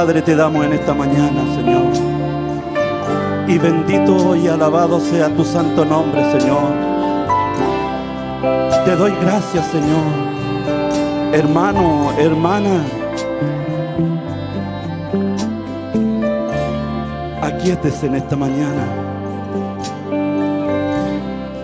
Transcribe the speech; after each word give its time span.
Padre, 0.00 0.22
te 0.22 0.34
damos 0.34 0.64
en 0.64 0.72
esta 0.72 0.94
mañana, 0.94 1.42
Señor. 1.54 1.92
Y 3.46 3.58
bendito 3.58 4.34
y 4.34 4.48
alabado 4.48 4.98
sea 4.98 5.28
tu 5.28 5.44
santo 5.44 5.84
nombre, 5.84 6.22
Señor. 6.40 6.72
Te 8.86 8.96
doy 8.96 9.12
gracias, 9.20 9.66
Señor. 9.66 11.34
Hermano, 11.34 12.12
hermana. 12.18 12.82
Aquíétese 17.42 18.06
en 18.06 18.14
esta 18.14 18.36
mañana. 18.36 18.86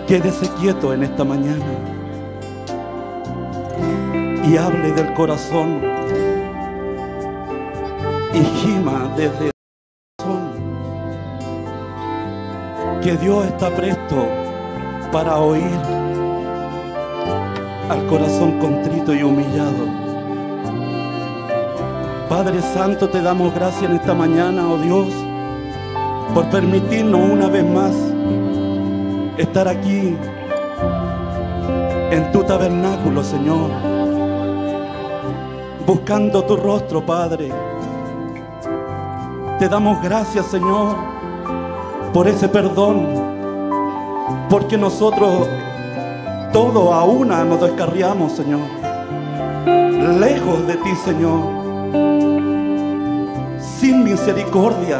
Quédese 0.07 0.47
quieto 0.59 0.93
en 0.93 1.01
esta 1.01 1.23
mañana 1.23 1.65
y 4.45 4.57
hable 4.57 4.91
del 4.91 5.11
corazón 5.15 5.96
desde 9.17 9.45
el 9.47 9.51
corazón 10.19 10.51
que 13.01 13.17
Dios 13.17 13.45
está 13.47 13.69
presto 13.75 14.27
para 15.11 15.37
oír 15.37 15.79
al 17.89 18.05
corazón 18.07 18.59
contrito 18.59 19.13
y 19.15 19.23
humillado. 19.23 19.87
Padre 22.29 22.61
Santo, 22.61 23.09
te 23.09 23.21
damos 23.21 23.53
gracias 23.55 23.89
en 23.89 23.95
esta 23.95 24.13
mañana, 24.13 24.69
oh 24.69 24.77
Dios, 24.77 25.07
por 26.33 26.45
permitirnos 26.49 27.19
una 27.19 27.47
vez 27.47 27.65
más 27.65 27.95
estar 29.37 29.67
aquí 29.67 30.15
en 32.11 32.31
tu 32.31 32.43
tabernáculo, 32.43 33.23
Señor 33.23 33.97
buscando 35.87 36.43
tu 36.43 36.57
rostro, 36.57 37.03
Padre. 37.03 37.49
Te 39.59 39.67
damos 39.67 39.99
gracias, 40.03 40.45
Señor, 40.45 40.95
por 42.13 42.27
ese 42.27 42.47
perdón, 42.47 43.07
porque 44.51 44.77
nosotros 44.77 45.47
todos 46.53 46.93
a 46.93 47.03
una 47.03 47.43
nos 47.43 47.61
descarriamos, 47.61 48.33
Señor, 48.33 48.61
lejos 50.19 50.67
de 50.67 50.75
ti, 50.75 50.95
Señor, 51.03 51.39
sin 53.59 54.03
misericordia. 54.03 54.99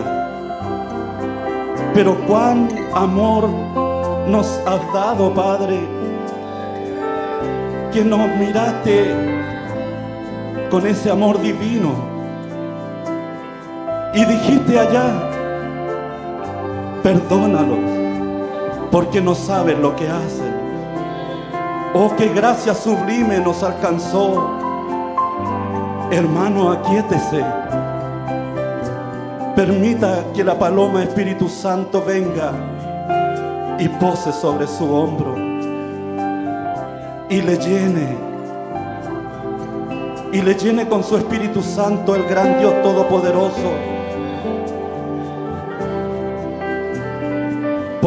Pero 1.94 2.18
cuán 2.26 2.68
amor 2.96 3.48
nos 4.28 4.48
has 4.66 4.82
dado, 4.92 5.36
Padre, 5.36 5.80
que 7.94 8.04
nos 8.04 8.28
miraste 8.38 9.14
con 10.72 10.88
ese 10.88 11.12
amor 11.12 11.40
divino. 11.40 12.17
Y 14.18 14.26
dijiste 14.26 14.80
allá, 14.80 15.30
perdónalos, 17.04 17.80
porque 18.92 19.22
no 19.22 19.36
saben 19.36 19.80
lo 19.80 19.96
que 19.96 20.10
hacen. 20.10 20.54
Oh, 21.94 22.12
qué 22.18 22.30
gracia 22.30 22.74
sublime 22.74 23.40
nos 23.40 23.62
alcanzó 23.62 24.58
Hermano, 26.10 26.72
aquíétese. 26.72 27.44
Permita 29.56 30.24
que 30.34 30.42
la 30.42 30.58
paloma 30.58 31.04
Espíritu 31.04 31.50
Santo 31.50 32.02
venga 32.02 32.54
y 33.78 33.90
pose 33.90 34.32
sobre 34.32 34.68
su 34.68 34.90
hombro 34.90 35.36
y 37.30 37.42
le 37.42 37.58
llene. 37.58 38.18
Y 40.32 40.42
le 40.42 40.56
llene 40.56 40.88
con 40.88 41.04
su 41.04 41.18
Espíritu 41.18 41.62
Santo 41.62 42.16
el 42.16 42.24
gran 42.24 42.58
Dios 42.58 42.82
Todopoderoso. 42.82 43.97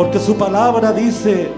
Porque 0.01 0.19
su 0.19 0.35
palabra 0.35 0.93
dice, 0.93 1.51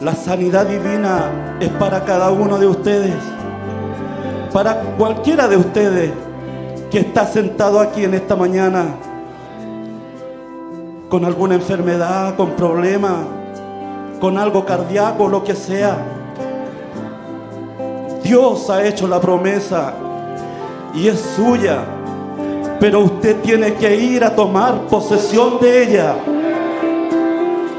la 0.00 0.14
sanidad 0.14 0.64
divina 0.64 1.56
es 1.58 1.70
para 1.70 2.04
cada 2.04 2.30
uno 2.30 2.56
de 2.56 2.68
ustedes 2.68 3.16
para 4.52 4.80
cualquiera 4.96 5.48
de 5.48 5.56
ustedes 5.56 6.12
que 6.88 7.00
está 7.00 7.26
sentado 7.26 7.80
aquí 7.80 8.04
en 8.04 8.14
esta 8.14 8.36
mañana 8.36 8.94
con 11.08 11.24
alguna 11.24 11.56
enfermedad, 11.56 12.36
con 12.36 12.50
problemas, 12.50 13.16
con 14.20 14.38
algo 14.38 14.64
cardíaco, 14.64 15.26
lo 15.26 15.42
que 15.42 15.56
sea. 15.56 15.96
Dios 18.22 18.70
ha 18.70 18.86
hecho 18.86 19.08
la 19.08 19.20
promesa 19.20 19.94
y 20.94 21.08
es 21.08 21.18
suya, 21.34 21.78
pero 22.78 23.00
usted 23.00 23.40
tiene 23.40 23.74
que 23.74 23.96
ir 23.96 24.22
a 24.22 24.36
tomar 24.36 24.82
posesión 24.82 25.58
de 25.58 25.82
ella. 25.82 26.14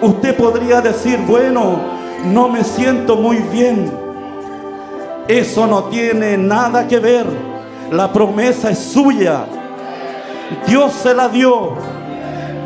Usted 0.03 0.35
podría 0.35 0.81
decir, 0.81 1.17
bueno, 1.27 1.77
no 2.25 2.47
me 2.49 2.63
siento 2.63 3.15
muy 3.15 3.37
bien 3.37 4.03
eso 5.27 5.65
no 5.67 5.85
tiene 5.85 6.37
nada 6.37 6.87
que 6.87 6.99
ver. 6.99 7.25
La 7.91 8.11
promesa 8.11 8.71
es 8.71 8.79
suya. 8.79 9.45
Dios 10.67 10.91
se 10.93 11.13
la 11.13 11.29
dio. 11.29 11.73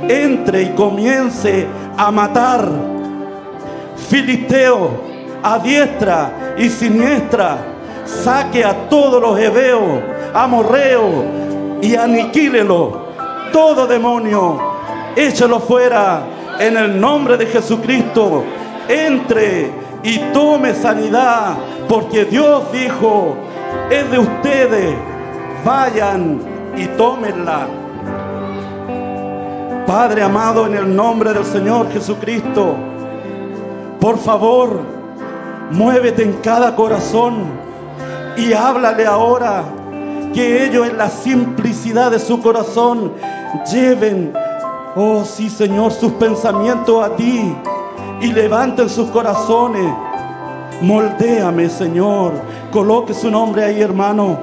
Entre 0.08 0.64
y 0.64 0.70
comience 0.70 1.68
a 1.96 2.12
matar. 2.12 2.68
Filisteo, 4.10 4.90
a 5.44 5.60
diestra 5.60 6.56
y 6.58 6.70
siniestra. 6.70 7.58
Saque 8.06 8.64
a 8.64 8.90
todos 8.90 9.22
los 9.22 9.38
hebeos, 9.38 10.02
amorreos 10.34 11.26
y 11.82 11.96
aniquílelo. 11.96 13.06
Todo 13.52 13.86
demonio, 13.86 14.58
échelo 15.16 15.60
fuera 15.60 16.24
en 16.60 16.78
el 16.78 17.00
nombre 17.00 17.38
de 17.38 17.46
Jesucristo. 17.48 18.44
Entre 18.88 19.72
y 20.04 20.20
tome 20.34 20.74
sanidad 20.74 21.58
porque 21.88 22.26
Dios 22.26 22.72
dijo, 22.72 23.36
es 23.90 24.10
de 24.12 24.20
ustedes, 24.20 24.96
vayan 25.66 26.40
y 26.76 26.86
tómenla. 26.98 27.68
Padre 29.86 30.24
amado, 30.24 30.66
en 30.68 30.76
el 30.76 30.96
nombre 30.96 31.34
del 31.34 31.46
Señor 31.46 31.90
Jesucristo, 31.92 32.76
por 34.00 34.18
favor, 34.18 34.82
muévete 35.72 36.24
en 36.24 36.34
cada 36.34 36.76
corazón 36.76 37.46
y 38.36 38.52
háblale 38.54 39.06
ahora 39.06 39.64
que 40.34 40.66
ellos 40.66 40.90
en 40.90 40.98
la 40.98 41.10
simplicidad 41.10 42.12
de 42.12 42.20
su 42.20 42.42
corazón 42.42 43.14
lleven, 43.72 44.34
oh 44.98 45.24
sí 45.24 45.50
Señor, 45.50 45.92
sus 45.94 46.12
pensamientos 46.14 47.04
a 47.04 47.16
ti 47.16 47.56
y 48.20 48.28
levanten 48.34 48.90
sus 48.90 49.10
corazones 49.10 49.86
Moldéame, 50.82 51.70
Señor. 51.70 52.34
Coloque 52.72 53.14
su 53.14 53.32
nombre 53.32 53.64
ahí, 53.64 53.82
hermano. 53.82 54.38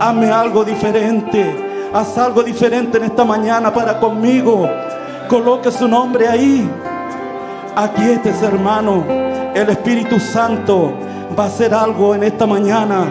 Hame 0.00 0.30
algo 0.30 0.64
diferente. 0.64 1.90
Haz 1.92 2.16
algo 2.16 2.42
diferente 2.42 2.96
en 2.96 3.04
esta 3.04 3.24
mañana 3.24 3.72
para 3.72 4.00
conmigo. 4.00 4.66
Coloque 5.28 5.70
su 5.70 5.86
nombre 5.86 6.26
ahí. 6.26 6.68
Aquí 7.76 8.02
este 8.02 8.30
hermano. 8.44 9.04
El 9.54 9.68
Espíritu 9.68 10.18
Santo 10.18 10.94
va 11.38 11.44
a 11.44 11.46
hacer 11.48 11.74
algo 11.74 12.14
en 12.14 12.22
esta 12.22 12.46
mañana. 12.46 13.04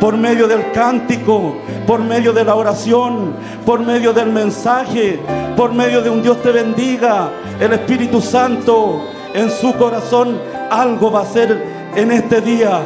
Por 0.00 0.16
medio 0.16 0.46
del 0.46 0.70
cántico, 0.72 1.56
por 1.86 2.00
medio 2.00 2.32
de 2.32 2.44
la 2.44 2.54
oración, 2.54 3.34
por 3.66 3.80
medio 3.80 4.12
del 4.12 4.30
mensaje, 4.30 5.18
por 5.56 5.72
medio 5.72 6.00
de 6.02 6.10
un 6.10 6.22
Dios 6.22 6.40
te 6.42 6.52
bendiga. 6.52 7.30
El 7.58 7.72
Espíritu 7.72 8.20
Santo 8.20 9.02
en 9.34 9.50
su 9.50 9.74
corazón 9.74 10.38
algo 10.70 11.10
va 11.10 11.22
a 11.22 11.26
ser 11.26 11.62
en 11.96 12.12
este 12.12 12.40
día. 12.40 12.80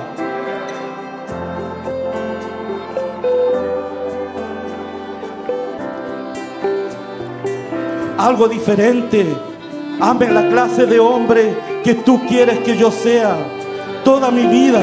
Algo 8.18 8.48
diferente. 8.48 9.26
Ame 10.00 10.30
la 10.30 10.48
clase 10.48 10.86
de 10.86 10.98
hombre 10.98 11.54
que 11.84 11.94
tú 11.94 12.24
quieres 12.26 12.60
que 12.60 12.76
yo 12.76 12.90
sea. 12.90 13.36
Toda 14.04 14.30
mi 14.30 14.46
vida. 14.46 14.80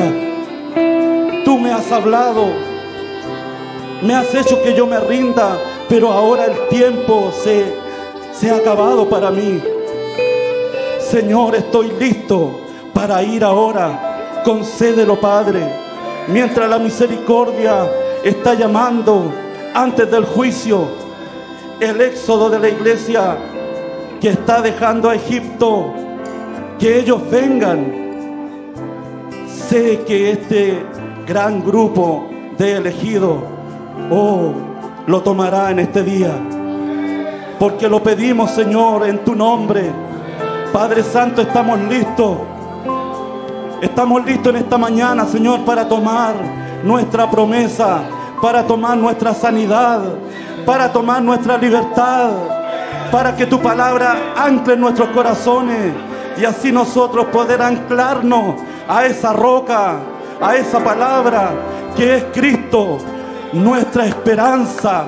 Tú 1.49 1.57
me 1.57 1.71
has 1.71 1.91
hablado. 1.91 2.45
Me 4.03 4.13
has 4.13 4.35
hecho 4.35 4.61
que 4.61 4.75
yo 4.75 4.85
me 4.85 4.99
rinda. 4.99 5.57
Pero 5.89 6.11
ahora 6.11 6.45
el 6.45 6.67
tiempo 6.67 7.31
se, 7.31 7.73
se 8.31 8.51
ha 8.51 8.57
acabado 8.57 9.09
para 9.09 9.31
mí. 9.31 9.59
Señor, 10.99 11.55
estoy 11.55 11.91
listo 11.99 12.59
para 12.93 13.23
ir 13.23 13.43
ahora. 13.43 14.41
Concédelo, 14.45 15.19
Padre. 15.19 15.61
Mientras 16.27 16.69
la 16.69 16.77
misericordia 16.77 17.89
está 18.23 18.53
llamando 18.53 19.33
antes 19.73 20.11
del 20.11 20.25
juicio, 20.25 20.87
el 21.79 21.99
éxodo 21.99 22.51
de 22.51 22.59
la 22.59 22.69
iglesia 22.69 23.37
que 24.21 24.29
está 24.29 24.61
dejando 24.61 25.09
a 25.09 25.15
Egipto, 25.15 25.95
que 26.77 26.99
ellos 26.99 27.27
vengan. 27.31 27.91
Sé 29.67 30.01
que 30.05 30.29
este 30.33 30.98
gran 31.29 31.63
grupo 31.63 32.27
de 32.57 32.73
elegidos, 32.73 33.37
oh, 34.11 34.51
lo 35.07 35.21
tomará 35.21 35.71
en 35.71 35.79
este 35.79 36.03
día. 36.03 36.33
Porque 37.57 37.87
lo 37.87 38.03
pedimos, 38.03 38.51
Señor, 38.51 39.07
en 39.07 39.23
tu 39.23 39.35
nombre. 39.35 39.91
Padre 40.73 41.03
Santo, 41.03 41.41
estamos 41.41 41.79
listos 41.81 42.37
Estamos 43.81 44.25
listos 44.25 44.53
en 44.53 44.57
esta 44.57 44.77
mañana, 44.77 45.25
Señor, 45.25 45.61
para 45.61 45.87
tomar 45.87 46.33
nuestra 46.83 47.31
promesa, 47.31 48.01
para 48.41 48.67
tomar 48.67 48.97
nuestra 48.97 49.33
sanidad, 49.33 50.01
para 50.65 50.91
tomar 50.91 51.21
nuestra 51.21 51.57
libertad, 51.57 52.29
para 53.09 53.37
que 53.37 53.45
tu 53.45 53.57
palabra 53.61 54.33
ancle 54.35 54.73
en 54.73 54.81
nuestros 54.81 55.07
corazones 55.09 55.93
y 56.37 56.43
así 56.43 56.73
nosotros 56.73 57.27
poder 57.27 57.61
anclarnos 57.61 58.55
a 58.85 59.05
esa 59.05 59.31
roca, 59.31 59.99
a 60.41 60.55
esa 60.55 60.83
palabra 60.83 61.51
que 61.95 62.17
es 62.17 62.23
Cristo, 62.33 62.97
nuestra 63.53 64.05
esperanza 64.05 65.05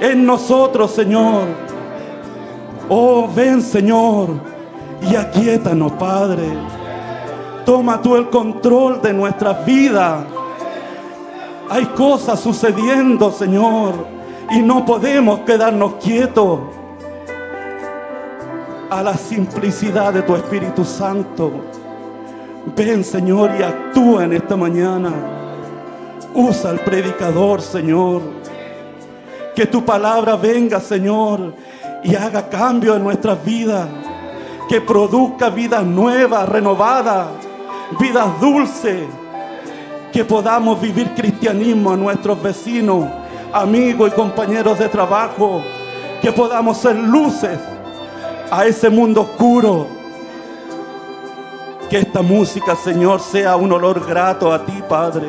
en 0.00 0.26
nosotros, 0.26 0.90
Señor. 0.90 1.44
Oh, 2.88 3.28
ven, 3.34 3.62
Señor, 3.62 4.30
y 5.02 5.14
aquíétanos, 5.16 5.92
Padre. 5.92 6.46
Toma 7.64 8.00
tú 8.00 8.16
el 8.16 8.28
control 8.30 9.00
de 9.02 9.12
nuestras 9.12 9.64
vidas. 9.64 10.24
Hay 11.68 11.84
cosas 11.86 12.38
sucediendo, 12.40 13.32
Señor, 13.32 14.06
y 14.50 14.60
no 14.60 14.84
podemos 14.84 15.40
quedarnos 15.40 15.94
quietos 15.94 16.60
a 18.88 19.02
la 19.02 19.14
simplicidad 19.16 20.12
de 20.12 20.22
tu 20.22 20.36
Espíritu 20.36 20.84
Santo. 20.84 21.50
Ven, 22.74 23.04
Señor, 23.04 23.50
y 23.58 23.62
actúa 23.62 24.24
en 24.24 24.32
esta 24.32 24.56
mañana. 24.56 25.12
Usa 26.34 26.70
al 26.70 26.80
predicador, 26.80 27.60
Señor. 27.60 28.22
Que 29.54 29.66
tu 29.66 29.84
palabra 29.84 30.36
venga, 30.36 30.80
Señor, 30.80 31.54
y 32.02 32.14
haga 32.14 32.48
cambio 32.48 32.96
en 32.96 33.04
nuestras 33.04 33.42
vidas. 33.44 33.88
Que 34.68 34.80
produzca 34.80 35.48
vida 35.48 35.82
nueva, 35.82 36.44
renovada 36.44 37.28
vidas 37.98 38.40
dulces, 38.40 39.06
que 40.12 40.24
podamos 40.24 40.80
vivir 40.80 41.10
cristianismo 41.14 41.92
a 41.92 41.96
nuestros 41.96 42.42
vecinos, 42.42 43.04
amigos 43.52 44.10
y 44.12 44.16
compañeros 44.16 44.78
de 44.78 44.88
trabajo, 44.88 45.62
que 46.20 46.32
podamos 46.32 46.78
ser 46.78 46.96
luces 46.96 47.58
a 48.50 48.66
ese 48.66 48.90
mundo 48.90 49.22
oscuro. 49.22 49.86
Que 51.88 51.98
esta 51.98 52.20
música, 52.20 52.74
Señor, 52.74 53.20
sea 53.20 53.56
un 53.56 53.72
olor 53.72 54.04
grato 54.04 54.52
a 54.52 54.64
ti, 54.64 54.82
Padre. 54.88 55.28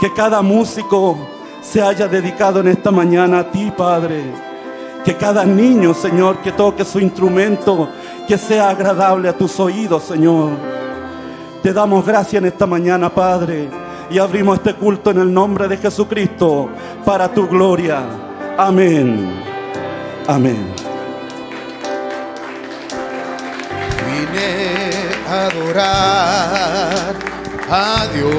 Que 0.00 0.12
cada 0.12 0.40
músico 0.40 1.18
se 1.60 1.82
haya 1.82 2.08
dedicado 2.08 2.60
en 2.60 2.68
esta 2.68 2.90
mañana 2.90 3.40
a 3.40 3.50
ti, 3.50 3.70
Padre. 3.76 4.24
Que 5.04 5.14
cada 5.16 5.44
niño, 5.44 5.92
Señor, 5.92 6.38
que 6.38 6.52
toque 6.52 6.84
su 6.84 6.98
instrumento, 6.98 7.88
que 8.26 8.38
sea 8.38 8.70
agradable 8.70 9.28
a 9.28 9.34
tus 9.34 9.60
oídos, 9.60 10.04
Señor. 10.04 10.50
Te 11.62 11.74
damos 11.74 12.06
gracias 12.06 12.42
en 12.42 12.46
esta 12.46 12.66
mañana, 12.66 13.10
Padre. 13.10 13.68
Y 14.10 14.18
abrimos 14.18 14.56
este 14.56 14.74
culto 14.74 15.10
en 15.10 15.20
el 15.20 15.32
nombre 15.32 15.68
de 15.68 15.76
Jesucristo 15.76 16.70
para 17.04 17.28
tu 17.28 17.46
gloria. 17.46 18.02
Amén. 18.56 19.30
Amén 20.26 20.74
adorar 25.30 27.14
a 27.70 28.06
Dios. 28.12 28.30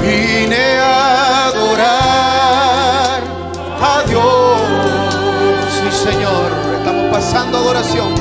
Vine 0.00 0.78
a 0.78 1.46
adorar 1.46 3.22
a 3.80 4.02
Dios. 4.08 4.60
Sí, 5.70 5.88
Señor, 6.10 6.50
estamos 6.78 7.12
pasando 7.12 7.58
adoración, 7.58 8.14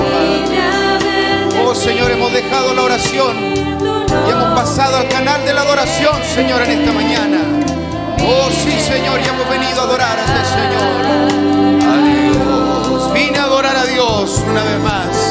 Oh, 1.64 1.76
Señor, 1.76 2.12
hemos 2.12 2.32
dejado 2.34 2.74
la 2.74 2.82
oración 2.84 3.38
y 3.38 4.30
hemos 4.30 4.60
pasado 4.60 4.98
al 4.98 5.08
canal 5.08 5.46
de 5.46 5.54
la 5.54 5.62
adoración, 5.62 6.16
Señor, 6.36 6.62
en 6.64 6.72
esta 6.80 6.92
mañana. 6.92 7.38
Oh, 8.24 8.50
sí, 8.52 8.80
Señor, 8.80 9.20
y 9.22 9.28
hemos 9.28 9.50
venido 9.50 9.82
a 9.82 9.84
adorar 9.86 10.20
al 10.20 10.26
este 10.26 10.46
Señor. 10.54 11.61
Vine 13.24 13.38
adorar 13.38 13.76
a 13.76 13.86
Dios 13.86 14.44
una 14.50 14.64
vez 14.64 14.80
más. 14.80 15.31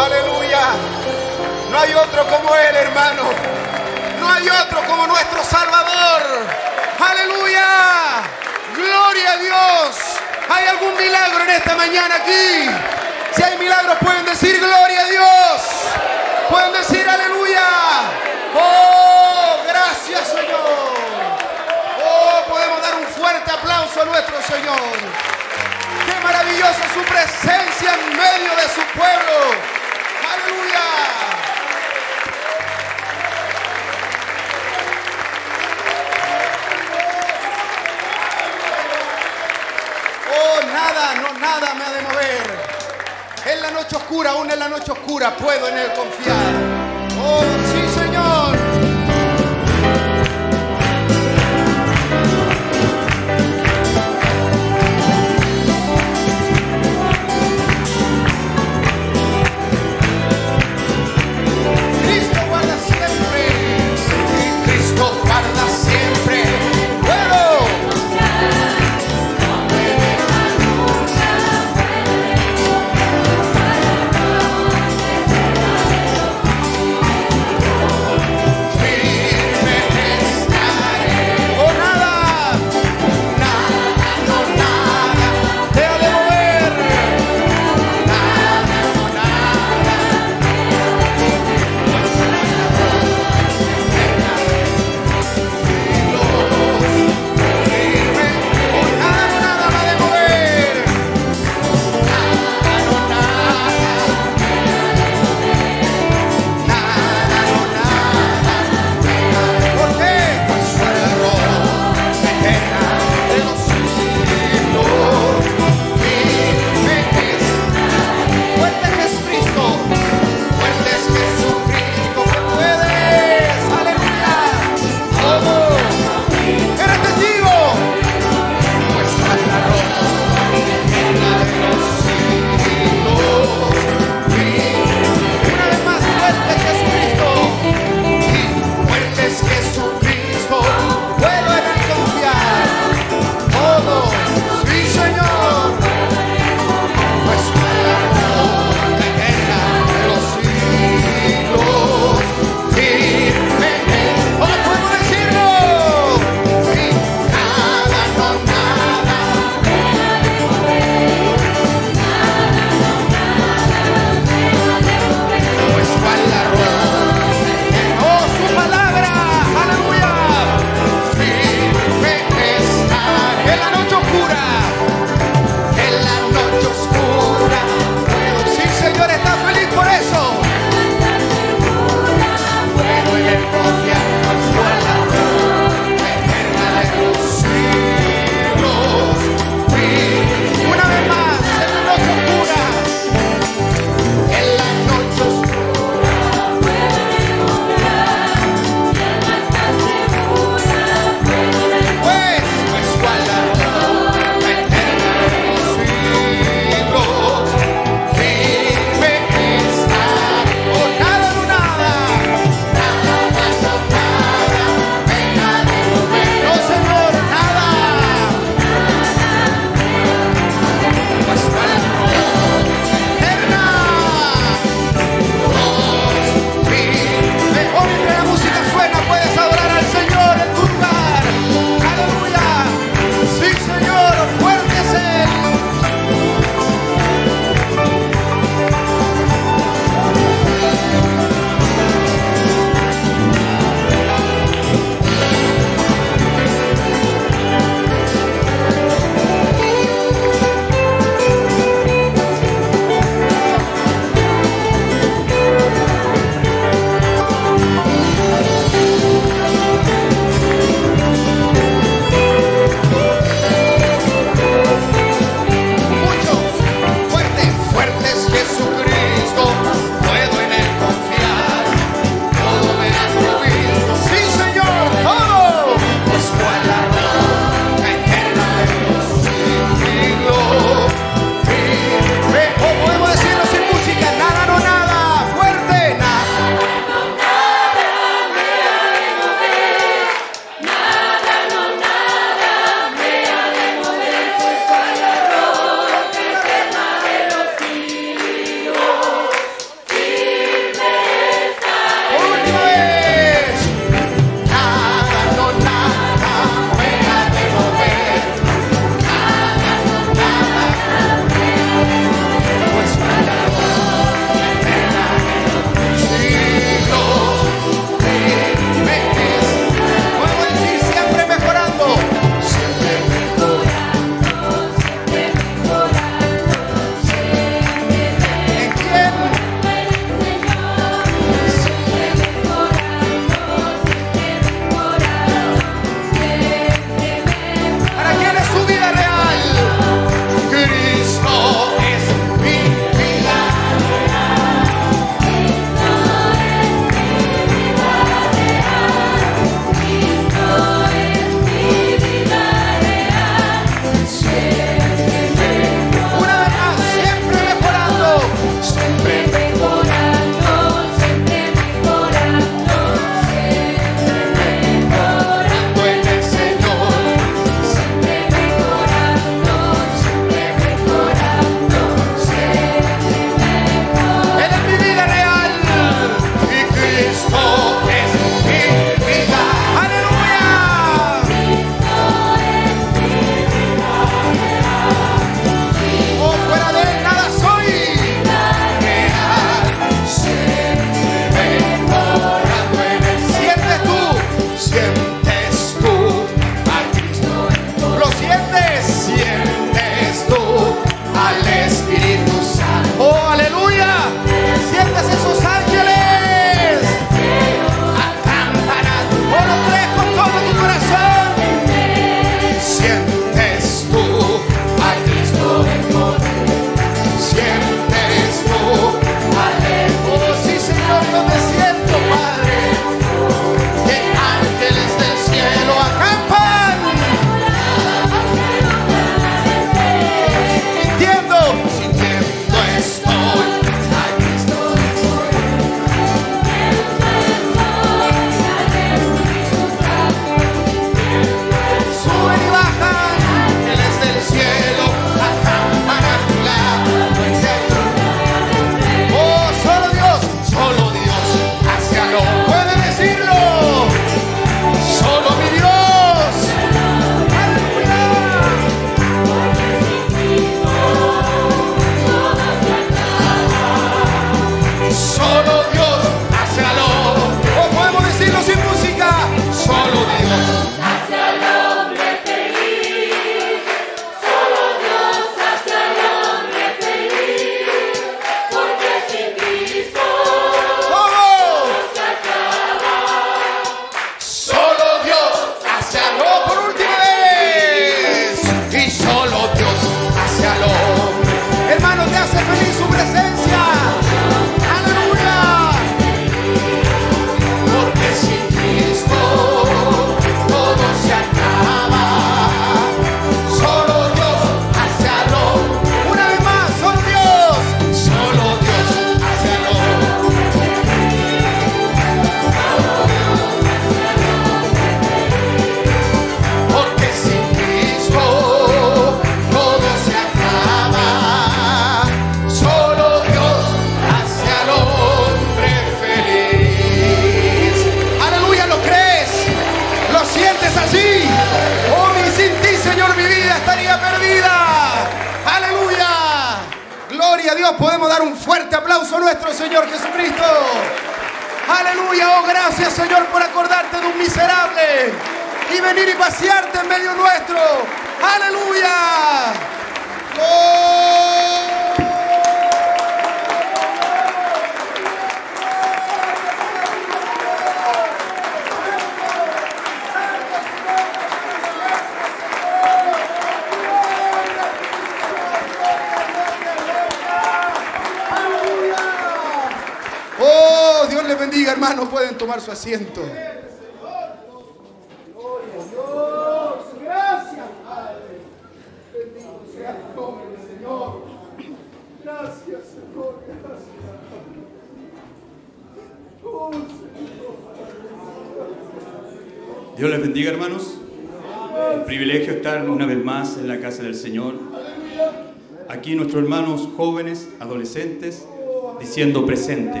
Diciendo 599.18 599.44
presente. 599.44 600.00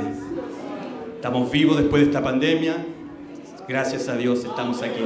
Estamos 1.16 1.50
vivos 1.50 1.76
después 1.76 2.02
de 2.02 2.06
esta 2.06 2.22
pandemia. 2.22 2.76
Gracias 3.66 4.08
a 4.08 4.16
Dios 4.16 4.44
estamos 4.44 4.80
aquí. 4.80 5.02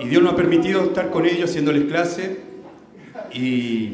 Y 0.00 0.08
Dios 0.08 0.24
nos 0.24 0.32
ha 0.32 0.36
permitido 0.36 0.82
estar 0.82 1.12
con 1.12 1.24
ellos 1.24 1.48
haciéndoles 1.48 1.84
clase. 1.84 2.38
Y 3.32 3.92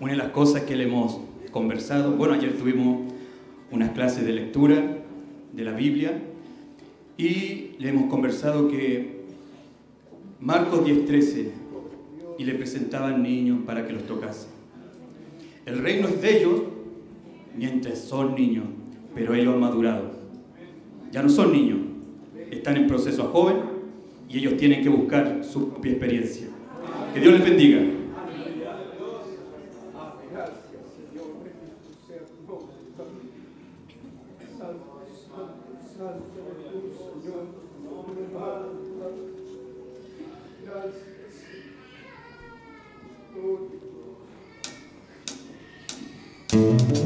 una 0.00 0.12
de 0.12 0.16
las 0.16 0.28
cosas 0.28 0.62
que 0.62 0.74
le 0.74 0.84
hemos 0.84 1.20
conversado, 1.50 2.12
bueno, 2.12 2.32
ayer 2.32 2.56
tuvimos 2.56 3.12
unas 3.70 3.90
clases 3.90 4.24
de 4.24 4.32
lectura 4.32 4.82
de 5.52 5.62
la 5.62 5.72
Biblia 5.72 6.18
y 7.18 7.72
le 7.78 7.90
hemos 7.90 8.08
conversado 8.08 8.68
que 8.68 9.20
Marcos 10.40 10.82
10:13 10.86 11.50
y 12.38 12.44
le 12.44 12.54
presentaban 12.54 13.22
niños 13.22 13.58
para 13.66 13.86
que 13.86 13.92
los 13.92 14.04
tocase. 14.04 14.46
El 15.66 15.80
reino 15.80 16.08
es 16.08 16.22
de 16.22 16.38
ellos 16.38 16.69
mientras 17.60 17.98
son 17.98 18.34
niños, 18.34 18.64
pero 19.14 19.34
ellos 19.34 19.52
han 19.52 19.60
madurado. 19.60 20.12
Ya 21.12 21.22
no 21.22 21.28
son 21.28 21.52
niños, 21.52 21.78
están 22.50 22.78
en 22.78 22.86
proceso 22.86 23.24
a 23.24 23.26
joven 23.26 23.56
y 24.30 24.38
ellos 24.38 24.56
tienen 24.56 24.82
que 24.82 24.88
buscar 24.88 25.44
su 25.44 25.68
propia 25.68 25.92
experiencia. 25.92 26.46
Que 27.12 27.20
Dios 27.20 27.34
les 27.34 27.44
bendiga. 27.44 27.80
Tienes 46.48 46.99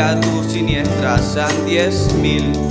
y 0.00 0.02
a 0.02 0.18
tu 0.18 0.42
siniestra 0.48 1.18
sean 1.18 1.66
diez 1.66 2.10
mil. 2.14 2.69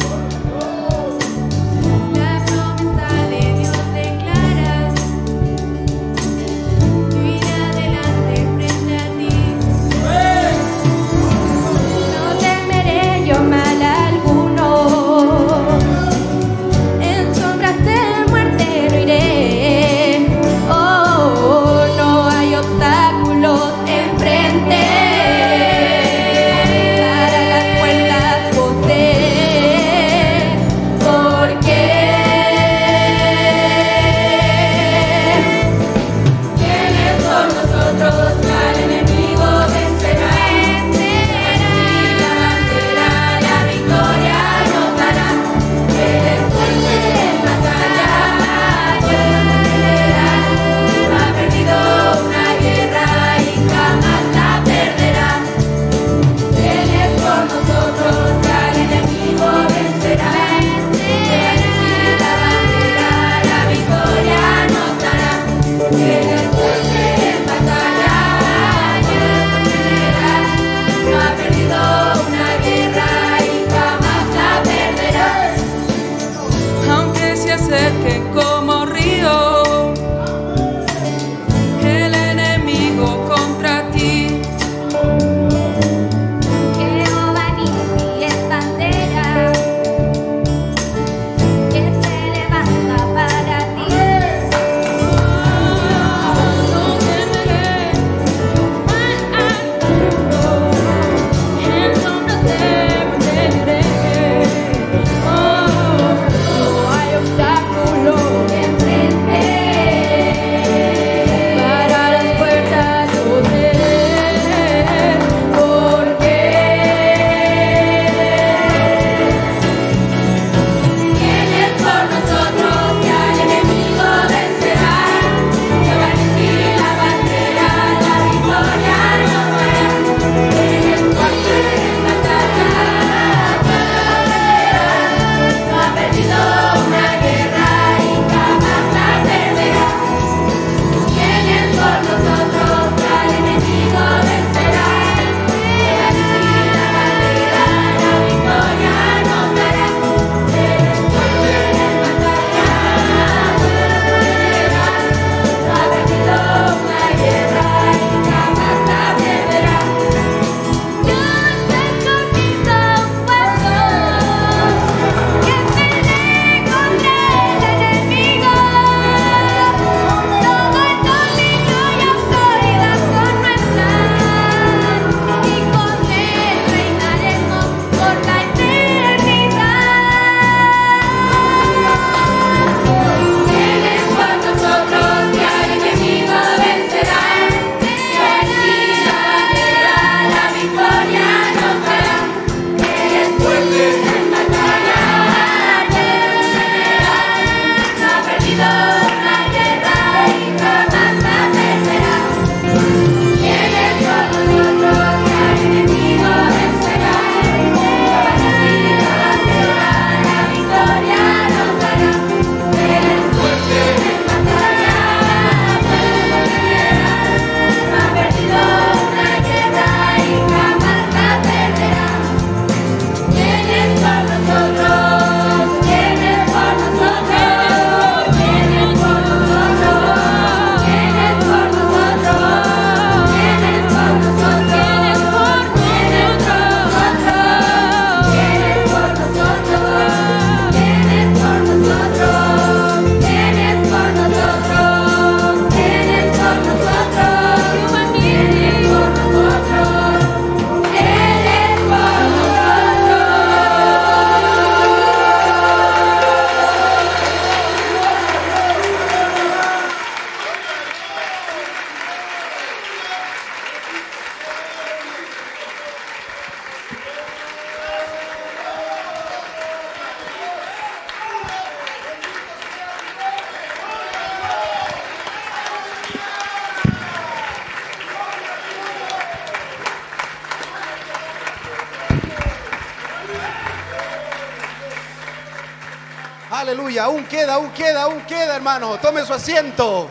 Hermano. 288.60 289.00
Tome 289.00 289.26
su 289.26 289.32
asiento. 289.32 290.10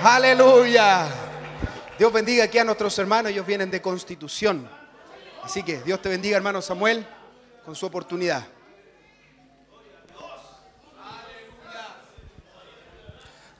Aleluya. 0.00 1.08
Dios 1.98 2.12
bendiga 2.12 2.44
aquí 2.44 2.56
a 2.56 2.62
nuestros 2.62 2.96
hermanos, 3.00 3.32
ellos 3.32 3.44
vienen 3.44 3.68
de 3.68 3.82
Constitución. 3.82 4.70
Así 5.42 5.64
que 5.64 5.80
Dios 5.80 6.00
te 6.00 6.08
bendiga, 6.08 6.36
hermano 6.36 6.62
Samuel, 6.62 7.04
con 7.64 7.74
su 7.74 7.86
oportunidad. 7.86 8.46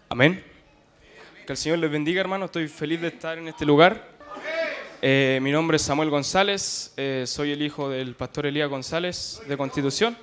Amén. 0.08 0.44
Que 1.44 1.52
el 1.52 1.56
Señor 1.56 1.78
les 1.78 1.90
bendiga, 1.90 2.20
hermano. 2.20 2.44
Estoy 2.44 2.68
feliz 2.68 3.00
de 3.00 3.08
estar 3.08 3.36
en 3.36 3.48
este 3.48 3.66
lugar. 3.66 4.10
Eh, 5.02 5.40
mi 5.42 5.50
nombre 5.50 5.76
es 5.76 5.82
Samuel 5.82 6.08
González. 6.08 6.92
eh, 6.96 7.24
soy 7.26 7.50
el 7.50 7.62
hijo 7.62 7.90
del 7.90 8.14
pastor 8.14 8.46
Elías 8.46 8.70
González 8.70 9.42
de 9.48 9.56
Constitución. 9.56 10.16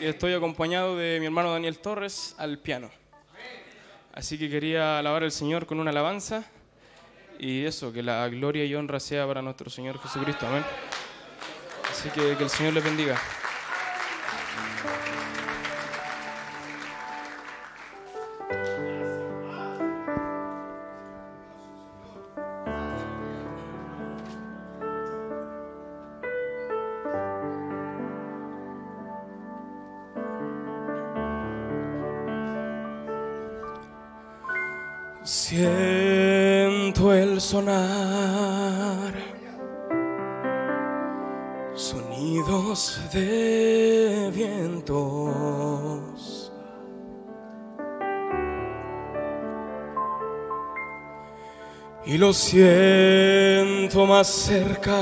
Y 0.00 0.06
estoy 0.06 0.34
acompañado 0.34 0.96
de 0.96 1.20
mi 1.20 1.26
hermano 1.26 1.52
Daniel 1.52 1.78
Torres 1.78 2.34
al 2.36 2.58
piano. 2.58 2.90
Así 4.30 4.38
que 4.38 4.48
quería 4.48 5.00
alabar 5.00 5.24
al 5.24 5.32
Señor 5.32 5.66
con 5.66 5.80
una 5.80 5.90
alabanza. 5.90 6.44
Y 7.40 7.64
eso, 7.64 7.92
que 7.92 8.00
la 8.00 8.28
gloria 8.28 8.64
y 8.64 8.72
honra 8.76 9.00
sea 9.00 9.26
para 9.26 9.42
nuestro 9.42 9.68
Señor 9.70 9.98
Jesucristo. 9.98 10.46
Amén. 10.46 10.62
Así 11.90 12.10
que 12.10 12.36
que 12.36 12.44
el 12.44 12.48
Señor 12.48 12.74
les 12.74 12.84
bendiga. 12.84 13.20
Y 52.10 52.18
lo 52.18 52.32
siento 52.32 54.04
más 54.04 54.26
cerca, 54.26 55.00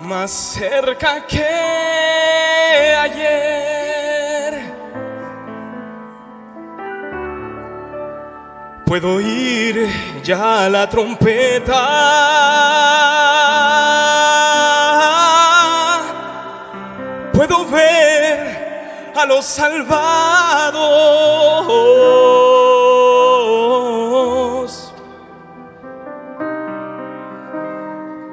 más 0.00 0.30
cerca 0.30 1.26
que 1.26 1.42
ayer. 3.02 4.60
Puedo 8.84 9.14
oír 9.14 9.88
ya 10.22 10.68
la 10.68 10.86
trompeta. 10.86 11.88
Puedo 17.32 17.64
ver 17.70 19.12
a 19.16 19.24
los 19.24 19.46
salvados. 19.46 20.92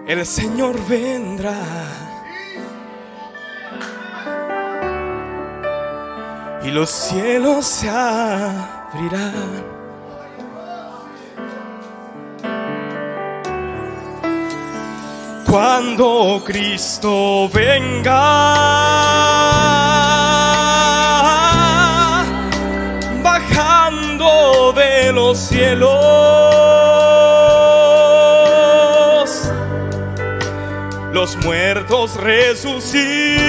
El 0.10 0.26
Señor 0.26 0.76
vendrá. 0.88 1.54
Y 6.64 6.72
los 6.72 6.90
cielos 6.90 7.68
se 7.68 7.88
abrirán. 7.90 9.70
cuando 15.50 16.42
Cristo 16.46 17.50
venga. 17.52 18.29
Los 31.30 31.46
muertos 31.46 32.16
resucitarán 32.16 33.49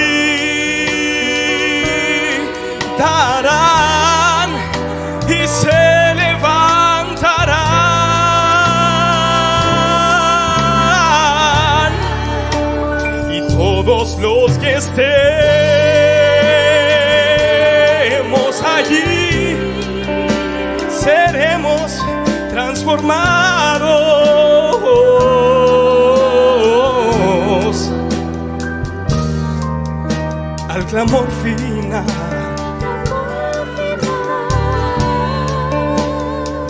al 30.90 31.06
clamor 31.06 31.30
final. 31.42 32.04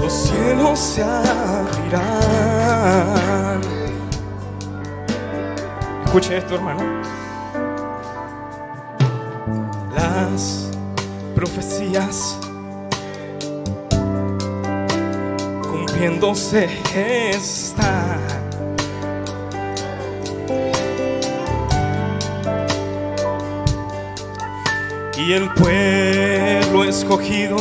Los 0.01 0.13
cielos 0.13 0.79
se 0.79 1.03
abrirán. 1.03 2.01
Escuche 6.05 6.37
esto, 6.37 6.55
hermano. 6.57 6.83
Las 9.95 10.69
profecías 11.35 12.37
cumpliéndose 15.63 16.69
están. 16.95 17.60
Y 25.23 25.35
el 25.35 25.51
pueblo 25.51 26.85
escogido 26.85 27.59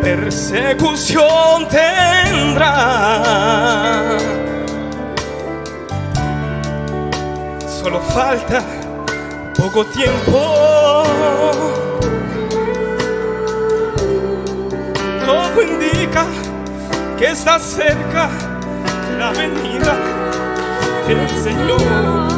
persecución 0.00 1.68
tendrá. 1.68 2.72
Solo 7.68 8.00
falta 8.00 8.62
poco 9.54 9.84
tiempo. 9.84 11.04
Todo 15.26 15.62
indica 15.62 16.24
que 17.18 17.26
está 17.32 17.58
cerca 17.58 18.30
la 19.18 19.30
venida 19.32 19.94
del 21.06 21.28
Señor. 21.42 22.29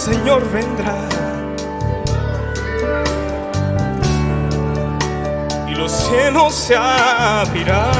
Señor 0.00 0.42
vendrá. 0.50 0.96
Y 5.68 5.74
los 5.74 5.92
cielos 5.92 6.54
se 6.54 6.74
abrirán. 6.74 7.90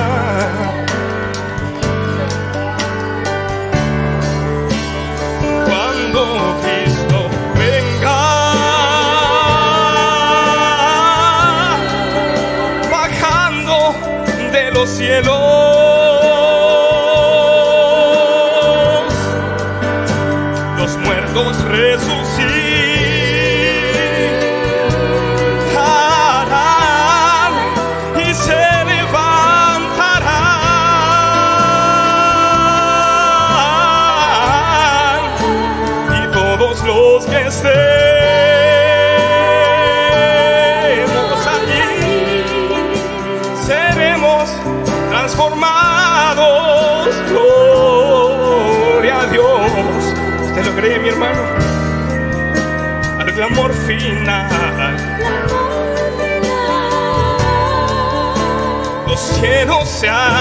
Cielos 60.01 60.40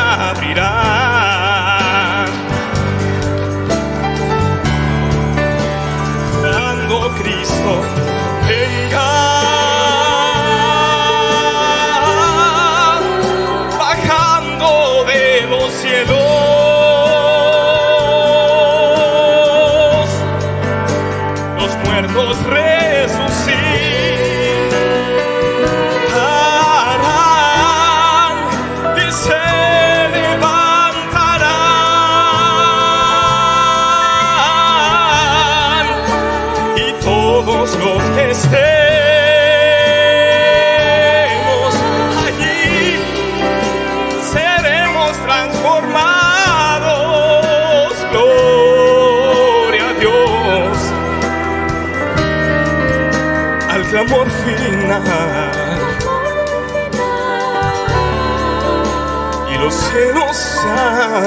Y 59.52 59.58
los 59.58 59.74
cielos 59.74 60.36
se 60.38 60.70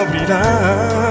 abrirán. 0.00 1.02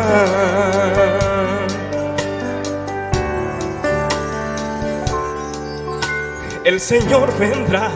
El 6.64 6.80
Señor 6.80 7.38
vendrá. 7.38 7.91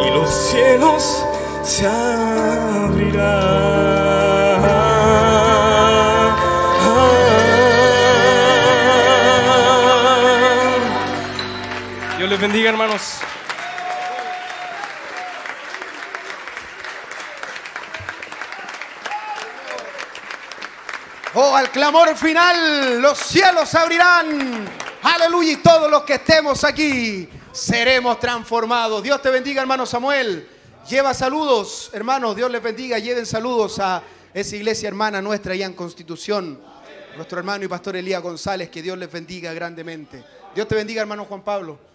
Y 0.00 0.10
los 0.10 0.28
cielos 0.28 1.24
se 1.62 1.86
abrirán. 1.86 3.71
Bendiga, 12.42 12.70
hermanos. 12.70 13.18
Oh, 21.34 21.54
al 21.54 21.70
clamor 21.70 22.16
final, 22.16 23.00
los 23.00 23.16
cielos 23.16 23.68
se 23.68 23.78
abrirán. 23.78 24.68
Aleluya. 25.02 25.52
Y 25.52 25.56
todos 25.58 25.88
los 25.88 26.02
que 26.02 26.14
estemos 26.14 26.64
aquí 26.64 27.28
seremos 27.52 28.18
transformados. 28.18 29.04
Dios 29.04 29.22
te 29.22 29.30
bendiga, 29.30 29.62
hermano 29.62 29.86
Samuel. 29.86 30.48
Lleva 30.90 31.14
saludos, 31.14 31.90
hermanos. 31.92 32.34
Dios 32.34 32.50
les 32.50 32.60
bendiga. 32.60 32.98
Lleven 32.98 33.24
saludos 33.24 33.78
a 33.78 34.02
esa 34.34 34.56
iglesia 34.56 34.88
hermana 34.88 35.22
nuestra 35.22 35.52
allá 35.52 35.66
en 35.66 35.74
Constitución. 35.74 36.60
Nuestro 37.14 37.38
hermano 37.38 37.64
y 37.64 37.68
pastor 37.68 37.94
Elías 37.94 38.20
González. 38.20 38.68
Que 38.68 38.82
Dios 38.82 38.98
les 38.98 39.12
bendiga 39.12 39.52
grandemente. 39.52 40.24
Dios 40.56 40.66
te 40.66 40.74
bendiga, 40.74 41.02
hermano 41.02 41.24
Juan 41.24 41.42
Pablo. 41.42 41.91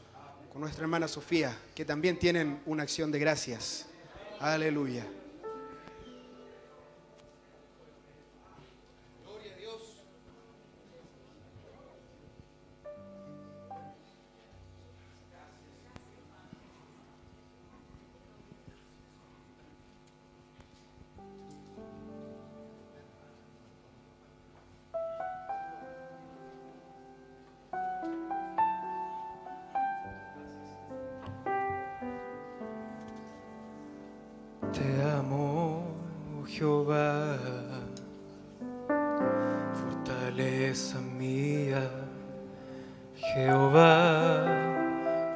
Nuestra 0.57 0.83
hermana 0.83 1.07
Sofía, 1.07 1.55
que 1.75 1.85
también 1.85 2.17
tienen 2.17 2.59
una 2.65 2.81
acción 2.81 3.11
de 3.11 3.19
gracias. 3.19 3.85
Aleluya. 4.39 5.05
Jehová, 36.57 37.37
fortaleza 39.79 40.99
mía, 40.99 41.87
Jehová, 43.15 44.43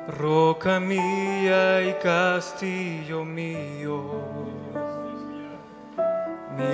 roca 0.08 0.80
mía 0.80 1.84
y 1.84 1.94
castillo 2.02 3.24
mío, 3.24 4.02
mi 6.58 6.74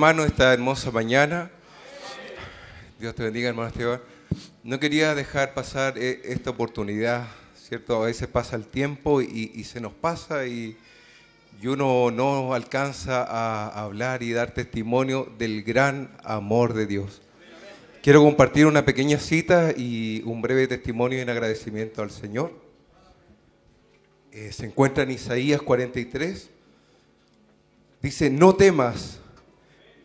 hermano, 0.00 0.24
esta 0.24 0.54
hermosa 0.54 0.90
mañana. 0.90 1.50
Dios 2.98 3.14
te 3.14 3.22
bendiga, 3.22 3.50
hermano 3.50 3.68
Esteban. 3.68 4.00
No 4.64 4.80
quería 4.80 5.14
dejar 5.14 5.52
pasar 5.52 5.98
eh, 5.98 6.22
esta 6.24 6.48
oportunidad, 6.48 7.26
¿cierto? 7.54 8.02
A 8.02 8.06
veces 8.06 8.26
pasa 8.26 8.56
el 8.56 8.64
tiempo 8.64 9.20
y, 9.20 9.62
se 9.64 9.78
nos 9.78 9.92
pasa 9.92 10.46
y, 10.46 10.78
y 11.60 11.66
uno 11.66 12.10
no 12.10 12.54
alcanza 12.54 13.24
a 13.24 13.84
hablar 13.84 14.22
y 14.22 14.32
dar 14.32 14.54
testimonio 14.54 15.30
del 15.36 15.64
gran 15.64 16.16
amor 16.24 16.72
de 16.72 16.86
Dios. 16.86 17.20
Quiero 18.02 18.22
compartir 18.22 18.64
una 18.64 18.86
pequeña 18.86 19.18
cita 19.18 19.74
y 19.76 20.22
un 20.24 20.40
breve 20.40 20.66
testimonio 20.66 21.20
en 21.20 21.28
agradecimiento 21.28 22.00
al 22.00 22.10
Señor. 22.10 22.54
Eh, 24.32 24.50
se 24.50 24.64
encuentra 24.64 25.02
en 25.02 25.10
Isaías 25.10 25.60
43. 25.60 26.48
Dice, 28.00 28.30
no 28.30 28.54
temas, 28.54 29.09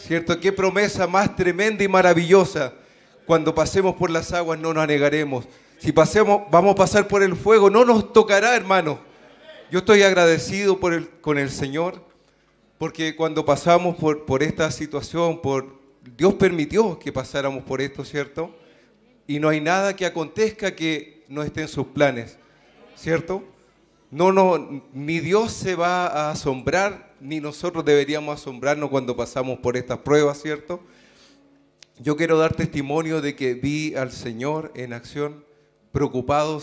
¿Cierto? 0.00 0.40
¿Qué 0.40 0.50
promesa 0.50 1.06
más 1.06 1.36
tremenda 1.36 1.84
y 1.84 1.88
maravillosa? 1.88 2.72
Cuando 3.26 3.54
pasemos 3.54 3.94
por 3.94 4.10
las 4.10 4.32
aguas 4.32 4.58
no 4.58 4.72
nos 4.72 4.82
anegaremos. 4.82 5.46
Si 5.78 5.92
pasemos, 5.92 6.42
vamos 6.50 6.72
a 6.72 6.76
pasar 6.76 7.06
por 7.06 7.22
el 7.22 7.36
fuego, 7.36 7.70
no 7.70 7.84
nos 7.84 8.12
tocará, 8.12 8.56
hermano. 8.56 8.98
Yo 9.70 9.80
estoy 9.80 10.02
agradecido 10.02 10.80
con 10.80 11.38
el 11.38 11.50
Señor, 11.50 12.02
porque 12.78 13.14
cuando 13.14 13.44
pasamos 13.44 13.96
por, 13.96 14.24
por 14.24 14.42
esta 14.42 14.70
situación, 14.70 15.40
por, 15.40 15.78
Dios 16.16 16.34
permitió 16.34 16.98
que 16.98 17.12
pasáramos 17.12 17.62
por 17.62 17.80
esto, 17.80 18.04
¿cierto? 18.04 18.54
Y 19.26 19.38
no 19.38 19.48
hay 19.48 19.60
nada 19.60 19.94
que 19.94 20.06
acontezca 20.06 20.74
que 20.74 21.24
no 21.28 21.42
esté 21.42 21.62
en 21.62 21.68
sus 21.68 21.86
planes, 21.88 22.38
¿cierto? 22.96 23.44
No, 24.10 24.32
no, 24.32 24.82
ni 24.92 25.20
Dios 25.20 25.52
se 25.52 25.76
va 25.76 26.06
a 26.06 26.30
asombrar, 26.32 27.14
ni 27.20 27.38
nosotros 27.38 27.84
deberíamos 27.84 28.40
asombrarnos 28.40 28.90
cuando 28.90 29.16
pasamos 29.16 29.60
por 29.60 29.76
estas 29.76 29.98
pruebas, 29.98 30.42
¿cierto? 30.42 30.80
Yo 32.00 32.16
quiero 32.16 32.36
dar 32.36 32.54
testimonio 32.54 33.20
de 33.20 33.36
que 33.36 33.54
vi 33.54 33.94
al 33.94 34.10
Señor 34.10 34.72
en 34.74 34.92
acción, 34.92 35.44
preocupado, 35.92 36.60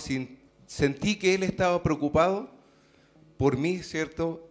sentí 0.66 1.16
que 1.16 1.36
Él 1.36 1.44
estaba 1.44 1.82
preocupado 1.84 2.50
por 3.38 3.58
mí, 3.58 3.80
¿cierto? 3.80 4.50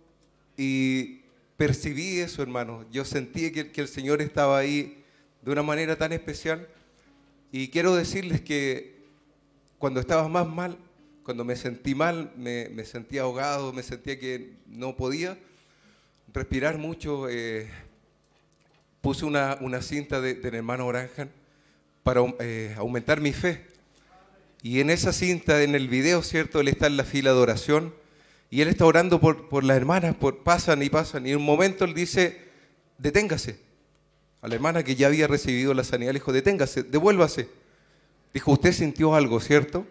Y 0.57 1.23
percibí 1.59 2.21
eso, 2.21 2.43
hermano. 2.43 2.87
Yo 2.91 3.05
sentí 3.05 3.51
que 3.51 3.81
el 3.81 3.89
Señor 3.89 4.23
estaba 4.23 4.57
ahí 4.57 5.05
de 5.43 5.53
una 5.53 5.63
manera 5.63 5.97
tan 5.97 6.13
especial. 6.13 6.67
Y 7.53 7.69
quiero 7.69 7.95
decirles 7.95 8.41
que 8.41 9.05
cuando 9.79 10.01
estaba 10.01 10.29
más 10.29 10.47
mal, 10.47 10.79
cuando 11.27 11.45
me 11.45 11.57
sentí 11.57 11.97
mal, 11.97 12.33
me, 12.37 12.69
me 12.69 12.85
sentía 12.85 13.23
ahogado, 13.23 13.73
me 13.73 13.83
sentía 13.83 14.17
que 14.17 14.53
no 14.69 14.95
podía 14.95 15.37
respirar 16.33 16.79
mucho, 16.79 17.29
eh, 17.29 17.69
puse 19.01 19.25
una, 19.25 19.59
una 19.61 19.83
cinta 19.83 20.21
de- 20.21 20.35
del 20.35 20.55
hermano 20.55 20.87
Branham 20.87 21.29
para 22.05 22.23
eh, 22.39 22.73
aumentar 22.79 23.21
mi 23.21 23.33
fe. 23.33 23.67
Y 24.63 24.79
en 24.79 24.89
esa 24.89 25.13
cinta, 25.13 25.65
en 25.65 25.75
el 25.75 25.89
video, 25.89 26.23
¿cierto? 26.23 26.61
Él 26.61 26.69
está 26.69 26.87
en 26.87 26.97
la 26.97 27.03
fila 27.03 27.33
de 27.33 27.39
oración 27.39 27.93
y 28.49 28.61
él 28.61 28.69
está 28.69 28.87
orando 28.87 29.19
por, 29.21 29.49
por 29.49 29.65
las 29.65 29.77
hermanas, 29.77 30.15
por, 30.15 30.45
pasan 30.45 30.81
y 30.85 30.91
pasan. 30.91 31.27
Y 31.27 31.33
en 31.33 31.39
un 31.39 31.45
momento 31.45 31.85
él 31.85 31.93
dice, 31.93 32.41
deténgase. 32.99 33.59
A 34.43 34.49
la 34.49 34.55
hermana 34.55 34.85
que 34.85 34.95
ya 34.95 35.09
había 35.09 35.27
recibido 35.27 35.75
la 35.75 35.83
sanidad 35.83 36.13
le 36.13 36.21
dijo, 36.21 36.33
deténgase, 36.33 36.85
devuélvase. 36.85 37.49
Dijo, 38.33 38.53
usted 38.53 38.71
sintió 38.73 39.13
algo, 39.17 39.41
¿cierto? 39.41 39.85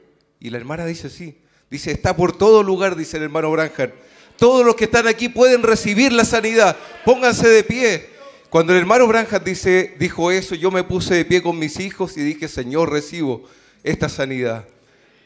Y 0.46 0.52
la 0.52 0.60
hermana 0.60 0.86
dice, 0.86 1.10
sí. 1.10 1.36
Dice, 1.72 1.90
está 1.90 2.16
por 2.16 2.38
todo 2.38 2.62
lugar, 2.62 2.96
dice 2.96 3.18
el 3.18 3.24
hermano 3.24 3.50
Branham. 3.50 3.90
Todos 4.38 4.64
los 4.64 4.76
que 4.76 4.84
están 4.84 5.08
aquí 5.08 5.28
pueden 5.28 5.64
recibir 5.64 6.14
la 6.14 6.24
sanidad. 6.24 6.78
Pónganse 7.04 7.50
de 7.50 7.64
pie. 7.64 8.10
Cuando 8.52 8.72
el 8.72 8.78
hermano 8.78 9.08
Branham 9.08 9.44
dice, 9.44 9.96
dijo 9.98 10.30
eso, 10.30 10.54
yo 10.54 10.70
me 10.70 10.84
puse 10.84 11.16
de 11.16 11.26
pie 11.26 11.42
con 11.42 11.58
mis 11.58 11.80
hijos 11.80 12.16
y 12.16 12.22
dije, 12.22 12.48
Señor, 12.48 12.92
recibo 12.92 13.42
esta 13.84 14.08
sanidad. 14.08 14.66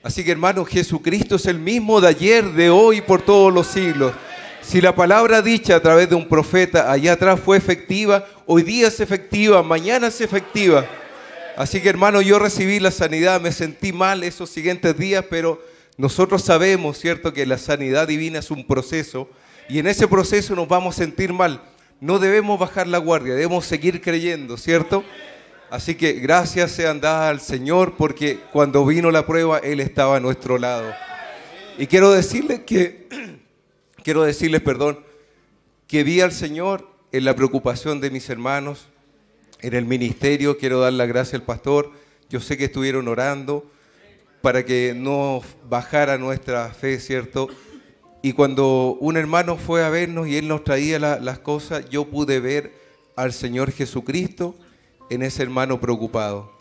Así 0.04 0.24
que 0.24 0.32
hermano, 0.32 0.64
Jesucristo 0.64 1.36
es 1.36 1.48
el 1.48 1.60
mismo 1.60 2.00
de 2.00 2.08
ayer, 2.08 2.54
de 2.54 2.70
hoy 2.70 3.02
por 3.02 3.22
todos 3.22 3.54
los 3.54 3.68
siglos. 3.68 4.14
Si 4.62 4.80
la 4.80 4.96
palabra 4.96 5.42
dicha 5.42 5.76
a 5.76 5.82
través 5.82 6.08
de 6.08 6.16
un 6.16 6.30
profeta 6.30 6.90
allá 6.90 7.12
atrás 7.12 7.42
fue 7.44 7.58
efectiva, 7.58 8.26
hoy 8.46 8.64
día 8.64 8.88
es 8.88 9.02
efectiva, 9.02 9.62
mañana 9.64 10.08
es 10.08 10.22
efectiva. 10.22 10.86
Así 11.60 11.82
que 11.82 11.90
hermano, 11.90 12.22
yo 12.22 12.40
recibí 12.40 12.80
la 12.80 12.90
sanidad, 12.90 13.42
me 13.42 13.52
sentí 13.52 13.92
mal 13.92 14.24
esos 14.24 14.50
siguientes 14.50 14.98
días, 14.98 15.26
pero 15.30 15.62
nosotros 15.98 16.42
sabemos, 16.42 16.98
¿cierto?, 16.98 17.34
que 17.34 17.46
la 17.46 17.58
sanidad 17.58 18.08
divina 18.08 18.40
es 18.40 18.50
un 18.50 18.66
proceso 18.66 19.30
y 19.68 19.80
en 19.80 19.88
ese 19.88 20.08
proceso 20.08 20.56
nos 20.56 20.70
vamos 20.70 20.96
a 20.96 21.00
sentir 21.00 21.34
mal. 21.34 21.62
No 22.00 22.18
debemos 22.18 22.58
bajar 22.58 22.88
la 22.88 22.98
guardia, 22.98 23.34
debemos 23.34 23.66
seguir 23.66 24.00
creyendo, 24.00 24.56
¿cierto? 24.56 25.04
Así 25.70 25.96
que 25.96 26.14
gracias 26.14 26.72
sean 26.72 27.02
dadas 27.02 27.30
al 27.30 27.42
Señor 27.42 27.96
porque 27.98 28.40
cuando 28.54 28.86
vino 28.86 29.12
la 29.12 29.26
prueba, 29.26 29.58
Él 29.58 29.82
estaba 29.82 30.16
a 30.16 30.22
nuestro 30.22 30.60
lado. 30.60 30.94
Y 31.78 31.88
quiero 31.88 32.14
decirles 32.14 32.62
que, 32.62 33.10
quiero 34.06 34.24
decirles, 34.24 34.62
perdón, 34.62 35.04
que 35.88 36.06
vi 36.06 36.22
al 36.22 36.32
Señor 36.32 36.88
en 37.12 37.26
la 37.26 37.36
preocupación 37.36 38.00
de 38.00 38.12
mis 38.12 38.30
hermanos, 38.30 38.88
en 39.62 39.74
el 39.74 39.86
ministerio. 39.86 40.58
Quiero 40.58 40.80
dar 40.80 40.94
las 40.94 41.08
gracias 41.08 41.36
al 41.36 41.44
pastor. 41.46 41.92
Yo 42.30 42.40
sé 42.40 42.58
que 42.58 42.66
estuvieron 42.66 43.08
orando 43.08 43.70
para 44.42 44.64
que 44.64 44.94
no 44.96 45.42
bajara 45.70 46.18
nuestra 46.18 46.70
fe, 46.74 47.00
¿cierto? 47.00 47.50
Y 48.22 48.34
cuando 48.34 48.98
un 49.00 49.18
hermano 49.18 49.58
fue 49.58 49.84
a 49.84 49.90
vernos 49.90 50.28
y 50.28 50.38
él 50.38 50.48
nos 50.48 50.64
traía 50.64 51.00
la- 51.00 51.20
las 51.20 51.40
cosas, 51.40 51.90
yo 51.90 52.06
pude 52.06 52.40
ver 52.40 52.74
al 53.16 53.34
Señor 53.34 53.72
Jesucristo 53.72 54.56
en 55.10 55.24
ese 55.24 55.44
hermano 55.44 55.80
preocupado. 55.80 56.52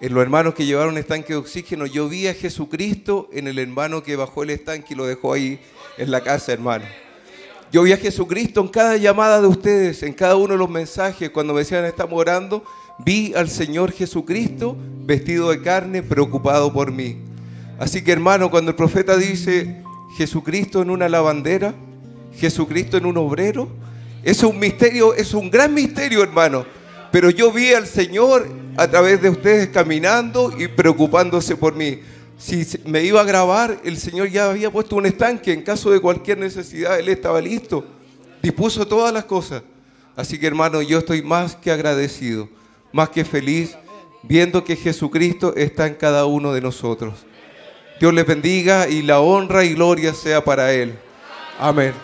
En 0.00 0.14
los 0.14 0.22
hermanos 0.22 0.54
que 0.54 0.66
llevaron 0.66 0.98
estanque 0.98 1.32
de 1.34 1.38
oxígeno, 1.38 1.86
yo 1.86 2.08
vi 2.08 2.26
a 2.26 2.34
Jesucristo 2.34 3.28
en 3.32 3.46
el 3.46 3.58
hermano 3.58 4.02
que 4.02 4.16
bajó 4.16 4.42
el 4.42 4.50
estanque 4.50 4.94
y 4.94 4.96
lo 4.96 5.06
dejó 5.06 5.32
ahí 5.32 5.60
en 5.96 6.10
la 6.10 6.22
casa, 6.22 6.52
hermano. 6.52 6.84
Yo 7.72 7.82
vi 7.82 7.92
a 7.92 7.96
Jesucristo 7.96 8.60
en 8.60 8.68
cada 8.68 8.98
llamada 8.98 9.40
de 9.40 9.46
ustedes, 9.46 10.02
en 10.02 10.12
cada 10.12 10.36
uno 10.36 10.52
de 10.52 10.58
los 10.58 10.68
mensajes, 10.68 11.30
cuando 11.30 11.54
me 11.54 11.60
decían 11.60 11.86
estamos 11.86 12.20
orando, 12.20 12.62
vi 12.98 13.32
al 13.34 13.48
Señor 13.48 13.92
Jesucristo 13.92 14.76
vestido 15.06 15.48
de 15.48 15.62
carne, 15.62 16.02
preocupado 16.02 16.70
por 16.70 16.92
mí. 16.92 17.16
Así 17.78 18.04
que 18.04 18.12
hermano, 18.12 18.50
cuando 18.50 18.72
el 18.72 18.76
profeta 18.76 19.16
dice 19.16 19.82
Jesucristo 20.18 20.82
en 20.82 20.90
una 20.90 21.08
lavandera, 21.08 21.74
Jesucristo 22.36 22.98
en 22.98 23.06
un 23.06 23.16
obrero, 23.16 23.70
es 24.22 24.42
un 24.42 24.58
misterio, 24.58 25.14
es 25.14 25.32
un 25.32 25.50
gran 25.50 25.72
misterio, 25.72 26.22
hermano. 26.22 26.66
Pero 27.10 27.30
yo 27.30 27.50
vi 27.52 27.72
al 27.72 27.86
Señor 27.86 28.50
a 28.76 28.86
través 28.86 29.22
de 29.22 29.30
ustedes 29.30 29.68
caminando 29.68 30.52
y 30.58 30.68
preocupándose 30.68 31.56
por 31.56 31.74
mí. 31.74 32.00
Si 32.42 32.66
me 32.86 33.04
iba 33.04 33.20
a 33.20 33.24
grabar, 33.24 33.80
el 33.84 33.96
Señor 33.96 34.28
ya 34.28 34.50
había 34.50 34.68
puesto 34.68 34.96
un 34.96 35.06
estanque. 35.06 35.52
En 35.52 35.62
caso 35.62 35.92
de 35.92 36.00
cualquier 36.00 36.38
necesidad, 36.38 36.98
Él 36.98 37.08
estaba 37.08 37.40
listo. 37.40 37.84
Dispuso 38.42 38.84
todas 38.84 39.14
las 39.14 39.26
cosas. 39.26 39.62
Así 40.16 40.40
que 40.40 40.48
hermano, 40.48 40.82
yo 40.82 40.98
estoy 40.98 41.22
más 41.22 41.54
que 41.54 41.70
agradecido, 41.70 42.48
más 42.90 43.10
que 43.10 43.24
feliz, 43.24 43.78
viendo 44.24 44.64
que 44.64 44.74
Jesucristo 44.74 45.54
está 45.54 45.86
en 45.86 45.94
cada 45.94 46.26
uno 46.26 46.52
de 46.52 46.60
nosotros. 46.60 47.14
Dios 48.00 48.12
les 48.12 48.26
bendiga 48.26 48.88
y 48.88 49.02
la 49.02 49.20
honra 49.20 49.64
y 49.64 49.74
gloria 49.74 50.12
sea 50.12 50.42
para 50.44 50.72
Él. 50.72 50.98
Amén. 51.60 51.94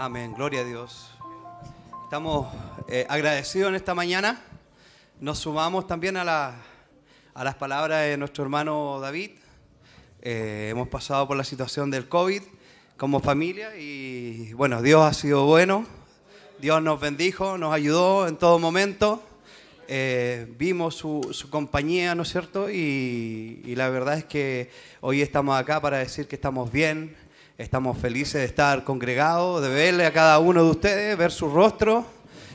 Amén, 0.00 0.32
gloria 0.32 0.60
a 0.60 0.64
Dios. 0.64 1.10
Estamos 2.04 2.46
eh, 2.86 3.04
agradecidos 3.08 3.70
en 3.70 3.74
esta 3.74 3.96
mañana. 3.96 4.40
Nos 5.18 5.40
sumamos 5.40 5.88
también 5.88 6.16
a, 6.16 6.22
la- 6.22 6.54
a 7.34 7.42
las 7.42 7.56
palabras 7.56 8.02
de 8.06 8.16
nuestro 8.16 8.44
hermano 8.44 9.00
David. 9.00 9.32
Eh, 10.22 10.68
hemos 10.70 10.86
pasado 10.86 11.26
por 11.26 11.36
la 11.36 11.42
situación 11.42 11.90
del 11.90 12.08
COVID 12.08 12.42
como 12.96 13.18
familia 13.18 13.76
y 13.76 14.52
bueno, 14.52 14.82
Dios 14.82 15.02
ha 15.02 15.12
sido 15.12 15.46
bueno. 15.46 15.84
Dios 16.60 16.80
nos 16.80 17.00
bendijo, 17.00 17.58
nos 17.58 17.74
ayudó 17.74 18.28
en 18.28 18.36
todo 18.36 18.60
momento. 18.60 19.20
Eh, 19.88 20.46
vimos 20.58 20.94
su, 20.94 21.28
compañía, 21.50 22.14
¿no 22.14 22.22
es 22.22 22.28
cierto? 22.28 22.70
Y 22.70 23.74
la 23.74 23.88
verdad 23.88 24.18
es 24.18 24.24
que 24.26 24.70
hoy 25.00 25.22
estamos 25.22 25.58
acá 25.58 25.80
para 25.80 25.98
decir 25.98 26.28
que 26.28 26.36
estamos 26.36 26.70
bien, 26.70 27.16
estamos 27.58 27.98
felices 27.98 28.34
de 28.34 28.44
estar 28.44 28.84
congregados, 28.84 29.60
de 29.60 29.68
verle 29.68 30.06
a 30.06 30.12
cada 30.12 30.38
uno 30.38 30.62
de 30.62 30.70
ustedes, 30.70 31.18
ver 31.18 31.32
su 31.32 31.50
rostro 31.50 32.06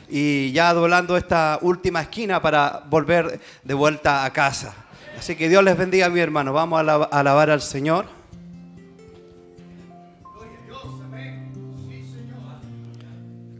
y 0.10 0.51
ya 0.54 0.74
doblando 0.74 1.18
esta 1.18 1.60
última 1.62 2.01
esquina 2.01 2.41
para 2.41 2.84
volver 2.89 3.39
de 3.64 3.74
vuelta 3.74 4.24
a 4.24 4.32
casa. 4.32 4.74
Así 5.18 5.36
que 5.36 5.49
Dios 5.49 5.62
les 5.64 5.78
bendiga, 5.78 6.10
mi 6.10 6.22
hermano. 6.22 6.54
Vamos 6.54 6.80
a 6.80 6.84
alab- 6.84 7.10
a 7.12 7.20
alabar 7.20 7.49
al 7.49 7.62
Señor. 7.62 8.06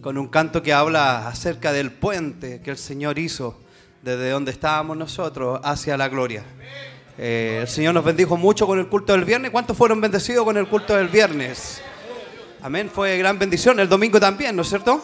con 0.02 0.18
un 0.18 0.28
canto 0.28 0.62
que 0.62 0.74
habla 0.74 1.30
acerca 1.30 1.72
del 1.72 1.90
puente 1.92 2.60
que 2.62 2.72
el 2.72 2.78
Señor 2.78 3.18
hizo 3.20 3.58
desde 4.02 4.32
donde 4.32 4.52
estábamos 4.52 4.98
nosotros 4.98 5.62
hacia 5.64 5.96
la 5.96 6.10
gloria. 6.10 6.44
Eh, 7.18 7.60
el 7.62 7.68
Señor 7.68 7.94
nos 7.94 8.04
bendijo 8.04 8.38
mucho 8.38 8.66
con 8.66 8.80
el 8.80 8.88
culto 8.88 9.14
del 9.14 9.26
viernes. 9.26 9.52
¿Cuántos 9.52 9.78
fueron 9.78 10.02
bendecidos 10.02 10.44
con 10.46 10.58
el 10.58 10.68
culto 10.68 10.96
del 10.96 11.10
viernes? 11.10 11.82
Amén, 12.62 12.90
fue 12.94 13.12
de 13.12 13.18
gran 13.18 13.38
bendición. 13.38 13.80
El 13.80 13.90
domingo 13.90 14.20
también, 14.20 14.56
¿no 14.56 14.62
es 14.62 14.70
cierto? 14.70 15.02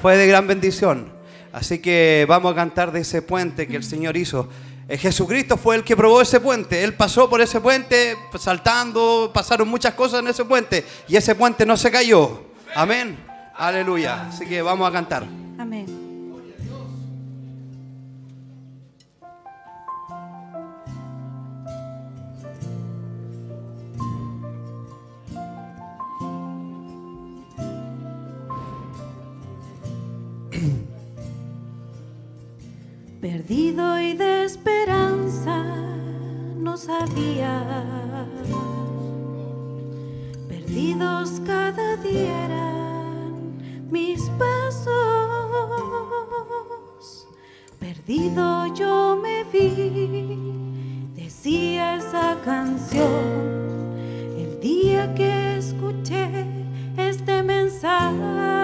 Fue 0.00 0.16
de 0.16 0.26
gran 0.26 0.46
bendición. 0.46 1.12
Así 1.52 1.78
que 1.78 2.24
vamos 2.28 2.52
a 2.52 2.54
cantar 2.54 2.92
de 2.92 3.00
ese 3.00 3.22
puente 3.22 3.66
que 3.66 3.76
el 3.76 3.84
Señor 3.84 4.16
hizo. 4.16 4.48
Eh, 4.88 4.96
Jesucristo 4.96 5.56
fue 5.56 5.76
el 5.76 5.84
que 5.84 5.96
probó 5.96 6.20
ese 6.20 6.40
puente. 6.40 6.82
Él 6.82 6.94
pasó 6.94 7.28
por 7.28 7.40
ese 7.40 7.60
puente 7.60 8.16
saltando, 8.38 9.30
pasaron 9.32 9.68
muchas 9.68 9.94
cosas 9.94 10.20
en 10.20 10.28
ese 10.28 10.44
puente 10.44 10.84
y 11.06 11.16
ese 11.16 11.34
puente 11.34 11.66
no 11.66 11.76
se 11.76 11.90
cayó. 11.90 12.44
Amén. 12.74 13.18
Aleluya. 13.56 14.28
Así 14.28 14.46
que 14.46 14.62
vamos 14.62 14.88
a 14.88 14.92
cantar. 14.92 15.24
Amén. 15.58 15.99
Perdido 33.30 34.00
y 34.00 34.14
de 34.14 34.44
esperanza 34.44 35.62
no 36.56 36.76
sabía. 36.76 38.26
Perdidos 40.48 41.40
cada 41.46 41.96
día 41.98 42.46
eran 42.46 43.86
mis 43.88 44.20
pasos. 44.30 44.88
Perdido 47.78 48.74
yo 48.74 49.16
me 49.22 49.44
vi, 49.44 50.36
decía 51.14 51.98
esa 51.98 52.36
canción. 52.44 53.94
El 54.36 54.58
día 54.58 55.14
que 55.14 55.56
escuché 55.56 56.46
este 56.96 57.44
mensaje. 57.44 58.59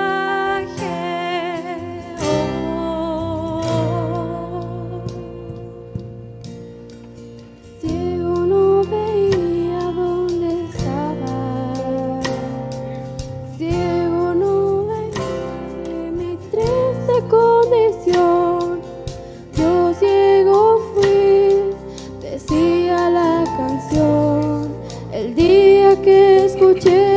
to 26.81 27.16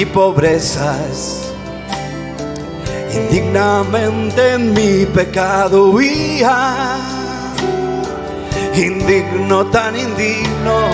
y 0.00 0.06
pobrezas, 0.06 1.52
indignamente 3.12 4.54
en 4.54 4.72
mi 4.72 5.04
pecado 5.04 5.90
huía, 5.90 6.96
indigno 8.74 9.66
tan 9.66 9.94
indigno, 9.94 10.88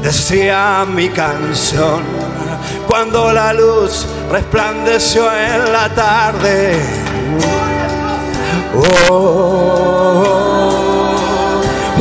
decía 0.00 0.86
mi 0.88 1.08
canción, 1.08 2.04
cuando 2.86 3.32
la 3.32 3.52
luz 3.52 4.06
resplandeció 4.30 5.24
en 5.32 5.72
la 5.72 5.88
tarde. 5.92 6.78
Oh, 9.10 10.22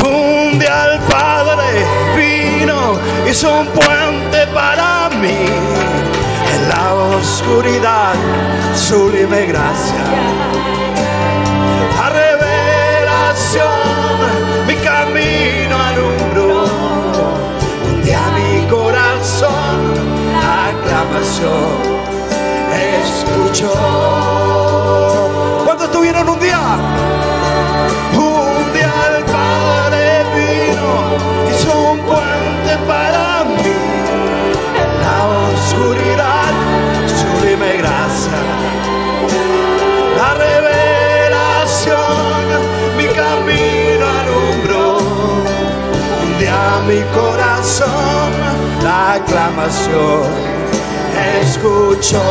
un 0.04 0.60
día 0.60 0.94
el 0.94 1.00
Padre 1.10 1.66
vino, 2.16 3.00
hizo 3.28 3.62
un 3.62 3.68
puente 3.70 4.46
para 4.54 5.10
mí. 5.10 6.15
Oscuridad, 6.94 8.14
sublime 8.76 9.48
gracia. 9.48 10.04
La 11.98 12.10
revelación, 12.10 13.68
mi 14.68 14.76
camino 14.76 15.76
alumbró. 15.82 16.66
Un 17.88 18.04
día 18.04 18.22
mi 18.36 18.68
corazón, 18.68 19.96
la 20.42 20.68
aclamación 20.68 21.78
escuchó. 23.02 23.74
¿Cuántos 25.66 25.92
tuvieron 25.92 26.30
un 26.30 26.40
día? 26.40 26.95
Mi 46.88 47.02
corazón, 47.16 48.32
la 48.84 49.14
aclamación 49.14 50.22
escuchó. 51.42 52.22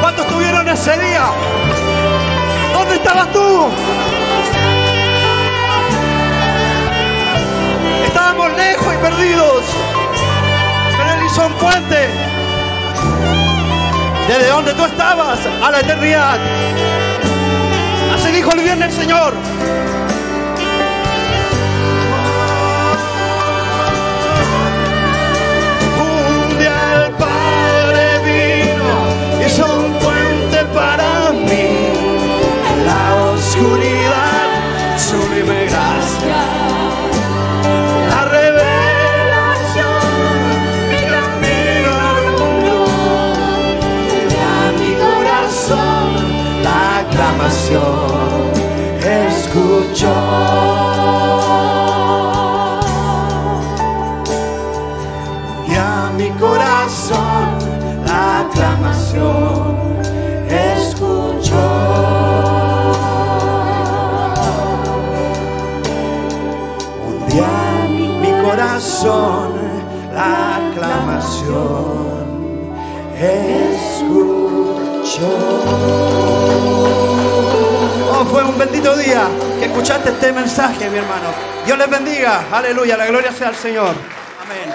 ¿Cuántos 0.00 0.26
tuvieron 0.28 0.66
ese 0.68 0.98
día? 0.98 1.26
¿Dónde 2.72 2.94
estabas 2.94 3.32
tú? 3.32 3.68
Estábamos 8.06 8.50
lejos 8.56 8.94
y 8.94 8.96
perdidos. 8.96 9.64
Pero 10.96 11.12
Él 11.12 11.26
hizo 11.26 11.46
un 11.46 11.52
puente. 11.54 12.08
Desde 14.26 14.48
donde 14.48 14.72
tú 14.72 14.84
estabas 14.86 15.38
a 15.62 15.70
la 15.70 15.80
eternidad. 15.80 16.38
Así 18.50 18.62
dijo 18.62 18.82
el 18.82 18.92
Señor. 18.92 19.32
Un 26.00 26.58
día 26.58 27.06
el 27.06 27.12
Padre 27.12 28.18
vino, 28.24 29.46
hizo 29.46 29.64
un 29.64 29.92
escuchó 49.90 50.14
y 55.66 55.70
mi 56.16 56.30
corazón 56.38 57.58
la 58.06 58.40
aclamación 58.40 59.76
escuchó. 60.48 61.66
Un 67.06 67.14
día 67.28 67.52
mi 68.20 68.32
corazón 68.42 69.50
la 70.14 70.56
aclamación 70.56 72.26
escuchó. 73.18 74.10
Fue 78.26 78.44
un 78.44 78.58
bendito 78.58 78.94
día 78.96 79.26
que 79.58 79.64
escuchaste 79.64 80.10
este 80.10 80.30
mensaje, 80.32 80.90
mi 80.90 80.98
hermano. 80.98 81.32
Dios 81.64 81.78
les 81.78 81.88
bendiga. 81.88 82.44
Aleluya. 82.52 82.96
La 82.96 83.06
gloria 83.06 83.32
sea 83.32 83.48
al 83.48 83.56
Señor. 83.56 83.94
Amén. 84.42 84.74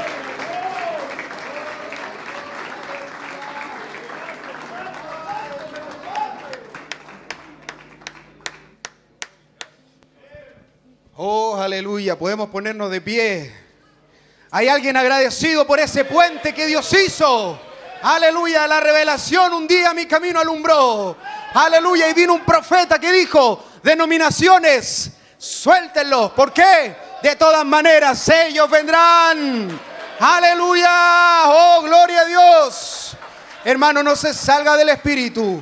Oh, 11.18 11.56
aleluya, 11.62 12.18
podemos 12.18 12.50
ponernos 12.50 12.90
de 12.90 13.00
pie. 13.00 13.56
Hay 14.52 14.68
alguien 14.68 14.98
agradecido 14.98 15.68
por 15.68 15.80
ese 15.80 16.04
puente 16.04 16.54
que 16.54 16.66
Dios 16.66 16.92
hizo. 16.94 17.60
Aleluya, 18.02 18.68
la 18.68 18.80
revelación 18.80 19.54
un 19.54 19.68
día 19.68 19.94
mi 19.94 20.06
camino 20.06 20.40
alumbró. 20.40 21.18
Aleluya, 21.56 22.10
y 22.10 22.14
vino 22.14 22.34
un 22.34 22.45
profeta 22.56 23.00
que 23.00 23.12
dijo, 23.12 23.64
denominaciones, 23.84 25.12
suéltenlos. 25.38 26.32
¿Por 26.32 26.54
qué? 26.54 26.96
De 27.22 27.36
todas 27.36 27.66
maneras, 27.66 28.30
ellos 28.30 28.70
vendrán. 28.70 29.78
Aleluya, 30.20 31.44
oh, 31.48 31.82
gloria 31.84 32.22
a 32.22 32.26
Dios. 32.26 33.18
Hermano, 33.66 34.02
no 34.04 34.16
se 34.16 34.34
salga 34.34 34.78
del 34.78 34.90
Espíritu. 34.90 35.62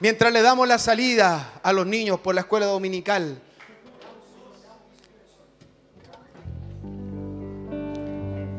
Mientras 0.00 0.32
le 0.32 0.40
damos 0.40 0.66
la 0.66 0.78
salida 0.78 1.52
a 1.62 1.72
los 1.72 1.86
niños 1.86 2.20
por 2.20 2.34
la 2.34 2.42
escuela 2.42 2.66
dominical. 2.66 3.42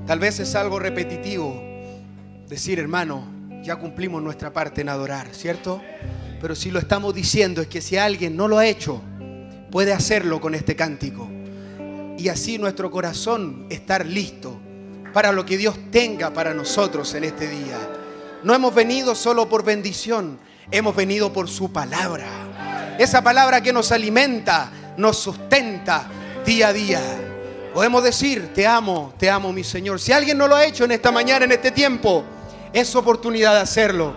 Tal 0.06 0.20
vez 0.20 0.40
es 0.40 0.56
algo 0.56 0.80
repetitivo 0.80 1.62
decir, 2.48 2.80
hermano, 2.80 3.28
ya 3.64 3.76
cumplimos 3.76 4.22
nuestra 4.22 4.54
parte 4.54 4.82
en 4.82 4.90
adorar, 4.90 5.34
¿cierto? 5.34 5.82
Pero 6.40 6.56
si 6.56 6.72
lo 6.72 6.80
estamos 6.80 7.14
diciendo 7.16 7.62
es 7.62 7.68
que 7.68 7.82
si 7.82 7.98
alguien 7.98 8.36
no 8.36 8.48
lo 8.48 8.58
ha 8.58 8.66
hecho, 8.66 9.02
puede 9.72 9.94
hacerlo 9.94 10.40
con 10.40 10.56
este 10.56 10.76
cántico. 10.76 11.30
Y 12.18 12.30
así 12.30 12.58
nuestro 12.58 12.90
corazón 12.92 13.68
estar 13.70 14.06
listo 14.06 14.60
para 15.14 15.32
lo 15.32 15.46
que 15.46 15.58
Dios 15.58 15.78
tenga 15.92 16.32
para 16.32 16.54
nosotros 16.54 17.14
en 17.16 17.24
este 17.24 17.48
día. 17.48 17.78
No 18.44 18.54
hemos 18.54 18.74
venido 18.74 19.16
solo 19.16 19.50
por 19.50 19.64
bendición, 19.64 20.40
hemos 20.72 20.96
venido 20.96 21.34
por 21.34 21.50
su 21.50 21.72
palabra. 21.72 22.28
Esa 23.00 23.24
palabra 23.24 23.62
que 23.62 23.74
nos 23.74 23.92
alimenta, 23.92 24.72
nos 24.98 25.18
sustenta 25.18 26.08
día 26.46 26.70
a 26.70 26.74
día. 26.74 27.02
Podemos 27.74 28.04
decir, 28.04 28.54
te 28.54 28.66
amo, 28.66 29.14
te 29.18 29.30
amo 29.30 29.54
mi 29.54 29.64
Señor. 29.64 30.00
Si 30.00 30.12
alguien 30.12 30.38
no 30.38 30.48
lo 30.48 30.56
ha 30.56 30.66
hecho 30.66 30.86
en 30.86 30.92
esta 30.92 31.12
mañana, 31.12 31.46
en 31.46 31.52
este 31.52 31.72
tiempo, 31.72 32.24
es 32.74 32.96
oportunidad 32.96 33.54
de 33.54 33.62
hacerlo. 33.62 34.16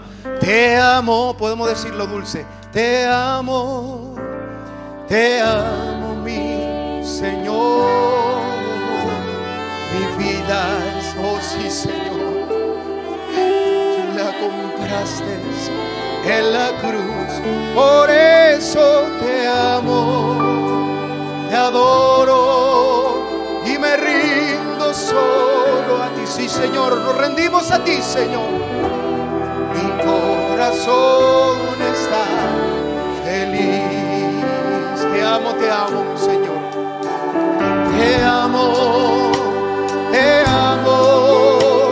Te 0.51 0.77
amo, 0.77 1.37
podemos 1.39 1.69
decirlo 1.69 2.09
dulce. 2.09 2.45
Te 2.73 3.07
amo, 3.07 4.17
te 5.07 5.41
amo 5.41 6.17
mi 6.25 7.05
Señor. 7.05 8.41
Mi 9.93 10.25
vida 10.25 10.77
es, 10.99 11.15
oh 11.23 11.39
sí 11.41 11.71
Señor, 11.71 12.49
la 14.17 14.33
compraste 14.41 15.39
en 16.27 16.53
la 16.53 16.73
cruz, 16.81 17.31
por 17.73 18.11
eso 18.11 19.07
te 19.21 19.47
amo, 19.47 20.37
te 21.49 21.55
adoro 21.55 23.23
y 23.67 23.79
me 23.79 23.97
rindo 23.97 24.93
solo 24.93 26.03
a 26.03 26.09
ti. 26.17 26.23
Sí, 26.25 26.49
Señor, 26.49 26.97
nos 26.97 27.17
rendimos 27.17 27.71
a 27.71 27.85
ti, 27.85 28.03
Señor. 28.03 28.51
Mi 29.73 29.89
corazón 30.03 30.40
está 30.63 32.25
feliz. 33.25 35.01
Te 35.13 35.23
amo, 35.23 35.55
te 35.55 35.71
amo, 35.71 36.17
Señor. 36.17 36.61
Te 37.97 38.23
amo, 38.23 39.33
te 40.13 40.45
amo, 40.47 41.89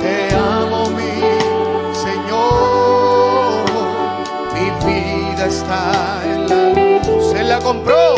te 0.00 0.34
amo, 0.34 0.90
mi 0.90 1.20
Señor. 1.94 3.64
Mi 4.54 4.66
vida 4.84 5.46
está 5.46 6.20
en 6.24 6.48
la 6.48 6.62
luz. 6.70 7.34
Él 7.34 7.48
la 7.48 7.58
compró, 7.60 8.14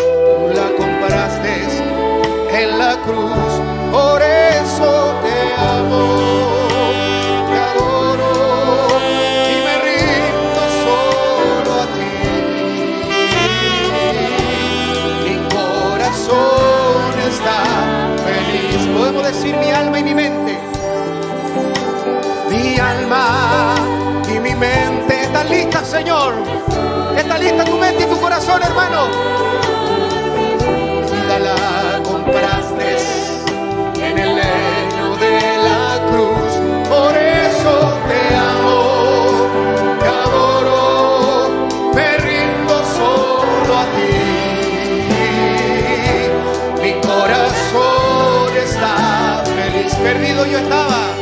corazón, 28.40 28.62
hermano. 28.62 29.08
Vida 31.12 31.38
la 31.38 32.02
compraste 32.02 32.96
en 33.96 34.18
el 34.18 34.34
leño 34.34 35.16
de 35.16 35.40
la 35.66 36.00
cruz. 36.08 36.52
Por 36.88 37.16
eso 37.16 37.72
te 38.08 38.20
amo, 38.34 38.80
te 40.00 40.08
adoro, 40.08 41.50
me 41.94 42.16
rindo 42.18 42.84
solo 42.96 43.78
a 43.78 43.84
ti. 43.96 44.14
Mi 46.82 46.92
corazón 47.06 48.56
está 48.56 49.42
feliz. 49.44 49.94
Perdido 49.96 50.46
yo 50.46 50.58
estaba. 50.58 51.19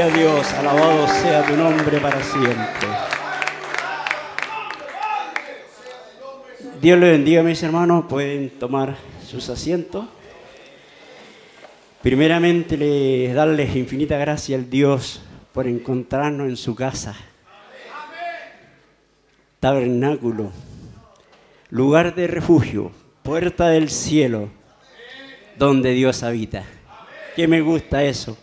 A 0.00 0.08
Dios, 0.08 0.52
alabado 0.52 1.08
sea 1.08 1.46
tu 1.46 1.56
nombre 1.56 1.98
para 1.98 2.22
siempre. 2.22 2.88
Dios 6.82 6.98
le 6.98 7.12
bendiga, 7.12 7.42
mis 7.42 7.62
hermanos, 7.62 8.04
pueden 8.06 8.50
tomar 8.50 8.96
sus 9.26 9.48
asientos. 9.48 10.04
Primeramente, 12.02 12.76
le 12.76 13.32
darles 13.32 13.74
infinita 13.74 14.18
gracia 14.18 14.56
al 14.56 14.68
Dios 14.68 15.22
por 15.52 15.66
encontrarnos 15.66 16.48
en 16.48 16.58
su 16.58 16.74
casa, 16.74 17.16
tabernáculo, 19.60 20.52
lugar 21.70 22.14
de 22.14 22.26
refugio, 22.26 22.92
puerta 23.22 23.68
del 23.68 23.88
cielo, 23.88 24.50
donde 25.56 25.92
Dios 25.92 26.22
habita. 26.22 26.64
Que 27.34 27.48
me 27.48 27.62
gusta 27.62 28.04
eso, 28.04 28.36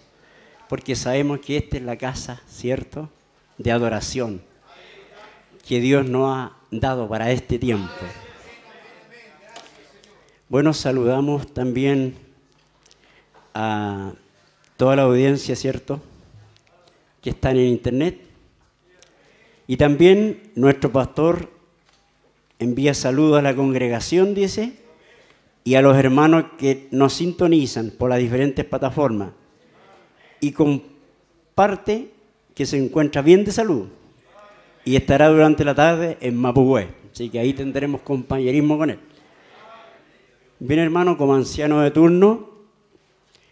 porque 0.74 0.96
sabemos 0.96 1.40
que 1.40 1.58
esta 1.58 1.78
es 1.78 1.84
la 1.84 1.96
casa, 1.98 2.42
¿cierto?, 2.48 3.08
de 3.60 3.72
adoración 3.72 4.42
que 5.68 5.80
Dios 5.80 6.10
nos 6.10 6.36
ha 6.36 6.54
dado 6.72 7.08
para 7.08 7.32
este 7.32 7.60
tiempo. 7.60 7.92
Bueno, 10.50 10.74
saludamos 10.74 11.54
también 11.54 12.16
a 13.54 14.14
toda 14.76 14.96
la 14.96 15.04
audiencia, 15.04 15.56
¿cierto?, 15.56 16.02
que 17.22 17.30
están 17.30 17.58
en 17.58 17.68
internet. 17.68 18.22
Y 19.68 19.78
también 19.78 20.54
nuestro 20.56 20.92
pastor 20.92 21.52
envía 22.58 22.96
saludos 22.96 23.38
a 23.38 23.44
la 23.44 23.56
congregación, 23.56 24.34
dice, 24.34 24.74
y 25.64 25.76
a 25.76 25.84
los 25.84 25.96
hermanos 25.96 26.46
que 26.58 26.88
nos 26.90 27.14
sintonizan 27.14 27.92
por 27.92 28.10
las 28.10 28.18
diferentes 28.18 28.66
plataformas. 28.66 29.34
Y 30.44 30.52
comparte 30.52 32.12
que 32.54 32.66
se 32.66 32.78
encuentra 32.78 33.22
bien 33.22 33.46
de 33.46 33.52
salud 33.52 33.88
y 34.84 34.96
estará 34.98 35.30
durante 35.30 35.64
la 35.64 35.74
tarde 35.74 36.18
en 36.20 36.36
Mapuhue. 36.36 36.90
Así 37.14 37.30
que 37.30 37.40
ahí 37.40 37.54
tendremos 37.54 38.02
compañerismo 38.02 38.78
con 38.78 38.90
él. 38.90 39.00
Bien, 40.60 40.80
hermano, 40.80 41.18
como 41.18 41.34
anciano 41.34 41.80
de 41.80 41.92
turno, 41.92 42.50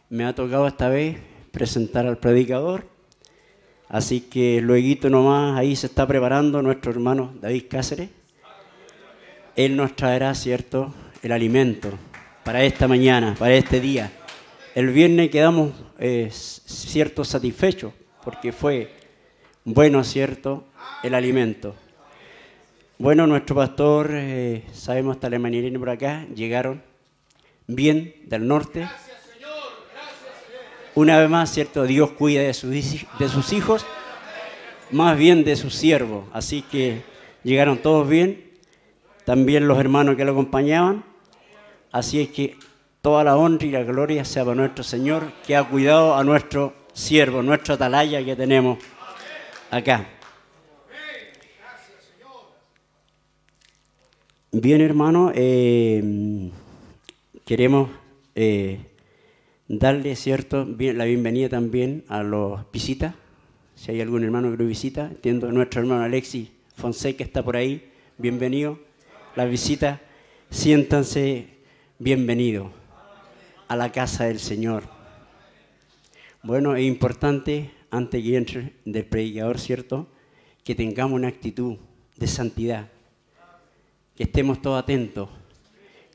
me 0.09 0.26
ha 0.26 0.35
tocado 0.35 0.68
esta 0.68 0.89
vez 0.89 1.18
presentar 1.51 2.05
al 2.05 2.18
predicador, 2.18 2.85
Así 3.91 4.22
que 4.22 4.61
luego 4.61 5.09
nomás 5.09 5.59
ahí 5.59 5.76
se 5.76 5.88
está 5.88 6.07
preparando 6.07 6.61
nuestro 6.61 6.91
hermano 6.93 7.34
David 7.41 7.65
Cáceres. 7.69 8.09
Él 9.53 9.76
nos 9.76 9.97
traerá, 9.97 10.34
¿cierto?, 10.34 10.93
el 11.22 11.34
alimento 11.34 11.89
para 12.45 12.63
esta 12.63 12.88
mañana, 12.88 13.35
para 13.38 13.53
este 13.53 13.81
día. 13.81 14.09
El 14.73 14.88
viernes 14.88 15.30
quedamos, 15.30 15.73
eh, 15.99 16.30
cierto, 16.31 17.26
satisfechos 17.26 17.91
porque 18.23 18.53
fue 18.53 18.89
bueno, 19.65 20.02
¿cierto?, 20.06 20.64
el 21.03 21.14
alimento. 21.14 21.76
Bueno, 22.98 23.27
nuestro 23.27 23.53
pastor, 23.56 24.11
eh, 24.14 24.64
sabemos 24.72 25.18
hasta 25.18 25.30
mañana 25.39 25.77
por 25.77 25.89
acá, 25.89 26.26
llegaron 26.34 26.81
bien 27.68 28.15
del 28.27 28.48
norte. 28.48 28.88
Una 30.95 31.19
vez 31.19 31.30
más, 31.30 31.52
¿cierto? 31.53 31.84
Dios 31.84 32.11
cuida 32.11 32.41
de 32.41 32.53
sus, 32.53 32.72
de 32.72 33.30
sus 33.30 33.52
hijos, 33.52 33.85
más 34.89 35.18
bien 35.18 35.43
de 35.43 35.57
sus 35.57 35.76
siervos. 35.76 36.30
Así 36.31 36.61
que 36.61 37.02
llegaron 37.43 37.80
todos 37.80 38.07
bien, 38.07 38.52
también 39.26 39.68
los 39.68 39.77
hermanos 39.80 40.15
que 40.15 40.23
lo 40.23 40.31
acompañaban. 40.31 41.03
Así 41.91 42.22
es 42.22 42.30
que 42.30 42.56
toda 43.01 43.23
la 43.23 43.35
honra 43.35 43.65
y 43.65 43.71
la 43.71 43.83
gloria 43.83 44.23
sea 44.23 44.45
para 44.45 44.55
nuestro 44.55 44.83
Señor, 44.83 45.31
que 45.45 45.55
ha 45.55 45.63
cuidado 45.63 46.15
a 46.15 46.23
nuestro 46.23 46.73
siervo, 46.93 47.41
nuestra 47.41 47.75
atalaya 47.75 48.23
que 48.23 48.35
tenemos 48.35 48.77
acá. 49.71 50.07
Bien, 54.51 54.81
hermano, 54.81 55.31
eh, 55.33 56.51
queremos 57.45 57.89
eh, 58.35 58.79
darle 59.67 60.15
cierto 60.15 60.67
la 60.77 61.05
bienvenida 61.05 61.49
también 61.49 62.03
a 62.09 62.21
los 62.21 62.69
visitas. 62.71 63.15
Si 63.75 63.91
hay 63.91 64.01
algún 64.01 64.23
hermano 64.23 64.51
que 64.51 64.57
lo 64.57 64.65
visita, 64.65 65.07
entiendo 65.07 65.51
nuestro 65.51 65.81
hermano 65.81 66.03
Alexis 66.03 66.49
Fonseca 66.75 67.23
está 67.23 67.43
por 67.43 67.55
ahí, 67.55 67.91
bienvenido. 68.17 68.77
Las 69.35 69.49
visitas, 69.49 70.01
siéntanse 70.49 71.47
bienvenidos 71.97 72.80
a 73.72 73.76
la 73.77 73.89
casa 73.89 74.26
del 74.26 74.41
Señor. 74.41 74.84
Bueno, 76.43 76.76
es 76.76 76.84
importante, 76.84 77.72
antes 77.89 78.22
que 78.22 78.35
entre 78.35 78.73
del 78.84 79.06
predicador, 79.06 79.57
¿cierto?, 79.60 80.10
que 80.61 80.76
tengamos 80.76 81.15
una 81.15 81.30
actitud 81.30 81.77
de 82.18 82.27
santidad 82.27 82.89
que 84.14 84.23
estemos 84.23 84.61
todos 84.61 84.77
atentos, 84.77 85.30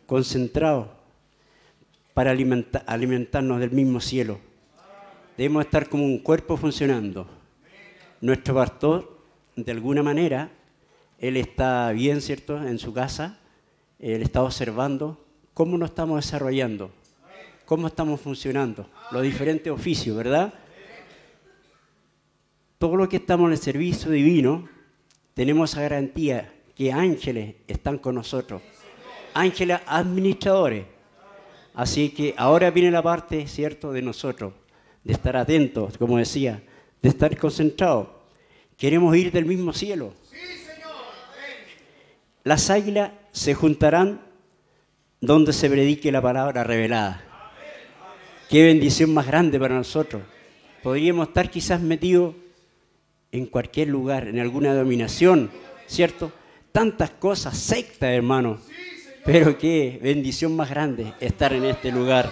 concentrados 0.05 0.89
para 2.13 2.31
alimentarnos 2.31 3.59
del 3.59 3.71
mismo 3.71 4.01
cielo. 4.01 4.39
Debemos 5.39 5.65
estar 5.65 5.89
como 5.89 6.05
un 6.05 6.19
cuerpo 6.19 6.59
funcionando. 6.59 7.27
Nuestro 8.21 8.55
pastor, 8.55 9.19
de 9.57 9.73
alguna 9.73 10.03
manera, 10.03 10.51
él 11.19 11.39
está 11.39 11.91
bien, 11.93 12.21
¿cierto?, 12.21 12.63
en 12.63 12.79
su 12.79 12.93
casa, 12.93 13.39
él 13.99 14.21
está 14.21 14.43
observando 14.43 15.25
cómo 15.55 15.79
nos 15.79 15.89
estamos 15.89 16.23
desarrollando, 16.23 16.91
cómo 17.67 17.89
estamos 17.89 18.21
funcionando, 18.21 18.89
los 19.11 19.23
diferentes 19.23 19.71
oficios, 19.71 20.17
¿verdad? 20.17 20.55
Todo 22.79 22.97
lo 22.97 23.09
que 23.09 23.17
estamos 23.17 23.49
en 23.49 23.53
el 23.53 23.59
servicio 23.59 24.11
divino, 24.11 24.69
tenemos 25.35 25.73
esa 25.73 25.83
garantía 25.83 26.53
que 26.75 26.93
ángeles 26.93 27.57
están 27.67 27.99
con 27.99 28.15
nosotros, 28.15 28.63
ángeles 29.35 29.81
administradores. 29.87 30.87
Así 31.75 32.11
que 32.11 32.35
ahora 32.39 32.71
viene 32.71 32.91
la 32.91 33.03
parte, 33.03 33.47
¿cierto?, 33.47 33.93
de 33.93 34.01
nosotros, 34.01 34.55
de 35.05 35.13
estar 35.13 35.37
atentos, 35.37 35.99
como 35.99 36.17
decía, 36.17 36.63
de 37.03 37.09
estar 37.09 37.37
concentrados. 37.37 38.09
Queremos 38.79 39.15
ir 39.17 39.33
del 39.33 39.45
mismo 39.45 39.73
cielo. 39.73 40.15
Las 42.45 42.71
águilas 42.71 43.11
se 43.33 43.55
juntarán 43.55 44.21
donde 45.21 45.53
se 45.53 45.69
predique 45.69 46.13
la 46.13 46.23
palabra 46.23 46.63
revelada. 46.63 47.26
Qué 48.49 48.65
bendición 48.65 49.13
más 49.13 49.27
grande 49.27 49.59
para 49.59 49.75
nosotros. 49.75 50.23
Podríamos 50.83 51.29
estar 51.29 51.51
quizás 51.51 51.81
metidos 51.81 52.35
en 53.33 53.47
cualquier 53.47 53.89
lugar, 53.89 54.29
en 54.29 54.39
alguna 54.39 54.75
dominación, 54.75 55.51
¿cierto? 55.87 56.33
tantas 56.77 57.09
cosas, 57.09 57.57
secta, 57.57 58.13
hermano. 58.13 58.59
Pero 59.25 59.57
qué 59.57 59.99
bendición 60.03 60.55
más 60.55 60.69
grande 60.69 61.15
estar 61.21 61.55
en 61.55 61.65
este 61.65 61.91
lugar. 61.91 62.31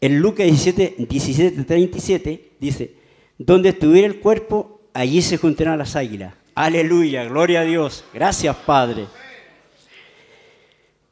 En 0.00 0.18
Lucas 0.18 0.46
17, 0.46 0.94
17, 1.10 1.64
37 1.64 2.52
dice, 2.58 2.94
donde 3.36 3.68
estuviera 3.68 4.06
el 4.06 4.18
cuerpo, 4.18 4.80
allí 4.94 5.20
se 5.20 5.36
juntarán 5.36 5.76
las 5.76 5.94
águilas. 5.94 6.32
Aleluya, 6.54 7.24
gloria 7.24 7.60
a 7.60 7.64
Dios. 7.64 8.02
Gracias, 8.14 8.56
Padre. 8.56 9.04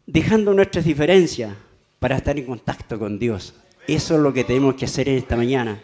Dejando 0.07 0.55
nuestras 0.55 0.87
diferencias 0.87 1.53
para 2.01 2.17
estar 2.17 2.37
en 2.37 2.47
contacto 2.47 2.99
con 2.99 3.19
Dios. 3.19 3.55
Eso 3.87 4.17
es 4.17 4.21
lo 4.21 4.33
que 4.33 4.43
tenemos 4.43 4.75
que 4.75 4.87
hacer 4.87 5.09
en 5.09 5.19
esta 5.19 5.37
mañana. 5.37 5.81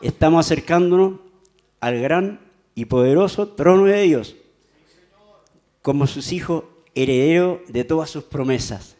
Estamos 0.00 0.46
acercándonos 0.46 1.20
al 1.80 2.00
gran 2.00 2.40
y 2.74 2.84
poderoso 2.84 3.48
trono 3.48 3.84
de 3.84 4.02
Dios, 4.02 4.36
como 5.82 6.06
sus 6.06 6.32
hijos 6.32 6.64
herederos 6.94 7.60
de 7.68 7.84
todas 7.84 8.10
sus 8.10 8.24
promesas. 8.24 8.96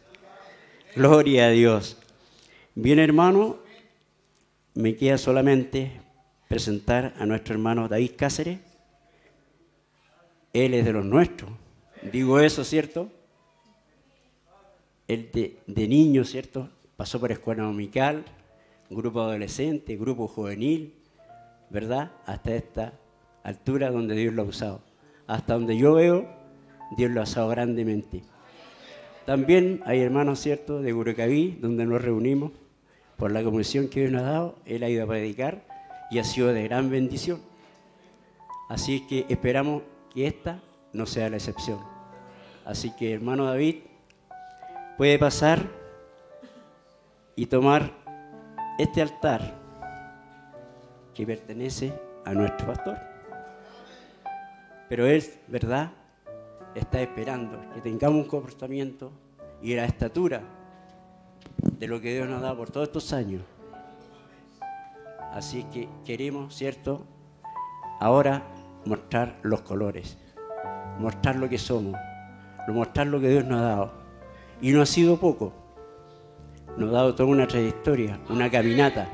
Gloria 0.95 1.47
a 1.47 1.49
Dios. 1.51 1.97
Bien 2.73 2.99
hermano, 2.99 3.57
me 4.73 4.95
queda 4.95 5.17
solamente 5.17 6.01
presentar 6.47 7.13
a 7.19 7.25
nuestro 7.25 7.53
hermano 7.53 7.87
David 7.87 8.11
Cáceres. 8.17 8.59
Él 10.51 10.73
es 10.73 10.85
de 10.85 10.93
los 10.93 11.05
nuestros. 11.05 11.51
Digo 12.11 12.39
eso, 12.39 12.63
¿cierto? 12.63 13.11
Él 15.07 15.29
de, 15.33 15.87
niño, 15.87 16.23
¿cierto? 16.23 16.69
Pasó 16.97 17.19
por 17.19 17.31
escuela 17.31 17.63
dominical, 17.63 18.25
grupo 18.89 19.21
adolescente, 19.21 19.97
grupo 19.97 20.27
juvenil, 20.27 20.93
¿verdad? 21.69 22.11
Hasta 22.25 22.55
esta 22.55 22.93
altura 23.43 23.91
donde 23.91 24.15
Dios 24.15 24.33
lo 24.33 24.43
ha 24.43 24.45
usado. 24.45 24.81
Hasta 25.27 25.53
donde 25.53 25.77
yo 25.77 25.93
veo, 25.93 26.27
Dios 26.97 27.11
lo 27.11 27.19
ha 27.19 27.23
usado 27.23 27.49
grandemente. 27.49 28.23
También 29.25 29.81
hay 29.85 30.01
hermanos, 30.01 30.39
¿cierto?, 30.39 30.81
de 30.81 30.91
Gurecaví, 30.91 31.57
donde 31.59 31.85
nos 31.85 32.01
reunimos 32.01 32.51
por 33.17 33.31
la 33.31 33.43
comisión 33.43 33.87
que 33.87 34.01
Dios 34.01 34.11
nos 34.11 34.21
ha 34.23 34.31
dado. 34.31 34.55
Él 34.65 34.83
ha 34.83 34.89
ido 34.89 35.03
a 35.03 35.07
predicar 35.07 35.65
y 36.11 36.19
ha 36.19 36.23
sido 36.23 36.53
de 36.53 36.63
gran 36.63 36.89
bendición. 36.89 37.39
Así 38.69 39.01
que 39.07 39.25
esperamos 39.29 39.83
que 40.13 40.27
esta 40.27 40.61
no 40.93 41.05
sea 41.05 41.29
la 41.29 41.37
excepción. 41.37 41.79
Así 42.65 42.91
que, 42.95 43.13
hermano 43.13 43.45
David, 43.45 43.77
puede 44.97 45.19
pasar 45.19 45.59
y 47.35 47.45
tomar 47.47 47.91
este 48.77 49.01
altar 49.01 49.53
que 51.13 51.25
pertenece 51.25 51.93
a 52.25 52.33
nuestro 52.33 52.67
pastor. 52.67 52.97
Pero 54.89 55.05
Él, 55.05 55.23
¿verdad? 55.47 55.91
Está 56.75 57.01
esperando 57.01 57.59
que 57.73 57.81
tengamos 57.81 58.23
un 58.23 58.29
comportamiento 58.29 59.11
y 59.61 59.75
la 59.75 59.85
estatura 59.85 60.41
de 61.57 61.87
lo 61.87 61.99
que 61.99 62.13
Dios 62.13 62.27
nos 62.27 62.41
da 62.41 62.55
por 62.55 62.69
todos 62.69 62.87
estos 62.87 63.13
años. 63.13 63.41
Así 65.31 65.63
que 65.65 65.89
queremos, 66.05 66.55
¿cierto? 66.55 67.05
Ahora 67.99 68.43
mostrar 68.85 69.39
los 69.41 69.61
colores, 69.61 70.17
mostrar 70.99 71.35
lo 71.37 71.49
que 71.49 71.57
somos, 71.57 71.95
mostrar 72.67 73.07
lo 73.07 73.19
que 73.19 73.29
Dios 73.29 73.45
nos 73.45 73.59
ha 73.59 73.63
dado. 73.63 74.04
Y 74.61 74.71
no 74.71 74.81
ha 74.81 74.85
sido 74.85 75.17
poco, 75.17 75.53
nos 76.77 76.89
ha 76.89 76.93
dado 76.93 77.15
toda 77.15 77.29
una 77.29 77.47
trayectoria, 77.47 78.19
una 78.29 78.49
caminata. 78.49 79.07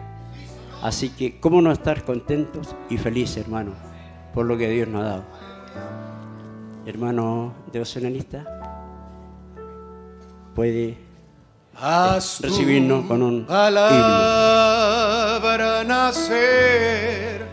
Así 0.82 1.10
que, 1.10 1.40
¿cómo 1.40 1.62
no 1.62 1.72
estar 1.72 2.04
contentos 2.04 2.76
y 2.90 2.98
felices, 2.98 3.38
hermanos, 3.38 3.76
por 4.34 4.46
lo 4.46 4.58
que 4.58 4.70
Dios 4.70 4.88
nos 4.88 5.02
ha 5.02 5.06
dado? 5.06 5.24
hermano 6.86 7.54
devocionalista, 7.72 8.46
puede 10.56 10.98
recibirnos 12.42 13.06
con 13.06 13.22
un 13.22 13.46
palabra 13.46 13.84
nacer 15.84 17.46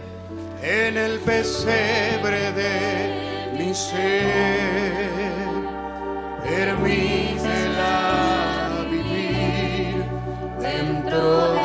en 0.62 0.96
el 0.96 1.18
pesebre 1.20 2.52
de 2.52 3.52
mi 3.58 3.74
ser. 3.74 4.78
Permítela 6.42 7.27
dentro 11.10 11.57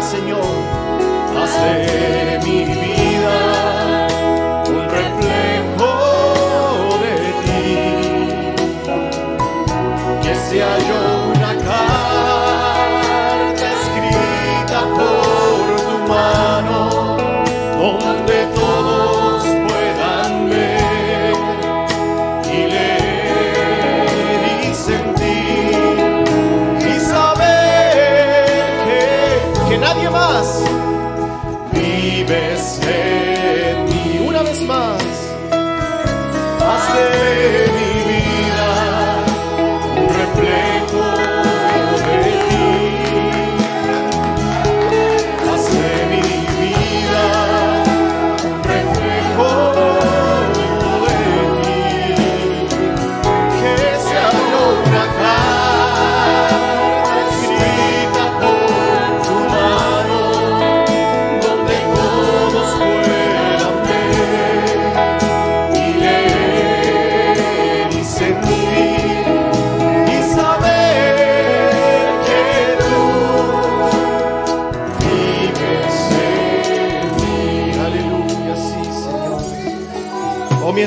Señor, 0.00 0.40
hace 1.36 2.38
mi 2.44 2.64
vida 2.64 2.87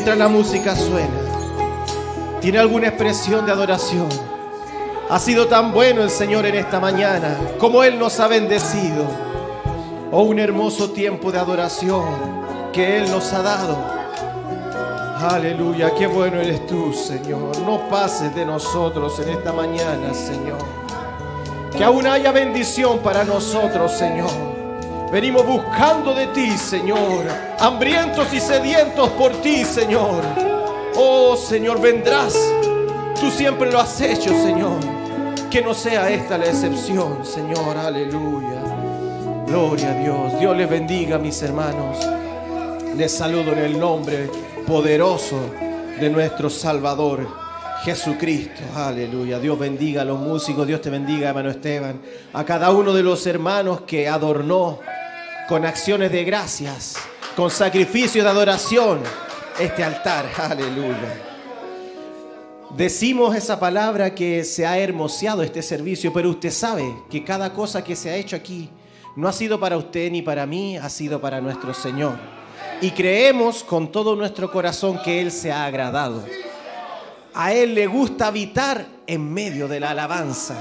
mientras 0.02 0.18
la 0.18 0.30
música 0.30 0.76
suena, 0.76 2.40
¿tiene 2.40 2.57
alguna 2.57 2.88
expresión 2.88 3.45
de 3.45 3.52
adoración? 3.52 4.10
Ha 5.11 5.19
sido 5.19 5.45
tan 5.45 5.72
bueno 5.72 6.02
el 6.02 6.10
Señor 6.10 6.48
en 6.48 6.56
esta 6.56 6.80
mañana, 6.80 7.38
como 7.60 7.84
Él 7.84 7.99
nos 7.99 8.19
ha 8.19 8.28
bendecido. 8.28 9.06
Oh, 10.11 10.23
un 10.23 10.40
hermoso 10.40 10.90
tiempo 10.90 11.32
de 11.32 11.38
adoración 11.38 12.03
que 12.73 12.98
Él 12.98 13.11
nos 13.11 13.32
ha 13.32 13.44
dado. 13.44 13.78
Aleluya, 15.30 15.94
qué 15.94 16.07
bueno 16.07 16.41
eres 16.41 16.65
tú, 16.65 16.91
Señor. 16.94 17.60
No 17.60 17.88
pases 17.88 18.34
de 18.34 18.44
nosotros 18.44 19.19
en 19.19 19.30
esta 19.30 19.53
mañana, 19.53 20.15
Señor. 20.15 20.57
Que 21.78 21.84
aún 21.84 22.07
haya 22.07 22.32
bendición 22.32 22.98
para 23.03 23.23
nosotros, 23.23 23.91
Señor. 23.91 24.32
Venimos 25.11 25.45
buscando 25.45 26.15
de 26.15 26.26
ti, 26.26 26.57
Señor. 26.57 27.51
Hambrientos 27.62 28.34
y 28.34 28.40
sedientos 28.40 29.12
por 29.12 29.40
ti, 29.44 29.64
Señor. 29.64 30.24
Oh, 30.96 31.38
Señor, 31.38 31.80
vendrás. 31.80 32.36
Tú 33.20 33.30
siempre 33.30 33.72
lo 33.72 33.80
has 33.80 34.02
hecho, 34.02 34.30
Señor. 34.30 34.80
Que 35.52 35.62
no 35.62 35.76
sea 35.76 36.10
esta 36.10 36.40
la 36.40 36.48
excepción, 36.48 37.24
Señor. 37.24 37.78
Aleluya. 37.78 38.64
Gloria 39.46 39.92
a 39.92 39.94
Dios. 39.94 40.40
Dios 40.40 40.58
les 40.58 40.68
bendiga, 40.68 41.20
mis 41.20 41.40
hermanos. 41.44 42.00
Les 42.98 43.12
saludo 43.12 43.54
en 43.54 43.60
el 43.60 43.80
nombre 43.80 44.32
poderoso 44.66 45.40
de 46.00 46.10
nuestro 46.10 46.50
Salvador 46.50 47.28
Jesucristo. 47.84 48.62
Aleluya. 48.76 49.38
Dios 49.38 49.60
bendiga 49.60 50.02
a 50.02 50.06
los 50.06 50.20
músicos. 50.20 50.66
Dios 50.66 50.82
te 50.82 50.90
bendiga, 50.90 51.30
hermano 51.30 51.52
Esteban. 51.52 52.02
A 52.34 52.44
cada 52.44 52.72
uno 52.72 52.92
de 52.92 53.04
los 53.04 53.28
hermanos 53.28 53.82
que 53.82 54.10
adornó 54.10 54.80
con 55.48 55.64
acciones 55.66 56.12
de 56.12 56.24
gracias, 56.24 56.96
con 57.36 57.49
sacrificios 57.49 58.24
de 58.24 58.30
adoración 58.30 58.99
este 59.60 59.84
altar. 59.84 60.30
Aleluya. 60.38 61.28
Decimos 62.76 63.36
esa 63.36 63.60
palabra 63.60 64.16
que 64.16 64.44
se 64.45 64.66
ha 64.66 64.78
hermoseado 64.78 65.44
este 65.44 65.62
servicio, 65.62 66.14
pero 66.14 66.30
usted 66.30 66.52
sabe 66.52 66.95
que 67.10 67.24
cada 67.24 67.52
cosa 67.52 67.84
que 67.84 67.95
se 67.95 68.10
ha 68.10 68.16
hecho 68.16 68.36
aquí 68.36 68.70
no 69.16 69.28
ha 69.28 69.34
sido 69.34 69.60
para 69.60 69.76
usted 69.76 70.10
ni 70.10 70.22
para 70.22 70.45
mí, 70.45 70.78
ha 70.78 70.90
sido 70.90 71.20
para 71.20 71.41
nuestro 71.41 71.74
Señor. 71.74 72.14
Y 72.80 72.91
creemos 72.91 73.64
con 73.64 73.91
todo 73.91 74.16
nuestro 74.16 74.49
corazón 74.52 75.02
que 75.03 75.20
Él 75.20 75.32
se 75.32 75.52
ha 75.52 75.66
agradado. 75.66 76.24
A 77.34 77.53
Él 77.53 77.76
le 77.76 77.88
gusta 77.88 78.28
habitar 78.28 78.86
en 79.06 79.34
medio 79.34 79.68
de 79.68 79.80
la 79.80 79.91
alabanza. 79.91 80.56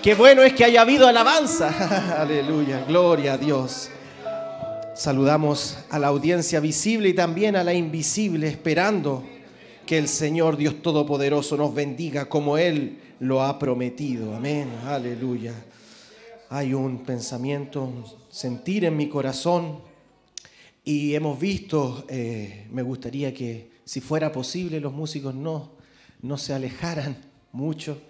Qué 0.00 0.14
bueno 0.14 0.42
es 0.42 0.52
que 0.52 0.64
haya 0.64 0.82
habido 0.82 1.08
alabanza. 1.08 2.16
Aleluya, 2.20 2.84
gloria 2.86 3.32
a 3.32 3.38
Dios. 3.38 3.90
Saludamos 4.98 5.78
a 5.90 5.98
la 6.00 6.08
audiencia 6.08 6.58
visible 6.58 7.10
y 7.10 7.14
también 7.14 7.54
a 7.54 7.62
la 7.62 7.72
invisible, 7.72 8.48
esperando 8.48 9.22
que 9.86 9.96
el 9.96 10.08
Señor 10.08 10.56
Dios 10.56 10.82
Todopoderoso 10.82 11.56
nos 11.56 11.72
bendiga 11.72 12.28
como 12.28 12.58
Él 12.58 12.98
lo 13.20 13.44
ha 13.44 13.60
prometido. 13.60 14.34
Amén, 14.34 14.68
aleluya. 14.84 15.54
Hay 16.50 16.74
un 16.74 17.04
pensamiento, 17.04 17.84
un 17.84 18.04
sentir 18.28 18.86
en 18.86 18.96
mi 18.96 19.08
corazón 19.08 19.78
y 20.82 21.14
hemos 21.14 21.38
visto, 21.38 22.04
eh, 22.08 22.66
me 22.72 22.82
gustaría 22.82 23.32
que 23.32 23.70
si 23.84 24.00
fuera 24.00 24.32
posible 24.32 24.80
los 24.80 24.92
músicos 24.92 25.32
no, 25.32 25.74
no 26.22 26.36
se 26.36 26.54
alejaran 26.54 27.18
mucho. 27.52 28.02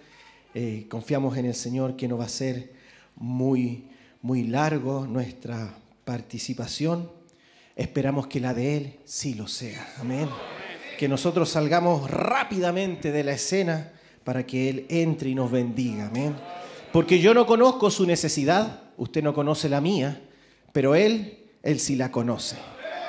Eh, 0.55 0.87
confiamos 0.89 1.37
en 1.37 1.45
el 1.45 1.53
Señor 1.53 1.95
que 1.95 2.07
no 2.07 2.17
va 2.17 2.25
a 2.25 2.29
ser 2.29 2.73
muy, 3.15 3.89
muy 4.23 4.45
largo 4.45 5.05
nuestra 5.05 5.71
participación. 6.09 7.11
Esperamos 7.75 8.25
que 8.25 8.39
la 8.39 8.55
de 8.55 8.77
Él 8.77 8.99
sí 9.05 9.35
lo 9.35 9.47
sea. 9.47 9.93
Amén. 9.99 10.27
Que 10.97 11.07
nosotros 11.07 11.49
salgamos 11.49 12.09
rápidamente 12.09 13.11
de 13.11 13.23
la 13.23 13.33
escena 13.33 13.93
para 14.23 14.43
que 14.43 14.71
Él 14.71 14.87
entre 14.89 15.29
y 15.29 15.35
nos 15.35 15.51
bendiga. 15.51 16.07
Amén. 16.07 16.35
Porque 16.91 17.19
yo 17.19 17.35
no 17.35 17.45
conozco 17.45 17.91
su 17.91 18.07
necesidad, 18.07 18.85
usted 18.97 19.21
no 19.21 19.35
conoce 19.35 19.69
la 19.69 19.81
mía, 19.81 20.19
pero 20.73 20.95
Él, 20.95 21.43
Él 21.61 21.79
sí 21.79 21.95
la 21.95 22.11
conoce. 22.11 22.55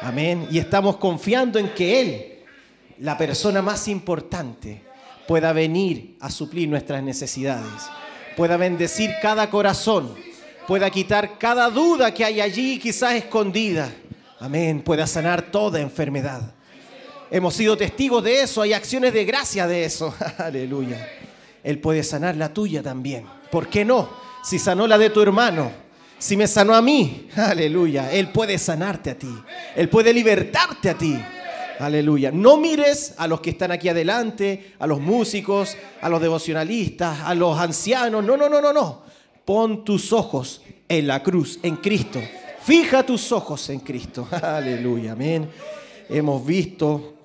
Amén. 0.02 0.46
Y 0.50 0.58
estamos 0.58 0.98
confiando 0.98 1.58
en 1.58 1.70
que 1.70 2.02
Él, 2.02 2.38
la 2.98 3.16
persona 3.16 3.62
más 3.62 3.88
importante, 3.88 4.82
pueda 5.26 5.54
venir 5.54 6.18
a 6.20 6.30
suplir 6.30 6.68
nuestras 6.68 7.02
necesidades, 7.02 7.88
pueda 8.36 8.58
bendecir 8.58 9.10
cada 9.22 9.48
corazón, 9.48 10.14
pueda 10.70 10.88
quitar 10.88 11.36
cada 11.36 11.68
duda 11.68 12.14
que 12.14 12.24
hay 12.24 12.40
allí, 12.40 12.78
quizás 12.78 13.14
escondida. 13.14 13.92
Amén. 14.38 14.82
Pueda 14.82 15.04
sanar 15.04 15.50
toda 15.50 15.80
enfermedad. 15.80 16.42
Hemos 17.28 17.54
sido 17.54 17.76
testigos 17.76 18.22
de 18.22 18.42
eso, 18.42 18.62
hay 18.62 18.72
acciones 18.72 19.12
de 19.12 19.24
gracia 19.24 19.66
de 19.66 19.84
eso. 19.84 20.14
Aleluya. 20.38 21.08
Él 21.64 21.80
puede 21.80 22.04
sanar 22.04 22.36
la 22.36 22.54
tuya 22.54 22.84
también. 22.84 23.24
¿Por 23.50 23.66
qué 23.66 23.84
no? 23.84 24.10
Si 24.44 24.60
sanó 24.60 24.86
la 24.86 24.96
de 24.96 25.10
tu 25.10 25.20
hermano, 25.20 25.72
si 26.20 26.36
me 26.36 26.46
sanó 26.46 26.76
a 26.76 26.82
mí, 26.82 27.28
aleluya, 27.36 28.12
Él 28.12 28.28
puede 28.28 28.56
sanarte 28.56 29.10
a 29.10 29.18
ti. 29.18 29.34
Él 29.74 29.88
puede 29.88 30.14
libertarte 30.14 30.90
a 30.90 30.94
ti. 30.94 31.20
Aleluya. 31.80 32.30
No 32.30 32.58
mires 32.58 33.14
a 33.16 33.26
los 33.26 33.40
que 33.40 33.50
están 33.50 33.72
aquí 33.72 33.88
adelante, 33.88 34.74
a 34.78 34.86
los 34.86 35.00
músicos, 35.00 35.76
a 36.00 36.08
los 36.08 36.20
devocionalistas, 36.20 37.22
a 37.22 37.34
los 37.34 37.58
ancianos. 37.58 38.24
No, 38.24 38.36
no, 38.36 38.48
no, 38.48 38.60
no, 38.60 38.72
no. 38.72 39.09
Pon 39.50 39.84
tus 39.84 40.12
ojos 40.12 40.62
en 40.88 41.08
la 41.08 41.24
cruz, 41.24 41.58
en 41.64 41.74
Cristo. 41.74 42.20
Fija 42.62 43.04
tus 43.04 43.32
ojos 43.32 43.68
en 43.70 43.80
Cristo. 43.80 44.28
Aleluya. 44.42 45.10
Amén. 45.10 45.48
Hemos 46.08 46.46
visto 46.46 47.16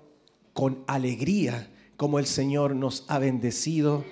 con 0.52 0.80
alegría 0.88 1.69
cómo 1.95 2.18
el 2.18 2.26
Señor 2.26 2.76
nos 2.76 3.06
ha 3.10 3.19
bendecido. 3.19 4.03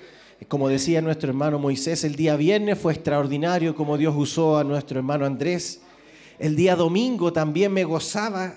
Como 0.47 0.69
decía 0.69 1.01
nuestro 1.01 1.29
hermano 1.29 1.57
Moisés, 1.57 2.03
el 2.03 2.15
día 2.15 2.35
viernes 2.35 2.77
fue 2.77 2.93
extraordinario 2.93 3.73
como 3.73 3.97
Dios 3.97 4.13
usó 4.15 4.59
a 4.59 4.63
nuestro 4.63 4.99
hermano 4.99 5.25
Andrés. 5.25 5.81
El 6.37 6.55
día 6.55 6.75
domingo 6.75 7.33
también 7.33 7.73
me 7.73 7.83
gozaba 7.83 8.53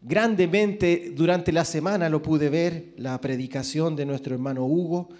grandemente 0.00 1.12
durante 1.14 1.52
la 1.52 1.66
semana, 1.66 2.08
lo 2.08 2.22
pude 2.22 2.48
ver, 2.48 2.94
la 2.96 3.20
predicación 3.20 3.96
de 3.96 4.06
nuestro 4.06 4.32
hermano 4.32 4.64
Hugo. 4.64 5.10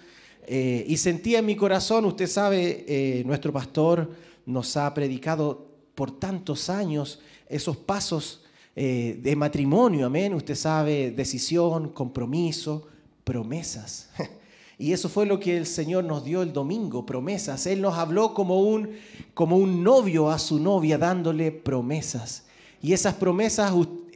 Eh, 0.47 0.85
y 0.87 0.97
sentía 0.97 1.39
en 1.39 1.45
mi 1.45 1.55
corazón, 1.55 2.05
usted 2.05 2.27
sabe, 2.27 2.85
eh, 2.87 3.23
nuestro 3.25 3.51
pastor 3.51 4.11
nos 4.45 4.77
ha 4.77 4.93
predicado 4.93 5.67
por 5.95 6.19
tantos 6.19 6.69
años 6.69 7.19
esos 7.49 7.77
pasos 7.77 8.43
eh, 8.75 9.19
de 9.21 9.35
matrimonio, 9.35 10.05
amén. 10.05 10.33
Usted 10.33 10.55
sabe, 10.55 11.11
decisión, 11.11 11.89
compromiso, 11.89 12.87
promesas. 13.23 14.09
Y 14.77 14.91
eso 14.91 15.07
fue 15.07 15.25
lo 15.25 15.39
que 15.39 15.55
el 15.55 15.65
Señor 15.65 16.03
nos 16.03 16.25
dio 16.25 16.41
el 16.41 16.51
domingo, 16.51 17.05
promesas. 17.05 17.65
Él 17.65 17.81
nos 17.81 17.97
habló 17.97 18.33
como 18.33 18.59
un, 18.59 18.89
como 19.33 19.55
un 19.55 19.81
novio 19.81 20.29
a 20.29 20.37
su 20.37 20.59
novia 20.59 20.97
dándole 20.97 21.53
promesas. 21.53 22.43
Y 22.81 22.91
esas 22.91 23.13
promesas 23.13 23.71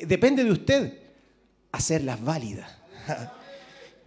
depende 0.06 0.44
de 0.44 0.52
usted 0.52 1.00
hacerlas 1.72 2.22
válidas. 2.22 2.70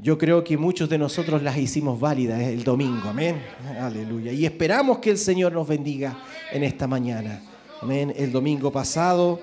Yo 0.02 0.18
creo 0.18 0.42
que 0.42 0.56
muchos 0.56 0.88
de 0.88 0.98
nosotros 0.98 1.44
las 1.44 1.56
hicimos 1.56 2.00
válidas 2.00 2.42
el 2.42 2.64
domingo, 2.64 3.08
amén. 3.08 3.40
Aleluya. 3.80 4.32
Y 4.32 4.44
esperamos 4.44 4.98
que 4.98 5.10
el 5.10 5.16
Señor 5.16 5.52
nos 5.52 5.68
bendiga 5.68 6.18
en 6.50 6.64
esta 6.64 6.88
mañana. 6.88 7.40
Amén. 7.80 8.12
El 8.16 8.32
domingo 8.32 8.72
pasado 8.72 9.38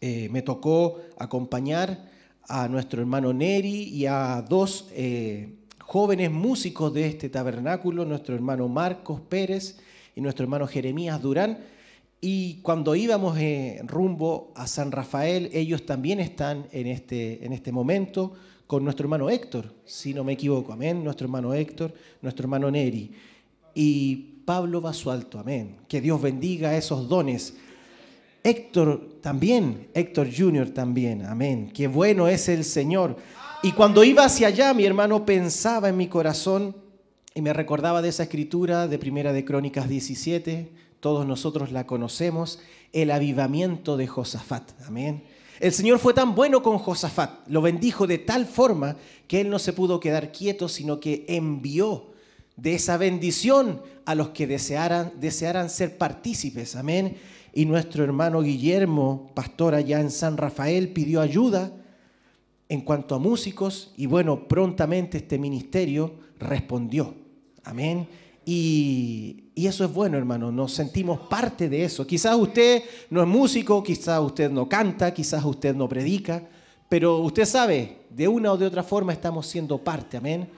eh, 0.00 0.28
me 0.30 0.42
tocó 0.42 1.00
acompañar 1.18 1.98
a 2.46 2.68
nuestro 2.68 3.00
hermano 3.00 3.32
Neri 3.32 3.88
y 3.88 4.06
a 4.06 4.44
dos 4.48 4.86
eh, 4.92 5.52
jóvenes 5.80 6.30
músicos 6.30 6.94
de 6.94 7.08
este 7.08 7.28
tabernáculo, 7.28 8.04
nuestro 8.04 8.36
hermano 8.36 8.68
Marcos 8.68 9.20
Pérez 9.22 9.80
y 10.14 10.20
nuestro 10.20 10.44
hermano 10.44 10.68
Jeremías 10.68 11.20
Durán. 11.20 11.58
Y 12.20 12.60
cuando 12.62 12.94
íbamos 12.94 13.36
eh, 13.36 13.80
rumbo 13.84 14.52
a 14.54 14.68
San 14.68 14.92
Rafael, 14.92 15.50
ellos 15.52 15.84
también 15.84 16.20
están 16.20 16.68
en 16.70 16.86
este, 16.86 17.44
en 17.44 17.52
este 17.52 17.72
momento 17.72 18.34
con 18.66 18.84
nuestro 18.84 19.04
hermano 19.04 19.28
Héctor, 19.28 19.72
si 19.84 20.14
no 20.14 20.24
me 20.24 20.32
equivoco, 20.32 20.72
amén, 20.72 21.04
nuestro 21.04 21.26
hermano 21.26 21.52
Héctor, 21.52 21.92
nuestro 22.20 22.44
hermano 22.44 22.70
Neri. 22.70 23.12
Y 23.74 24.16
Pablo 24.44 24.80
Basualto, 24.80 25.38
amén. 25.38 25.76
Que 25.88 26.00
Dios 26.00 26.20
bendiga 26.20 26.76
esos 26.76 27.08
dones. 27.08 27.54
Héctor 28.42 29.18
también, 29.20 29.88
Héctor 29.94 30.28
Junior 30.36 30.70
también, 30.70 31.24
amén. 31.26 31.70
Qué 31.72 31.86
bueno 31.86 32.28
es 32.28 32.48
el 32.48 32.64
Señor. 32.64 33.16
Y 33.62 33.72
cuando 33.72 34.02
iba 34.02 34.24
hacia 34.24 34.48
allá, 34.48 34.74
mi 34.74 34.84
hermano 34.84 35.24
pensaba 35.24 35.88
en 35.88 35.96
mi 35.96 36.08
corazón 36.08 36.74
y 37.34 37.40
me 37.40 37.52
recordaba 37.52 38.02
de 38.02 38.08
esa 38.08 38.24
escritura 38.24 38.88
de 38.88 38.98
Primera 38.98 39.32
de 39.32 39.44
Crónicas 39.44 39.88
17, 39.88 40.72
todos 41.00 41.26
nosotros 41.26 41.72
la 41.72 41.86
conocemos, 41.86 42.58
el 42.92 43.10
avivamiento 43.10 43.96
de 43.96 44.06
Josafat. 44.06 44.70
Amén. 44.86 45.22
El 45.62 45.72
Señor 45.72 46.00
fue 46.00 46.12
tan 46.12 46.34
bueno 46.34 46.60
con 46.60 46.78
Josafat, 46.78 47.46
lo 47.46 47.62
bendijo 47.62 48.08
de 48.08 48.18
tal 48.18 48.46
forma 48.46 48.96
que 49.28 49.42
él 49.42 49.48
no 49.48 49.60
se 49.60 49.72
pudo 49.72 50.00
quedar 50.00 50.32
quieto, 50.32 50.68
sino 50.68 50.98
que 50.98 51.24
envió 51.28 52.10
de 52.56 52.74
esa 52.74 52.96
bendición 52.96 53.80
a 54.04 54.16
los 54.16 54.30
que 54.30 54.48
desearan, 54.48 55.12
desearan 55.20 55.70
ser 55.70 55.98
partícipes. 55.98 56.74
Amén. 56.74 57.16
Y 57.54 57.64
nuestro 57.66 58.02
hermano 58.02 58.42
Guillermo, 58.42 59.30
pastor 59.34 59.76
allá 59.76 60.00
en 60.00 60.10
San 60.10 60.36
Rafael, 60.36 60.88
pidió 60.88 61.20
ayuda 61.20 61.70
en 62.68 62.80
cuanto 62.80 63.14
a 63.14 63.20
músicos 63.20 63.92
y 63.96 64.06
bueno, 64.06 64.48
prontamente 64.48 65.18
este 65.18 65.38
ministerio 65.38 66.16
respondió. 66.40 67.14
Amén. 67.62 68.08
Y, 68.44 69.50
y, 69.54 69.66
eso 69.66 69.84
es 69.84 69.92
bueno, 69.92 70.18
hermano, 70.18 70.50
nos 70.50 70.72
sentimos 70.72 71.20
parte 71.28 71.68
de 71.68 71.84
eso. 71.84 72.06
Quizás 72.06 72.36
usted 72.36 72.82
no 73.10 73.22
es 73.22 73.28
músico, 73.28 73.82
quizás 73.82 74.20
usted 74.20 74.50
no 74.50 74.68
canta, 74.68 75.14
quizás 75.14 75.44
usted 75.44 75.74
no 75.74 75.88
predica, 75.88 76.42
pero 76.88 77.18
usted 77.18 77.44
sabe, 77.44 77.98
de 78.10 78.28
una 78.28 78.52
o 78.52 78.56
de 78.56 78.66
otra 78.66 78.82
forma 78.82 79.12
estamos 79.12 79.46
siendo 79.46 79.78
parte, 79.78 80.16
amén. 80.16 80.48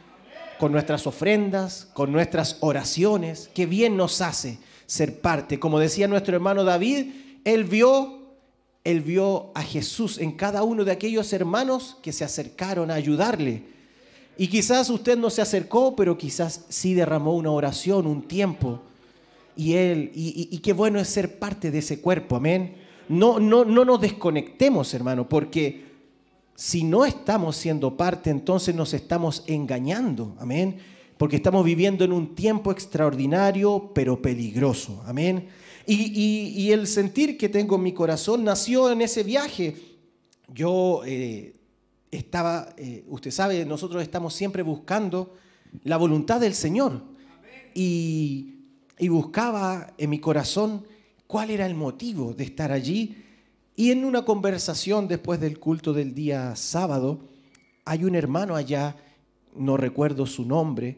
Con 0.59 0.73
nuestras 0.73 1.07
ofrendas, 1.07 1.89
con 1.93 2.11
nuestras 2.11 2.57
oraciones, 2.61 3.51
qué 3.55 3.67
bien 3.67 3.97
nos 3.97 4.21
hace 4.21 4.59
ser 4.87 5.21
parte. 5.21 5.59
Como 5.59 5.79
decía 5.79 6.09
nuestro 6.09 6.35
hermano 6.35 6.65
David, 6.65 7.07
él 7.45 7.65
vio 7.65 8.25
él 8.85 9.01
vio 9.01 9.51
a 9.55 9.63
Jesús 9.63 10.19
en 10.19 10.33
cada 10.33 10.63
uno 10.63 10.85
de 10.85 10.93
aquellos 10.93 11.33
hermanos 11.33 11.97
que 12.03 12.13
se 12.13 12.23
acercaron 12.23 12.91
a 12.91 12.95
ayudarle. 12.95 13.74
Y 14.37 14.49
quizás 14.49 14.91
usted 14.91 15.17
no 15.17 15.31
se 15.31 15.43
acercó, 15.43 15.95
pero 15.95 16.19
quizás 16.19 16.65
sí 16.69 16.95
derramó 16.95 17.35
una 17.35 17.51
oración, 17.51 18.07
un 18.07 18.23
tiempo. 18.23 18.81
Y 19.57 19.75
él, 19.75 20.11
y, 20.15 20.59
qué 20.59 20.73
bueno 20.73 20.99
es 20.99 21.09
ser 21.09 21.39
parte 21.39 21.71
de 21.71 21.79
ese 21.79 22.01
cuerpo, 22.01 22.37
amén. 22.37 22.75
No, 23.09 23.39
no, 23.39 23.65
no 23.65 23.85
nos 23.85 24.01
desconectemos, 24.01 24.93
hermano, 24.95 25.29
porque 25.29 25.85
si 26.57 26.83
no 26.83 27.05
estamos 27.05 27.57
siendo 27.57 27.97
parte, 27.97 28.31
entonces 28.31 28.75
nos 28.75 28.95
estamos 28.95 29.45
engañando, 29.47 30.35
amén. 30.41 30.79
Porque 31.17 31.37
estamos 31.37 31.65
viviendo 31.65 32.05
en 32.05 32.13
un 32.13 32.35
tiempo 32.35 32.73
extraordinario, 32.73 33.93
pero 33.95 34.21
peligroso, 34.21 35.03
amén. 35.07 35.49
Y, 35.87 36.71
el 36.73 36.87
sentir 36.87 37.37
que 37.37 37.49
tengo 37.49 37.77
en 37.77 37.83
mi 37.83 37.93
corazón 37.93 38.43
nació 38.43 38.91
en 38.91 39.03
ese 39.03 39.23
viaje. 39.23 39.77
Yo 40.53 41.03
eh, 41.05 41.55
estaba, 42.17 42.75
eh, 42.77 43.05
usted 43.09 43.31
sabe, 43.31 43.65
nosotros 43.65 44.03
estamos 44.03 44.35
siempre 44.35 44.63
buscando 44.63 45.35
la 45.83 45.97
voluntad 45.97 46.41
del 46.41 46.55
Señor. 46.55 47.03
Y, 47.75 48.51
buscaba 49.09 49.93
en 49.99 50.11
mi 50.11 50.19
corazón 50.19 50.87
cuál 51.27 51.51
era 51.51 51.67
el 51.67 51.75
motivo 51.75 52.33
de 52.33 52.45
estar 52.45 52.73
allí. 52.73 53.23
Y 53.77 53.91
en 53.91 54.05
una 54.05 54.25
conversación 54.25 55.09
después 55.09 55.41
del 55.41 55.59
culto 55.59 55.93
del 55.93 56.15
día 56.15 56.57
sábado, 56.57 57.21
hay 57.85 58.05
un 58.05 58.15
hermano 58.15 58.55
allá, 58.57 58.97
no 59.57 59.77
recuerdo 59.77 60.27
su 60.27 60.45
nombre, 60.45 60.97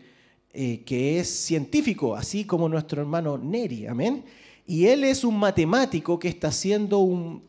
eh, 0.53 0.83
que 0.85 1.19
es 1.19 1.29
científico, 1.29 2.17
así 2.17 2.45
como 2.45 2.69
nuestro 2.69 3.03
hermano 3.03 3.39
Neri, 3.39 3.87
amén. 3.87 4.25
Y 4.67 4.87
él 4.87 5.05
es 5.05 5.23
un 5.23 5.39
matemático 5.39 6.19
que 6.19 6.29
está 6.29 6.49
haciendo 6.49 6.99
un, 6.99 7.45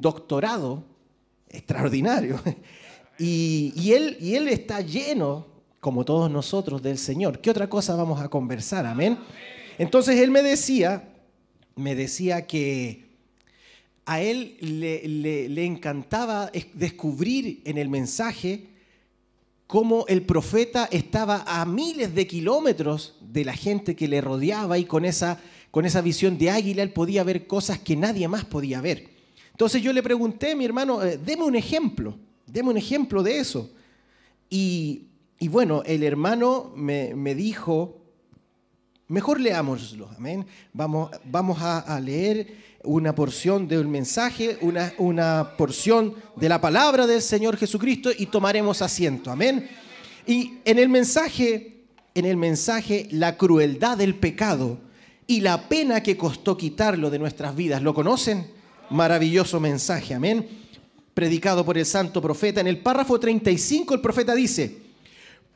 doctorado 0.00 0.84
extraordinario. 1.50 2.40
Y, 3.20 3.92
él, 3.92 4.48
está 4.48 4.80
lleno, 4.80 5.46
como 5.80 6.04
todos 6.04 6.30
nosotros, 6.30 6.80
del 6.80 6.98
Señor. 6.98 7.40
¿Qué 7.40 7.50
otra 7.50 7.68
cosa 7.68 7.96
vamos 7.96 8.20
a 8.20 8.28
conversar? 8.28 8.86
Amén. 8.86 9.18
Entonces 9.76 10.20
él 10.20 10.30
me 10.30 10.42
decía, 10.42 11.08
me 11.74 11.96
decía 11.96 12.46
que 12.46 13.06
a 14.06 14.20
él 14.22 14.56
le, 14.60 15.64
encantaba 15.64 16.50
descubrir 16.74 17.60
en 17.64 17.76
el 17.76 17.88
mensaje 17.88 18.68
cómo 19.66 20.04
el 20.06 20.22
profeta 20.22 20.88
estaba 20.90 21.42
a 21.44 21.64
miles 21.66 22.14
de 22.14 22.26
kilómetros 22.26 23.16
de 23.20 23.44
la 23.44 23.52
gente 23.52 23.96
que 23.96 24.06
le 24.06 24.20
rodeaba 24.20 24.78
y 24.78 24.84
con 24.84 25.04
esa 25.04 25.40
visión 26.04 26.38
de 26.38 26.50
águila, 26.50 26.84
él 26.84 26.92
podía 26.92 27.24
ver 27.24 27.48
cosas 27.48 27.80
que 27.80 27.96
nadie 27.96 28.28
más 28.28 28.44
podía 28.44 28.80
ver. 28.80 29.17
Entonces 29.58 29.82
yo 29.82 29.92
le 29.92 30.04
pregunté, 30.04 30.54
mi 30.54 30.64
hermano, 30.64 31.02
eh, 31.02 31.18
deme 31.18 31.42
un 31.42 31.56
ejemplo, 31.56 32.14
deme 32.46 32.70
un 32.70 32.76
ejemplo 32.76 33.24
de 33.24 33.40
eso. 33.40 33.68
Y, 34.48 35.08
bueno, 35.50 35.82
el 35.84 36.04
hermano 36.04 36.72
me, 36.76 37.34
dijo, 37.34 38.00
mejor 39.08 39.40
leámoslo, 39.40 40.10
amén. 40.16 40.46
Vamos, 40.72 41.10
vamos 41.24 41.58
a, 41.60 41.98
leer 41.98 42.54
una 42.84 43.16
porción 43.16 43.66
del 43.66 43.88
mensaje, 43.88 44.58
una, 44.60 44.92
una 44.96 45.56
porción 45.58 46.14
de 46.36 46.48
la 46.48 46.60
palabra 46.60 47.08
del 47.08 47.20
Señor 47.20 47.56
Jesucristo 47.56 48.10
y 48.16 48.26
tomaremos 48.26 48.80
asiento, 48.80 49.28
amén. 49.28 49.68
Y 50.24 50.58
en 50.66 50.78
el 50.78 50.88
mensaje, 50.88 51.82
en 52.14 52.26
el 52.26 52.36
mensaje, 52.36 53.08
la 53.10 53.36
crueldad 53.36 53.98
del 53.98 54.14
pecado 54.14 54.78
y 55.26 55.40
la 55.40 55.68
pena 55.68 56.00
que 56.00 56.16
costó 56.16 56.56
quitarlo 56.56 57.10
de 57.10 57.18
nuestras 57.18 57.56
vidas. 57.56 57.82
¿Lo 57.82 57.92
conocen? 57.92 58.56
Maravilloso 58.90 59.60
mensaje, 59.60 60.14
amén. 60.14 60.48
Predicado 61.14 61.64
por 61.64 61.76
el 61.76 61.84
santo 61.84 62.22
profeta. 62.22 62.60
En 62.60 62.66
el 62.66 62.78
párrafo 62.78 63.18
35 63.18 63.94
el 63.94 64.00
profeta 64.00 64.34
dice, 64.34 64.78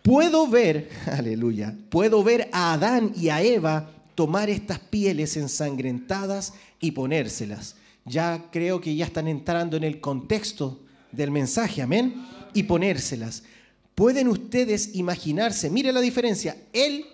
puedo 0.02 0.46
ver, 0.46 0.90
aleluya, 1.06 1.74
puedo 1.88 2.22
ver 2.22 2.48
a 2.52 2.74
Adán 2.74 3.12
y 3.16 3.28
a 3.28 3.42
Eva 3.42 3.90
tomar 4.14 4.50
estas 4.50 4.78
pieles 4.78 5.36
ensangrentadas 5.36 6.54
y 6.80 6.90
ponérselas. 6.90 7.76
Ya 8.04 8.46
creo 8.50 8.80
que 8.80 8.94
ya 8.94 9.06
están 9.06 9.28
entrando 9.28 9.76
en 9.76 9.84
el 9.84 10.00
contexto 10.00 10.80
del 11.12 11.30
mensaje, 11.30 11.82
amén, 11.82 12.26
y 12.52 12.64
ponérselas. 12.64 13.44
Pueden 13.94 14.28
ustedes 14.28 14.94
imaginarse, 14.94 15.70
mire 15.70 15.92
la 15.92 16.00
diferencia, 16.00 16.56
él, 16.72 17.06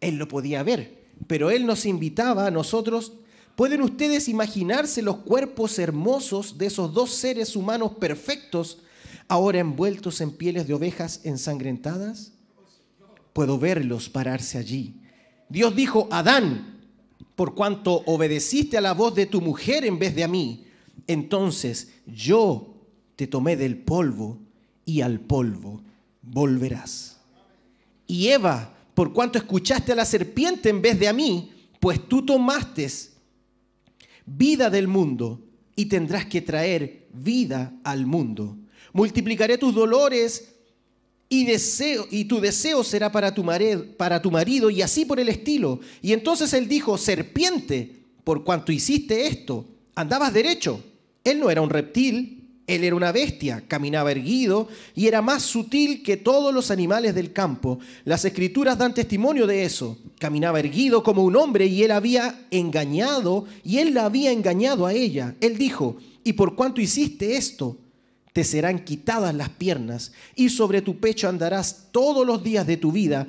él 0.00 0.16
lo 0.16 0.26
podía 0.26 0.62
ver, 0.62 1.00
pero 1.26 1.50
Él 1.50 1.66
nos 1.66 1.86
invitaba 1.86 2.46
a 2.46 2.50
nosotros. 2.50 3.12
¿Pueden 3.60 3.82
ustedes 3.82 4.26
imaginarse 4.30 5.02
los 5.02 5.16
cuerpos 5.16 5.78
hermosos 5.78 6.56
de 6.56 6.64
esos 6.64 6.94
dos 6.94 7.10
seres 7.10 7.54
humanos 7.54 7.92
perfectos 8.00 8.78
ahora 9.28 9.58
envueltos 9.58 10.22
en 10.22 10.30
pieles 10.30 10.66
de 10.66 10.72
ovejas 10.72 11.20
ensangrentadas? 11.24 12.32
Puedo 13.34 13.58
verlos 13.58 14.08
pararse 14.08 14.56
allí. 14.56 14.94
Dios 15.50 15.76
dijo, 15.76 16.08
Adán, 16.10 16.80
por 17.36 17.54
cuanto 17.54 18.02
obedeciste 18.06 18.78
a 18.78 18.80
la 18.80 18.94
voz 18.94 19.14
de 19.14 19.26
tu 19.26 19.42
mujer 19.42 19.84
en 19.84 19.98
vez 19.98 20.16
de 20.16 20.24
a 20.24 20.28
mí, 20.28 20.64
entonces 21.06 21.88
yo 22.06 22.76
te 23.14 23.26
tomé 23.26 23.58
del 23.58 23.76
polvo 23.76 24.38
y 24.86 25.02
al 25.02 25.20
polvo 25.20 25.82
volverás. 26.22 27.20
Y 28.06 28.28
Eva, 28.28 28.72
por 28.94 29.12
cuanto 29.12 29.36
escuchaste 29.36 29.92
a 29.92 29.96
la 29.96 30.06
serpiente 30.06 30.70
en 30.70 30.80
vez 30.80 30.98
de 30.98 31.08
a 31.08 31.12
mí, 31.12 31.52
pues 31.78 32.08
tú 32.08 32.24
tomaste 32.24 32.88
vida 34.36 34.70
del 34.70 34.88
mundo 34.88 35.40
y 35.76 35.86
tendrás 35.86 36.26
que 36.26 36.40
traer 36.40 37.08
vida 37.12 37.72
al 37.84 38.06
mundo. 38.06 38.56
Multiplicaré 38.92 39.58
tus 39.58 39.74
dolores 39.74 40.54
y, 41.28 41.44
deseo, 41.44 42.06
y 42.10 42.24
tu 42.24 42.40
deseo 42.40 42.82
será 42.84 43.10
para 43.12 43.34
tu, 43.34 43.44
mare- 43.44 43.78
para 43.78 44.20
tu 44.20 44.30
marido 44.30 44.70
y 44.70 44.82
así 44.82 45.04
por 45.04 45.20
el 45.20 45.28
estilo. 45.28 45.80
Y 46.02 46.12
entonces 46.12 46.52
él 46.52 46.68
dijo, 46.68 46.98
serpiente, 46.98 48.04
por 48.24 48.44
cuanto 48.44 48.72
hiciste 48.72 49.26
esto, 49.26 49.66
andabas 49.94 50.32
derecho. 50.32 50.82
Él 51.24 51.38
no 51.40 51.50
era 51.50 51.62
un 51.62 51.70
reptil, 51.70 52.39
él 52.70 52.84
era 52.84 52.94
una 52.94 53.12
bestia, 53.12 53.64
caminaba 53.66 54.12
erguido 54.12 54.68
y 54.94 55.06
era 55.06 55.22
más 55.22 55.42
sutil 55.42 56.02
que 56.02 56.16
todos 56.16 56.54
los 56.54 56.70
animales 56.70 57.14
del 57.14 57.32
campo. 57.32 57.78
Las 58.04 58.24
escrituras 58.24 58.78
dan 58.78 58.94
testimonio 58.94 59.46
de 59.46 59.64
eso. 59.64 59.98
Caminaba 60.18 60.60
erguido 60.60 61.02
como 61.02 61.24
un 61.24 61.36
hombre 61.36 61.66
y 61.66 61.82
él 61.82 61.90
había 61.90 62.46
engañado 62.50 63.46
y 63.64 63.78
él 63.78 63.94
la 63.94 64.04
había 64.04 64.30
engañado 64.30 64.86
a 64.86 64.92
ella. 64.92 65.34
Él 65.40 65.58
dijo, 65.58 65.96
y 66.22 66.34
por 66.34 66.54
cuanto 66.54 66.80
hiciste 66.80 67.36
esto, 67.36 67.76
te 68.32 68.44
serán 68.44 68.84
quitadas 68.84 69.34
las 69.34 69.48
piernas 69.48 70.12
y 70.36 70.50
sobre 70.50 70.82
tu 70.82 70.98
pecho 70.98 71.28
andarás 71.28 71.88
todos 71.90 72.26
los 72.26 72.42
días 72.42 72.66
de 72.66 72.76
tu 72.76 72.92
vida 72.92 73.26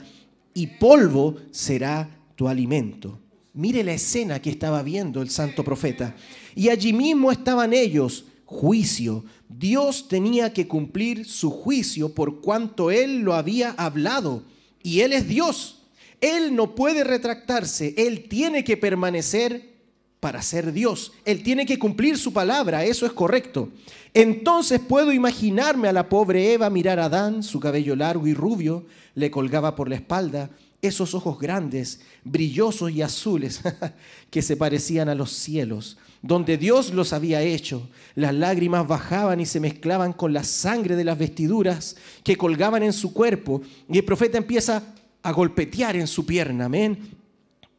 y 0.53 0.68
polvo 0.68 1.38
será 1.51 2.09
tu 2.35 2.47
alimento. 2.47 3.18
Mire 3.53 3.84
la 3.84 3.93
escena 3.93 4.41
que 4.41 4.49
estaba 4.49 4.81
viendo 4.81 5.22
el 5.22 5.30
santo 5.30 5.63
profeta. 5.63 6.15
Y 6.55 6.69
allí 6.69 6.93
mismo 6.93 7.31
estaban 7.31 7.73
ellos, 7.73 8.26
juicio. 8.52 9.23
Dios 9.48 10.07
tenía 10.10 10.53
que 10.53 10.68
cumplir 10.68 11.26
su 11.26 11.49
juicio 11.49 12.14
por 12.14 12.41
cuanto 12.41 12.91
Él 12.91 13.19
lo 13.19 13.34
había 13.34 13.72
hablado. 13.72 14.44
Y 14.84 14.99
Él 14.99 15.14
es 15.14 15.28
Dios. 15.28 15.84
Él 16.19 16.56
no 16.56 16.76
puede 16.76 17.03
retractarse. 17.03 17.95
Él 17.98 18.28
tiene 18.28 18.64
que 18.64 18.78
permanecer 18.78 19.72
para 20.19 20.41
ser 20.41 20.73
Dios. 20.73 21.14
Él 21.26 21.41
tiene 21.41 21.65
que 21.65 21.80
cumplir 21.80 22.18
su 22.18 22.32
palabra, 22.32 22.86
eso 22.86 23.06
es 23.06 23.14
correcto. 23.14 23.69
Entonces 24.14 24.80
puedo 24.80 25.11
imaginarme 25.14 25.88
a 25.88 25.94
la 25.94 26.10
pobre 26.10 26.53
Eva 26.53 26.69
mirar 26.69 26.99
a 26.99 27.06
Adán, 27.06 27.41
su 27.41 27.60
cabello 27.60 27.95
largo 27.95 28.28
y 28.28 28.34
rubio, 28.34 28.86
le 29.15 29.32
colgaba 29.32 29.76
por 29.76 29.90
la 29.90 29.95
espalda, 29.95 30.52
esos 30.82 31.15
ojos 31.15 31.40
grandes, 31.40 32.02
brillosos 32.23 32.91
y 32.91 33.02
azules, 33.02 33.61
que 34.30 34.41
se 34.41 34.57
parecían 34.57 35.10
a 35.10 35.15
los 35.15 35.32
cielos, 35.32 35.98
donde 36.22 36.57
Dios 36.57 36.93
los 36.93 37.14
había 37.14 37.41
hecho. 37.41 37.89
Las 38.15 38.34
lágrimas 38.34 38.88
bajaban 38.88 39.39
y 39.39 39.45
se 39.45 39.60
mezclaban 39.60 40.14
con 40.14 40.34
la 40.34 40.43
sangre 40.43 40.95
de 40.95 41.03
las 41.03 41.18
vestiduras 41.18 41.95
que 42.23 42.38
colgaban 42.38 42.84
en 42.84 42.93
su 42.93 43.14
cuerpo. 43.14 43.61
Y 43.89 43.98
el 43.98 44.06
profeta 44.06 44.38
empieza 44.38 44.84
a 45.23 45.31
golpetear 45.31 45.95
en 45.95 46.07
su 46.07 46.26
pierna, 46.26 46.65
amén 46.65 47.22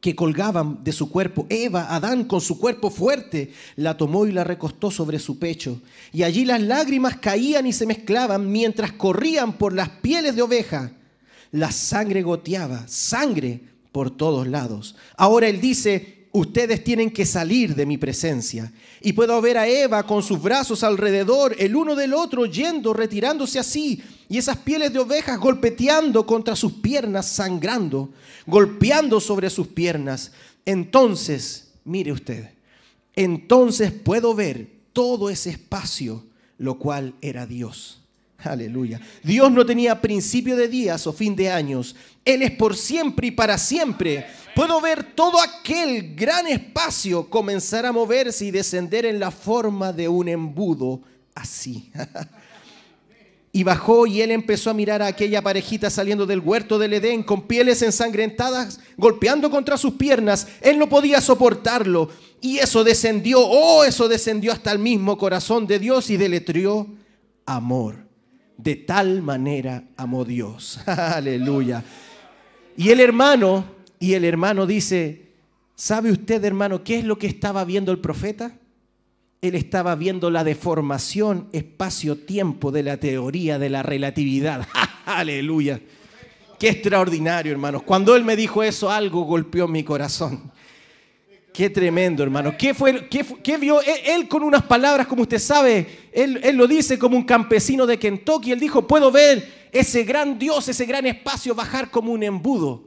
que 0.02 0.16
colgaban 0.16 0.82
de 0.82 0.90
su 0.90 1.08
cuerpo. 1.08 1.46
Eva, 1.48 1.94
Adán, 1.94 2.24
con 2.24 2.40
su 2.40 2.58
cuerpo 2.58 2.90
fuerte, 2.90 3.52
la 3.76 3.96
tomó 3.96 4.26
y 4.26 4.32
la 4.32 4.42
recostó 4.42 4.90
sobre 4.90 5.20
su 5.20 5.38
pecho. 5.38 5.80
Y 6.12 6.24
allí 6.24 6.44
las 6.44 6.60
lágrimas 6.60 7.18
caían 7.18 7.68
y 7.68 7.72
se 7.72 7.86
mezclaban 7.86 8.50
mientras 8.50 8.90
corrían 8.90 9.52
por 9.52 9.72
las 9.72 9.88
pieles 9.88 10.34
de 10.34 10.42
oveja. 10.42 10.90
La 11.52 11.70
sangre 11.70 12.22
goteaba, 12.22 12.88
sangre 12.88 13.60
por 13.92 14.10
todos 14.10 14.48
lados. 14.48 14.96
Ahora 15.16 15.46
él 15.46 15.60
dice, 15.60 16.21
ustedes 16.32 16.82
tienen 16.82 17.10
que 17.10 17.26
salir 17.26 17.74
de 17.74 17.86
mi 17.86 17.98
presencia. 17.98 18.72
Y 19.00 19.12
puedo 19.12 19.40
ver 19.40 19.58
a 19.58 19.68
Eva 19.68 20.04
con 20.04 20.22
sus 20.22 20.42
brazos 20.42 20.82
alrededor, 20.82 21.54
el 21.58 21.76
uno 21.76 21.94
del 21.94 22.14
otro, 22.14 22.46
yendo, 22.46 22.92
retirándose 22.92 23.58
así, 23.58 24.02
y 24.28 24.38
esas 24.38 24.56
pieles 24.58 24.92
de 24.92 24.98
ovejas 24.98 25.38
golpeteando 25.38 26.26
contra 26.26 26.56
sus 26.56 26.72
piernas, 26.74 27.26
sangrando, 27.28 28.12
golpeando 28.46 29.20
sobre 29.20 29.50
sus 29.50 29.68
piernas. 29.68 30.32
Entonces, 30.64 31.72
mire 31.84 32.12
usted, 32.12 32.50
entonces 33.14 33.92
puedo 33.92 34.34
ver 34.34 34.68
todo 34.92 35.28
ese 35.28 35.50
espacio, 35.50 36.24
lo 36.58 36.78
cual 36.78 37.14
era 37.20 37.46
Dios. 37.46 38.01
Aleluya. 38.44 39.00
Dios 39.22 39.50
no 39.50 39.64
tenía 39.64 40.00
principio 40.00 40.56
de 40.56 40.68
días 40.68 41.06
o 41.06 41.12
fin 41.12 41.36
de 41.36 41.50
años. 41.50 41.94
Él 42.24 42.42
es 42.42 42.50
por 42.52 42.76
siempre 42.76 43.28
y 43.28 43.30
para 43.30 43.58
siempre. 43.58 44.26
Puedo 44.54 44.80
ver 44.80 45.14
todo 45.14 45.40
aquel 45.40 46.14
gran 46.14 46.46
espacio 46.46 47.28
comenzar 47.28 47.86
a 47.86 47.92
moverse 47.92 48.44
y 48.44 48.50
descender 48.50 49.06
en 49.06 49.18
la 49.18 49.30
forma 49.30 49.92
de 49.92 50.08
un 50.08 50.28
embudo 50.28 51.02
así. 51.34 51.90
Y 53.54 53.64
bajó 53.64 54.06
y 54.06 54.22
él 54.22 54.30
empezó 54.30 54.70
a 54.70 54.74
mirar 54.74 55.02
a 55.02 55.08
aquella 55.08 55.42
parejita 55.42 55.90
saliendo 55.90 56.24
del 56.24 56.40
huerto 56.40 56.78
del 56.78 56.94
Edén 56.94 57.22
con 57.22 57.46
pieles 57.46 57.82
ensangrentadas, 57.82 58.80
golpeando 58.96 59.50
contra 59.50 59.76
sus 59.76 59.92
piernas. 59.92 60.46
Él 60.62 60.78
no 60.78 60.88
podía 60.88 61.20
soportarlo. 61.20 62.08
Y 62.40 62.58
eso 62.58 62.82
descendió, 62.82 63.40
oh, 63.40 63.84
eso 63.84 64.08
descendió 64.08 64.52
hasta 64.52 64.72
el 64.72 64.78
mismo 64.78 65.18
corazón 65.18 65.66
de 65.66 65.78
Dios 65.78 66.08
y 66.08 66.16
deletrió 66.16 66.86
amor. 67.44 68.06
De 68.56 68.76
tal 68.76 69.22
manera 69.22 69.84
amó 69.96 70.24
Dios. 70.24 70.80
Aleluya. 70.86 71.82
Y 72.76 72.90
el 72.90 73.00
hermano, 73.00 73.64
y 73.98 74.14
el 74.14 74.24
hermano 74.24 74.66
dice, 74.66 75.32
¿sabe 75.74 76.10
usted, 76.10 76.44
hermano, 76.44 76.82
qué 76.84 76.98
es 76.98 77.04
lo 77.04 77.18
que 77.18 77.26
estaba 77.26 77.64
viendo 77.64 77.92
el 77.92 77.98
profeta? 77.98 78.58
Él 79.40 79.56
estaba 79.56 79.96
viendo 79.96 80.30
la 80.30 80.44
deformación 80.44 81.48
espacio-tiempo 81.52 82.70
de 82.70 82.84
la 82.84 82.98
teoría 82.98 83.58
de 83.58 83.70
la 83.70 83.82
relatividad. 83.82 84.66
Aleluya. 85.06 85.80
Qué 86.58 86.68
extraordinario, 86.68 87.50
hermanos. 87.50 87.82
Cuando 87.82 88.14
él 88.14 88.24
me 88.24 88.36
dijo 88.36 88.62
eso, 88.62 88.88
algo 88.88 89.22
golpeó 89.22 89.66
mi 89.66 89.82
corazón. 89.82 90.52
Qué 91.52 91.68
tremendo, 91.68 92.22
hermano. 92.22 92.56
¿Qué, 92.56 92.72
fue, 92.72 93.08
qué, 93.08 93.58
vio? 93.58 93.82
Él, 93.82 93.96
él 94.06 94.28
con 94.28 94.42
unas 94.42 94.62
palabras, 94.62 95.06
como 95.06 95.22
usted 95.22 95.38
sabe, 95.38 95.86
él, 96.12 96.40
él 96.42 96.56
lo 96.56 96.66
dice 96.66 96.98
como 96.98 97.16
un 97.16 97.24
campesino 97.24 97.86
de 97.86 97.98
Kentucky. 97.98 98.52
Él 98.52 98.60
dijo, 98.60 98.86
puedo 98.86 99.10
ver 99.10 99.68
ese 99.70 100.04
gran 100.04 100.38
Dios, 100.38 100.66
ese 100.68 100.86
gran 100.86 101.06
espacio 101.06 101.54
bajar 101.54 101.90
como 101.90 102.12
un 102.12 102.22
embudo. 102.22 102.84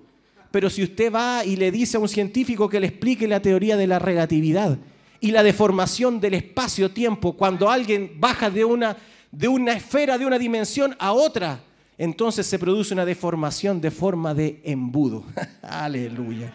Pero 0.49 0.69
si 0.69 0.83
usted 0.83 1.11
va 1.11 1.45
y 1.45 1.57
le 1.57 1.71
dice 1.71 1.97
a 1.97 1.99
un 1.99 2.07
científico 2.07 2.67
que 2.69 2.79
le 2.79 2.87
explique 2.87 3.27
la 3.27 3.41
teoría 3.41 3.77
de 3.77 3.87
la 3.87 3.99
relatividad 3.99 4.77
y 5.19 5.31
la 5.31 5.43
deformación 5.43 6.19
del 6.19 6.33
espacio-tiempo, 6.33 7.33
cuando 7.33 7.69
alguien 7.69 8.13
baja 8.19 8.49
de 8.49 8.65
una, 8.65 8.97
de 9.31 9.47
una 9.47 9.73
esfera, 9.73 10.17
de 10.17 10.25
una 10.25 10.39
dimensión 10.39 10.95
a 10.97 11.11
otra, 11.11 11.59
entonces 11.97 12.47
se 12.47 12.57
produce 12.57 12.93
una 12.93 13.05
deformación 13.05 13.79
de 13.79 13.91
forma 13.91 14.33
de 14.33 14.61
embudo. 14.63 15.23
Aleluya. 15.61 16.53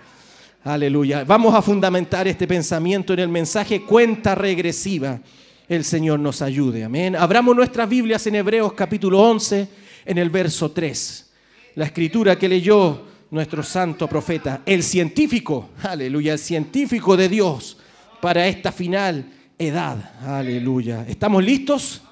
Aleluya. 0.62 1.24
Vamos 1.24 1.54
a 1.54 1.62
fundamentar 1.62 2.28
este 2.28 2.46
pensamiento 2.46 3.14
en 3.14 3.20
el 3.20 3.30
mensaje 3.30 3.82
cuenta 3.82 4.34
regresiva. 4.34 5.18
El 5.66 5.84
Señor 5.84 6.20
nos 6.20 6.42
ayude. 6.42 6.84
Amén. 6.84 7.16
Abramos 7.16 7.56
nuestras 7.56 7.88
Biblias 7.88 8.26
en 8.26 8.34
Hebreos 8.34 8.74
capítulo 8.74 9.20
11, 9.20 9.68
en 10.04 10.18
el 10.18 10.28
verso 10.28 10.70
3. 10.70 11.30
La 11.76 11.86
escritura 11.86 12.38
que 12.38 12.46
leyó 12.46 13.06
nuestro 13.30 13.62
santo 13.62 14.06
profeta, 14.06 14.60
el 14.66 14.82
científico, 14.82 15.70
aleluya, 15.82 16.34
el 16.34 16.38
científico 16.38 17.16
de 17.16 17.30
Dios 17.30 17.78
para 18.20 18.46
esta 18.46 18.70
final 18.70 19.32
edad. 19.58 20.12
Aleluya. 20.26 21.06
¿Estamos 21.08 21.42
listos? 21.42 22.02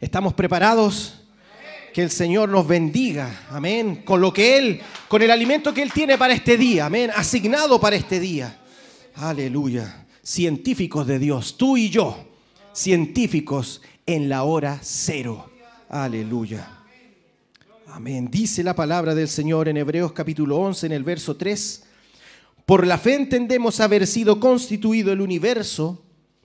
¿Estamos 0.00 0.32
preparados? 0.32 1.17
Que 1.98 2.04
el 2.04 2.12
Señor 2.12 2.48
nos 2.48 2.64
bendiga, 2.64 3.48
amén, 3.50 4.02
con 4.04 4.20
lo 4.20 4.32
que 4.32 4.56
Él, 4.56 4.80
con 5.08 5.20
el 5.20 5.32
alimento 5.32 5.74
que 5.74 5.82
Él 5.82 5.92
tiene 5.92 6.16
para 6.16 6.32
este 6.32 6.56
día, 6.56 6.86
amén, 6.86 7.10
asignado 7.12 7.80
para 7.80 7.96
este 7.96 8.20
día. 8.20 8.56
Aleluya. 9.16 10.06
Científicos 10.22 11.08
de 11.08 11.18
Dios, 11.18 11.56
tú 11.56 11.76
y 11.76 11.90
yo, 11.90 12.16
científicos 12.72 13.82
en 14.06 14.28
la 14.28 14.44
hora 14.44 14.78
cero. 14.80 15.50
Aleluya. 15.88 16.84
Amén. 17.88 18.28
Dice 18.30 18.62
la 18.62 18.76
palabra 18.76 19.16
del 19.16 19.26
Señor 19.26 19.66
en 19.68 19.78
Hebreos 19.78 20.12
capítulo 20.12 20.56
11, 20.56 20.86
en 20.86 20.92
el 20.92 21.02
verso 21.02 21.34
3. 21.36 21.82
Por 22.64 22.86
la 22.86 22.98
fe 22.98 23.16
entendemos 23.16 23.80
haber 23.80 24.06
sido 24.06 24.38
constituido 24.38 25.10
el 25.10 25.20
universo 25.20 26.00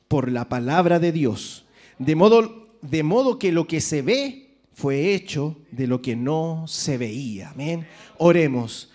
por 0.07 0.31
la 0.31 0.49
palabra 0.49 0.97
de 0.97 1.11
Dios, 1.11 1.65
de 1.99 2.15
modo, 2.15 2.69
de 2.81 3.03
modo 3.03 3.37
que 3.37 3.51
lo 3.51 3.67
que 3.67 3.81
se 3.81 4.01
ve 4.01 4.42
fue 4.73 5.13
hecho 5.13 5.57
de 5.71 5.87
lo 5.87 6.01
que 6.01 6.15
no 6.15 6.65
se 6.67 6.97
veía. 6.97 7.49
Amén. 7.49 7.87
Oremos. 8.17 8.89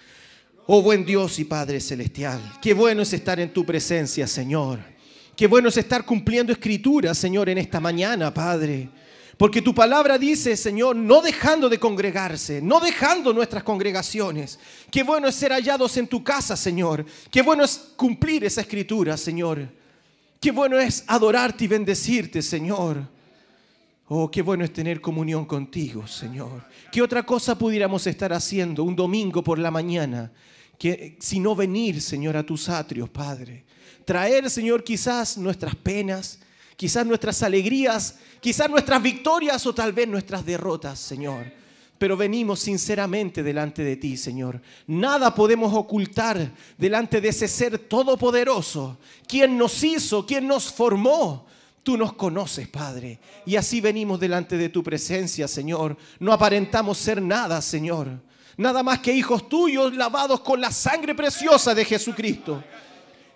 Oh 0.67 0.83
buen 0.83 1.07
Dios 1.07 1.39
y 1.39 1.45
Padre 1.45 1.81
Celestial, 1.81 2.39
qué 2.61 2.75
bueno 2.75 3.01
es 3.01 3.15
estar 3.15 3.41
en 3.41 3.55
tu 3.55 3.65
presencia, 3.65 4.27
Señor. 4.27 4.81
Qué 5.35 5.47
bueno 5.47 5.71
es 5.71 5.77
estar 5.79 6.05
cumpliendo 6.05 6.53
escrituras, 6.53 7.17
Señor, 7.17 7.49
en 7.49 7.57
esta 7.57 7.81
mañana, 7.81 8.35
Padre. 8.35 8.91
Porque 9.39 9.63
tu 9.63 9.75
palabra 9.75 10.19
dice, 10.19 10.57
Señor, 10.57 10.97
no 10.97 11.23
dejando 11.23 11.69
de 11.69 11.79
congregarse, 11.79 12.61
no 12.61 12.81
dejando 12.81 13.33
nuestras 13.33 13.63
congregaciones. 13.63 14.59
Qué 14.91 15.05
bueno 15.05 15.29
es 15.29 15.37
ser 15.37 15.53
hallados 15.53 15.97
en 15.97 16.09
tu 16.09 16.23
casa, 16.23 16.55
Señor. 16.55 17.07
Qué 17.31 17.41
bueno 17.41 17.65
es 17.65 17.93
cumplir 17.97 18.45
esa 18.45 18.61
escritura, 18.61 19.17
Señor. 19.17 19.69
Qué 20.41 20.51
bueno 20.51 20.79
es 20.79 21.05
adorarte 21.07 21.65
y 21.65 21.69
bendecirte, 21.69 22.43
Señor. 22.43 23.18
Oh, 24.11 24.31
qué 24.31 24.41
bueno 24.41 24.65
es 24.65 24.73
tener 24.73 25.03
comunión 25.03 25.45
contigo, 25.45 26.07
Señor. 26.07 26.65
¿Qué 26.91 27.03
otra 27.03 27.25
cosa 27.25 27.59
pudiéramos 27.59 28.07
estar 28.07 28.33
haciendo 28.33 28.83
un 28.83 28.97
domingo 28.97 29.45
por 29.45 29.59
la 29.59 29.71
mañana? 29.71 30.33
Que, 30.79 31.19
sino 31.21 31.55
venir, 31.55 32.01
Señor, 32.01 32.37
a 32.37 32.47
tus 32.47 32.71
atrios, 32.71 33.11
Padre. 33.11 33.65
Traer, 34.07 34.49
Señor, 34.49 34.83
quizás 34.83 35.37
nuestras 35.37 35.75
penas, 35.75 36.39
quizás 36.77 37.05
nuestras 37.05 37.43
alegrías, 37.43 38.19
quizás 38.41 38.71
nuestras 38.71 39.03
victorias 39.03 39.67
o 39.67 39.75
tal 39.75 39.93
vez 39.93 40.09
nuestras 40.09 40.47
derrotas, 40.47 40.99
Señor. 40.99 41.53
pero 41.99 42.17
venimos 42.17 42.61
sinceramente 42.61 43.43
delante 43.43 43.83
de 43.83 43.97
ti, 43.97 44.17
Señor. 44.17 44.63
Nada 44.87 45.35
podemos 45.35 45.75
ocultar 45.75 46.53
delante 46.79 47.21
de 47.21 47.29
ese 47.29 47.49
ser 47.49 47.77
todopoderoso, 47.79 48.99
quien 49.27 49.59
nos 49.59 49.83
hizo, 49.83 50.25
quien 50.25 50.47
nos 50.47 50.73
formó. 50.73 51.47
Tú 51.89 51.97
nos 51.97 52.13
conoces, 52.13 52.69
Padre. 52.69 53.19
Y 53.47 53.57
así 53.57 53.81
venimos 53.81 54.21
delante 54.21 54.59
de 54.59 54.69
tu 54.69 54.83
presencia, 54.83 55.49
Señor. 55.49 55.97
No 56.21 56.35
aparentamos 56.35 56.99
ser 56.99 57.23
nada, 57.23 57.63
Señor. 57.63 58.11
Nada 58.59 58.83
más 58.83 58.99
que 58.99 59.11
hijos 59.11 59.49
tuyos 59.49 59.97
lavados 59.97 60.41
con 60.41 60.61
la 60.61 60.71
sangre 60.71 61.15
preciosa 61.15 61.75
de 61.75 61.87
Jesucristo. 61.87 62.63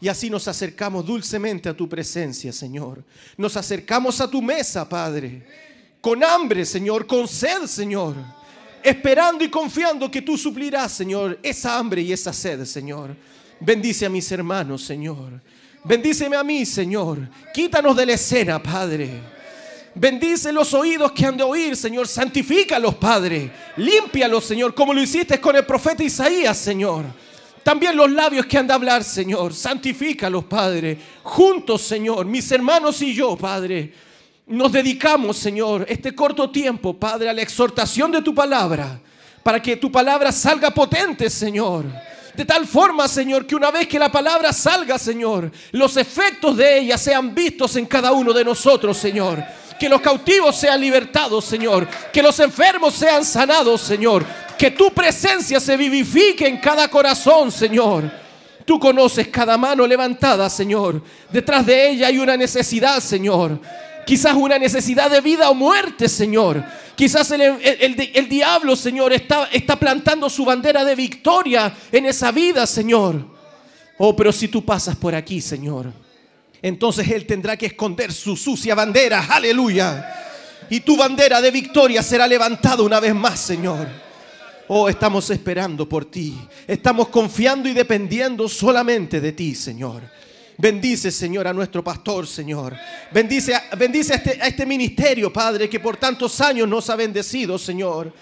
Y 0.02 0.08
así 0.08 0.28
nos 0.28 0.48
acercamos 0.48 1.06
dulcemente 1.06 1.70
a 1.70 1.74
tu 1.74 1.88
presencia, 1.88 2.52
Señor. 2.52 3.02
Nos 3.38 3.56
acercamos 3.56 4.20
a 4.20 4.28
tu 4.28 4.42
mesa, 4.42 4.86
Padre. 4.86 5.46
Con 6.02 6.22
hambre, 6.22 6.66
Señor, 6.66 7.06
con 7.06 7.26
sed, 7.26 7.64
Señor 7.64 8.16
esperando 8.84 9.44
y 9.44 9.48
confiando 9.48 10.10
que 10.10 10.20
tú 10.20 10.36
suplirás, 10.36 10.92
Señor, 10.92 11.38
esa 11.42 11.78
hambre 11.78 12.02
y 12.02 12.12
esa 12.12 12.34
sed, 12.34 12.66
Señor. 12.66 13.16
Bendice 13.60 14.04
a 14.04 14.10
mis 14.10 14.30
hermanos, 14.30 14.82
Señor. 14.82 15.40
Bendíceme 15.84 16.36
a 16.36 16.44
mí, 16.44 16.64
Señor. 16.64 17.18
Quítanos 17.52 17.96
de 17.96 18.06
la 18.06 18.12
escena, 18.12 18.62
Padre. 18.62 19.10
Bendice 19.94 20.52
los 20.52 20.72
oídos 20.74 21.12
que 21.12 21.26
han 21.26 21.36
de 21.36 21.42
oír, 21.42 21.76
Señor. 21.76 22.08
Santifícalos, 22.08 22.94
Padre. 22.94 23.50
Límpialos, 23.76 24.44
Señor, 24.44 24.74
como 24.74 24.94
lo 24.94 25.02
hiciste 25.02 25.40
con 25.40 25.56
el 25.56 25.66
profeta 25.66 26.02
Isaías, 26.02 26.56
Señor. 26.56 27.04
También 27.62 27.96
los 27.96 28.10
labios 28.10 28.46
que 28.46 28.58
han 28.58 28.66
de 28.66 28.74
hablar, 28.74 29.04
Señor. 29.04 29.54
Santifícalos, 29.54 30.44
Padre. 30.44 30.98
Juntos, 31.22 31.82
Señor, 31.82 32.26
mis 32.26 32.50
hermanos 32.50 33.00
y 33.02 33.14
yo, 33.14 33.36
Padre 33.36 33.92
nos 34.46 34.72
dedicamos, 34.72 35.36
Señor, 35.36 35.86
este 35.88 36.14
corto 36.14 36.50
tiempo, 36.50 36.94
Padre, 36.94 37.30
a 37.30 37.32
la 37.32 37.42
exhortación 37.42 38.10
de 38.10 38.22
tu 38.22 38.34
palabra, 38.34 39.00
para 39.42 39.62
que 39.62 39.76
tu 39.76 39.90
palabra 39.90 40.32
salga 40.32 40.70
potente, 40.70 41.30
Señor. 41.30 41.84
De 42.34 42.44
tal 42.46 42.66
forma, 42.66 43.06
Señor, 43.08 43.46
que 43.46 43.54
una 43.54 43.70
vez 43.70 43.86
que 43.86 43.98
la 43.98 44.10
palabra 44.10 44.52
salga, 44.52 44.98
Señor, 44.98 45.50
los 45.72 45.96
efectos 45.96 46.56
de 46.56 46.78
ella 46.78 46.96
sean 46.96 47.34
vistos 47.34 47.76
en 47.76 47.86
cada 47.86 48.12
uno 48.12 48.32
de 48.32 48.44
nosotros, 48.44 48.96
Señor. 48.96 49.42
Que 49.78 49.88
los 49.88 50.00
cautivos 50.00 50.56
sean 50.56 50.80
libertados, 50.80 51.44
Señor. 51.44 51.86
Que 52.12 52.22
los 52.22 52.38
enfermos 52.40 52.94
sean 52.94 53.24
sanados, 53.24 53.82
Señor. 53.82 54.24
Que 54.56 54.70
tu 54.70 54.90
presencia 54.92 55.60
se 55.60 55.76
vivifique 55.76 56.46
en 56.46 56.58
cada 56.58 56.88
corazón, 56.88 57.52
Señor. 57.52 58.10
Tú 58.64 58.78
conoces 58.78 59.28
cada 59.28 59.58
mano 59.58 59.86
levantada, 59.86 60.48
Señor. 60.48 61.02
Detrás 61.30 61.66
de 61.66 61.90
ella 61.90 62.06
hay 62.06 62.18
una 62.18 62.36
necesidad, 62.36 63.00
Señor. 63.00 63.58
Quizás 64.06 64.34
una 64.34 64.58
necesidad 64.58 65.10
de 65.10 65.20
vida 65.20 65.48
o 65.50 65.54
muerte, 65.54 66.08
Señor. 66.08 66.64
Quizás 66.94 67.30
el, 67.30 68.28
diablo, 68.28 68.76
Señor, 68.76 69.12
está, 69.12 69.48
está 69.52 69.76
plantando 69.76 70.28
su 70.28 70.44
bandera 70.44 70.84
de 70.84 70.94
victoria 70.94 71.72
en 71.90 72.06
esa 72.06 72.32
vida, 72.32 72.66
Señor. 72.66 73.24
Oh, 73.98 74.14
pero 74.16 74.32
si 74.32 74.48
tú 74.48 74.64
pasas 74.64 74.96
por 74.96 75.14
aquí, 75.14 75.40
Señor, 75.40 75.92
entonces 76.60 77.08
Él 77.08 77.26
tendrá 77.26 77.56
que 77.56 77.66
esconder 77.66 78.12
su 78.12 78.36
sucia 78.36 78.74
bandera. 78.74 79.26
Aleluya. 79.28 80.22
Y 80.70 80.80
tu 80.80 80.96
bandera 80.96 81.40
de 81.40 81.50
victoria 81.50 82.02
será 82.02 82.26
levantada 82.26 82.82
una 82.82 83.00
vez 83.00 83.14
más, 83.14 83.40
Señor. 83.40 83.88
Oh, 84.68 84.88
estamos 84.88 85.28
esperando 85.30 85.88
por 85.88 86.04
ti. 86.04 86.38
Estamos 86.66 87.08
confiando 87.08 87.68
y 87.68 87.72
dependiendo 87.72 88.48
solamente 88.48 89.20
de 89.20 89.32
ti, 89.32 89.54
Señor. 89.54 90.02
Bendice, 90.58 91.10
Señor, 91.10 91.46
a 91.46 91.52
nuestro 91.52 91.82
pastor, 91.82 92.26
Señor. 92.26 92.76
Bendice, 93.12 93.54
bendice 93.76 94.12
a, 94.12 94.16
este, 94.16 94.42
a 94.42 94.46
este 94.46 94.66
ministerio, 94.66 95.32
Padre, 95.32 95.68
que 95.68 95.80
por 95.80 95.96
tantos 95.96 96.40
años 96.40 96.68
nos 96.68 96.88
ha 96.90 96.96
bendecido, 96.96 97.58
Señor. 97.58 98.12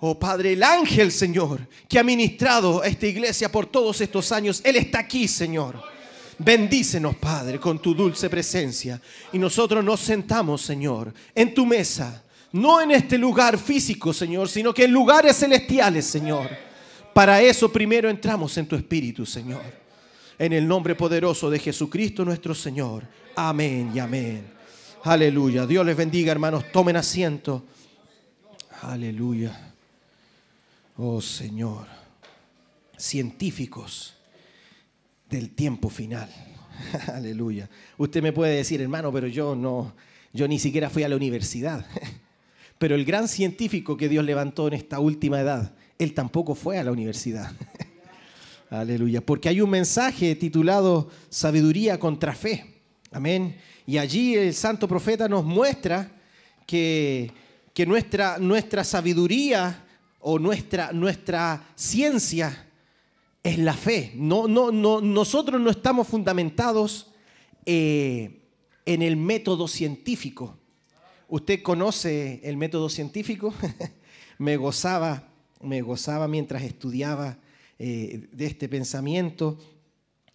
Oh 0.00 0.18
Padre, 0.18 0.52
el 0.52 0.62
ángel, 0.62 1.10
Señor, 1.10 1.66
que 1.88 1.98
ha 1.98 2.04
ministrado 2.04 2.82
a 2.82 2.86
esta 2.86 3.06
iglesia 3.06 3.50
por 3.50 3.66
todos 3.66 4.00
estos 4.00 4.30
años, 4.30 4.60
Él 4.64 4.76
está 4.76 5.00
aquí, 5.00 5.26
Señor. 5.26 5.82
Bendícenos, 6.38 7.16
Padre, 7.16 7.58
con 7.58 7.80
tu 7.80 7.94
dulce 7.94 8.28
presencia. 8.28 9.00
Y 9.32 9.38
nosotros 9.38 9.82
nos 9.82 10.00
sentamos, 10.00 10.62
Señor, 10.62 11.12
en 11.34 11.54
tu 11.54 11.64
mesa. 11.64 12.22
No 12.52 12.80
en 12.80 12.92
este 12.92 13.18
lugar 13.18 13.58
físico, 13.58 14.12
Señor, 14.12 14.48
sino 14.48 14.72
que 14.72 14.84
en 14.84 14.92
lugares 14.92 15.36
celestiales, 15.36 16.06
Señor. 16.06 16.48
Para 17.12 17.40
eso 17.40 17.72
primero 17.72 18.08
entramos 18.08 18.56
en 18.58 18.66
tu 18.66 18.76
espíritu, 18.76 19.26
Señor 19.26 19.85
en 20.38 20.52
el 20.52 20.66
nombre 20.66 20.94
poderoso 20.94 21.50
de 21.50 21.58
Jesucristo 21.58 22.24
nuestro 22.24 22.54
Señor. 22.54 23.04
Amén 23.34 23.90
y 23.94 23.98
amén. 23.98 24.46
Aleluya. 25.02 25.66
Dios 25.66 25.86
les 25.86 25.96
bendiga, 25.96 26.32
hermanos. 26.32 26.70
Tomen 26.72 26.96
asiento. 26.96 27.64
Aleluya. 28.82 29.74
Oh 30.96 31.20
Señor. 31.20 31.86
Científicos 32.96 34.14
del 35.28 35.50
tiempo 35.50 35.88
final. 35.88 36.28
Aleluya. 37.14 37.68
Usted 37.98 38.22
me 38.22 38.32
puede 38.32 38.56
decir, 38.56 38.80
hermano, 38.80 39.12
pero 39.12 39.26
yo 39.26 39.54
no, 39.54 39.94
yo 40.32 40.48
ni 40.48 40.58
siquiera 40.58 40.90
fui 40.90 41.02
a 41.02 41.08
la 41.08 41.16
universidad. 41.16 41.86
Pero 42.78 42.94
el 42.94 43.06
gran 43.06 43.26
científico 43.26 43.96
que 43.96 44.06
Dios 44.06 44.22
levantó 44.22 44.68
en 44.68 44.74
esta 44.74 44.98
última 45.00 45.40
edad, 45.40 45.72
él 45.98 46.12
tampoco 46.12 46.54
fue 46.54 46.78
a 46.78 46.84
la 46.84 46.92
universidad. 46.92 47.50
Aleluya. 48.70 49.24
Porque 49.24 49.48
hay 49.48 49.60
un 49.60 49.70
mensaje 49.70 50.34
titulado 50.34 51.08
Sabiduría 51.28 51.98
contra 51.98 52.34
Fe. 52.34 52.82
Amén. 53.12 53.56
Y 53.86 53.98
allí 53.98 54.34
el 54.34 54.54
santo 54.54 54.88
profeta 54.88 55.28
nos 55.28 55.44
muestra 55.44 56.10
que, 56.66 57.30
que 57.72 57.86
nuestra, 57.86 58.38
nuestra 58.38 58.82
sabiduría 58.82 59.84
o 60.18 60.38
nuestra, 60.40 60.92
nuestra 60.92 61.64
ciencia 61.76 62.66
es 63.44 63.58
la 63.58 63.74
fe. 63.74 64.12
No, 64.16 64.48
no, 64.48 64.72
no, 64.72 65.00
nosotros 65.00 65.60
no 65.60 65.70
estamos 65.70 66.08
fundamentados 66.08 67.12
eh, 67.64 68.42
en 68.84 69.02
el 69.02 69.16
método 69.16 69.68
científico. 69.68 70.58
¿Usted 71.28 71.62
conoce 71.62 72.40
el 72.42 72.56
método 72.56 72.88
científico? 72.88 73.54
me 74.38 74.56
gozaba, 74.56 75.28
me 75.60 75.80
gozaba 75.80 76.26
mientras 76.26 76.62
estudiaba 76.62 77.38
eh, 77.78 78.28
de 78.32 78.46
este 78.46 78.68
pensamiento. 78.68 79.58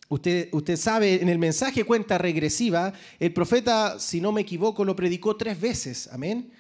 Usted, 0.10 0.50
usted 0.52 0.78
sabe, 0.78 1.22
en 1.22 1.30
el 1.30 1.40
mensaje 1.40 1.86
cuenta 1.86 2.18
regresiva, 2.18 2.94
el 3.20 3.34
profeta, 3.34 4.00
si 4.00 4.20
no 4.22 4.32
me 4.32 4.42
equivoco, 4.42 4.84
lo 4.86 4.96
predicó 4.96 5.38
tres 5.38 5.60
veces, 5.60 6.10
amén. 6.12 6.52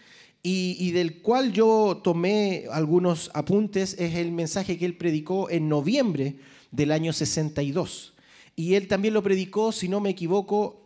Y, 0.44 0.90
del 0.92 1.22
cual 1.22 1.54
yo 1.54 2.02
tomé 2.04 2.66
algunos 2.72 3.30
apuntes, 3.36 3.96
es 4.00 4.16
el 4.16 4.32
mensaje 4.32 4.76
que 4.80 4.86
él 4.86 4.98
predicó 4.98 5.52
en 5.52 5.70
noviembre 5.70 6.38
del 6.72 6.92
año 6.92 7.14
62. 7.14 8.14
Y 8.56 8.74
él 8.74 8.88
también 8.88 9.14
lo 9.14 9.22
predicó, 9.22 9.72
si 9.72 9.88
no 9.88 10.00
me 10.00 10.10
equivoco, 10.10 10.82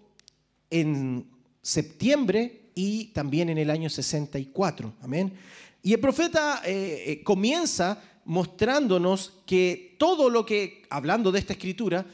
en 0.69 1.25
septiembre 1.61 2.63
y 2.75 3.05
también 3.13 3.49
en 3.49 3.57
el 3.57 3.69
año 3.69 3.89
64. 3.89 4.93
Amén. 5.01 5.31
Y 5.81 5.93
el 5.93 5.99
profeta 6.01 6.61
eh, 6.65 7.03
eh, 7.05 7.23
comienza 7.23 8.01
mostrándonos 8.25 9.33
que 9.45 9.95
todo 9.97 10.29
lo 10.29 10.45
que, 10.45 10.83
hablando 10.89 11.31
de 11.31 11.39
esta 11.39 11.53
escritura, 11.53 12.05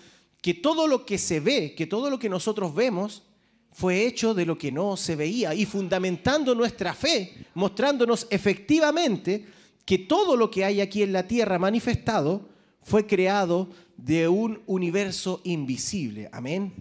que 0.41 0.53
todo 0.53 0.87
lo 0.87 1.05
que 1.05 1.17
se 1.17 1.39
ve, 1.39 1.73
que 1.75 1.87
todo 1.87 2.09
lo 2.09 2.19
que 2.19 2.29
nosotros 2.29 2.75
vemos, 2.75 3.23
fue 3.71 4.05
hecho 4.05 4.33
de 4.33 4.45
lo 4.45 4.57
que 4.57 4.71
no 4.71 4.97
se 4.97 5.15
veía 5.15 5.53
y 5.53 5.65
fundamentando 5.65 6.53
nuestra 6.53 6.93
fe, 6.93 7.33
mostrándonos 7.53 8.27
efectivamente 8.29 9.45
que 9.85 9.99
todo 9.99 10.35
lo 10.35 10.51
que 10.51 10.65
hay 10.65 10.81
aquí 10.81 11.03
en 11.03 11.13
la 11.13 11.27
tierra 11.27 11.57
manifestado 11.57 12.49
fue 12.81 13.07
creado 13.07 13.69
de 13.95 14.27
un 14.27 14.61
universo 14.65 15.41
invisible. 15.43 16.29
Amén. 16.33 16.73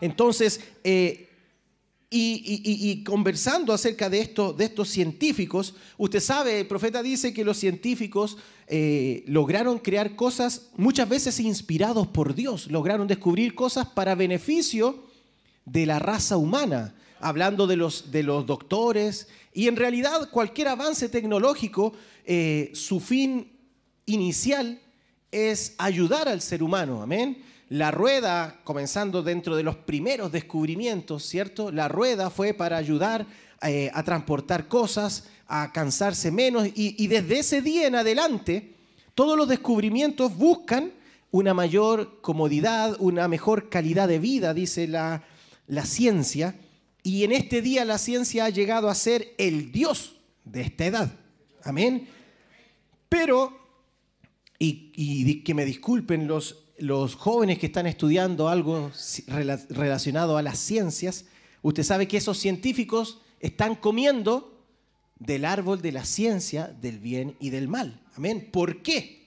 Entonces, 0.00 0.60
eh, 0.82 1.29
y, 2.12 3.04
conversando 3.04 3.72
acerca 3.72 4.10
de, 4.10 4.20
esto, 4.20 4.52
de 4.52 4.64
estos 4.64 4.88
científicos, 4.88 5.74
usted 5.96 6.18
sabe, 6.18 6.58
el 6.60 6.66
profeta 6.66 7.02
dice 7.04 7.32
que 7.32 7.44
los 7.44 7.56
científicos 7.56 8.36
eh, 8.66 9.22
lograron 9.28 9.78
crear 9.78 10.16
cosas 10.16 10.70
muchas 10.76 11.08
veces 11.08 11.38
inspirados 11.38 12.08
por 12.08 12.34
Dios, 12.34 12.68
lograron 12.68 13.06
descubrir 13.06 13.54
cosas 13.54 13.86
para 13.86 14.16
beneficio 14.16 15.04
de 15.64 15.86
la 15.86 16.00
raza 16.00 16.36
humana, 16.36 16.96
hablando 17.20 17.68
de 17.68 17.76
los, 17.76 18.10
de 18.10 18.24
los 18.24 18.44
doctores, 18.44 19.28
y 19.52 19.68
en 19.68 19.76
realidad 19.76 20.30
cualquier 20.30 20.68
avance 20.68 21.08
tecnológico, 21.08 21.92
eh, 22.24 22.72
su 22.74 22.98
fin 22.98 23.52
inicial 24.06 24.80
es 25.30 25.74
ayudar 25.78 26.28
al 26.28 26.40
ser 26.40 26.62
humano, 26.62 27.02
amén. 27.02 27.44
La 27.70 27.92
rueda, 27.92 28.60
comenzando 28.64 29.22
dentro 29.22 29.54
de 29.54 29.62
los 29.62 29.76
primeros 29.76 30.32
descubrimientos, 30.32 31.24
¿cierto? 31.24 31.70
La 31.70 31.86
rueda 31.86 32.28
fue 32.28 32.52
para 32.52 32.76
ayudar 32.76 33.26
eh, 33.62 33.92
a 33.94 34.02
transportar 34.02 34.66
cosas, 34.66 35.28
a 35.46 35.72
cansarse 35.72 36.32
menos, 36.32 36.66
y, 36.74 37.06
desde 37.06 37.38
ese 37.38 37.62
día 37.62 37.86
en 37.86 37.94
adelante, 37.94 38.74
todos 39.14 39.38
los 39.38 39.48
descubrimientos 39.48 40.36
buscan 40.36 40.90
una 41.30 41.54
mayor 41.54 42.20
comodidad, 42.20 42.96
una 42.98 43.28
mejor 43.28 43.68
calidad 43.68 44.08
de 44.08 44.18
vida, 44.18 44.52
dice 44.52 44.88
la, 44.88 45.22
la 45.68 45.84
ciencia, 45.84 46.56
y 47.04 47.22
en 47.22 47.30
este 47.30 47.62
día 47.62 47.84
la 47.84 47.98
ciencia 47.98 48.46
ha 48.46 48.50
llegado 48.50 48.88
a 48.88 48.94
ser 48.96 49.32
el 49.38 49.70
Dios 49.70 50.16
de 50.44 50.62
esta 50.62 50.86
edad. 50.86 51.12
Amén. 51.62 52.08
Pero, 53.08 53.56
y, 54.58 55.42
que 55.42 55.54
me 55.54 55.64
disculpen 55.64 56.26
los, 56.26 56.59
los 56.80 57.14
jóvenes 57.14 57.58
que 57.58 57.66
están 57.66 57.86
estudiando 57.86 58.48
algo 58.48 58.90
relacionado 59.68 60.36
a 60.36 60.42
las 60.42 60.58
ciencias, 60.58 61.26
usted 61.62 61.82
sabe 61.82 62.08
que 62.08 62.16
esos 62.16 62.38
científicos 62.38 63.20
están 63.38 63.74
comiendo 63.74 64.64
del 65.18 65.44
árbol 65.44 65.82
de 65.82 65.92
la 65.92 66.04
ciencia 66.04 66.74
del 66.80 66.98
bien 66.98 67.36
y 67.38 67.50
del 67.50 67.68
mal. 67.68 68.00
Amén. 68.16 68.48
¿Por 68.50 68.82
qué? 68.82 69.20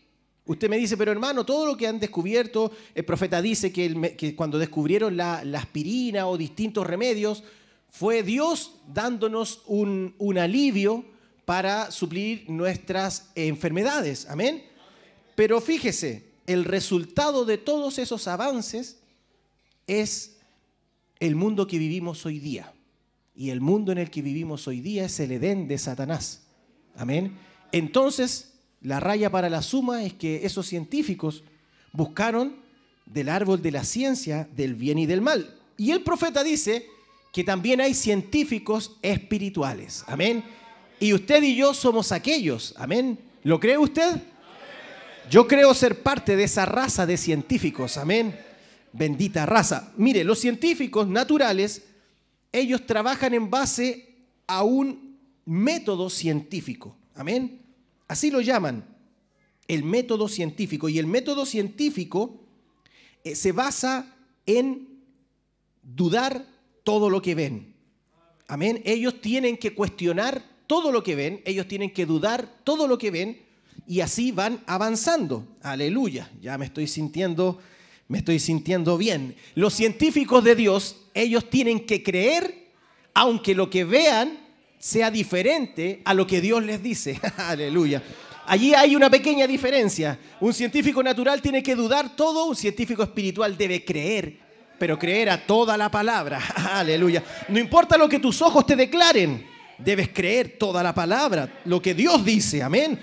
Usted 0.45 0.69
me 0.69 0.77
dice, 0.77 0.97
pero 0.97 1.11
hermano, 1.11 1.45
todo 1.45 1.65
lo 1.65 1.77
que 1.77 1.87
han 1.87 1.99
descubierto, 1.99 2.71
el 2.93 3.05
profeta 3.05 3.41
dice 3.41 3.71
que, 3.71 4.35
cuando 4.35 4.57
descubrieron 4.57 5.15
la, 5.15 5.43
la 5.45 5.59
aspirina 5.59 6.27
o 6.27 6.37
distintos 6.37 6.85
remedios, 6.85 7.43
fue 7.89 8.23
Dios 8.23 8.73
dándonos 8.91 9.61
un, 9.67 10.15
un 10.17 10.37
alivio 10.39 11.05
para 11.45 11.91
suplir 11.91 12.49
nuestras 12.49 13.29
enfermedades. 13.35 14.27
Amén. 14.27 14.63
Pero 15.35 15.61
fíjese, 15.61 16.32
el 16.47 16.65
resultado 16.65 17.45
de 17.45 17.57
todos 17.57 17.99
esos 17.99 18.27
avances 18.27 18.99
es 19.87 20.37
el 21.19 21.35
mundo 21.35 21.67
que 21.67 21.77
vivimos 21.77 22.25
hoy 22.25 22.39
día. 22.39 22.73
Y 23.35 23.49
el 23.49 23.61
mundo 23.61 23.91
en 23.91 23.97
el 23.97 24.11
que 24.11 24.21
vivimos 24.21 24.67
hoy 24.67 24.81
día 24.81 25.05
es 25.05 25.19
el 25.19 25.31
Edén 25.31 25.67
de 25.67 25.77
Satanás. 25.77 26.43
Amén. 26.95 27.37
Entonces, 27.71 28.53
la 28.81 28.99
raya 28.99 29.31
para 29.31 29.49
la 29.49 29.61
suma 29.61 30.03
es 30.03 30.13
que 30.13 30.45
esos 30.45 30.67
científicos 30.67 31.43
buscaron 31.91 32.57
del 33.05 33.29
árbol 33.29 33.61
de 33.61 33.71
la 33.71 33.83
ciencia 33.83 34.47
del 34.55 34.75
bien 34.75 34.99
y 34.99 35.05
del 35.05 35.21
mal. 35.21 35.57
Y 35.77 35.91
el 35.91 36.03
profeta 36.03 36.43
dice 36.43 36.85
que 37.31 37.43
también 37.43 37.81
hay 37.81 37.93
científicos 37.93 38.97
espirituales. 39.01 40.03
Amén. 40.07 40.43
Y 40.99 41.13
usted 41.13 41.41
y 41.41 41.55
yo 41.55 41.73
somos 41.73 42.11
aquellos. 42.11 42.75
Amén. 42.77 43.17
¿Lo 43.43 43.59
cree 43.59 43.77
usted? 43.77 44.21
Yo 45.29 45.47
creo 45.47 45.73
ser 45.73 46.01
parte 46.01 46.35
de 46.35 46.43
esa 46.43 46.65
raza 46.65 47.05
de 47.05 47.17
científicos. 47.17 47.97
Amén. 47.97 48.37
Bendita 48.91 49.45
raza. 49.45 49.93
Mire, 49.97 50.23
los 50.23 50.39
científicos 50.39 51.07
naturales, 51.07 51.83
ellos 52.51 52.85
trabajan 52.85 53.33
en 53.33 53.49
base 53.49 54.15
a 54.47 54.63
un 54.63 55.17
método 55.45 56.09
científico. 56.09 56.95
Amén. 57.15 57.61
Así 58.07 58.29
lo 58.29 58.41
llaman, 58.41 58.85
el 59.67 59.83
método 59.83 60.27
científico. 60.27 60.89
Y 60.89 60.99
el 60.99 61.07
método 61.07 61.45
científico 61.45 62.39
eh, 63.23 63.35
se 63.35 63.51
basa 63.51 64.15
en 64.45 64.99
dudar 65.81 66.45
todo 66.83 67.09
lo 67.09 67.21
que 67.21 67.35
ven. 67.35 67.73
Amén. 68.47 68.81
Ellos 68.85 69.21
tienen 69.21 69.57
que 69.57 69.73
cuestionar 69.73 70.43
todo 70.67 70.91
lo 70.91 71.03
que 71.03 71.15
ven, 71.15 71.41
ellos 71.45 71.67
tienen 71.67 71.91
que 71.91 72.05
dudar 72.05 72.61
todo 72.63 72.87
lo 72.87 72.97
que 72.97 73.11
ven 73.11 73.41
y 73.87 74.01
así 74.01 74.31
van 74.31 74.61
avanzando. 74.65 75.47
Aleluya. 75.61 76.29
Ya 76.41 76.57
me 76.57 76.65
estoy 76.65 76.87
sintiendo 76.87 77.59
me 78.07 78.19
estoy 78.19 78.39
sintiendo 78.39 78.97
bien. 78.97 79.35
Los 79.55 79.73
científicos 79.73 80.43
de 80.43 80.55
Dios, 80.55 80.97
ellos 81.13 81.49
tienen 81.49 81.85
que 81.85 82.03
creer 82.03 82.69
aunque 83.13 83.55
lo 83.55 83.69
que 83.69 83.83
vean 83.83 84.37
sea 84.77 85.09
diferente 85.09 86.01
a 86.05 86.13
lo 86.13 86.27
que 86.27 86.41
Dios 86.41 86.63
les 86.63 86.81
dice. 86.83 87.19
Aleluya. 87.37 88.03
Allí 88.45 88.73
hay 88.73 88.95
una 88.95 89.09
pequeña 89.09 89.47
diferencia. 89.47 90.19
Un 90.41 90.53
científico 90.53 91.01
natural 91.01 91.41
tiene 91.41 91.63
que 91.63 91.75
dudar 91.75 92.15
todo, 92.15 92.45
un 92.45 92.55
científico 92.55 93.01
espiritual 93.01 93.55
debe 93.57 93.85
creer, 93.85 94.37
pero 94.77 94.99
creer 94.99 95.29
a 95.29 95.45
toda 95.45 95.77
la 95.77 95.89
palabra. 95.89 96.39
Aleluya. 96.73 97.23
No 97.47 97.57
importa 97.57 97.97
lo 97.97 98.09
que 98.09 98.19
tus 98.19 98.41
ojos 98.41 98.65
te 98.65 98.75
declaren, 98.75 99.47
debes 99.77 100.09
creer 100.09 100.57
toda 100.59 100.83
la 100.83 100.93
palabra, 100.93 101.61
lo 101.65 101.81
que 101.81 101.93
Dios 101.93 102.25
dice. 102.25 102.61
Amén. 102.61 102.99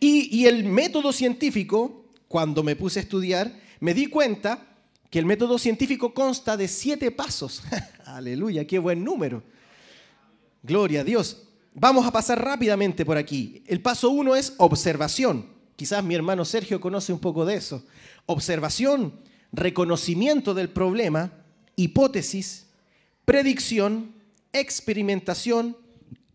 Y, 0.00 0.46
el 0.46 0.64
método 0.64 1.12
científico, 1.12 2.04
cuando 2.28 2.62
me 2.62 2.76
puse 2.76 2.98
a 2.98 3.02
estudiar, 3.02 3.52
me 3.80 3.94
di 3.94 4.06
cuenta 4.06 4.66
que 5.10 5.18
el 5.18 5.26
método 5.26 5.58
científico 5.58 6.12
consta 6.12 6.56
de 6.56 6.68
siete 6.68 7.10
pasos. 7.10 7.62
Aleluya, 8.04 8.66
qué 8.66 8.78
buen 8.78 9.02
número. 9.02 9.42
Gloria 10.62 11.00
a 11.00 11.04
Dios. 11.04 11.42
Vamos 11.74 12.06
a 12.06 12.12
pasar 12.12 12.42
rápidamente 12.42 13.04
por 13.04 13.16
aquí. 13.16 13.62
El 13.66 13.80
paso 13.80 14.10
uno 14.10 14.34
es 14.34 14.54
observación. 14.58 15.46
Quizás 15.76 16.02
mi 16.02 16.14
hermano 16.14 16.44
Sergio 16.44 16.80
conoce 16.80 17.12
un 17.12 17.18
poco 17.18 17.44
de 17.44 17.56
eso. 17.56 17.84
Observación, 18.24 19.12
reconocimiento 19.52 20.54
del 20.54 20.70
problema, 20.70 21.32
hipótesis, 21.76 22.66
predicción, 23.24 24.14
experimentación, 24.52 25.76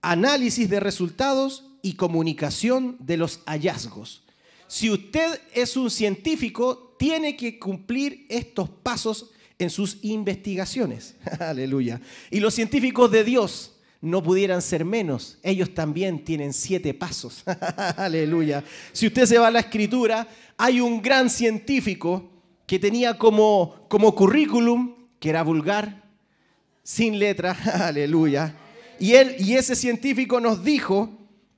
análisis 0.02 0.70
de 0.70 0.80
resultados 0.80 1.71
y 1.82 1.94
comunicación 1.94 2.98
de 3.00 3.18
los 3.18 3.42
hallazgos. 3.46 4.24
Si 4.68 4.90
usted 4.90 5.42
es 5.54 5.76
un 5.76 5.90
científico, 5.92 6.96
tiene 6.98 7.36
que 7.36 7.60
cumplir 7.60 8.26
estos 8.30 8.70
pasos 8.70 9.32
en 9.60 9.70
sus 9.70 9.98
investigaciones. 10.02 11.16
Aleluya. 11.40 12.00
Y 12.30 12.40
los 12.40 12.54
científicos 12.54 13.12
de 13.12 13.24
Dios 13.24 13.74
no 14.02 14.24
pudieran 14.24 14.62
ser 14.62 14.84
menos. 14.84 15.38
Ellos 15.44 15.74
también 15.74 16.24
tienen 16.24 16.54
siete 16.54 16.94
pasos. 16.94 17.44
Aleluya. 17.98 18.64
Si 18.92 19.08
usted 19.08 19.26
se 19.26 19.38
va 19.38 19.48
a 19.48 19.52
la 19.52 19.60
escritura, 19.60 20.28
hay 20.58 20.82
un 20.82 21.02
gran 21.02 21.30
científico 21.30 22.32
que 22.66 22.80
tenía 22.80 23.18
como, 23.18 23.86
como 23.90 24.16
currículum 24.16 24.96
que 25.20 25.30
era 25.30 25.44
vulgar, 25.44 26.04
sin 26.84 27.20
letra. 27.20 27.52
Aleluya. 27.74 28.56
Y, 29.00 29.14
él, 29.14 29.36
y 29.38 29.56
ese 29.56 29.76
científico 29.76 30.40
nos 30.40 30.64
dijo 30.64 31.10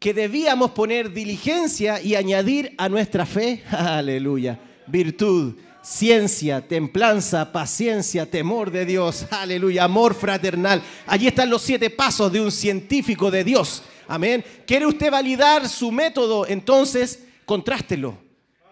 que 0.03 0.13
debíamos 0.13 0.71
poner 0.71 1.13
diligencia 1.13 2.01
y 2.01 2.15
añadir 2.15 2.75
a 2.77 2.89
nuestra 2.89 3.25
fe, 3.25 3.63
aleluya, 3.71 4.59
virtud, 4.85 5.53
ciencia, 5.81 6.59
templanza, 6.59 7.53
paciencia, 7.53 8.29
temor 8.29 8.69
de 8.69 8.85
Dios, 8.85 9.25
aleluya, 9.31 9.85
amor 9.85 10.13
fraternal. 10.13 10.83
Allí 11.07 11.27
están 11.27 11.49
los 11.49 11.61
siete 11.61 11.89
pasos 11.89 12.29
de 12.33 12.41
un 12.41 12.51
científico 12.51 13.31
de 13.31 13.45
Dios. 13.45 13.81
Amén. 14.05 14.43
¿Quiere 14.67 14.85
usted 14.85 15.09
validar 15.09 15.69
su 15.69 15.89
método? 15.89 16.45
Entonces, 16.47 17.23
contrástelo 17.45 18.17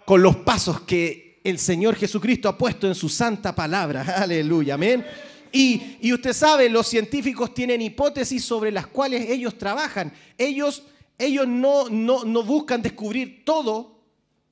con 0.04 0.22
los 0.22 0.36
pasos 0.36 0.82
que 0.82 1.40
el 1.46 1.60
Señor 1.60 1.96
Jesucristo 1.96 2.50
ha 2.50 2.58
puesto 2.58 2.88
en 2.88 2.96
su 2.96 3.08
santa 3.08 3.56
palabra. 3.56 4.02
Aleluya, 4.18 4.74
amén. 4.74 5.06
Y, 5.54 5.96
y 6.02 6.12
usted 6.12 6.34
sabe, 6.34 6.70
los 6.70 6.88
científicos 6.88 7.54
tienen 7.54 7.82
hipótesis 7.82 8.44
sobre 8.44 8.70
las 8.70 8.88
cuales 8.88 9.30
ellos 9.30 9.58
trabajan. 9.58 10.12
Ellos 10.38 10.84
ellos 11.22 11.48
no, 11.48 11.90
no, 11.90 12.24
no, 12.24 12.44
buscan 12.44 12.82
descubrir 12.82 13.46
todo 13.46 14.00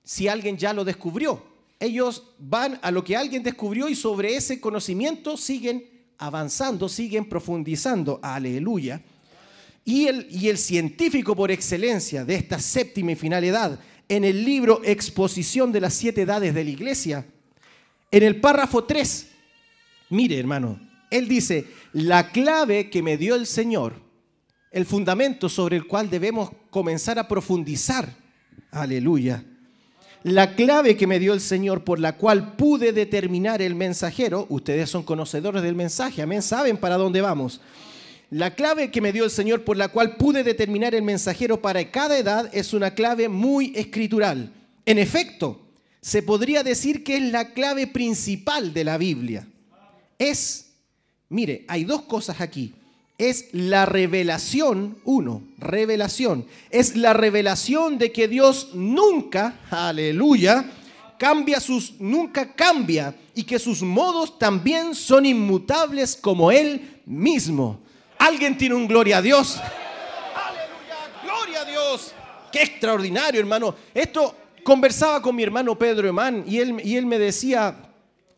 si 0.03 0.27
alguien 0.27 0.57
ya 0.57 0.73
lo 0.73 0.85
descubrió. 0.85 1.43
Ellos 1.79 2.23
van 2.37 2.79
a 2.81 2.91
lo 2.91 3.03
que 3.03 3.15
alguien 3.17 3.41
descubrió 3.41 3.89
y 3.89 3.95
sobre 3.95 4.35
ese 4.35 4.59
conocimiento 4.59 5.37
siguen 5.37 5.83
avanzando, 6.17 6.87
siguen 6.87 7.27
profundizando. 7.27 8.19
Aleluya. 8.21 9.01
Y 9.85 10.07
el, 10.07 10.27
y 10.29 10.49
el 10.49 10.57
científico 10.57 11.35
por 11.35 11.51
excelencia 11.51 12.23
de 12.23 12.35
esta 12.35 12.59
séptima 12.59 13.13
y 13.13 13.15
final 13.15 13.43
edad, 13.43 13.79
en 14.07 14.23
el 14.23 14.43
libro 14.43 14.81
Exposición 14.83 15.71
de 15.71 15.81
las 15.81 15.93
siete 15.93 16.23
edades 16.23 16.53
de 16.53 16.63
la 16.63 16.69
iglesia, 16.69 17.25
en 18.11 18.23
el 18.23 18.39
párrafo 18.39 18.83
3, 18.83 19.27
mire 20.09 20.37
hermano, 20.39 20.79
él 21.09 21.27
dice, 21.27 21.65
la 21.93 22.31
clave 22.31 22.89
que 22.89 23.01
me 23.01 23.17
dio 23.17 23.35
el 23.35 23.45
Señor, 23.45 24.08
el 24.71 24.85
fundamento 24.85 25.49
sobre 25.49 25.77
el 25.77 25.87
cual 25.87 26.09
debemos 26.09 26.51
comenzar 26.69 27.17
a 27.17 27.27
profundizar. 27.27 28.13
Aleluya. 28.71 29.43
La 30.23 30.55
clave 30.55 30.97
que 30.97 31.07
me 31.07 31.17
dio 31.17 31.33
el 31.33 31.39
Señor 31.39 31.83
por 31.83 31.99
la 31.99 32.17
cual 32.17 32.55
pude 32.55 32.91
determinar 32.91 33.61
el 33.61 33.73
mensajero, 33.73 34.45
ustedes 34.49 34.89
son 34.89 35.03
conocedores 35.03 35.63
del 35.63 35.75
mensaje, 35.75 36.21
amén, 36.21 36.41
saben 36.41 36.77
para 36.77 36.97
dónde 36.97 37.21
vamos. 37.21 37.61
La 38.29 38.53
clave 38.53 38.91
que 38.91 39.01
me 39.01 39.13
dio 39.13 39.23
el 39.23 39.31
Señor 39.31 39.63
por 39.63 39.77
la 39.77 39.87
cual 39.87 40.17
pude 40.17 40.43
determinar 40.43 40.93
el 40.93 41.01
mensajero 41.01 41.61
para 41.61 41.89
cada 41.89 42.17
edad 42.17 42.49
es 42.53 42.73
una 42.73 42.93
clave 42.93 43.27
muy 43.27 43.71
escritural. 43.75 44.51
En 44.85 44.99
efecto, 44.99 45.61
se 46.01 46.21
podría 46.21 46.63
decir 46.63 47.03
que 47.03 47.17
es 47.17 47.23
la 47.31 47.53
clave 47.53 47.87
principal 47.87 48.73
de 48.73 48.83
la 48.83 48.97
Biblia. 48.97 49.47
Es, 50.19 50.73
mire, 51.29 51.65
hay 51.67 51.85
dos 51.85 52.03
cosas 52.03 52.39
aquí 52.39 52.75
es 53.19 53.49
la 53.51 53.85
revelación, 53.85 54.97
uno, 55.03 55.43
revelación, 55.59 56.47
es 56.71 56.95
la 56.95 57.13
revelación 57.13 57.97
de 57.97 58.13
que 58.13 58.29
Dios 58.29 58.69
nunca, 58.73 59.59
aleluya, 59.69 60.71
cambia 61.19 61.59
sus, 61.59 61.99
nunca 61.99 62.55
cambia 62.55 63.13
y 63.35 63.43
que 63.43 63.59
sus 63.59 63.81
modos 63.81 64.39
también 64.39 64.95
son 64.95 65.25
inmutables 65.25 66.15
como 66.15 66.49
Él 66.49 67.01
mismo. 67.05 67.81
¿Alguien 68.17 68.57
tiene 68.57 68.75
un 68.75 68.87
gloria 68.87 69.17
a 69.17 69.21
Dios? 69.21 69.57
Aleluya, 69.57 71.21
gloria 71.21 71.61
a 71.61 71.65
Dios. 71.65 72.13
Qué 72.53 72.63
extraordinario, 72.63 73.41
hermano. 73.41 73.75
Esto 73.93 74.33
conversaba 74.63 75.21
con 75.21 75.35
mi 75.35 75.43
hermano 75.43 75.77
Pedro 75.77 76.07
Emán 76.07 76.45
y 76.47 76.59
él, 76.59 76.81
y 76.83 76.95
él 76.95 77.05
me 77.05 77.19
decía, 77.19 77.75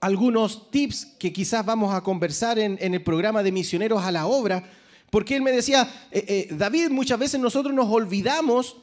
algunos 0.01 0.69
tips 0.71 1.05
que 1.17 1.31
quizás 1.31 1.65
vamos 1.65 1.93
a 1.93 2.01
conversar 2.01 2.59
en, 2.59 2.77
el 2.81 3.03
programa 3.03 3.43
de 3.43 3.51
Misioneros 3.51 4.03
a 4.03 4.11
la 4.11 4.25
Obra, 4.25 4.63
Porque 5.09 5.35
él 5.35 5.41
me 5.41 5.51
decía, 5.51 5.89
eh, 6.09 6.47
eh, 6.49 6.55
David, 6.55 6.89
muchas 6.89 7.19
veces 7.19 7.37
nosotros 7.39 7.73
nos 7.75 7.89
olvidamos 7.89 8.77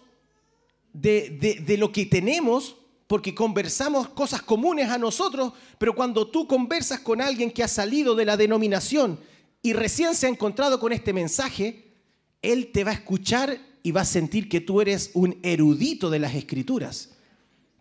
de- 0.92 1.62
de 1.64 1.76
lo 1.78 1.90
que 1.90 2.04
tenemos 2.06 2.76
porque 3.06 3.34
conversamos 3.34 4.08
cosas 4.10 4.42
comunes 4.42 4.90
a 4.90 4.98
nosotros, 4.98 5.54
pero 5.78 5.94
cuando 5.94 6.28
tú 6.28 6.46
conversas 6.46 7.00
con 7.00 7.22
alguien 7.22 7.50
que 7.50 7.62
ha 7.62 7.68
salido 7.68 8.14
de 8.14 8.26
la 8.26 8.36
denominación 8.36 9.18
y 9.62 9.72
recién 9.72 10.14
se 10.14 10.26
ha 10.26 10.28
encontrado 10.28 10.78
con 10.78 10.92
este 10.92 11.14
mensaje, 11.14 11.94
él 12.42 12.70
te 12.72 12.84
va 12.84 12.90
a 12.90 12.94
escuchar 12.94 13.58
y 13.82 13.92
va 13.92 14.02
a 14.02 14.04
sentir 14.04 14.50
que 14.50 14.60
tú 14.60 14.82
eres 14.82 15.10
un 15.14 15.38
erudito 15.42 16.10
de 16.10 16.18
las 16.18 16.34
escrituras. 16.34 17.14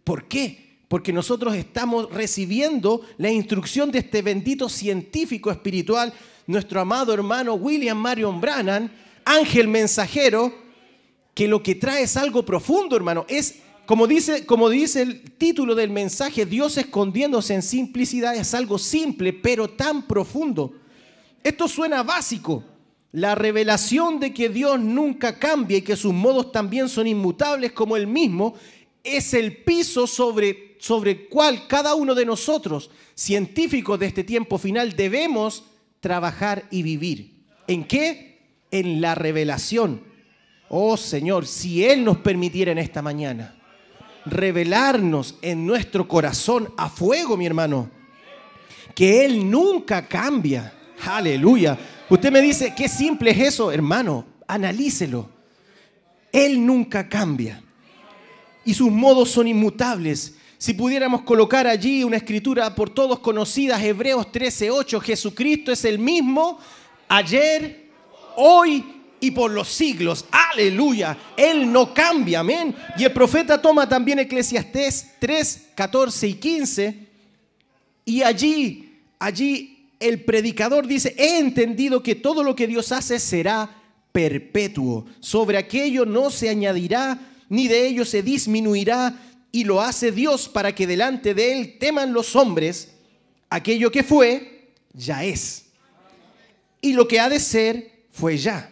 ¿Por 0.06 0.30
qué? 0.30 0.67
Porque 0.88 1.12
nosotros 1.12 1.56
estamos 1.56 2.10
recibiendo 2.12 3.02
la 3.18 3.30
instrucción 3.30 3.92
de 3.92 4.00
este 4.00 4.22
bendito 4.22 4.70
científico 4.70 5.52
espiritual, 5.52 6.14
nuestro 6.46 6.80
amado 6.80 7.14
hermano 7.14 7.56
William 7.56 7.98
Marion 7.98 8.40
Brannan, 8.40 8.90
ángel 9.26 9.68
mensajero, 9.68 10.54
que 11.34 11.48
lo 11.48 11.62
que 11.62 11.76
trae 11.76 12.04
es 12.04 12.18
algo 12.18 12.44
profundo, 12.44 12.96
hermano. 12.96 13.26
Es, 13.28 13.60
como 13.86 14.08
dice, 14.08 14.46
como 14.46 14.70
dice 14.70 15.02
el 15.02 15.32
título 15.34 15.76
del 15.76 15.90
mensaje, 15.90 16.46
Dios 16.46 16.78
escondiéndose 16.78 17.54
en 17.54 17.62
simplicidad, 17.62 18.36
es 18.36 18.54
algo 18.54 18.80
simple, 18.80 19.34
pero 19.34 19.70
tan 19.70 20.08
profundo. 20.08 20.74
Esto 21.44 21.68
suena 21.68 22.02
básico. 22.02 22.64
La 23.12 23.36
revelación 23.36 24.20
de 24.20 24.34
que 24.34 24.50
Dios 24.50 24.80
nunca 24.80 25.38
cambia 25.38 25.78
y 25.78 25.82
que 25.82 25.96
sus 25.96 26.14
modos 26.14 26.52
también 26.52 26.90
son 26.90 27.08
inmutables 27.08 27.72
como 27.72 27.96
Él 27.96 28.08
mismo, 28.08 28.56
es 29.04 29.34
el 29.34 29.58
piso 29.64 30.08
sobre, 30.08 30.67
sobre 30.80 31.12
el 31.12 31.28
cual 31.28 31.68
cada 31.68 31.96
uno 31.96 32.16
de 32.16 32.26
nosotros, 32.26 32.92
científicos 33.16 34.00
de 34.00 34.08
este 34.08 34.24
tiempo 34.24 34.58
final, 34.58 34.96
debemos 34.96 35.64
trabajar 36.00 36.66
y 36.72 36.84
vivir. 36.84 37.46
¿En 37.68 37.84
qué? 37.84 38.64
En 38.72 39.02
la 39.02 39.16
revelación. 39.16 40.04
Oh 40.70 40.98
Señor, 40.98 41.48
si 41.48 41.86
Él 41.86 42.04
nos 42.04 42.18
permitiera 42.18 42.72
en 42.72 42.78
esta 42.78 43.02
mañana 43.02 43.56
revelarnos 44.26 45.36
en 45.42 45.66
nuestro 45.66 46.08
corazón 46.08 46.74
a 46.78 46.90
fuego, 46.90 47.38
mi 47.38 47.46
hermano, 47.46 47.90
que 48.94 49.26
Él 49.26 49.50
nunca 49.50 50.08
cambia. 50.08 50.74
Aleluya. 51.06 51.78
Usted 52.10 52.32
me 52.32 52.42
dice, 52.42 52.74
qué 52.76 52.90
simple 52.90 53.32
es 53.32 53.40
eso, 53.40 53.72
hermano. 53.72 54.26
Analícelo. 54.48 55.30
Él 56.32 56.66
nunca 56.66 57.08
cambia. 57.08 57.62
Y 58.66 58.74
sus 58.74 58.92
modos 58.92 59.30
son 59.30 59.48
inmutables. 59.48 60.37
Si 60.58 60.74
pudiéramos 60.74 61.22
colocar 61.22 61.68
allí 61.68 62.04
una 62.04 62.18
escritura 62.18 62.74
por 62.74 62.90
todos 62.90 63.20
conocida, 63.20 63.84
Hebreos 63.84 64.32
13:8, 64.32 65.00
Jesucristo 65.00 65.72
es 65.72 65.86
el 65.86 66.00
mismo 66.00 66.60
ayer, 67.08 67.90
hoy 68.36 68.84
y 69.20 69.32
por 69.32 69.52
los 69.52 69.68
siglos. 69.68 70.26
Aleluya. 70.32 71.16
Él 71.36 71.72
no 71.72 71.94
cambia, 71.94 72.40
amén. 72.40 72.76
Y 72.98 73.04
el 73.04 73.14
profeta 73.14 73.62
toma 73.62 73.88
también 73.88 74.20
Eclesiastés 74.20 75.12
3, 75.20 75.70
14 75.76 76.28
y 76.28 76.34
15. 76.36 77.08
Y 78.06 78.22
allí, 78.24 79.00
allí 79.20 79.92
el 80.00 80.24
predicador 80.24 80.88
dice, 80.88 81.14
he 81.18 81.40
entendido 81.40 82.02
que 82.02 82.16
todo 82.16 82.44
lo 82.44 82.56
que 82.56 82.68
Dios 82.68 82.92
hace 82.92 83.20
será 83.20 83.70
perpetuo. 84.12 85.06
Sobre 85.20 85.58
aquello 85.58 86.06
no 86.06 86.30
se 86.32 86.50
añadirá, 86.50 87.20
ni 87.50 87.68
de 87.68 87.88
ello 87.88 88.06
se 88.06 88.24
disminuirá, 88.24 89.16
y 89.52 89.64
lo 89.64 89.82
hace 89.82 90.12
Dios 90.12 90.50
para 90.50 90.74
que 90.74 90.88
delante 90.88 91.34
de 91.34 91.54
él 91.54 91.78
teman 91.80 92.14
los 92.14 92.36
hombres. 92.36 92.94
Aquello 93.50 93.92
que 93.92 94.04
fue, 94.04 94.74
ya 94.94 95.24
es. 95.24 95.66
Y 96.82 96.94
lo 96.94 97.08
que 97.08 97.20
ha 97.20 97.30
de 97.30 97.40
ser, 97.40 97.92
fue 98.12 98.38
ya. 98.38 98.70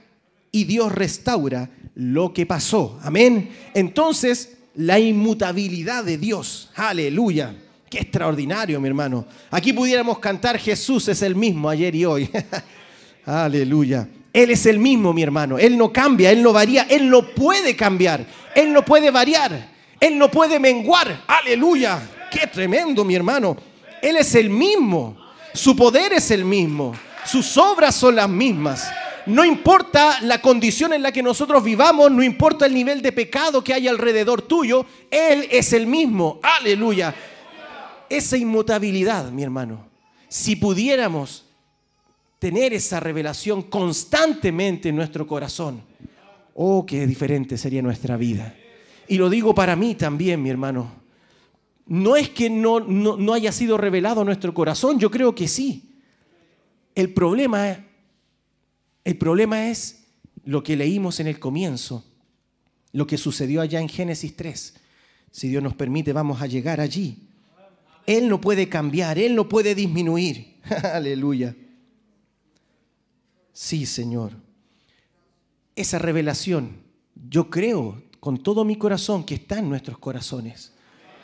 Y 0.52 0.65
Dios 0.65 0.91
restaura 0.91 1.69
lo 1.95 2.34
que 2.34 2.45
pasó. 2.45 2.99
Amén. 3.03 3.49
Entonces, 3.73 4.57
la 4.76 4.99
inmutabilidad 4.99 6.03
de 6.03 6.18
Dios. 6.18 6.69
Aleluya. 6.76 7.56
Qué 7.89 7.99
extraordinario, 7.99 8.80
mi 8.81 8.88
hermano. 8.88 9.26
Aquí 9.52 9.72
pudiéramos 9.72 10.19
cantar 10.19 10.57
Jesús 10.57 11.07
es 11.07 11.22
el 11.22 11.35
mismo 11.35 11.69
ayer 11.69 11.95
y 11.95 12.06
hoy. 12.06 12.30
Aleluya. 13.26 14.07
Él 14.34 14.49
es 14.49 14.65
el 14.65 14.80
mismo, 14.80 15.14
mi 15.14 15.23
hermano. 15.23 15.57
Él 15.57 15.77
no 15.77 15.93
cambia, 15.93 16.31
Él 16.31 16.43
no 16.43 16.52
varía, 16.52 16.84
Él 16.89 17.10
no 17.10 17.34
puede 17.34 17.76
cambiar, 17.76 18.26
Él 18.53 18.73
no 18.73 18.84
puede 18.84 19.10
variar, 19.10 19.74
Él 19.99 20.17
no 20.17 20.30
puede 20.30 20.59
menguar. 20.59 21.23
Aleluya. 21.27 22.01
Qué 22.31 22.47
tremendo, 22.47 23.03
mi 23.03 23.15
hermano. 23.15 23.55
Él 24.01 24.17
es 24.17 24.35
el 24.35 24.49
mismo. 24.49 25.17
Su 25.53 25.76
poder 25.76 26.13
es 26.13 26.31
el 26.31 26.43
mismo. 26.45 26.93
Sus 27.26 27.57
obras 27.57 27.95
son 27.95 28.15
las 28.15 28.30
mismas. 28.30 28.88
No 29.26 29.43
importa 29.43 30.19
la 30.22 30.41
condición 30.41 30.93
en 30.93 31.01
la 31.01 31.11
que 31.11 31.23
nosotros 31.23 31.63
vivamos, 31.63 32.11
no 32.11 32.22
importa 32.22 32.67
el 32.67 32.73
nivel 32.73 33.01
de 33.01 33.11
pecado 33.11 33.63
que 33.63 33.73
hay 33.73 33.88
alrededor 33.88 34.43
tuyo, 34.43 34.85
Él 35.09 35.47
es 35.49 35.73
el 35.73 35.88
mismo. 35.88 36.39
Aleluya. 36.43 37.15
Esa 38.07 38.38
inmutabilidad, 38.38 39.31
mi 39.31 39.41
hermano, 39.41 39.88
si 40.27 40.55
pudiéramos 40.55 41.45
tener 42.38 42.73
esa 42.73 42.99
revelación 42.99 43.63
constantemente 43.63 44.89
en 44.89 44.95
nuestro 44.95 45.26
corazón, 45.26 45.81
oh, 46.53 46.85
qué 46.85 47.07
diferente 47.07 47.57
sería 47.57 47.81
nuestra 47.81 48.17
vida. 48.17 48.53
Y 49.07 49.18
lo 49.18 49.30
digo 49.30 49.53
para 49.53 49.76
mí 49.76 49.95
también, 49.95 50.41
mi 50.41 50.49
hermano. 50.49 50.91
No 51.88 52.15
es 52.15 52.30
que 52.30 52.49
no, 52.49 52.80
no, 52.80 53.18
no 53.18 53.34
haya 53.34 53.52
sido 53.52 53.77
revelado 53.77 54.23
nuestro 54.23 54.53
corazón, 54.53 54.99
yo 54.99 55.11
creo 55.11 55.36
que 55.36 55.48
sí. 55.48 55.99
El 56.95 57.14
problema 57.14 57.86
el 59.06 59.18
problema 59.18 59.69
es 59.69 60.03
lo 60.44 60.64
que 60.64 60.76
leímos 60.76 61.19
en 61.19 61.27
el 61.27 61.40
comienzo, 61.40 62.03
lo 62.91 63.06
que 63.06 63.18
sucedió 63.18 63.61
allá 63.61 63.80
en 63.80 63.88
Génesis 63.88 64.36
3. 64.36 64.73
Si 65.32 65.48
Dios 65.48 65.61
nos 65.61 65.76
permite, 65.76 66.11
vamos 66.11 66.41
a 66.41 66.48
llegar 66.48 66.82
allí. 66.82 67.30
Él 68.07 68.27
no 68.27 68.41
puede 68.41 68.68
cambiar, 68.68 69.19
Él 69.19 69.36
no 69.36 69.48
puede 69.48 69.76
disminuir. 69.76 70.60
Aleluya. 70.94 71.56
Sí, 73.53 73.86
Señor. 73.86 74.32
Esa 75.76 75.99
revelación, 75.99 76.77
yo 77.30 77.49
creo 77.52 78.03
con 78.26 78.39
todo 78.39 78.65
mi 78.65 78.76
corazón 78.76 79.23
que 79.23 79.35
está 79.35 79.60
en 79.60 79.69
nuestros 79.69 79.99
corazones. 79.99 80.72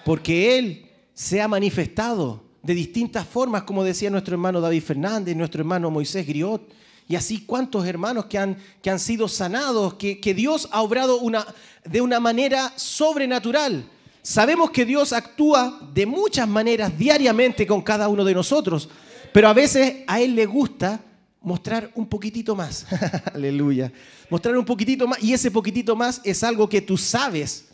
Porque 0.06 0.60
Él 0.60 0.86
se 1.16 1.42
ha 1.42 1.48
manifestado 1.48 2.44
de 2.62 2.76
distintas 2.76 3.26
formas, 3.26 3.64
como 3.64 3.84
decía 3.84 4.12
nuestro 4.12 4.36
hermano 4.36 4.62
David 4.62 4.84
Fernández, 4.84 5.36
nuestro 5.36 5.62
hermano 5.62 5.90
Moisés 5.90 6.28
Griot, 6.28 6.62
y 7.08 7.16
así 7.16 7.44
cuántos 7.44 7.88
hermanos 7.88 8.26
que 8.26 8.38
han, 8.38 8.56
que 8.84 8.92
han 8.92 9.00
sido 9.00 9.28
sanados, 9.28 9.96
que, 9.96 10.20
que 10.20 10.36
Dios 10.36 10.70
ha 10.72 10.84
obrado 10.84 11.18
una, 11.18 11.44
de 11.84 12.02
una 12.02 12.20
manera 12.20 12.72
sobrenatural. 12.76 13.84
Sabemos 14.22 14.70
que 14.70 14.86
Dios 14.86 15.12
actúa 15.12 15.80
de 15.96 16.06
muchas 16.06 16.48
maneras 16.48 16.96
diariamente 16.96 17.66
con 17.66 17.82
cada 17.82 18.10
uno 18.10 18.24
de 18.24 18.36
nosotros, 18.36 18.90
pero 19.34 19.48
a 19.48 19.54
veces 19.54 20.04
a 20.06 20.22
Él 20.22 20.36
le 20.36 20.46
gusta 20.46 21.02
mostrar 21.42 21.92
un 21.96 22.08
poquitito 22.08 22.56
más. 22.56 22.86
Aleluya. 23.34 23.92
Mostrar 24.30 24.58
un 24.58 24.66
poquitito 24.66 25.08
más. 25.08 25.22
Y 25.22 25.34
ese 25.34 25.52
poquitito 25.52 25.96
más 25.96 26.22
es 26.24 26.44
algo 26.44 26.70
que 26.70 26.82
tú 26.82 26.98
sabes. 26.98 27.70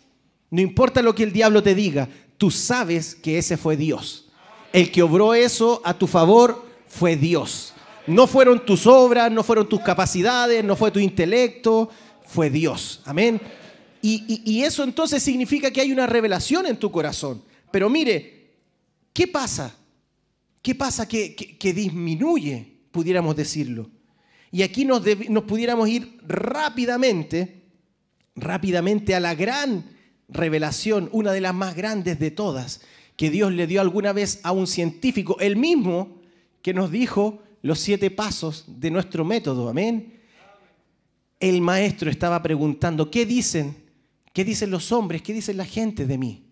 No 0.50 0.62
importa 0.62 1.02
lo 1.02 1.14
que 1.14 1.24
el 1.24 1.34
diablo 1.34 1.62
te 1.62 1.76
diga, 1.76 2.08
tú 2.38 2.50
sabes 2.50 3.16
que 3.16 3.38
ese 3.38 3.58
fue 3.58 3.76
Dios. 3.76 4.30
El 4.72 4.92
que 4.92 5.02
obró 5.02 5.34
eso 5.34 5.82
a 5.84 5.94
tu 5.94 6.08
favor 6.08 6.66
fue 6.88 7.16
Dios. 7.16 7.74
No 8.06 8.26
fueron 8.26 8.66
tus 8.66 8.88
obras, 8.88 9.30
no 9.30 9.44
fueron 9.44 9.68
tus 9.68 9.82
capacidades, 9.82 10.64
no 10.64 10.78
fue 10.78 10.92
tu 10.92 11.00
intelecto, 11.00 11.90
fue 12.26 12.50
Dios. 12.50 13.02
Amén. 13.04 13.42
Y, 14.02 14.24
y, 14.28 14.52
y, 14.54 14.64
eso 14.64 14.84
entonces 14.84 15.22
significa 15.22 15.72
que 15.72 15.82
hay 15.82 15.92
una 15.92 16.06
revelación 16.08 16.66
en 16.68 16.78
tu 16.78 16.90
corazón. 16.90 17.44
Pero 17.72 17.90
mire, 17.90 18.54
¿qué 19.12 19.28
pasa? 19.28 19.76
¿Qué 20.62 20.76
pasa 20.76 21.08
que, 21.08 21.36
que, 21.36 21.58
que 21.58 21.74
disminuye, 21.74 22.77
pudiéramos 22.98 23.36
decirlo? 23.36 23.92
Y 24.52 24.64
aquí 24.64 24.86
nos, 24.86 25.04
nos 25.30 25.44
pudiéramos 25.44 25.88
ir 25.88 26.18
rápidamente, 26.28 27.62
rápidamente 28.36 29.14
a 29.14 29.20
la 29.20 29.36
gran 29.36 29.86
revelación, 30.28 31.10
una 31.12 31.32
de 31.32 31.42
las 31.42 31.54
más 31.54 31.76
grandes 31.76 32.18
de 32.18 32.32
todas, 32.32 32.82
que 33.16 33.30
Dios 33.30 33.54
le 33.54 33.68
dio 33.68 33.82
alguna 33.82 34.14
vez 34.14 34.40
a 34.42 34.52
un 34.52 34.66
científico, 34.66 35.38
el 35.40 35.58
mismo 35.58 36.22
que 36.64 36.74
nos 36.74 36.90
dijo 36.90 37.44
los 37.62 37.78
siete 37.78 38.10
pasos 38.10 38.66
de 38.68 38.90
nuestro 38.90 39.24
método. 39.24 39.70
Amén. 39.70 40.20
El 41.40 41.62
maestro 41.62 42.10
estaba 42.10 42.42
preguntando, 42.42 43.12
¿qué 43.12 43.28
dicen? 43.28 43.78
¿Qué 44.34 44.44
dicen 44.44 44.72
los 44.72 44.92
hombres? 44.92 45.22
¿Qué 45.22 45.34
dicen 45.34 45.58
la 45.58 45.66
gente 45.66 46.08
de 46.08 46.18
mí? 46.18 46.47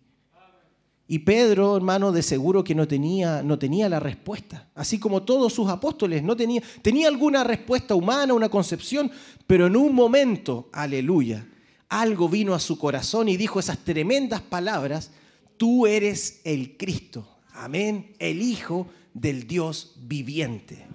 Y 1.07 1.19
Pedro, 1.19 1.77
hermano, 1.77 2.11
de 2.11 2.23
seguro 2.23 2.63
que 2.63 2.73
no 2.73 2.87
tenía, 2.87 3.43
no 3.43 3.59
tenía 3.59 3.87
la 3.87 3.99
respuesta. 3.99 4.69
Así 4.73 4.97
como 4.97 5.21
todos 5.21 5.53
sus 5.53 5.69
apóstoles, 5.69 6.23
no 6.23 6.35
tenía, 6.35 6.63
tenía 6.81 7.07
alguna 7.07 7.43
respuesta 7.43 7.93
humana, 7.93 8.33
una 8.33 8.49
concepción, 8.49 9.11
pero 9.45 9.67
en 9.67 9.75
un 9.75 9.93
momento, 9.93 10.67
aleluya, 10.71 11.47
algo 11.89 12.27
vino 12.27 12.55
a 12.55 12.59
su 12.59 12.79
corazón 12.79 13.29
y 13.29 13.37
dijo 13.37 13.59
esas 13.59 13.77
tremendas 13.79 14.41
palabras, 14.41 15.11
tú 15.57 15.85
eres 15.85 16.41
el 16.43 16.75
Cristo, 16.75 17.27
amén, 17.53 18.15
el 18.17 18.41
Hijo 18.41 18.87
del 19.13 19.45
Dios 19.45 19.93
viviente. 19.97 20.87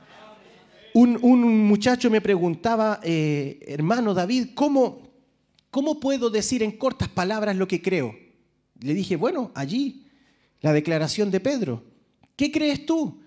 un, 0.92 1.66
muchacho 1.68 2.10
me 2.10 2.20
preguntaba, 2.20 2.98
eh, 3.04 3.60
hermano 3.68 4.12
David, 4.12 4.48
¿cómo, 4.54 5.02
¿cómo 5.70 6.00
puedo 6.00 6.30
decir 6.30 6.64
en 6.64 6.72
cortas 6.72 7.08
palabras 7.08 7.54
lo 7.54 7.68
que 7.68 7.80
creo? 7.80 8.29
Le 8.80 8.94
dije, 8.94 9.16
bueno, 9.16 9.50
allí, 9.54 10.06
la 10.60 10.72
declaración 10.72 11.30
de 11.30 11.40
Pedro. 11.40 11.84
¿Qué 12.36 12.50
crees 12.50 12.86
tú? 12.86 13.20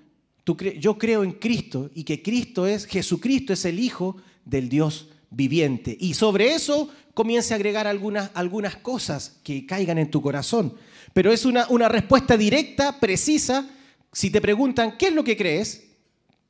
Tú 0.43 0.57
yo 0.79 0.97
creo 0.97 1.23
en 1.23 1.33
Cristo 1.33 1.89
y 1.93 2.03
que 2.03 2.21
Cristo 2.21 2.67
es, 2.67 2.85
Jesucristo 2.85 3.53
es 3.53 3.63
el 3.65 3.79
Hijo 3.79 4.17
del 4.45 4.67
Dios 4.69 5.09
viviente. 5.29 5.95
Y 5.99 6.15
sobre 6.15 6.53
eso 6.53 6.89
comience 7.13 7.53
a 7.53 7.57
agregar 7.57 7.87
algunas, 7.87 8.31
algunas 8.33 8.75
cosas 8.77 9.39
que 9.43 9.65
caigan 9.65 9.97
en 9.97 10.11
tu 10.11 10.21
corazón. 10.21 10.73
Pero 11.13 11.31
es 11.31 11.45
una, 11.45 11.67
una 11.69 11.87
respuesta 11.87 12.35
directa, 12.35 12.99
precisa. 12.99 13.69
Si 14.11 14.29
te 14.31 14.41
preguntan, 14.41 14.97
¿qué 14.97 15.07
es 15.07 15.13
lo 15.13 15.23
que 15.23 15.37
crees? 15.37 15.85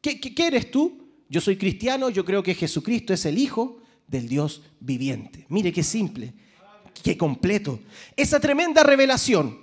¿Qué, 0.01 0.19
qué- 0.19 0.34
qué 0.34 0.47
eres 0.47 0.71
tú? 0.71 1.03
Yo 1.30 1.39
soy 1.41 1.55
cristiano, 1.57 2.09
yo 2.09 2.23
creo 2.25 2.43
que 2.43 2.55
Jesucristo 2.55 3.13
es 3.13 3.25
el 3.25 3.38
Hijo 3.38 3.80
del 4.07 4.27
Dios 4.27 4.61
viviente. 4.80 5.45
Mire 5.49 5.71
qué 5.71 5.84
simple, 5.84 6.34
qué 7.02 7.18
completo. 7.18 7.80
Esa 8.15 8.40
tremenda 8.40 8.84
revelación, 8.84 9.57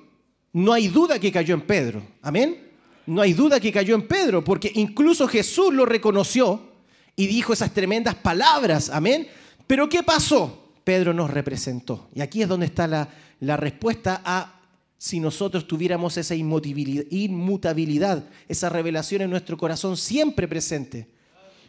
no 0.53 0.73
hay 0.73 0.89
duda 0.89 1.19
que 1.19 1.31
cayó 1.31 1.55
en 1.55 1.63
Pedro. 1.63 2.03
Amén. 2.23 2.71
No 3.07 3.23
hay 3.23 3.33
duda 3.33 3.61
que 3.61 3.73
cayó 3.73 3.95
en 3.95 4.07
Pedro, 4.07 4.43
porque 4.45 4.71
incluso 4.75 5.27
Jesús 5.29 5.73
lo 5.73 5.85
reconoció 5.87 6.71
y 7.17 7.27
dijo 7.27 7.53
esas 7.53 7.73
tremendas 7.73 8.15
palabras. 8.15 8.91
Amén. 8.91 9.29
Pero 9.67 9.89
¿qué 9.89 10.03
pasó? 10.03 10.73
Pedro 10.85 11.13
nos 11.13 11.31
representó. 11.31 12.09
Y 12.15 12.21
aquí 12.21 12.43
es 12.43 12.49
donde 12.49 12.67
está 12.67 12.87
la, 12.87 13.09
la 13.41 13.57
respuesta 13.57 14.23
a 14.25 14.61
si 14.99 15.19
nosotros 15.19 15.67
tuviéramos 15.67 16.19
esa 16.19 16.35
inmutabilidad, 16.35 18.29
esa 18.49 18.69
revelación 18.69 19.23
en 19.23 19.31
nuestro 19.31 19.57
corazón 19.57 19.97
siempre 19.97 20.47
presente. 20.47 21.09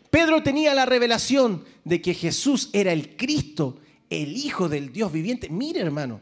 Pedro 0.09 0.43
tenía 0.43 0.73
la 0.73 0.85
revelación 0.85 1.63
de 1.85 2.01
que 2.01 2.13
Jesús 2.13 2.69
era 2.73 2.91
el 2.91 3.15
Cristo, 3.15 3.79
el 4.11 4.35
Hijo 4.35 4.67
del 4.67 4.91
Dios 4.91 5.11
viviente. 5.11 5.49
Mire, 5.49 5.79
hermano, 5.79 6.19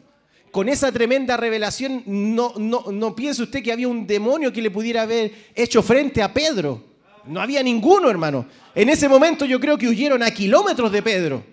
con 0.51 0.69
esa 0.69 0.91
tremenda 0.91 1.35
revelación, 1.35 2.03
no, 2.05 2.53
no, 2.57 2.85
no 2.91 3.15
piense 3.15 3.43
usted 3.43 3.63
que 3.63 3.71
había 3.71 3.87
un 3.87 4.05
demonio 4.05 4.53
que 4.53 4.61
le 4.61 4.71
pudiera 4.71 5.01
haber 5.01 5.49
hecho 5.55 5.81
frente 5.81 6.21
a 6.21 6.31
Pedro. 6.31 6.83
No 7.25 7.41
había 7.41 7.61
ninguno, 7.63 8.09
hermano. 8.09 8.45
En 8.75 8.89
ese 8.89 9.09
momento 9.09 9.43
yo 9.45 9.59
creo 9.59 9.77
que 9.77 9.87
huyeron 9.87 10.23
a 10.23 10.31
kilómetros 10.31 10.91
de 10.91 11.01
Pedro. 11.01 11.43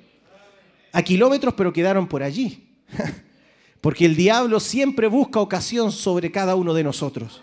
A 0.93 1.03
kilómetros, 1.03 1.55
pero 1.55 1.73
quedaron 1.73 2.07
por 2.07 2.23
allí. 2.23 2.69
Porque 3.81 4.05
el 4.05 4.15
diablo 4.15 4.61
siempre 4.61 5.07
busca 5.07 5.41
ocasión 5.41 5.91
sobre 5.91 6.31
cada 6.31 6.55
uno 6.55 6.75
de 6.75 6.85
nosotros. 6.85 7.43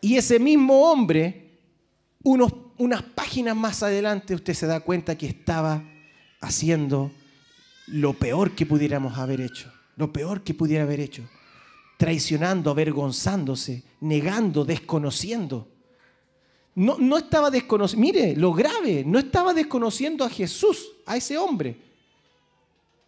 Y 0.00 0.16
ese 0.16 0.38
mismo 0.38 0.90
hombre, 0.90 1.58
unos, 2.22 2.52
unas 2.76 3.02
páginas 3.02 3.56
más 3.56 3.82
adelante, 3.82 4.34
usted 4.34 4.54
se 4.54 4.66
da 4.66 4.80
cuenta 4.80 5.16
que 5.16 5.26
estaba 5.26 5.82
haciendo 6.40 7.10
lo 7.86 8.14
peor 8.14 8.52
que 8.52 8.66
pudiéramos 8.66 9.18
haber 9.18 9.40
hecho. 9.40 9.72
Lo 9.96 10.12
peor 10.12 10.42
que 10.42 10.54
pudiera 10.54 10.84
haber 10.84 11.00
hecho. 11.00 11.22
Traicionando, 11.96 12.70
avergonzándose, 12.70 13.84
negando, 14.00 14.64
desconociendo. 14.64 15.68
No, 16.74 16.98
no 16.98 17.18
estaba 17.18 17.50
desconociendo, 17.50 18.04
mire, 18.04 18.34
lo 18.34 18.52
grave, 18.52 19.04
no 19.06 19.18
estaba 19.18 19.54
desconociendo 19.54 20.24
a 20.24 20.28
Jesús, 20.28 20.90
a 21.06 21.16
ese 21.16 21.38
hombre. 21.38 21.76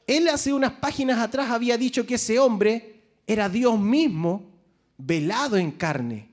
Él 0.07 0.29
hace 0.29 0.53
unas 0.53 0.73
páginas 0.75 1.19
atrás 1.19 1.51
había 1.51 1.77
dicho 1.77 2.07
que 2.07 2.15
ese 2.15 2.39
hombre 2.39 3.03
era 3.27 3.49
Dios 3.49 3.79
mismo 3.79 4.53
velado 4.97 5.57
en 5.57 5.73
carne. 5.73 6.31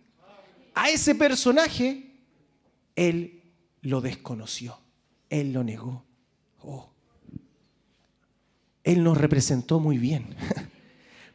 A 0.75 0.89
ese 0.89 1.15
personaje 1.15 2.11
él 2.95 3.41
lo 3.81 3.99
desconoció, 3.99 4.79
él 5.29 5.53
lo 5.53 5.63
negó. 5.63 6.05
Oh. 6.61 6.92
Él 8.83 9.03
nos 9.03 9.17
representó 9.17 9.79
muy 9.79 9.97
bien. 9.97 10.35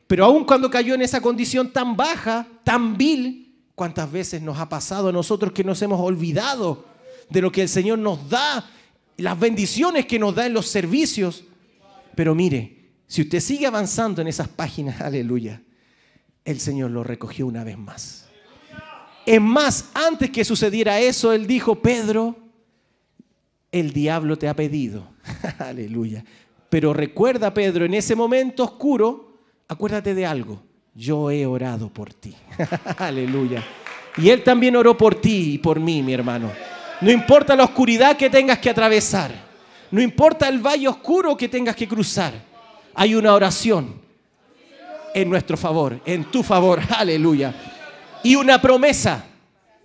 Pero 0.07 0.25
aun 0.25 0.45
cuando 0.45 0.71
cayó 0.71 0.95
en 0.95 1.03
esa 1.03 1.21
condición 1.21 1.73
tan 1.73 1.97
baja, 1.97 2.47
tan 2.65 2.97
vil, 2.97 3.55
¿cuántas 3.75 4.11
veces 4.11 4.43
nos 4.43 4.59
ha 4.59 4.69
pasado 4.69 5.09
a 5.09 5.13
nosotros 5.13 5.53
que 5.53 5.65
nos 5.65 5.81
hemos 5.83 6.01
olvidado 6.01 6.87
de 7.29 7.43
lo 7.43 7.53
que 7.53 7.63
el 7.63 7.69
Señor 7.69 7.99
nos 7.99 8.29
da, 8.29 8.69
las 9.19 9.39
bendiciones 9.39 10.07
que 10.07 10.19
nos 10.19 10.35
da 10.35 10.47
en 10.47 10.55
los 10.55 10.67
servicios? 10.67 11.45
Pero 12.15 12.35
mire, 12.35 12.79
si 13.07 13.23
usted 13.23 13.41
sigue 13.41 13.67
avanzando 13.67 14.23
en 14.23 14.29
esas 14.29 14.49
páginas, 14.49 15.01
aleluya, 15.03 15.63
el 16.45 16.61
Señor 16.61 16.91
lo 16.91 17.05
recogió 17.05 17.47
una 17.47 17.65
vez 17.65 17.77
más. 17.77 18.27
Es 19.27 19.41
más, 19.43 19.91
antes 19.93 20.31
que 20.31 20.43
sucediera 20.43 21.01
eso, 21.01 21.35
Él 21.35 21.47
dijo, 21.47 21.83
Pedro, 21.83 22.35
el 23.71 23.93
diablo 23.93 24.39
te 24.39 24.49
ha 24.49 24.57
pedido. 24.57 25.07
aleluya. 25.59 26.25
Pero 26.69 26.93
recuerda, 26.93 27.53
Pedro, 27.55 27.85
en 27.85 27.95
ese 27.95 28.15
momento 28.15 28.65
oscuro, 28.65 29.39
acuérdate 29.69 30.15
de 30.15 30.27
algo. 30.27 30.63
Yo 30.95 31.31
he 31.31 31.47
orado 31.47 31.89
por 31.89 32.13
ti. 32.13 32.35
aleluya. 32.99 33.65
Y 34.17 34.31
Él 34.31 34.43
también 34.43 34.77
oró 34.77 34.97
por 34.97 35.15
ti 35.15 35.55
y 35.55 35.59
por 35.59 35.79
mí, 35.79 36.03
mi 36.03 36.13
hermano. 36.13 36.51
No 37.01 37.11
importa 37.11 37.55
la 37.55 37.65
oscuridad 37.65 38.17
que 38.17 38.29
tengas 38.29 38.59
que 38.59 38.71
atravesar. 38.71 39.33
No 39.91 40.03
importa 40.03 40.49
el 40.49 40.59
valle 40.59 40.89
oscuro 40.89 41.37
que 41.37 41.49
tengas 41.49 41.77
que 41.77 41.89
cruzar. 41.89 42.35
Hay 42.95 43.15
una 43.15 43.33
oración 43.33 43.95
en 45.15 45.31
nuestro 45.31 45.57
favor, 45.57 46.01
en 46.05 46.25
tu 46.25 46.43
favor. 46.43 46.81
Aleluya. 46.97 47.55
Y 48.23 48.35
una 48.35 48.61
promesa. 48.61 49.25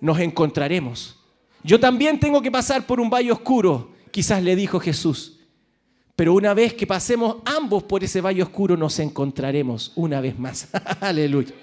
Nos 0.01 0.19
encontraremos. 0.19 1.17
Yo 1.63 1.79
también 1.79 2.19
tengo 2.19 2.41
que 2.41 2.51
pasar 2.51 2.85
por 2.85 2.99
un 2.99 3.09
valle 3.09 3.31
oscuro, 3.31 3.93
quizás 4.11 4.43
le 4.43 4.53
dijo 4.53 4.81
Jesús. 4.81 5.32
Pero 6.15 6.33
una 6.33 6.53
vez 6.53 6.73
que 6.73 6.85
pasemos 6.85 7.37
ambos 7.45 7.83
por 7.83 8.03
ese 8.03 8.21
valle 8.21 8.43
oscuro, 8.43 8.77
nos 8.77 8.99
encontraremos 8.99 9.91
una 9.95 10.21
vez 10.21 10.37
más. 10.37 10.67
Aleluya. 10.99 11.53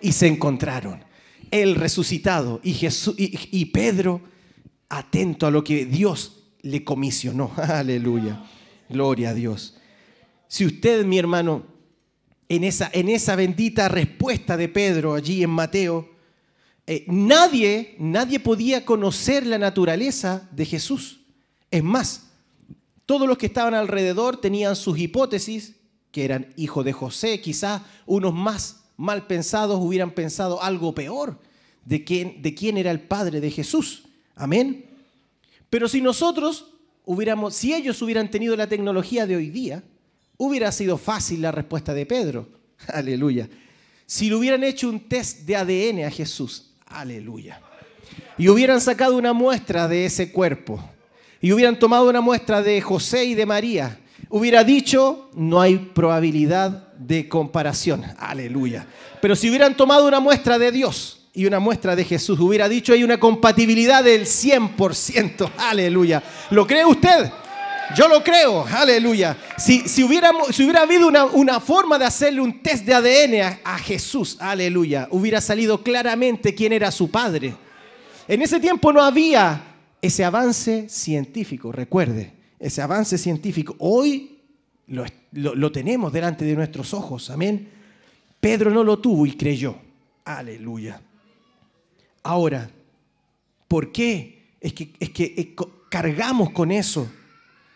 Y 0.00 0.12
se 0.12 0.26
encontraron. 0.26 1.04
El 1.50 1.74
resucitado 1.74 2.60
y, 2.62 2.72
Jesús, 2.72 3.14
y, 3.18 3.64
Pedro, 3.66 4.22
atento 4.88 5.46
a 5.46 5.50
lo 5.50 5.62
que 5.62 5.84
Dios 5.84 6.44
le 6.62 6.82
comisionó. 6.82 7.52
Aleluya. 7.56 8.42
Gloria 8.88 9.30
a 9.30 9.34
Dios. 9.34 9.76
Si 10.48 10.64
usted, 10.64 11.04
mi 11.04 11.18
hermano, 11.18 11.66
en 12.48 12.64
esa, 12.64 12.90
en 12.92 13.08
esa 13.08 13.36
bendita 13.36 13.88
respuesta 13.88 14.56
de 14.56 14.68
Pedro 14.68 15.14
allí 15.14 15.42
en 15.42 15.50
Mateo, 15.50 16.10
eh, 16.86 17.04
nadie, 17.08 17.96
nadie 17.98 18.40
podía 18.40 18.84
conocer 18.84 19.46
la 19.46 19.58
naturaleza 19.58 20.48
de 20.52 20.64
Jesús. 20.64 21.20
Es 21.70 21.82
más, 21.82 22.33
todos 23.06 23.28
los 23.28 23.38
que 23.38 23.46
estaban 23.46 23.74
alrededor 23.74 24.40
tenían 24.40 24.76
sus 24.76 24.98
hipótesis, 24.98 25.74
que 26.10 26.24
eran 26.24 26.52
hijo 26.56 26.84
de 26.84 26.92
José, 26.92 27.40
quizás 27.40 27.82
unos 28.06 28.32
más 28.32 28.84
mal 28.96 29.26
pensados 29.26 29.80
hubieran 29.80 30.12
pensado 30.12 30.62
algo 30.62 30.94
peor 30.94 31.38
de 31.84 32.04
quién, 32.04 32.40
de 32.42 32.54
quién 32.54 32.78
era 32.78 32.90
el 32.90 33.00
padre 33.00 33.40
de 33.40 33.50
Jesús. 33.50 34.04
Amén. 34.36 34.86
Pero 35.70 35.88
si 35.88 36.00
nosotros 36.00 36.66
hubiéramos, 37.04 37.54
si 37.54 37.74
ellos 37.74 38.00
hubieran 38.02 38.30
tenido 38.30 38.56
la 38.56 38.68
tecnología 38.68 39.26
de 39.26 39.36
hoy 39.36 39.50
día, 39.50 39.82
hubiera 40.36 40.70
sido 40.72 40.96
fácil 40.98 41.42
la 41.42 41.52
respuesta 41.52 41.94
de 41.94 42.06
Pedro. 42.06 42.48
Aleluya. 42.88 43.48
Si 44.06 44.28
le 44.28 44.36
hubieran 44.36 44.62
hecho 44.64 44.88
un 44.88 45.08
test 45.08 45.40
de 45.40 45.56
ADN 45.56 46.04
a 46.04 46.10
Jesús, 46.10 46.74
aleluya. 46.86 47.60
Y 48.36 48.48
hubieran 48.48 48.80
sacado 48.80 49.16
una 49.16 49.32
muestra 49.32 49.88
de 49.88 50.04
ese 50.04 50.30
cuerpo. 50.30 50.82
Y 51.44 51.52
hubieran 51.52 51.78
tomado 51.78 52.08
una 52.08 52.22
muestra 52.22 52.62
de 52.62 52.80
José 52.80 53.26
y 53.26 53.34
de 53.34 53.44
María. 53.44 53.98
Hubiera 54.30 54.64
dicho, 54.64 55.28
no 55.34 55.60
hay 55.60 55.76
probabilidad 55.76 56.94
de 56.96 57.28
comparación. 57.28 58.02
Aleluya. 58.18 58.86
Pero 59.20 59.36
si 59.36 59.50
hubieran 59.50 59.76
tomado 59.76 60.08
una 60.08 60.20
muestra 60.20 60.58
de 60.58 60.72
Dios 60.72 61.20
y 61.34 61.44
una 61.44 61.60
muestra 61.60 61.94
de 61.94 62.02
Jesús, 62.02 62.40
hubiera 62.40 62.66
dicho, 62.66 62.94
hay 62.94 63.04
una 63.04 63.20
compatibilidad 63.20 64.02
del 64.02 64.22
100%. 64.24 65.50
Aleluya. 65.58 66.22
¿Lo 66.48 66.66
cree 66.66 66.86
usted? 66.86 67.30
Yo 67.94 68.08
lo 68.08 68.24
creo, 68.24 68.64
aleluya. 68.66 69.36
Si, 69.58 69.80
si, 69.86 70.02
hubiéramos- 70.02 70.50
si 70.50 70.62
hubiera 70.64 70.80
habido 70.80 71.06
una, 71.06 71.26
una 71.26 71.60
forma 71.60 71.98
de 71.98 72.06
hacerle 72.06 72.40
un 72.40 72.62
test 72.62 72.86
de 72.86 72.94
ADN 72.94 73.42
a, 73.42 73.74
a 73.74 73.78
Jesús, 73.78 74.38
aleluya, 74.40 75.08
hubiera 75.10 75.42
salido 75.42 75.82
claramente 75.82 76.54
quién 76.54 76.72
era 76.72 76.90
su 76.90 77.10
padre. 77.10 77.54
En 78.26 78.40
ese 78.40 78.58
tiempo 78.60 78.90
no 78.94 79.02
había 79.02 79.73
ese 80.06 80.24
avance 80.24 80.88
científico, 80.88 81.72
recuerde, 81.72 82.32
ese 82.58 82.82
avance 82.82 83.16
científico. 83.18 83.74
Hoy 83.78 84.38
lo, 84.88 85.04
lo- 85.32 85.72
tenemos 85.72 86.12
delante 86.12 86.44
de 86.44 86.54
nuestros 86.54 86.92
ojos, 86.92 87.30
amén. 87.30 87.68
Pedro 88.40 88.70
no 88.70 88.84
lo 88.84 88.98
tuvo 88.98 89.24
y 89.26 89.32
creyó, 89.36 89.76
aleluya. 90.24 91.00
Ahora, 92.22 92.70
¿por 93.68 93.92
qué? 93.92 94.56
Es 94.60 94.72
que, 94.74 94.92
es 95.00 95.10
que 95.10 95.54
cargamos 95.90 96.50
con 96.50 96.70
eso 96.70 97.10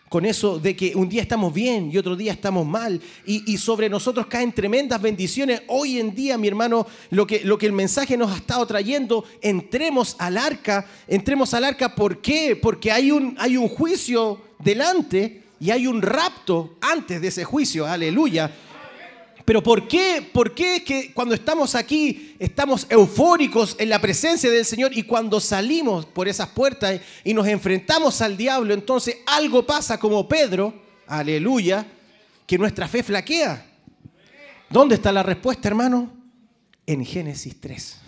con 0.08 0.24
eso 0.24 0.58
de 0.58 0.74
que 0.74 0.94
un 0.94 1.08
día 1.08 1.22
estamos 1.22 1.52
bien 1.52 1.90
y 1.92 1.98
otro 1.98 2.16
día 2.16 2.32
estamos 2.32 2.66
mal 2.66 3.00
y, 3.26 3.52
y 3.52 3.58
sobre 3.58 3.88
nosotros 3.88 4.26
caen 4.26 4.52
tremendas 4.52 5.00
bendiciones. 5.00 5.62
Hoy 5.68 5.98
en 5.98 6.14
día, 6.14 6.38
mi 6.38 6.48
hermano, 6.48 6.86
lo 7.10 7.26
que, 7.26 7.44
lo 7.44 7.58
que 7.58 7.66
el 7.66 7.72
mensaje 7.72 8.16
nos 8.16 8.32
ha 8.32 8.36
estado 8.36 8.66
trayendo, 8.66 9.24
entremos 9.40 10.16
al 10.18 10.36
arca, 10.36 10.86
entremos 11.06 11.54
al 11.54 11.64
arca, 11.64 11.94
¿por 11.94 12.20
qué? 12.20 12.56
Porque 12.56 12.90
hay 12.90 13.10
un, 13.10 13.36
hay 13.38 13.56
un 13.56 13.68
juicio 13.68 14.40
delante 14.58 15.42
y 15.60 15.70
hay 15.70 15.86
un 15.86 16.02
rapto 16.02 16.76
antes 16.80 17.20
de 17.20 17.28
ese 17.28 17.44
juicio, 17.44 17.86
aleluya. 17.86 18.50
Pero 19.48 19.62
¿por 19.62 19.88
qué? 19.88 20.28
¿Por 20.30 20.54
qué 20.54 20.76
es 20.76 20.82
que 20.82 21.10
cuando 21.14 21.34
estamos 21.34 21.74
aquí 21.74 22.36
estamos 22.38 22.86
eufóricos 22.90 23.76
en 23.78 23.88
la 23.88 23.98
presencia 23.98 24.50
del 24.50 24.66
Señor 24.66 24.90
y 24.92 25.04
cuando 25.04 25.40
salimos 25.40 26.04
por 26.04 26.28
esas 26.28 26.50
puertas 26.50 27.00
y 27.24 27.32
nos 27.32 27.46
enfrentamos 27.46 28.20
al 28.20 28.36
diablo, 28.36 28.74
entonces 28.74 29.16
algo 29.24 29.64
pasa 29.64 29.98
como 29.98 30.28
Pedro, 30.28 30.74
aleluya, 31.06 31.86
que 32.46 32.58
nuestra 32.58 32.88
fe 32.88 33.02
flaquea? 33.02 33.64
¿Dónde 34.68 34.96
está 34.96 35.10
la 35.12 35.22
respuesta, 35.22 35.66
hermano? 35.66 36.12
En 36.84 37.02
Génesis 37.06 37.58
3, 37.58 38.00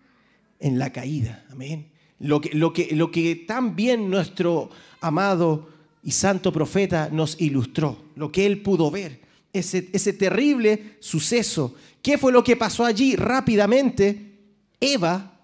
en 0.60 0.78
la 0.78 0.90
caída, 0.90 1.44
amén. 1.50 1.92
Lo 2.18 2.40
que, 2.40 2.54
lo 2.54 2.72
lo 2.92 3.10
que 3.10 3.36
tan 3.46 3.76
bien 3.76 4.08
nuestro 4.08 4.70
amado 5.02 5.68
y 6.02 6.12
santo 6.12 6.50
profeta 6.50 7.10
nos 7.12 7.38
ilustró, 7.38 8.04
lo 8.16 8.32
que 8.32 8.46
él 8.46 8.62
pudo 8.62 8.90
ver 8.90 9.27
ese, 9.52 10.12
terrible 10.12 10.96
suceso. 11.00 11.74
¿Qué 12.02 12.18
fue 12.18 12.32
lo 12.32 12.44
que 12.44 12.56
pasó 12.56 12.84
allí? 12.84 13.16
Rápidamente, 13.16 14.38
Eva 14.80 15.40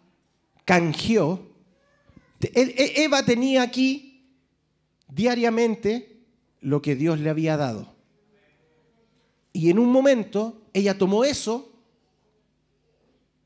canjeó. 0.65 1.51
E- 2.41 2.51
E- 2.55 3.05
Eva 3.05 3.25
tenía 3.25 3.63
aquí 3.63 4.27
diariamente 5.09 6.21
lo 6.61 6.83
que 6.83 6.97
Dios 6.97 7.21
le 7.21 7.31
había 7.31 7.57
dado. 7.57 7.95
Y 9.53 9.71
en 9.71 9.79
un 9.79 9.91
momento 9.91 10.63
ella 10.73 10.99
tomó 10.99 11.25
eso, 11.25 11.73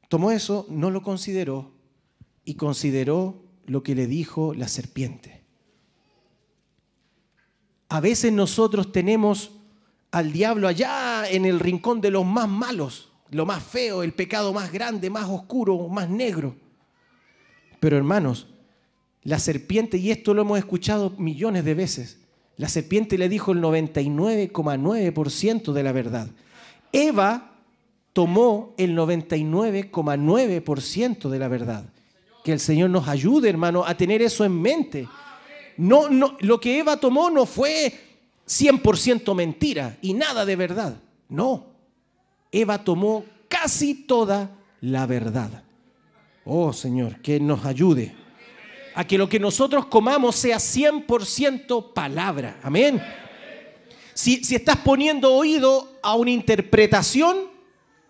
tomó 0.08 0.30
eso, 0.30 0.66
no 0.70 0.90
lo 0.90 1.02
consideró 1.02 1.72
y 2.44 2.54
consideró 2.54 3.44
lo 3.66 3.82
que 3.82 3.94
le 3.94 4.06
dijo 4.06 4.54
la 4.54 4.68
serpiente. 4.68 5.42
A 7.90 8.00
veces 8.00 8.32
nosotros 8.32 8.90
tenemos 8.92 9.57
al 10.10 10.32
diablo 10.32 10.66
allá 10.68 11.28
en 11.28 11.44
el 11.44 11.60
rincón 11.60 12.00
de 12.00 12.10
los 12.10 12.24
más 12.24 12.48
malos, 12.48 13.12
lo 13.30 13.44
más 13.46 13.62
feo, 13.62 14.02
el 14.02 14.14
pecado 14.14 14.52
más 14.52 14.72
grande, 14.72 15.08
más 15.10 15.28
oscuro, 15.28 15.86
más 15.88 16.08
negro. 16.08 16.56
Pero 17.80 17.96
hermanos, 17.96 18.48
la 19.22 19.38
serpiente, 19.38 19.98
y 19.98 20.10
esto 20.10 20.34
lo 20.34 20.42
hemos 20.42 20.58
escuchado 20.58 21.10
millones 21.18 21.64
de 21.64 21.74
veces, 21.74 22.18
la 22.56 22.68
serpiente 22.68 23.16
le 23.18 23.28
dijo 23.28 23.52
el 23.52 23.60
99,9% 23.60 25.72
de 25.72 25.82
la 25.82 25.92
verdad. 25.92 26.28
Eva 26.92 27.52
tomó 28.12 28.74
el 28.78 28.96
99,9% 28.96 31.28
de 31.28 31.38
la 31.38 31.48
verdad. 31.48 31.84
Que 32.42 32.50
el 32.52 32.58
Señor 32.58 32.90
nos 32.90 33.06
ayude, 33.06 33.48
hermano, 33.48 33.84
a 33.84 33.96
tener 33.96 34.22
eso 34.22 34.44
en 34.44 34.60
mente. 34.60 35.06
No, 35.76 36.08
no, 36.08 36.36
lo 36.40 36.58
que 36.58 36.80
Eva 36.80 36.96
tomó 36.96 37.30
no 37.30 37.46
fue 37.46 38.07
100% 38.48 39.34
mentira 39.34 39.98
y 40.00 40.14
nada 40.14 40.44
de 40.46 40.56
verdad. 40.56 40.96
No. 41.28 41.66
Eva 42.50 42.82
tomó 42.82 43.24
casi 43.48 43.94
toda 43.94 44.50
la 44.80 45.06
verdad. 45.06 45.62
Oh 46.44 46.72
Señor, 46.72 47.20
que 47.20 47.38
nos 47.38 47.64
ayude 47.66 48.14
a 48.94 49.06
que 49.06 49.18
lo 49.18 49.28
que 49.28 49.38
nosotros 49.38 49.86
comamos 49.86 50.34
sea 50.34 50.56
100% 50.56 51.92
palabra. 51.92 52.58
Amén. 52.62 53.00
Si, 54.14 54.42
si 54.42 54.56
estás 54.56 54.78
poniendo 54.78 55.34
oído 55.34 55.98
a 56.02 56.16
una 56.16 56.30
interpretación, 56.30 57.36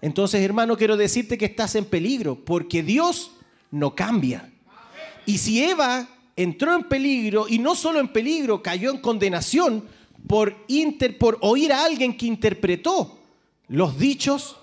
entonces 0.01 0.40
hermano 0.40 0.77
quiero 0.77 0.97
decirte 0.97 1.36
que 1.36 1.47
estás 1.47 1.74
en 1.74 1.85
peligro, 1.85 2.36
porque 2.36 2.82
Dios 2.82 3.32
no 3.70 3.94
cambia. 3.94 4.51
Y 5.27 5.39
si 5.39 5.62
Eva 5.62 6.09
entró 6.36 6.74
en 6.74 6.85
peligro, 6.85 7.47
y 7.48 7.59
no 7.59 7.74
solo 7.74 7.98
en 7.98 8.09
peligro, 8.09 8.62
cayó 8.62 8.90
en 8.90 8.98
condenación 8.98 9.85
por, 10.28 10.55
inter, 10.68 11.18
por 11.18 11.38
oír 11.40 11.72
a 11.72 11.84
alguien 11.84 12.16
que 12.16 12.26
interpretó 12.26 13.18
los 13.66 13.98
dichos, 13.98 14.56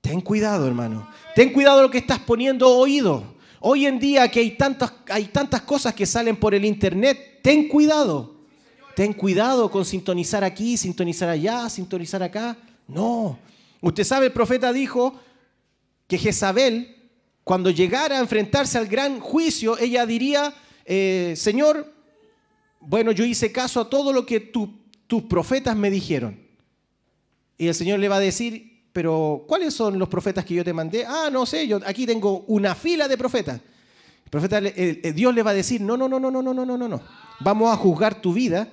ten 0.00 0.20
cuidado 0.20 0.66
hermano, 0.66 1.08
ten 1.34 1.52
cuidado 1.52 1.82
lo 1.82 1.90
que 1.90 1.98
estás 1.98 2.20
poniendo 2.20 2.68
oído. 2.68 3.24
Hoy 3.58 3.86
en 3.86 3.98
día 3.98 4.28
que 4.30 4.40
hay 4.40 4.52
tantas, 4.52 4.92
hay 5.08 5.26
tantas 5.26 5.62
cosas 5.62 5.94
que 5.94 6.04
salen 6.06 6.36
por 6.36 6.54
el 6.54 6.64
internet, 6.64 7.40
ten 7.42 7.68
cuidado. 7.68 8.30
Ten 8.94 9.14
cuidado 9.14 9.70
con 9.70 9.86
sintonizar 9.86 10.44
aquí, 10.44 10.76
sintonizar 10.76 11.28
allá, 11.28 11.70
sintonizar 11.70 12.22
acá. 12.22 12.58
No. 12.86 13.38
Usted 13.80 14.04
sabe, 14.04 14.26
el 14.26 14.32
profeta 14.32 14.70
dijo 14.70 15.14
que 16.06 16.18
Jezabel, 16.18 16.94
cuando 17.42 17.70
llegara 17.70 18.18
a 18.18 18.20
enfrentarse 18.20 18.76
al 18.76 18.86
gran 18.86 19.18
juicio, 19.18 19.78
ella 19.78 20.04
diría, 20.04 20.52
eh, 20.84 21.32
Señor, 21.36 21.90
bueno, 22.80 23.12
yo 23.12 23.24
hice 23.24 23.50
caso 23.50 23.80
a 23.80 23.88
todo 23.88 24.12
lo 24.12 24.26
que 24.26 24.40
tu- 24.40 24.81
tus 25.12 25.24
profetas 25.24 25.76
me 25.76 25.90
dijeron. 25.90 26.40
Y 27.58 27.68
el 27.68 27.74
Señor 27.74 27.98
le 27.98 28.08
va 28.08 28.16
a 28.16 28.20
decir, 28.20 28.86
pero 28.94 29.44
¿cuáles 29.46 29.74
son 29.74 29.98
los 29.98 30.08
profetas 30.08 30.42
que 30.42 30.54
yo 30.54 30.64
te 30.64 30.72
mandé? 30.72 31.04
Ah, 31.06 31.28
no 31.30 31.44
sé, 31.44 31.68
yo 31.68 31.80
aquí 31.84 32.06
tengo 32.06 32.46
una 32.46 32.74
fila 32.74 33.06
de 33.06 33.18
profetas. 33.18 33.60
El 34.24 34.30
profeta, 34.30 34.58
Dios 34.58 35.34
le 35.34 35.42
va 35.42 35.50
a 35.50 35.54
decir, 35.54 35.82
no, 35.82 35.98
no, 35.98 36.08
no, 36.08 36.18
no, 36.18 36.30
no, 36.30 36.42
no, 36.42 36.54
no, 36.54 36.64
no, 36.64 36.88
no. 36.88 37.02
Vamos 37.40 37.70
a 37.70 37.76
juzgar 37.76 38.22
tu 38.22 38.32
vida 38.32 38.66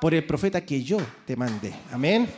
por 0.00 0.14
el 0.14 0.24
profeta 0.24 0.64
que 0.64 0.84
yo 0.84 0.98
te 1.26 1.34
mandé. 1.34 1.74
Amén. 1.90 2.28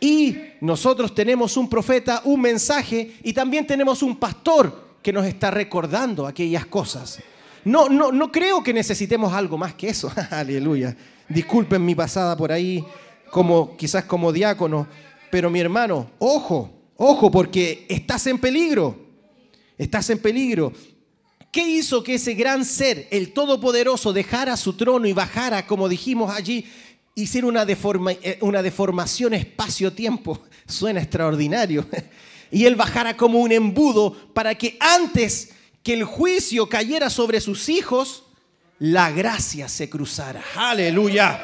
Y 0.00 0.36
nosotros 0.60 1.14
tenemos 1.14 1.56
un 1.56 1.70
profeta, 1.70 2.22
un 2.24 2.40
mensaje 2.40 3.18
y 3.22 3.32
también 3.32 3.68
tenemos 3.68 4.02
un 4.02 4.16
pastor 4.16 4.96
que 5.00 5.12
nos 5.12 5.24
está 5.26 5.52
recordando 5.52 6.26
aquellas 6.26 6.66
cosas. 6.66 7.20
No, 7.64 7.88
no, 7.88 8.10
no 8.10 8.32
creo 8.32 8.64
que 8.64 8.74
necesitemos 8.74 9.32
algo 9.32 9.56
más 9.56 9.74
que 9.74 9.90
eso. 9.90 10.10
Aleluya. 10.32 10.96
Disculpen 11.28 11.84
mi 11.84 11.94
pasada 11.94 12.36
por 12.36 12.52
ahí, 12.52 12.84
como 13.30 13.76
quizás 13.76 14.04
como 14.04 14.32
diácono, 14.32 14.86
pero 15.30 15.50
mi 15.50 15.58
hermano, 15.58 16.10
ojo, 16.18 16.70
ojo, 16.96 17.30
porque 17.30 17.86
estás 17.88 18.26
en 18.26 18.38
peligro. 18.38 18.96
Estás 19.76 20.10
en 20.10 20.18
peligro. 20.18 20.72
¿Qué 21.50 21.66
hizo 21.66 22.02
que 22.02 22.14
ese 22.14 22.34
gran 22.34 22.64
ser, 22.64 23.08
el 23.10 23.32
Todopoderoso, 23.32 24.12
dejara 24.12 24.56
su 24.56 24.74
trono 24.74 25.06
y 25.06 25.12
bajara, 25.12 25.66
como 25.66 25.88
dijimos 25.88 26.34
allí, 26.34 26.66
hiciera 27.14 27.46
una, 27.46 27.64
eh, 27.64 28.38
una 28.40 28.62
deformación 28.62 29.34
espacio-tiempo? 29.34 30.40
Suena 30.66 31.00
extraordinario. 31.00 31.86
Y 32.50 32.66
él 32.66 32.76
bajara 32.76 33.16
como 33.16 33.40
un 33.40 33.50
embudo 33.50 34.12
para 34.32 34.54
que 34.54 34.76
antes 34.78 35.50
que 35.82 35.94
el 35.94 36.04
juicio 36.04 36.68
cayera 36.68 37.10
sobre 37.10 37.40
sus 37.40 37.68
hijos, 37.68 38.23
la 38.84 39.10
gracia 39.10 39.66
se 39.66 39.88
cruzara. 39.88 40.42
Aleluya. 40.56 41.40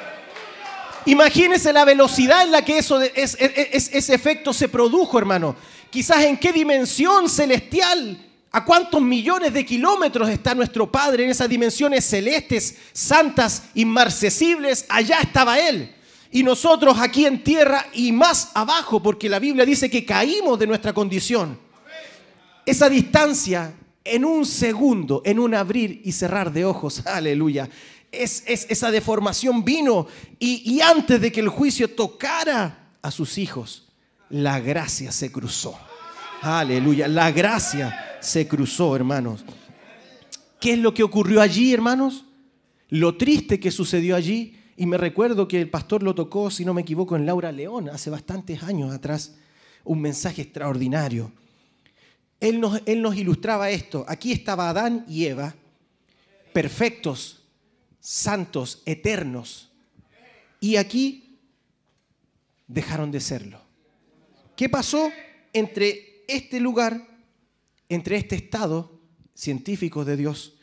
Imagínese 1.06 1.72
la 1.72 1.86
velocidad 1.86 2.42
en 2.42 2.50
la 2.52 2.62
que 2.62 2.76
eso 2.76 3.00
es- 3.00 3.34
ese 3.40 4.14
efecto 4.14 4.52
se 4.52 4.68
produjo, 4.68 5.18
hermano. 5.18 5.56
Quizás 5.88 6.22
en 6.24 6.36
qué 6.36 6.52
dimensión 6.52 7.30
celestial, 7.30 8.18
a 8.52 8.62
cuántos 8.62 9.00
millones 9.00 9.54
de 9.54 9.64
kilómetros 9.64 10.28
está 10.28 10.54
nuestro 10.54 10.92
Padre 10.92 11.24
en 11.24 11.30
esas 11.30 11.48
dimensiones 11.48 12.04
celestes, 12.04 12.76
santas, 12.92 13.62
inmarcesibles. 13.74 14.84
Allá 14.90 15.20
estaba 15.20 15.58
Él. 15.58 15.94
Y 16.30 16.42
nosotros 16.42 16.98
aquí 17.00 17.24
en 17.24 17.42
tierra 17.42 17.86
y 17.94 18.12
más 18.12 18.50
abajo, 18.52 19.02
porque 19.02 19.30
la 19.30 19.38
Biblia 19.38 19.64
dice 19.64 19.88
que 19.88 20.04
caímos 20.04 20.58
de 20.58 20.66
nuestra 20.66 20.92
condición. 20.92 21.58
Esa 22.66 22.90
distancia 22.90 23.72
en 24.04 24.24
un 24.24 24.46
segundo, 24.46 25.22
en 25.24 25.38
un 25.38 25.54
abrir 25.54 26.00
y 26.04 26.12
cerrar 26.12 26.52
de 26.52 26.64
ojos, 26.64 27.04
aleluya. 27.06 27.68
Es, 28.12 28.42
es- 28.46 28.66
esa 28.68 28.90
deformación 28.90 29.64
vino 29.64 30.06
y, 30.38 30.62
y 30.74 30.80
antes 30.80 31.20
de 31.20 31.30
que 31.30 31.40
el 31.40 31.48
juicio 31.48 31.88
tocara 31.88 32.88
a 33.02 33.10
sus 33.10 33.38
hijos, 33.38 33.88
la 34.28 34.58
gracia 34.60 35.12
se 35.12 35.30
cruzó. 35.30 35.78
Aleluya, 36.42 37.06
la 37.08 37.30
gracia 37.30 38.16
se 38.20 38.48
cruzó, 38.48 38.96
hermanos. 38.96 39.44
¿Qué 40.60 40.72
es 40.74 40.78
lo 40.78 40.92
que 40.94 41.02
ocurrió 41.02 41.40
allí, 41.40 41.72
hermanos? 41.72 42.24
Lo 42.88 43.16
triste 43.16 43.60
que 43.60 43.70
sucedió 43.70 44.16
allí, 44.16 44.56
y 44.76 44.86
me 44.86 44.96
recuerdo 44.96 45.46
que 45.46 45.60
el 45.60 45.68
pastor 45.70 46.02
lo 46.02 46.14
tocó, 46.14 46.50
si 46.50 46.64
no 46.64 46.74
me 46.74 46.80
equivoco, 46.82 47.14
en 47.16 47.26
Laura 47.26 47.52
León, 47.52 47.88
hace 47.90 48.10
bastantes 48.10 48.62
años 48.62 48.92
atrás, 48.92 49.36
un 49.84 50.00
mensaje 50.00 50.42
extraordinario. 50.42 51.32
Él 52.40 52.58
nos, 52.58 52.80
él 52.86 53.02
nos 53.02 53.16
ilustraba 53.16 53.70
esto. 53.70 54.04
Aquí 54.08 54.32
estaba 54.32 54.70
Adán 54.70 55.04
y 55.08 55.26
Eva, 55.26 55.54
perfectos, 56.52 57.44
santos, 58.00 58.82
eternos. 58.86 59.70
Y 60.58 60.76
aquí 60.76 61.38
dejaron 62.66 63.10
de 63.10 63.20
serlo. 63.20 63.60
¿Qué 64.56 64.68
pasó 64.68 65.10
entre 65.52 66.24
este 66.28 66.60
lugar, 66.60 67.06
entre 67.88 68.16
este 68.16 68.36
estado 68.36 69.00
científico 69.34 70.04
de 70.04 70.16
Dios 70.16 70.54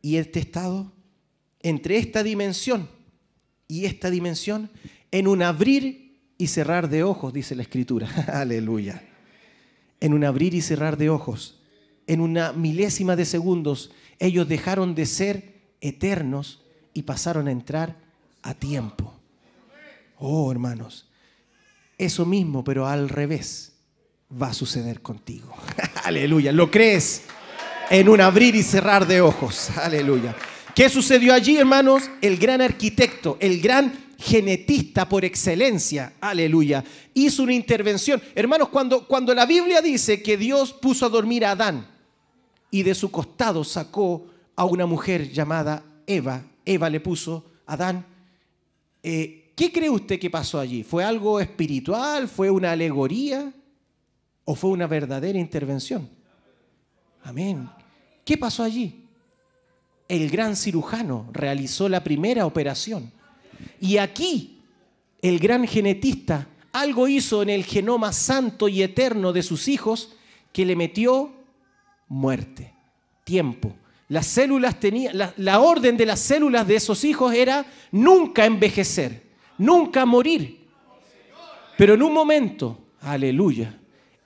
y 0.00 0.16
este 0.16 0.38
estado, 0.38 0.92
entre 1.60 1.96
esta 1.96 2.22
dimensión 2.22 2.88
y 3.68 3.86
esta 3.86 4.10
dimensión 4.10 4.70
en 5.10 5.28
un 5.28 5.42
abrir 5.42 6.20
y 6.38 6.46
cerrar 6.48 6.88
de 6.88 7.02
ojos, 7.04 7.32
dice 7.32 7.54
la 7.54 7.62
escritura. 7.62 8.08
Aleluya. 8.32 9.11
En 10.02 10.14
un 10.14 10.24
abrir 10.24 10.52
y 10.52 10.60
cerrar 10.60 10.96
de 10.96 11.10
ojos, 11.10 11.60
en 12.08 12.20
una 12.20 12.52
milésima 12.52 13.14
de 13.14 13.24
segundos, 13.24 13.92
ellos 14.18 14.48
dejaron 14.48 14.96
de 14.96 15.06
ser 15.06 15.62
eternos 15.80 16.64
y 16.92 17.02
pasaron 17.02 17.46
a 17.46 17.52
entrar 17.52 17.96
a 18.42 18.52
tiempo. 18.52 19.14
Oh, 20.18 20.50
hermanos, 20.50 21.08
eso 21.96 22.26
mismo, 22.26 22.64
pero 22.64 22.88
al 22.88 23.08
revés, 23.08 23.74
va 24.30 24.48
a 24.48 24.54
suceder 24.54 25.02
contigo. 25.02 25.54
Aleluya. 26.04 26.50
¿Lo 26.50 26.68
crees? 26.68 27.22
En 27.88 28.08
un 28.08 28.20
abrir 28.20 28.56
y 28.56 28.64
cerrar 28.64 29.06
de 29.06 29.20
ojos. 29.20 29.70
Aleluya. 29.76 30.34
¿Qué 30.74 30.88
sucedió 30.88 31.32
allí, 31.32 31.58
hermanos? 31.58 32.10
El 32.20 32.38
gran 32.38 32.60
arquitecto, 32.60 33.36
el 33.38 33.60
gran 33.60 33.92
genetista 34.22 35.08
por 35.08 35.24
excelencia, 35.24 36.14
aleluya, 36.20 36.84
hizo 37.12 37.42
una 37.42 37.54
intervención. 37.54 38.22
Hermanos, 38.36 38.68
cuando, 38.68 39.06
cuando 39.06 39.34
la 39.34 39.46
Biblia 39.46 39.82
dice 39.82 40.22
que 40.22 40.36
Dios 40.36 40.72
puso 40.72 41.06
a 41.06 41.08
dormir 41.08 41.44
a 41.44 41.50
Adán 41.50 41.88
y 42.70 42.84
de 42.84 42.94
su 42.94 43.10
costado 43.10 43.64
sacó 43.64 44.26
a 44.54 44.64
una 44.64 44.86
mujer 44.86 45.30
llamada 45.32 45.84
Eva, 46.06 46.44
Eva 46.64 46.88
le 46.88 47.00
puso 47.00 47.44
a 47.66 47.72
Adán, 47.72 48.06
eh, 49.02 49.50
¿qué 49.56 49.72
cree 49.72 49.90
usted 49.90 50.20
que 50.20 50.30
pasó 50.30 50.60
allí? 50.60 50.84
¿Fue 50.84 51.04
algo 51.04 51.40
espiritual? 51.40 52.28
¿Fue 52.28 52.48
una 52.48 52.70
alegoría? 52.70 53.52
¿O 54.44 54.54
fue 54.54 54.70
una 54.70 54.86
verdadera 54.86 55.38
intervención? 55.38 56.08
Amén. 57.24 57.68
¿Qué 58.24 58.38
pasó 58.38 58.62
allí? 58.62 59.04
El 60.08 60.30
gran 60.30 60.54
cirujano 60.54 61.28
realizó 61.32 61.88
la 61.88 62.04
primera 62.04 62.46
operación. 62.46 63.10
Y 63.80 63.98
aquí 63.98 64.58
el 65.20 65.38
gran 65.38 65.66
genetista 65.66 66.48
algo 66.72 67.06
hizo 67.06 67.42
en 67.42 67.50
el 67.50 67.64
genoma 67.64 68.12
santo 68.12 68.68
y 68.68 68.82
eterno 68.82 69.32
de 69.32 69.42
sus 69.42 69.68
hijos 69.68 70.14
que 70.52 70.64
le 70.64 70.74
metió 70.74 71.32
muerte, 72.08 72.72
tiempo. 73.24 73.74
Las 74.08 74.26
células 74.26 74.80
tenían, 74.80 75.16
la, 75.16 75.32
la 75.36 75.60
orden 75.60 75.96
de 75.96 76.06
las 76.06 76.20
células 76.20 76.66
de 76.66 76.76
esos 76.76 77.04
hijos 77.04 77.34
era 77.34 77.64
nunca 77.90 78.44
envejecer, 78.44 79.22
nunca 79.58 80.04
morir. 80.04 80.66
Pero 81.76 81.94
en 81.94 82.02
un 82.02 82.12
momento, 82.12 82.78
aleluya, 83.00 83.78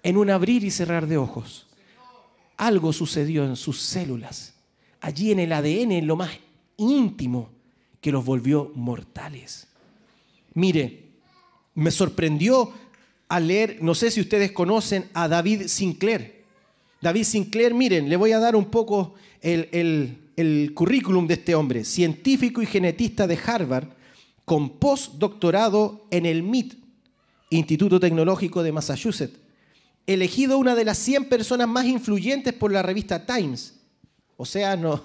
en 0.03 0.17
un 0.17 0.31
abrir 0.31 0.65
y 0.65 0.71
cerrar 0.71 1.07
de 1.07 1.17
ojos, 1.17 1.67
algo 2.57 2.93
sucedió 2.93 3.45
en 3.45 3.57
sus 3.57 3.81
células, 3.81 4.55
allí 5.01 5.33
en 5.33 5.41
el 5.41 5.53
ADN, 5.53 5.93
en 5.93 6.07
lo 6.07 6.17
más 6.17 6.31
íntimo, 6.77 7.51
que 8.07 8.13
los 8.13 8.25
volvió 8.25 8.71
mortales. 8.77 9.67
Mire, 10.55 11.07
me 11.75 11.91
sorprendió 11.91 12.71
al 13.27 13.49
leer, 13.49 13.79
no 13.81 13.97
sé 13.97 14.13
si 14.13 14.21
ustedes 14.21 14.53
conocen 14.53 15.07
a 15.13 15.27
David 15.27 15.63
Sinclair. 15.67 16.45
David 17.03 17.25
Sinclair, 17.25 17.75
miren, 17.75 18.09
le 18.09 18.15
voy 18.15 18.31
a 18.31 18.39
dar 18.39 18.55
un 18.55 18.67
poco 18.67 19.15
el, 19.41 20.21
el- 20.37 20.73
currículum 20.73 21.27
de 21.27 21.35
este 21.35 21.57
hombre, 21.57 21.83
científico 21.85 22.63
y 22.63 22.67
genetista 22.67 23.27
de 23.27 23.41
Harvard, 23.45 23.89
con 24.45 24.79
postdoctorado 24.79 26.07
en 26.13 26.27
el 26.27 26.45
MIT, 26.45 26.75
Instituto 27.51 27.99
Tecnológico 27.99 28.63
de 28.63 28.71
Massachusetts, 28.71 29.37
elegido 30.07 30.59
una 30.59 30.77
de 30.77 30.85
las 30.85 30.99
100 30.99 31.25
personas 31.25 31.67
más 31.67 31.87
influyentes 31.87 32.55
por 32.55 32.71
la 32.71 32.83
revista 32.83 33.27
Times. 33.27 33.75
O 34.37 34.45
sea, 34.47 34.77
no, 34.77 35.03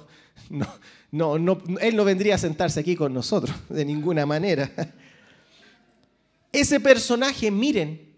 no, 0.52 0.68
no, 1.12 1.38
no, 1.38 1.62
él 1.82 1.96
no 1.96 2.06
vendría 2.06 2.36
a 2.36 2.38
sentarse 2.38 2.80
aquí 2.80 2.96
con 2.96 3.14
nosotros, 3.14 3.56
de 3.70 3.86
ninguna 3.86 4.26
manera. 4.26 4.72
Ese 6.52 6.80
personaje, 6.80 7.50
miren, 7.52 8.14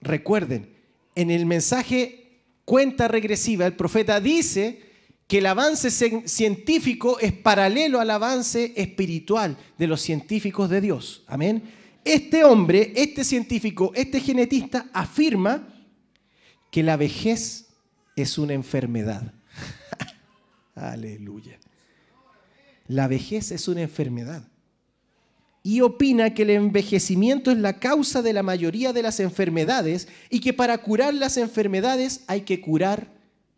recuerden, 0.00 0.74
en 1.14 1.30
el 1.30 1.44
mensaje 1.46 2.40
cuenta 2.64 3.08
regresiva, 3.08 3.66
el 3.66 3.74
profeta 3.74 4.20
dice 4.20 4.82
que 5.26 5.38
el 5.38 5.46
avance 5.46 5.88
cien- 5.88 6.26
científico 6.26 7.18
es 7.20 7.32
paralelo 7.32 8.00
al 8.00 8.10
avance 8.10 8.72
espiritual 8.76 9.56
de 9.78 9.86
los 9.86 10.00
científicos 10.00 10.70
de 10.70 10.80
Dios. 10.80 11.24
Amén. 11.26 11.62
Este 12.04 12.44
hombre, 12.44 12.92
este 12.96 13.24
científico, 13.24 13.92
este 13.94 14.20
genetista 14.20 14.86
afirma 14.92 15.68
que 16.70 16.82
la 16.82 16.96
vejez 16.96 17.66
es 18.16 18.38
una 18.38 18.54
enfermedad. 18.54 19.34
Aleluya. 20.74 21.58
La 22.90 23.06
vejez 23.06 23.52
es 23.52 23.68
una 23.68 23.82
enfermedad. 23.82 24.42
Y 25.62 25.80
opina 25.80 26.34
que 26.34 26.42
el 26.42 26.50
envejecimiento 26.50 27.52
es 27.52 27.58
la 27.58 27.78
causa 27.78 28.20
de 28.20 28.32
la 28.32 28.42
mayoría 28.42 28.92
de 28.92 29.00
las 29.00 29.20
enfermedades 29.20 30.08
y 30.28 30.40
que 30.40 30.52
para 30.52 30.76
curar 30.78 31.14
las 31.14 31.36
enfermedades 31.36 32.24
hay 32.26 32.40
que 32.40 32.60
curar 32.60 33.06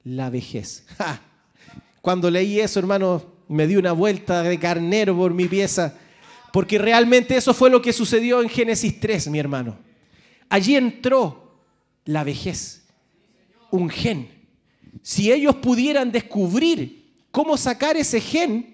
la 0.04 0.28
vejez. 0.28 0.84
Cuando 2.02 2.30
leí 2.30 2.60
eso, 2.60 2.78
hermano, 2.78 3.24
me 3.48 3.66
di 3.66 3.76
una 3.76 3.92
vuelta 3.92 4.42
de 4.42 4.58
carnero 4.58 5.16
por 5.16 5.32
mi 5.32 5.48
pieza, 5.48 5.96
porque 6.52 6.76
realmente 6.76 7.34
eso 7.34 7.54
fue 7.54 7.70
lo 7.70 7.80
que 7.80 7.94
sucedió 7.94 8.42
en 8.42 8.50
Génesis 8.50 9.00
3, 9.00 9.28
mi 9.28 9.38
hermano. 9.38 9.78
Allí 10.50 10.76
entró 10.76 11.56
la 12.04 12.22
vejez, 12.22 12.82
un 13.70 13.88
gen. 13.88 14.28
Si 15.00 15.32
ellos 15.32 15.56
pudieran 15.56 16.12
descubrir 16.12 17.14
cómo 17.30 17.56
sacar 17.56 17.96
ese 17.96 18.20
gen, 18.20 18.71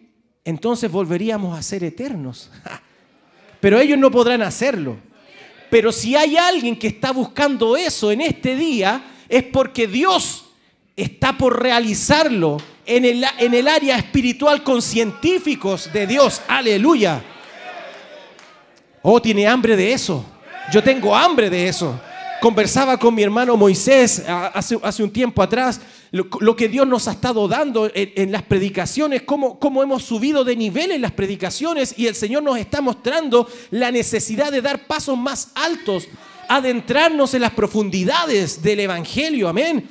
entonces 0.48 0.90
volveríamos 0.90 1.58
a 1.58 1.60
ser 1.60 1.84
eternos. 1.84 2.50
Pero 3.60 3.78
ellos 3.78 3.98
no 3.98 4.10
podrán 4.10 4.40
hacerlo. 4.40 4.96
Pero 5.68 5.92
si 5.92 6.16
hay 6.16 6.38
alguien 6.38 6.78
que 6.78 6.86
está 6.86 7.10
buscando 7.10 7.76
eso 7.76 8.10
en 8.10 8.22
este 8.22 8.56
día, 8.56 9.04
es 9.28 9.42
porque 9.42 9.86
Dios 9.86 10.46
está 10.96 11.36
por 11.36 11.62
realizarlo 11.62 12.56
en 12.86 13.04
el, 13.04 13.26
en 13.38 13.52
el 13.52 13.68
área 13.68 13.98
espiritual 13.98 14.62
con 14.62 14.80
científicos 14.80 15.90
de 15.92 16.06
Dios. 16.06 16.40
Aleluya. 16.48 17.22
Oh, 19.02 19.20
tiene 19.20 19.46
hambre 19.46 19.76
de 19.76 19.92
eso. 19.92 20.24
Yo 20.72 20.82
tengo 20.82 21.14
hambre 21.14 21.50
de 21.50 21.68
eso. 21.68 22.00
Conversaba 22.40 22.96
con 22.96 23.14
mi 23.14 23.22
hermano 23.22 23.54
Moisés 23.54 24.24
hace, 24.26 24.78
hace 24.82 25.02
un 25.02 25.12
tiempo 25.12 25.42
atrás 25.42 25.78
lo, 26.10 26.56
que 26.56 26.68
Dios 26.68 26.86
nos 26.86 27.06
ha 27.08 27.12
estado 27.12 27.48
dando 27.48 27.90
en, 27.94 28.12
en 28.16 28.32
las 28.32 28.42
predicaciones, 28.42 29.22
cómo, 29.22 29.58
cómo 29.58 29.82
hemos 29.82 30.02
subido 30.04 30.44
de 30.44 30.56
nivel 30.56 30.90
en 30.92 31.02
las 31.02 31.12
predicaciones 31.12 31.94
y 31.98 32.06
el 32.06 32.14
Señor 32.14 32.42
nos 32.42 32.58
está 32.58 32.80
mostrando 32.80 33.46
la 33.70 33.90
necesidad 33.90 34.50
de 34.50 34.62
dar 34.62 34.86
pasos 34.86 35.18
más 35.18 35.50
altos, 35.54 36.08
adentrarnos 36.48 37.34
en 37.34 37.42
las 37.42 37.52
profundidades 37.52 38.62
del 38.62 38.80
Evangelio. 38.80 39.48
Amén. 39.48 39.86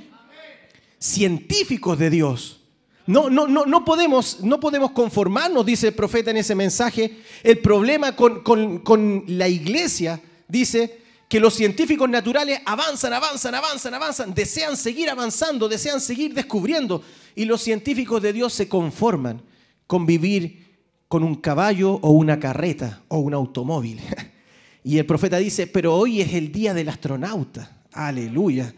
Científicos 1.00 2.00
de 2.00 2.10
Dios. 2.10 2.60
No, 3.06 3.30
no, 3.30 3.48
no, 3.48 3.66
no, 3.66 3.86
podemos, 3.86 4.42
no 4.42 4.60
podemos 4.60 4.92
conformarnos, 4.92 5.66
dice 5.66 5.88
el 5.88 5.94
profeta 5.94 6.32
en 6.32 6.38
ese 6.38 6.56
mensaje. 6.56 7.20
El 7.44 7.60
problema 7.60 8.16
con, 8.16 8.42
con- 8.42 8.80
con 8.80 9.24
la 9.28 9.48
iglesia, 9.48 10.20
dice, 10.48 11.00
que 11.28 11.40
los 11.40 11.54
científicos 11.54 12.10
naturales 12.10 12.62
avanzan, 12.66 13.14
avanzan, 13.14 13.54
avanzan, 13.56 13.94
avanzan, 13.94 14.34
desean 14.34 14.78
seguir 14.78 15.10
avanzando, 15.10 15.68
desean 15.68 16.00
seguir 16.00 16.34
descubriendo. 16.34 17.04
Y 17.36 17.46
los 17.46 17.62
científicos 17.62 18.22
de 18.22 18.34
Dios 18.34 18.54
se 18.54 18.70
conforman 18.70 19.42
con 19.88 20.06
vivir 20.06 20.66
con 21.08 21.24
un 21.24 21.36
caballo 21.36 21.94
o 22.02 22.12
una 22.12 22.40
carreta 22.40 23.02
o 23.10 23.20
un 23.20 23.34
automóvil. 23.34 24.00
Y 24.84 25.00
el 25.00 25.06
profeta 25.06 25.38
dice, 25.38 25.68
pero 25.68 25.94
hoy 25.94 26.22
es 26.22 26.34
el 26.34 26.50
día 26.50 26.74
del 26.74 26.88
astronauta. 26.88 27.82
Aleluya. 27.92 28.74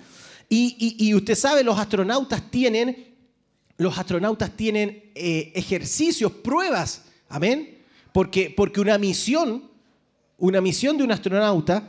Y, 0.49 0.76
y- 0.80 1.07
y 1.07 1.13
usted 1.13 1.35
sabe, 1.35 1.63
los 1.63 1.77
astronautas 1.77 2.49
tienen 2.49 3.09
los 3.77 3.97
astronautas 3.97 4.51
tienen 4.57 5.11
eh, 5.15 5.51
ejercicios, 5.55 6.31
pruebas, 6.31 7.03
amén, 7.30 7.77
porque, 8.11 8.53
porque 8.55 8.81
una 8.81 8.97
misión, 8.97 9.69
una 10.38 10.59
misión 10.61 10.97
de 10.97 11.03
un 11.05 11.11
astronauta, 11.13 11.88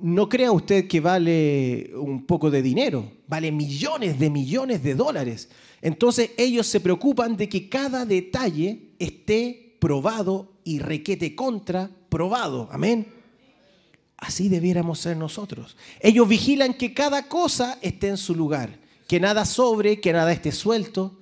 no 0.00 0.28
crea 0.28 0.52
usted 0.52 0.88
que 0.88 1.00
vale 1.00 1.90
un 1.94 2.26
poco 2.26 2.50
de 2.50 2.62
dinero, 2.62 3.10
vale 3.26 3.52
millones 3.52 4.18
de 4.18 4.30
millones 4.30 4.82
de 4.82 4.94
dólares. 4.94 5.48
Entonces 5.82 6.30
ellos 6.36 6.66
se 6.66 6.80
preocupan 6.80 7.36
de 7.36 7.48
que 7.48 7.68
cada 7.68 8.04
detalle 8.04 8.92
esté 8.98 9.76
probado 9.78 10.52
y 10.64 10.78
requete 10.78 11.34
contra 11.34 11.90
probado, 12.08 12.68
amén. 12.70 13.06
Así 14.16 14.48
debiéramos 14.50 14.98
ser 14.98 15.16
nosotros. 15.16 15.76
Ellos 16.00 16.28
vigilan 16.28 16.74
que 16.74 16.92
cada 16.92 17.26
cosa 17.28 17.78
esté 17.80 18.08
en 18.08 18.18
su 18.18 18.34
lugar, 18.34 18.78
que 19.08 19.18
nada 19.18 19.46
sobre, 19.46 20.00
que 20.00 20.12
nada 20.12 20.32
esté 20.32 20.52
suelto. 20.52 21.18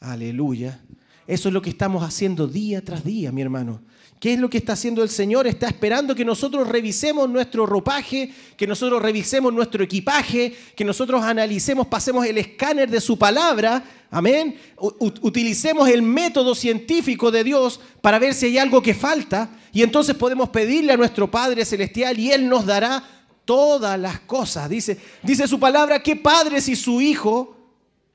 Aleluya. 0.00 0.80
Eso 1.28 1.48
es 1.48 1.54
lo 1.54 1.62
que 1.62 1.70
estamos 1.70 2.02
haciendo 2.02 2.48
día 2.48 2.84
tras 2.84 3.04
día, 3.04 3.30
mi 3.30 3.42
hermano. 3.42 3.82
¿Qué 4.22 4.34
es 4.34 4.38
lo 4.38 4.48
que 4.48 4.58
está 4.58 4.74
haciendo 4.74 5.02
el 5.02 5.08
Señor? 5.08 5.48
Está 5.48 5.66
esperando 5.66 6.14
que 6.14 6.24
nosotros 6.24 6.68
revisemos 6.68 7.28
nuestro 7.28 7.66
ropaje, 7.66 8.32
que 8.56 8.68
nosotros 8.68 9.02
revisemos 9.02 9.52
nuestro 9.52 9.82
equipaje, 9.82 10.56
que 10.76 10.84
nosotros 10.84 11.24
analicemos, 11.24 11.88
pasemos 11.88 12.24
el 12.26 12.38
escáner 12.38 12.88
de 12.88 13.00
su 13.00 13.18
palabra, 13.18 13.82
amén. 14.12 14.56
Utilicemos 14.78 15.88
el 15.88 16.02
método 16.02 16.54
científico 16.54 17.32
de 17.32 17.42
Dios 17.42 17.80
para 18.00 18.20
ver 18.20 18.32
si 18.32 18.46
hay 18.46 18.58
algo 18.58 18.80
que 18.80 18.94
falta 18.94 19.50
Y 19.72 19.82
entonces 19.82 20.14
podemos 20.14 20.50
pedirle 20.50 20.92
a 20.92 20.96
nuestro 20.96 21.28
Padre 21.28 21.64
Celestial 21.64 22.16
y 22.16 22.30
Él 22.30 22.48
nos 22.48 22.64
dará 22.64 23.02
todas 23.44 23.98
las 23.98 24.20
cosas. 24.20 24.70
Dice, 24.70 25.00
dice 25.24 25.48
su 25.48 25.58
palabra, 25.58 26.00
¿qué 26.00 26.14
padre 26.14 26.60
si 26.60 26.76
su 26.76 27.00
hijo 27.00 27.56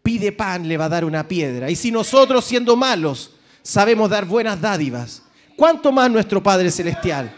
pide 0.01 0.31
pan 0.31 0.69
le 0.69 0.77
va 0.77 0.85
a 0.85 0.89
dar 0.89 1.03
una 1.03 1.27
piedra? 1.27 1.69
Y 1.69 1.75
si 1.75 1.91
nosotros 1.91 2.45
siendo 2.45 2.77
malos 2.77 3.31
sabemos 3.61 4.09
dar 4.09 4.23
buenas 4.23 4.61
dádivas, 4.61 5.26
¿cuánto 5.57 5.91
más 5.91 6.09
nuestro 6.09 6.41
Padre 6.41 6.71
Celestial? 6.71 7.29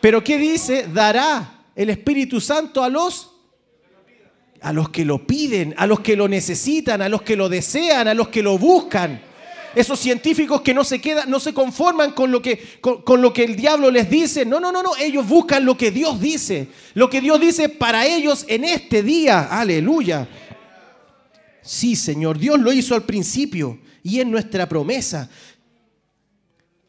Pero 0.00 0.24
¿qué 0.24 0.38
dice? 0.38 0.86
Dará 0.90 1.66
el 1.76 1.90
Espíritu 1.90 2.40
Santo 2.40 2.82
a 2.82 2.88
los 2.88 3.32
a 4.62 4.72
los 4.72 4.88
que 4.88 5.04
lo 5.04 5.26
piden, 5.26 5.74
a 5.76 5.86
los 5.86 6.00
que 6.00 6.16
lo 6.16 6.26
necesitan, 6.26 7.02
a 7.02 7.08
los 7.10 7.20
que 7.20 7.36
lo 7.36 7.50
desean, 7.50 8.08
a 8.08 8.14
los 8.14 8.28
que 8.28 8.42
lo 8.42 8.56
buscan. 8.56 9.20
Esos 9.74 10.00
científicos 10.00 10.62
que 10.62 10.72
no 10.72 10.84
se 10.84 11.00
quedan, 11.00 11.28
no 11.28 11.38
se 11.38 11.52
conforman 11.52 12.12
con 12.12 12.30
lo 12.30 12.40
que 12.40 12.78
con, 12.80 13.02
con 13.02 13.20
lo 13.20 13.30
que 13.30 13.44
el 13.44 13.56
diablo 13.56 13.90
les 13.90 14.08
dice. 14.08 14.46
No, 14.46 14.60
no, 14.60 14.72
no, 14.72 14.82
no, 14.82 14.96
ellos 14.96 15.28
buscan 15.28 15.66
lo 15.66 15.76
que 15.76 15.90
Dios 15.90 16.18
dice. 16.18 16.68
Lo 16.94 17.10
que 17.10 17.20
Dios 17.20 17.38
dice 17.40 17.68
para 17.68 18.06
ellos 18.06 18.46
en 18.48 18.64
este 18.64 19.02
día. 19.02 19.48
Aleluya. 19.50 20.26
Sí, 21.60 21.94
Señor, 21.94 22.38
Dios 22.38 22.58
lo 22.58 22.72
hizo 22.72 22.94
al 22.94 23.02
principio 23.02 23.78
y 24.02 24.20
es 24.20 24.26
nuestra 24.26 24.68
promesa. 24.68 25.28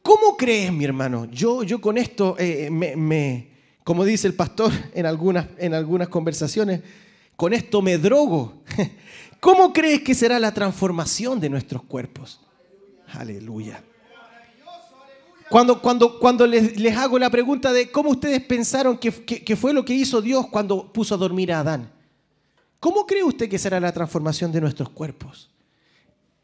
¿Cómo 0.06 0.38
crees, 0.38 0.72
mi 0.72 0.86
hermano? 0.86 1.26
Yo, 1.32 1.64
yo 1.64 1.82
con 1.82 1.98
esto, 1.98 2.36
eh, 2.38 2.70
me, 2.72 2.96
me- 2.96 3.48
como 3.84 4.06
dice 4.06 4.28
el 4.28 4.36
pastor 4.36 4.72
en 4.94 5.08
algunas, 5.08 5.48
en 5.58 5.74
algunas 5.74 6.10
conversaciones, 6.10 6.82
con 7.36 7.54
esto 7.54 7.82
me 7.82 7.98
drogo. 7.98 8.62
¿Cómo 9.40 9.74
crees 9.74 10.02
que 10.04 10.14
será 10.14 10.38
la 10.40 10.54
transformación 10.54 11.40
de 11.40 11.50
nuestros 11.50 11.82
cuerpos? 11.84 12.40
Aleluya. 13.14 13.84
Cuando, 15.50 15.82
cuando, 15.82 16.20
cuando 16.20 16.46
les, 16.46 16.80
les 16.80 16.96
hago 16.96 17.18
la 17.18 17.32
pregunta 17.32 17.74
de 17.74 17.90
cómo 17.92 18.12
ustedes 18.12 18.44
pensaron 18.44 19.00
que, 19.00 19.12
que- 19.12 19.44
que 19.44 19.56
fue 19.56 19.74
lo 19.74 19.84
que 19.84 19.94
hizo 19.96 20.22
Dios 20.22 20.46
cuando 20.50 20.94
puso 20.94 21.16
a 21.16 21.18
dormir 21.18 21.52
a 21.52 21.62
Adán, 21.62 21.90
¿cómo 22.80 23.08
cree 23.08 23.24
usted 23.24 23.50
que 23.50 23.58
será 23.58 23.80
la 23.80 23.92
transformación 23.92 24.52
de 24.52 24.62
nuestros 24.62 24.90
cuerpos? 24.90 25.50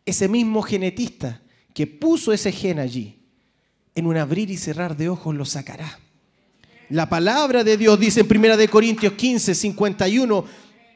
Ese 0.03 0.27
mismo 0.27 0.63
genetista 0.63 1.41
que 1.75 1.85
puso 1.85 2.33
ese 2.33 2.51
gen 2.51 2.79
allí, 2.79 3.20
en 3.95 4.07
un 4.07 4.17
abrir 4.17 4.49
y 4.49 4.57
cerrar 4.57 4.95
de 4.95 5.09
ojos 5.09 5.35
lo 5.35 5.45
sacará. 5.45 5.99
La 6.89 7.07
palabra 7.07 7.63
de 7.63 7.77
Dios 7.77 7.99
dice 7.99 8.21
en 8.21 8.37
1 8.37 8.57
de 8.57 8.67
Corintios 8.67 9.13
15, 9.13 9.55
51, 9.55 10.45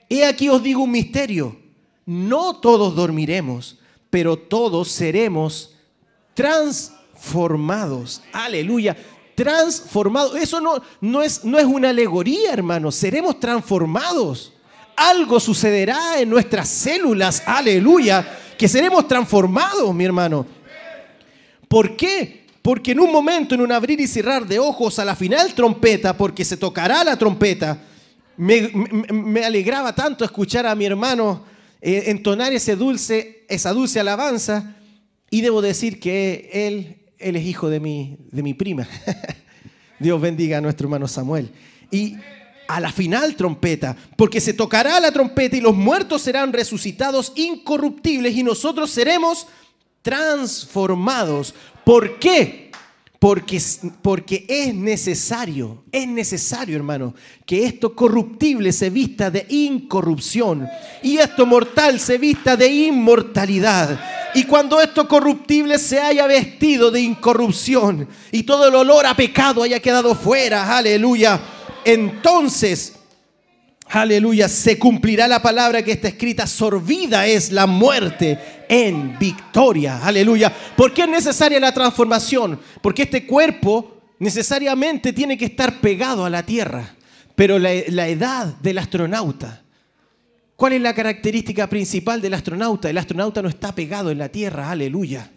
he 0.10 0.26
aquí 0.26 0.50
os 0.50 0.62
digo 0.62 0.84
un 0.84 0.92
misterio, 0.92 1.58
no 2.06 2.58
todos 2.58 2.96
dormiremos, 2.96 3.80
pero 4.10 4.38
todos 4.38 4.90
seremos 4.92 5.76
transformados. 6.34 8.22
Aleluya. 8.32 8.96
Transformados. 9.36 10.36
Eso 10.36 10.62
no, 10.62 10.82
no, 11.02 11.22
es, 11.22 11.44
no 11.44 11.58
es 11.58 11.66
una 11.66 11.90
alegoría, 11.90 12.54
hermano. 12.54 12.92
Seremos 12.92 13.40
transformados. 13.40 14.54
Algo 14.96 15.40
sucederá 15.40 16.20
en 16.20 16.30
nuestras 16.30 16.70
células. 16.70 17.44
Aleluya. 17.46 18.40
Que 18.58 18.68
seremos 18.68 19.08
transformados, 19.08 19.94
mi 19.94 20.06
hermano. 20.06 20.46
¿Por 21.68 21.98
qué? 21.98 22.45
Porque 22.66 22.94
en 22.94 23.00
un 23.00 23.12
momento, 23.12 23.54
en 23.54 23.62
un 23.62 23.72
abrir 23.72 24.00
y 24.02 24.08
cerrar 24.08 24.48
de 24.48 24.58
ojos, 24.58 24.98
a 24.98 25.06
la 25.06 25.16
final 25.16 25.54
trompeta, 25.54 26.18
porque 26.18 26.44
se 26.44 26.58
tocará 26.58 27.04
la 27.04 27.16
trompeta, 27.16 27.78
me, 28.38 28.72
me- 28.74 29.14
me 29.14 29.46
alegraba 29.46 29.94
tanto 29.94 30.26
escuchar 30.26 30.66
a 30.66 30.74
mi 30.74 30.84
hermano 30.84 31.44
eh, 31.80 32.06
entonar 32.08 32.54
ese 32.54 32.76
dulce, 32.76 33.46
esa 33.50 33.72
dulce 33.72 34.00
alabanza, 34.00 34.76
y 35.30 35.42
debo 35.42 35.62
decir 35.62 36.00
que 36.00 36.50
él, 36.52 36.98
él 37.20 37.36
es 37.36 37.46
hijo 37.46 37.70
de 37.70 37.80
mi, 37.80 38.18
de 38.32 38.42
mi 38.42 38.56
prima. 38.56 38.88
Dios 40.00 40.20
bendiga 40.20 40.58
a 40.58 40.62
nuestro 40.62 40.88
hermano 40.88 41.08
Samuel. 41.08 41.52
Y 41.92 42.16
a 42.68 42.80
la 42.80 42.92
final 42.92 43.36
trompeta, 43.36 43.96
porque 44.18 44.42
se 44.42 44.54
tocará 44.54 45.00
la 45.00 45.12
trompeta 45.12 45.56
y 45.56 45.62
los 45.62 45.76
muertos 45.76 46.24
serán 46.24 46.52
resucitados 46.52 47.32
incorruptibles 47.36 48.36
y 48.36 48.42
nosotros 48.42 48.90
seremos 48.90 49.46
transformados. 50.02 51.54
¿Por 51.86 52.18
qué? 52.20 52.72
Porque, 53.20 53.62
porque 54.02 54.46
es 54.48 54.74
necesario, 54.74 55.84
es 55.92 56.08
necesario, 56.08 56.76
hermano, 56.76 57.14
que 57.46 57.66
esto 57.66 57.96
corruptible 57.96 58.72
se 58.72 58.90
vista 58.90 59.32
de 59.32 59.46
incorrupción 59.50 60.68
y 61.02 61.18
esto 61.18 61.46
mortal 61.46 62.00
se 62.00 62.18
vista 62.18 62.58
de 62.58 62.68
inmortalidad. 62.68 64.00
Y 64.34 64.44
cuando 64.44 64.82
esto 64.82 65.08
corruptible 65.08 65.80
se 65.80 66.00
haya 66.00 66.28
vestido 66.28 66.92
de 66.92 67.02
incorrupción 67.02 68.08
y 68.32 68.44
todo 68.44 68.68
el 68.68 68.76
olor 68.76 69.06
a 69.06 69.16
pecado 69.16 69.64
haya 69.64 69.80
quedado 69.80 70.14
fuera, 70.14 70.76
aleluya, 70.78 71.40
entonces 71.86 72.95
Aleluya, 73.88 74.50
se 74.50 74.80
cumplirá 74.80 75.28
la 75.28 75.42
palabra 75.42 75.84
que 75.84 75.92
está 75.92 76.08
escrita, 76.08 76.48
sorbida 76.48 77.28
es 77.28 77.52
la 77.52 77.68
muerte 77.68 78.40
en 78.68 79.18
victoria. 79.20 80.04
Aleluya. 80.04 80.52
¿Por 80.76 80.94
qué 80.94 81.04
es 81.04 81.10
necesaria 81.10 81.60
la 81.60 81.74
transformación? 81.74 82.60
Porque 82.82 83.04
este 83.04 83.26
cuerpo 83.28 84.02
necesariamente 84.20 85.14
tiene 85.14 85.38
que 85.38 85.46
estar 85.46 85.80
pegado 85.82 86.26
a 86.26 86.30
la 86.30 86.44
tierra. 86.44 86.96
Pero 87.36 87.60
la, 87.60 87.70
la 87.90 88.08
edad 88.08 88.56
del 88.62 88.80
astronauta, 88.80 89.62
¿cuál 90.56 90.74
es 90.74 90.82
la 90.82 90.96
característica 90.96 91.68
principal 91.68 92.22
del 92.22 92.34
astronauta? 92.34 92.90
El 92.90 92.98
astronauta 92.98 93.42
no 93.42 93.50
está 93.50 93.76
pegado 93.76 94.10
en 94.10 94.18
la 94.18 94.30
tierra, 94.30 94.72
aleluya. 94.72 95.30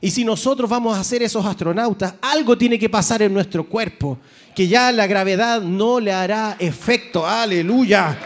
Y 0.00 0.10
si 0.10 0.24
nosotros 0.24 0.68
vamos 0.68 0.96
a 0.96 1.04
ser 1.04 1.22
esos 1.22 1.44
astronautas, 1.44 2.14
algo 2.22 2.56
tiene 2.56 2.78
que 2.78 2.88
pasar 2.88 3.20
en 3.20 3.34
nuestro 3.34 3.64
cuerpo, 3.64 4.18
que 4.54 4.66
ya 4.66 4.90
la 4.92 5.06
gravedad 5.06 5.60
no 5.60 6.00
le 6.00 6.12
hará 6.12 6.56
efecto. 6.58 7.26
Aleluya. 7.26 8.18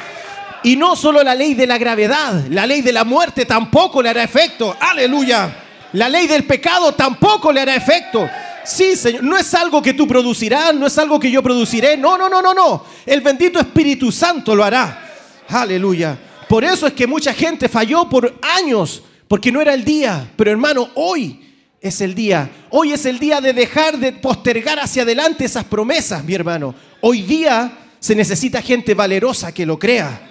Y 0.62 0.76
no 0.76 0.94
solo 0.94 1.22
la 1.22 1.34
ley 1.34 1.54
de 1.54 1.66
la 1.66 1.76
gravedad, 1.76 2.46
la 2.48 2.66
ley 2.66 2.80
de 2.80 2.92
la 2.92 3.04
muerte 3.04 3.44
tampoco 3.44 4.00
le 4.00 4.10
hará 4.10 4.22
efecto. 4.22 4.76
Aleluya. 4.78 5.62
La 5.92 6.08
ley 6.08 6.26
del 6.26 6.44
pecado 6.44 6.92
tampoco 6.92 7.52
le 7.52 7.60
hará 7.60 7.74
efecto. 7.74 8.28
Sí, 8.64 8.96
Señor, 8.96 9.24
no 9.24 9.36
es 9.36 9.52
algo 9.52 9.82
que 9.82 9.94
tú 9.94 10.06
producirás, 10.06 10.74
no 10.74 10.86
es 10.86 10.96
algo 10.96 11.20
que 11.20 11.30
yo 11.30 11.42
produciré. 11.42 11.96
No, 11.96 12.16
no, 12.16 12.28
no, 12.28 12.40
no, 12.40 12.54
no. 12.54 12.84
El 13.04 13.20
bendito 13.20 13.58
Espíritu 13.58 14.10
Santo 14.10 14.54
lo 14.54 14.64
hará. 14.64 15.12
Aleluya. 15.48 16.16
Por 16.48 16.64
eso 16.64 16.86
es 16.86 16.94
que 16.94 17.06
mucha 17.06 17.34
gente 17.34 17.68
falló 17.68 18.08
por 18.08 18.32
años, 18.40 19.02
porque 19.28 19.52
no 19.52 19.60
era 19.60 19.74
el 19.74 19.84
día. 19.84 20.30
Pero 20.36 20.50
hermano, 20.50 20.88
hoy 20.94 21.43
es 21.84 22.00
el 22.00 22.14
día. 22.14 22.50
Hoy 22.70 22.94
es 22.94 23.04
el 23.04 23.18
día 23.18 23.42
de 23.42 23.52
dejar 23.52 23.98
de 23.98 24.10
postergar 24.12 24.80
hacia 24.80 25.02
adelante 25.02 25.44
esas 25.44 25.64
promesas, 25.64 26.24
mi 26.24 26.32
hermano. 26.32 26.74
Hoy 27.02 27.20
día 27.20 27.76
se 28.00 28.14
necesita 28.14 28.62
gente 28.62 28.94
valerosa 28.94 29.52
que 29.52 29.66
lo 29.66 29.78
crea. 29.78 30.30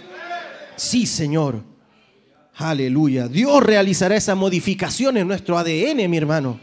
Sí, 0.75 1.05
Señor. 1.05 1.63
Aleluya. 2.55 3.27
Dios 3.27 3.61
realizará 3.61 4.15
esa 4.15 4.33
modificación 4.33 5.15
en 5.17 5.27
nuestro 5.27 5.55
ADN, 5.55 6.09
mi 6.09 6.17
hermano. 6.17 6.59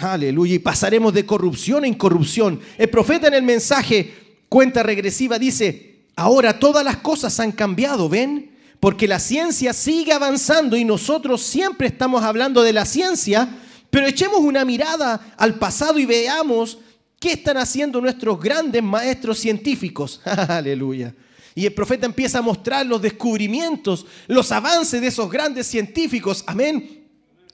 Aleluya. 0.00 0.54
Y 0.54 0.58
pasaremos 0.58 1.12
de 1.12 1.26
corrupción 1.26 1.84
a 1.84 1.86
incorrupción. 1.86 2.58
El 2.78 2.88
profeta 2.88 3.28
en 3.28 3.34
el 3.34 3.42
mensaje 3.42 4.38
cuenta 4.48 4.82
regresiva 4.82 5.38
dice, 5.38 6.06
ahora 6.16 6.58
todas 6.58 6.82
las 6.82 6.96
cosas 6.96 7.38
han 7.40 7.52
cambiado, 7.52 8.08
¿ven? 8.08 8.52
Porque 8.80 9.06
la 9.06 9.18
ciencia 9.18 9.74
sigue 9.74 10.14
avanzando 10.14 10.78
y 10.78 10.84
nosotros 10.86 11.42
siempre 11.42 11.88
estamos 11.88 12.22
hablando 12.22 12.62
de 12.62 12.72
la 12.72 12.86
ciencia, 12.86 13.50
pero 13.90 14.06
echemos 14.06 14.40
una 14.40 14.64
mirada 14.64 15.34
al 15.36 15.54
pasado 15.58 15.98
y 15.98 16.06
veamos 16.06 16.78
qué 17.18 17.32
están 17.32 17.56
haciendo 17.56 18.00
nuestros 18.00 18.40
grandes 18.40 18.82
maestros 18.82 19.38
científicos. 19.38 20.20
Aleluya. 20.24 21.14
Y 21.54 21.64
el 21.64 21.72
profeta 21.72 22.04
empieza 22.04 22.38
a 22.38 22.42
mostrar 22.42 22.84
los 22.84 23.00
descubrimientos, 23.00 24.04
los 24.26 24.52
avances 24.52 25.00
de 25.00 25.06
esos 25.06 25.30
grandes 25.30 25.66
científicos. 25.66 26.44
Amén. 26.46 27.04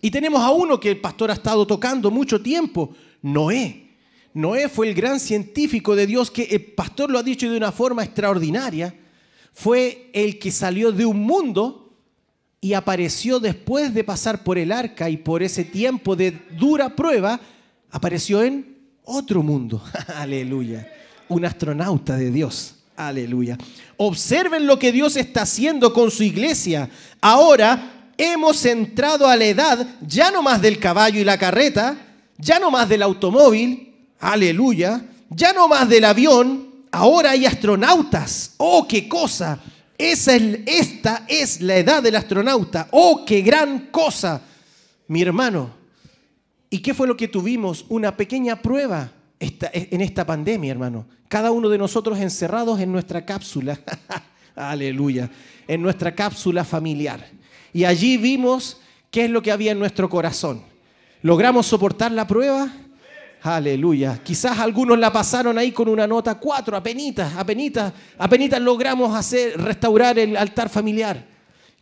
Y 0.00 0.10
tenemos 0.10 0.42
a 0.42 0.50
uno 0.50 0.80
que 0.80 0.90
el 0.90 1.00
pastor 1.00 1.30
ha 1.30 1.34
estado 1.34 1.64
tocando 1.64 2.10
mucho 2.10 2.42
tiempo, 2.42 2.92
Noé. 3.22 3.90
Noé 4.34 4.68
fue 4.68 4.88
el 4.88 4.94
gran 4.94 5.20
científico 5.20 5.94
de 5.94 6.08
Dios 6.08 6.30
que 6.30 6.42
el 6.42 6.64
pastor 6.72 7.10
lo 7.10 7.18
ha 7.18 7.22
dicho 7.22 7.48
de 7.48 7.56
una 7.56 7.70
forma 7.70 8.02
extraordinaria. 8.02 8.92
Fue 9.52 10.10
el 10.12 10.38
que 10.40 10.50
salió 10.50 10.90
de 10.90 11.06
un 11.06 11.20
mundo 11.20 11.81
y 12.64 12.74
apareció 12.74 13.40
después 13.40 13.92
de 13.92 14.04
pasar 14.04 14.44
por 14.44 14.56
el 14.56 14.70
arca 14.70 15.10
y 15.10 15.16
por 15.16 15.42
ese 15.42 15.64
tiempo 15.64 16.14
de 16.14 16.30
dura 16.56 16.94
prueba, 16.94 17.40
apareció 17.90 18.40
en 18.40 18.78
otro 19.04 19.42
mundo. 19.42 19.82
Aleluya. 20.16 20.88
Un 21.28 21.44
astronauta 21.44 22.16
de 22.16 22.30
Dios. 22.30 22.76
Aleluya. 22.96 23.58
Observen 23.96 24.68
lo 24.68 24.78
que 24.78 24.92
Dios 24.92 25.16
está 25.16 25.42
haciendo 25.42 25.92
con 25.92 26.12
su 26.12 26.22
iglesia. 26.22 26.88
Ahora 27.20 28.12
hemos 28.16 28.64
entrado 28.64 29.26
a 29.26 29.34
la 29.34 29.44
edad 29.44 29.84
ya 30.00 30.30
no 30.30 30.40
más 30.40 30.62
del 30.62 30.78
caballo 30.78 31.20
y 31.20 31.24
la 31.24 31.38
carreta, 31.38 31.96
ya 32.38 32.60
no 32.60 32.70
más 32.70 32.88
del 32.88 33.02
automóvil, 33.02 34.06
aleluya, 34.20 35.04
ya 35.30 35.52
no 35.52 35.66
más 35.66 35.88
del 35.88 36.04
avión, 36.04 36.68
ahora 36.92 37.32
hay 37.32 37.44
astronautas. 37.44 38.54
Oh, 38.58 38.86
qué 38.86 39.08
cosa. 39.08 39.58
Esa 39.98 40.34
es, 40.36 40.60
esta 40.66 41.24
es 41.28 41.60
la 41.60 41.76
edad 41.76 42.02
del 42.02 42.16
astronauta. 42.16 42.88
Oh, 42.90 43.24
qué 43.26 43.42
gran 43.42 43.86
cosa. 43.90 44.42
Mi 45.08 45.22
hermano, 45.22 45.82
¿Y 46.70 46.78
qué 46.78 46.94
fue 46.94 47.06
lo 47.06 47.18
que 47.18 47.28
tuvimos? 47.28 47.84
Una 47.90 48.16
pequeña 48.16 48.62
prueba 48.62 49.12
esta- 49.38 49.70
en 49.74 50.00
esta 50.00 50.24
pandemia, 50.24 50.70
hermano. 50.72 51.06
Cada 51.28 51.50
uno 51.50 51.68
de 51.68 51.76
nosotros 51.76 52.18
encerrados 52.18 52.80
en 52.80 52.90
nuestra 52.90 53.26
cápsula. 53.26 53.78
Aleluya. 54.56 55.30
En 55.68 55.82
nuestra 55.82 56.14
cápsula 56.14 56.64
familiar. 56.64 57.28
Y 57.74 57.84
allí 57.84 58.16
vimos 58.16 58.80
qué 59.10 59.26
es 59.26 59.30
lo 59.30 59.42
que 59.42 59.52
había 59.52 59.72
en 59.72 59.78
nuestro 59.78 60.08
corazón. 60.08 60.62
¿Logramos 61.20 61.66
soportar 61.66 62.10
la 62.10 62.26
prueba? 62.26 62.72
Aleluya. 63.42 64.20
Quizás 64.22 64.58
algunos 64.60 64.98
la 64.98 65.12
pasaron 65.12 65.58
ahí 65.58 65.72
con 65.72 65.88
una 65.88 66.06
nota 66.06 66.36
4, 66.36 66.76
apenitas, 66.76 67.34
apenitas, 67.36 67.92
apenitas 68.16 68.60
logramos 68.60 69.14
hacer, 69.16 69.60
restaurar 69.60 70.18
el 70.18 70.36
altar 70.36 70.68
familiar. 70.68 71.26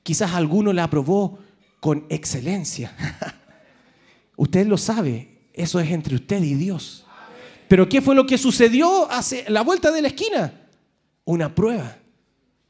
Quizás 0.02 0.32
alguno 0.32 0.72
la 0.72 0.84
aprobó 0.84 1.38
con 1.78 2.06
excelencia. 2.08 2.92
Usted 4.36 4.66
lo 4.66 4.78
sabe, 4.78 5.50
eso 5.52 5.78
es 5.78 5.90
entre 5.90 6.14
usted 6.14 6.42
y 6.42 6.54
Dios. 6.54 7.04
Pero 7.68 7.88
¿qué 7.88 8.00
fue 8.00 8.14
lo 8.14 8.26
que 8.26 8.38
sucedió 8.38 9.10
hace 9.10 9.44
la 9.48 9.60
vuelta 9.60 9.90
de 9.90 10.00
la 10.00 10.08
esquina? 10.08 10.52
Una 11.24 11.54
prueba. 11.54 11.94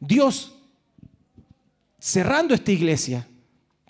Dios 0.01 0.53
cerrando 2.01 2.55
esta 2.55 2.73
iglesia, 2.73 3.27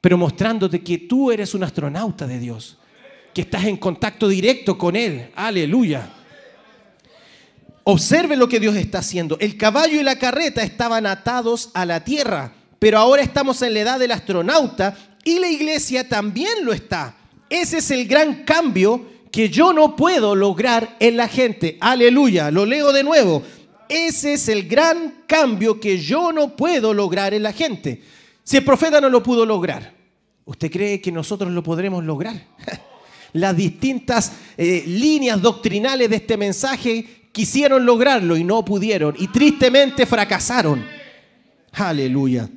pero 0.03 0.19
mostrándote 0.19 0.83
que 0.83 0.99
tú 0.99 1.31
eres 1.31 1.55
un 1.55 1.65
astronauta 1.65 2.27
de 2.27 2.39
Dios, 2.39 2.80
que 3.35 3.43
estás 3.43 3.65
en 3.65 3.77
contacto 3.77 4.29
directo 4.29 4.77
con 4.77 4.97
Él. 4.97 5.31
Aleluya. 5.35 6.11
Observe 7.85 8.37
lo 8.37 8.49
que 8.49 8.61
Dios 8.61 8.77
está 8.77 8.99
haciendo. 8.99 9.39
El 9.41 9.57
caballo 9.57 10.01
y 10.01 10.03
la 10.03 10.19
carreta 10.19 10.63
estaban 10.63 11.07
atados 11.07 11.71
a 11.75 11.85
la 11.87 12.05
tierra, 12.05 12.53
pero 12.79 12.99
ahora 12.99 13.23
estamos 13.23 13.63
en 13.63 13.75
la 13.75 13.81
edad 13.81 13.99
del 13.99 14.13
astronauta 14.13 14.97
y 15.25 15.39
la 15.39 15.49
iglesia 15.49 16.09
también 16.09 16.65
lo 16.65 16.73
está. 16.73 17.17
Ese 17.49 17.79
es 17.79 17.91
el 17.91 18.07
gran 18.07 18.45
cambio 18.45 19.07
que 19.33 19.49
yo 19.49 19.73
no 19.73 19.97
puedo 19.97 20.35
lograr 20.35 20.97
en 21.01 21.17
la 21.17 21.29
gente. 21.29 21.79
Aleluya, 21.81 22.51
lo 22.51 22.67
leo 22.67 22.93
de 22.93 23.03
nuevo. 23.03 23.43
Ese 23.89 24.35
es 24.35 24.49
el 24.49 24.69
gran 24.69 25.25
cambio 25.27 25.81
que 25.81 25.99
yo 25.99 26.33
no 26.33 26.55
puedo 26.55 26.95
lograr 26.95 27.35
en 27.35 27.43
la 27.43 27.53
gente. 27.53 28.03
Si 28.45 28.57
el 28.57 28.65
profeta 28.65 29.01
no 29.01 29.09
lo 29.09 29.23
pudo 29.23 29.45
lograr, 29.45 29.93
¿usted 30.45 30.71
cree 30.71 31.01
que 31.01 31.11
nosotros 31.11 31.51
lo 31.51 31.63
podremos 31.63 32.05
lograr? 32.05 32.37
Las 33.33 33.57
distintas 33.57 34.33
eh, 34.57 34.85
líneas 34.87 35.41
doctrinales 35.41 36.11
de 36.11 36.17
este 36.17 36.37
mensaje 36.37 37.29
quisieron 37.33 37.87
lograrlo 37.87 38.37
y 38.37 38.45
no 38.45 38.65
pudieron. 38.65 39.15
Y 39.19 39.29
tristemente 39.29 40.07
fracasaron. 40.07 40.85
Aleluya. 41.73 42.49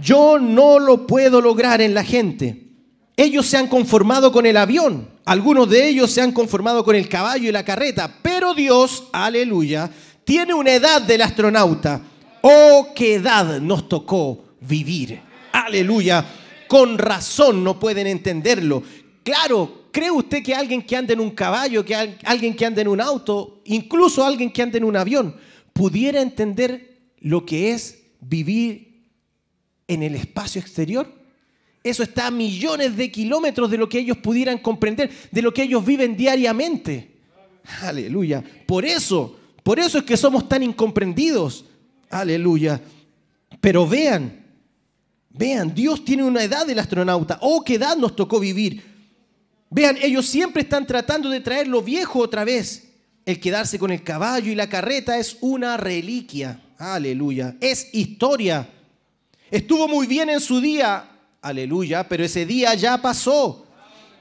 Yo 0.00 0.38
no 0.38 0.78
lo 0.78 1.06
puedo 1.06 1.40
lograr 1.40 1.80
en 1.80 1.94
la 1.94 2.04
gente. 2.04 2.68
Ellos 3.16 3.46
se 3.46 3.58
han 3.58 3.66
conformado 3.66 4.32
con 4.32 4.46
el 4.46 4.56
avión. 4.56 5.10
Algunos 5.26 5.68
de 5.68 5.88
ellos 5.88 6.10
se 6.10 6.22
han 6.22 6.32
conformado 6.32 6.84
con 6.84 6.96
el 6.96 7.08
caballo 7.08 7.48
y 7.48 7.52
la 7.52 7.64
carreta. 7.64 8.10
Pero 8.22 8.54
Dios, 8.54 9.04
aleluya, 9.12 9.90
tiene 10.24 10.54
una 10.54 10.72
edad 10.72 11.02
del 11.02 11.20
astronauta. 11.20 12.00
Oh, 12.40 12.88
qué 12.94 13.16
edad 13.16 13.60
nos 13.60 13.88
tocó 13.88 14.44
vivir. 14.60 15.20
Aleluya. 15.52 16.24
Con 16.66 16.96
razón 16.96 17.62
no 17.62 17.78
pueden 17.78 18.06
entenderlo. 18.06 18.82
Claro, 19.30 19.86
¿cree 19.92 20.10
usted 20.10 20.42
que 20.42 20.52
alguien 20.52 20.82
que 20.82 20.96
anda 20.96 21.12
en 21.12 21.20
un 21.20 21.30
caballo, 21.30 21.84
que 21.84 21.94
al- 21.94 22.18
alguien 22.24 22.52
que 22.56 22.66
anda 22.66 22.82
en 22.82 22.88
un 22.88 23.00
auto, 23.00 23.62
incluso 23.64 24.24
alguien 24.24 24.50
que 24.50 24.60
anda 24.60 24.76
en 24.76 24.82
un 24.82 24.96
avión, 24.96 25.36
pudiera 25.72 26.20
entender 26.20 26.98
lo 27.20 27.46
que 27.46 27.70
es 27.70 28.02
vivir 28.20 29.04
en 29.86 30.02
el 30.02 30.16
espacio 30.16 30.60
exterior? 30.60 31.06
Eso 31.84 32.02
está 32.02 32.26
a 32.26 32.30
millones 32.32 32.96
de 32.96 33.08
kilómetros 33.12 33.70
de 33.70 33.78
lo 33.78 33.88
que 33.88 34.00
ellos 34.00 34.16
pudieran 34.18 34.58
comprender, 34.58 35.12
de 35.30 35.42
lo 35.42 35.54
que 35.54 35.62
ellos 35.62 35.84
viven 35.86 36.16
diariamente. 36.16 37.12
Aleluya. 37.82 38.42
Por 38.66 38.84
eso, 38.84 39.38
por 39.62 39.78
eso 39.78 39.98
es 39.98 40.04
que 40.04 40.16
somos 40.16 40.48
tan 40.48 40.64
incomprendidos. 40.64 41.66
Aleluya. 42.10 42.80
Pero 43.60 43.86
vean, 43.86 44.44
vean, 45.30 45.72
Dios 45.72 46.04
tiene 46.04 46.24
una 46.24 46.42
edad 46.42 46.66
del 46.66 46.80
astronauta. 46.80 47.38
Oh, 47.42 47.62
qué 47.62 47.74
edad 47.76 47.96
nos 47.96 48.16
tocó 48.16 48.40
vivir. 48.40 48.89
Vean, 49.70 49.96
ellos 50.02 50.26
siempre 50.26 50.62
están 50.62 50.84
tratando 50.84 51.30
de 51.30 51.40
traer 51.40 51.68
lo 51.68 51.80
viejo 51.80 52.18
otra 52.18 52.44
vez. 52.44 52.88
El 53.24 53.38
quedarse 53.38 53.78
con 53.78 53.92
el 53.92 54.02
caballo 54.02 54.50
y 54.50 54.56
la 54.56 54.68
carreta 54.68 55.16
es 55.16 55.36
una 55.40 55.76
reliquia. 55.76 56.60
Aleluya. 56.76 57.56
Es 57.60 57.88
historia. 57.92 58.68
Estuvo 59.50 59.86
muy 59.86 60.08
bien 60.08 60.28
en 60.28 60.40
su 60.40 60.60
día. 60.60 61.08
Aleluya. 61.40 62.08
Pero 62.08 62.24
ese 62.24 62.44
día 62.44 62.74
ya 62.74 63.00
pasó. 63.00 63.66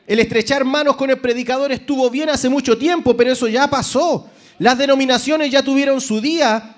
El 0.05 0.19
estrechar 0.19 0.63
manos 0.65 0.95
con 0.95 1.09
el 1.09 1.19
predicador 1.19 1.71
estuvo 1.71 2.09
bien 2.09 2.29
hace 2.29 2.49
mucho 2.49 2.77
tiempo, 2.77 3.15
pero 3.17 3.31
eso 3.31 3.47
ya 3.47 3.67
pasó. 3.67 4.29
Las 4.59 4.77
denominaciones 4.77 5.51
ya 5.51 5.63
tuvieron 5.63 6.01
su 6.01 6.21
día. 6.21 6.75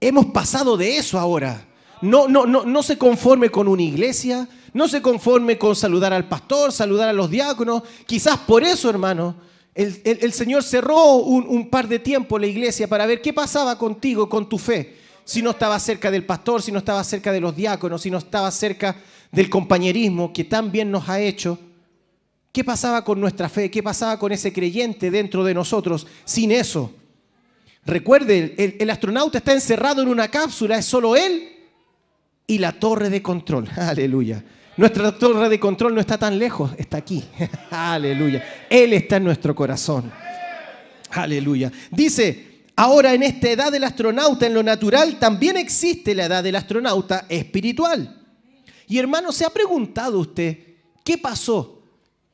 Hemos 0.00 0.26
pasado 0.26 0.76
de 0.76 0.98
eso 0.98 1.18
ahora. 1.18 1.66
No, 2.02 2.28
no, 2.28 2.46
no, 2.46 2.64
no 2.64 2.82
se 2.82 2.98
conforme 2.98 3.50
con 3.50 3.68
una 3.68 3.82
iglesia, 3.82 4.48
no 4.72 4.88
se 4.88 5.02
conforme 5.02 5.58
con 5.58 5.74
saludar 5.74 6.12
al 6.12 6.28
pastor, 6.28 6.72
saludar 6.72 7.08
a 7.08 7.12
los 7.12 7.30
diáconos. 7.30 7.82
Quizás 8.06 8.38
por 8.38 8.62
eso, 8.62 8.88
hermano, 8.90 9.34
el, 9.74 10.32
Señor 10.32 10.62
cerró 10.62 11.16
un, 11.16 11.70
par 11.70 11.88
de 11.88 11.98
tiempo 11.98 12.38
la 12.38 12.46
iglesia 12.46 12.88
para 12.88 13.06
ver 13.06 13.22
qué 13.22 13.32
pasaba 13.32 13.78
contigo, 13.78 14.28
con 14.28 14.48
tu 14.48 14.58
fe. 14.58 14.96
Si 15.24 15.42
no 15.42 15.50
estaba 15.50 15.78
cerca 15.78 16.10
del 16.10 16.24
pastor, 16.24 16.62
si 16.62 16.72
no 16.72 16.78
estaba 16.78 17.02
cerca 17.04 17.32
de 17.32 17.40
los 17.40 17.54
diáconos, 17.54 18.02
si 18.02 18.10
no 18.10 18.18
estaba 18.18 18.50
cerca 18.50 18.96
del 19.30 19.48
compañerismo 19.48 20.32
que 20.32 20.44
tan 20.44 20.72
bien 20.72 20.90
nos 20.90 21.08
ha 21.08 21.20
hecho. 21.20 21.58
¿Qué 22.52 22.64
pasaba 22.64 23.04
con 23.04 23.20
nuestra 23.20 23.48
fe? 23.48 23.70
¿Qué 23.70 23.82
pasaba 23.82 24.18
con 24.18 24.32
ese 24.32 24.52
creyente 24.52 25.10
dentro 25.10 25.44
de 25.44 25.54
nosotros 25.54 26.06
sin 26.24 26.50
eso? 26.50 26.92
Recuerde, 27.86 28.76
el 28.78 28.90
astronauta 28.90 29.38
está 29.38 29.52
encerrado 29.52 30.02
en 30.02 30.08
una 30.08 30.28
cápsula, 30.28 30.76
es 30.78 30.84
solo 30.84 31.16
él 31.16 31.48
y 32.46 32.58
la 32.58 32.72
torre 32.72 33.08
de 33.08 33.22
control. 33.22 33.68
Aleluya. 33.76 34.44
Nuestra 34.80 35.12
torre 35.12 35.50
de 35.50 35.60
control 35.60 35.94
no 35.94 36.00
está 36.00 36.16
tan 36.16 36.38
lejos, 36.38 36.70
está 36.78 36.96
aquí. 36.96 37.22
Aleluya. 37.70 38.42
Él 38.70 38.94
está 38.94 39.18
en 39.18 39.24
nuestro 39.24 39.54
corazón. 39.54 40.10
Aleluya. 41.10 41.70
Dice, 41.90 42.62
ahora 42.76 43.12
en 43.12 43.22
esta 43.22 43.50
edad 43.50 43.70
del 43.70 43.84
astronauta, 43.84 44.46
en 44.46 44.54
lo 44.54 44.62
natural, 44.62 45.18
también 45.18 45.58
existe 45.58 46.14
la 46.14 46.24
edad 46.24 46.42
del 46.42 46.56
astronauta 46.56 47.26
espiritual. 47.28 48.24
Y 48.88 48.96
hermano, 48.96 49.32
¿se 49.32 49.44
ha 49.44 49.50
preguntado 49.50 50.18
usted 50.18 50.56
qué 51.04 51.18
pasó? 51.18 51.82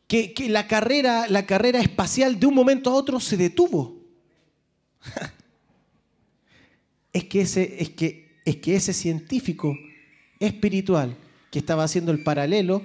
Que, 0.07 0.33
la, 0.49 0.69
carrera, 0.69 1.27
la 1.29 1.47
carrera 1.47 1.81
espacial 1.81 2.39
de 2.39 2.47
un 2.47 2.55
momento 2.55 2.91
a 2.91 2.95
otro 2.95 3.19
se 3.19 3.37
detuvo. 3.37 4.05
es, 7.13 7.25
que 7.25 7.41
ese, 7.41 7.83
es, 7.83 7.91
que, 7.91 8.39
es 8.45 8.59
que 8.59 8.77
ese 8.77 8.93
científico 8.93 9.77
espiritual 10.39 11.17
que 11.51 11.59
estaba 11.59 11.85
haciendo 11.85 12.13
el 12.13 12.23
paralelo 12.23 12.83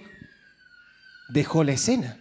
dejó 1.29 1.63
la 1.63 1.73
escena. 1.73 2.17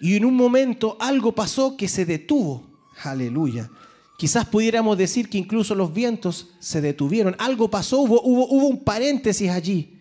Y 0.00 0.16
en 0.16 0.24
un 0.24 0.34
momento 0.34 0.96
algo 1.00 1.34
pasó 1.34 1.76
que 1.76 1.88
se 1.88 2.04
detuvo. 2.04 2.66
Aleluya. 3.04 3.70
Quizás 4.18 4.46
pudiéramos 4.46 4.98
decir 4.98 5.28
que 5.28 5.38
incluso 5.38 5.74
los 5.74 5.92
vientos 5.92 6.50
se 6.60 6.80
detuvieron. 6.80 7.34
Algo 7.38 7.70
pasó, 7.70 8.00
hubo, 8.00 8.20
hubo, 8.22 8.46
hubo 8.48 8.66
un 8.66 8.84
paréntesis 8.84 9.50
allí 9.50 9.98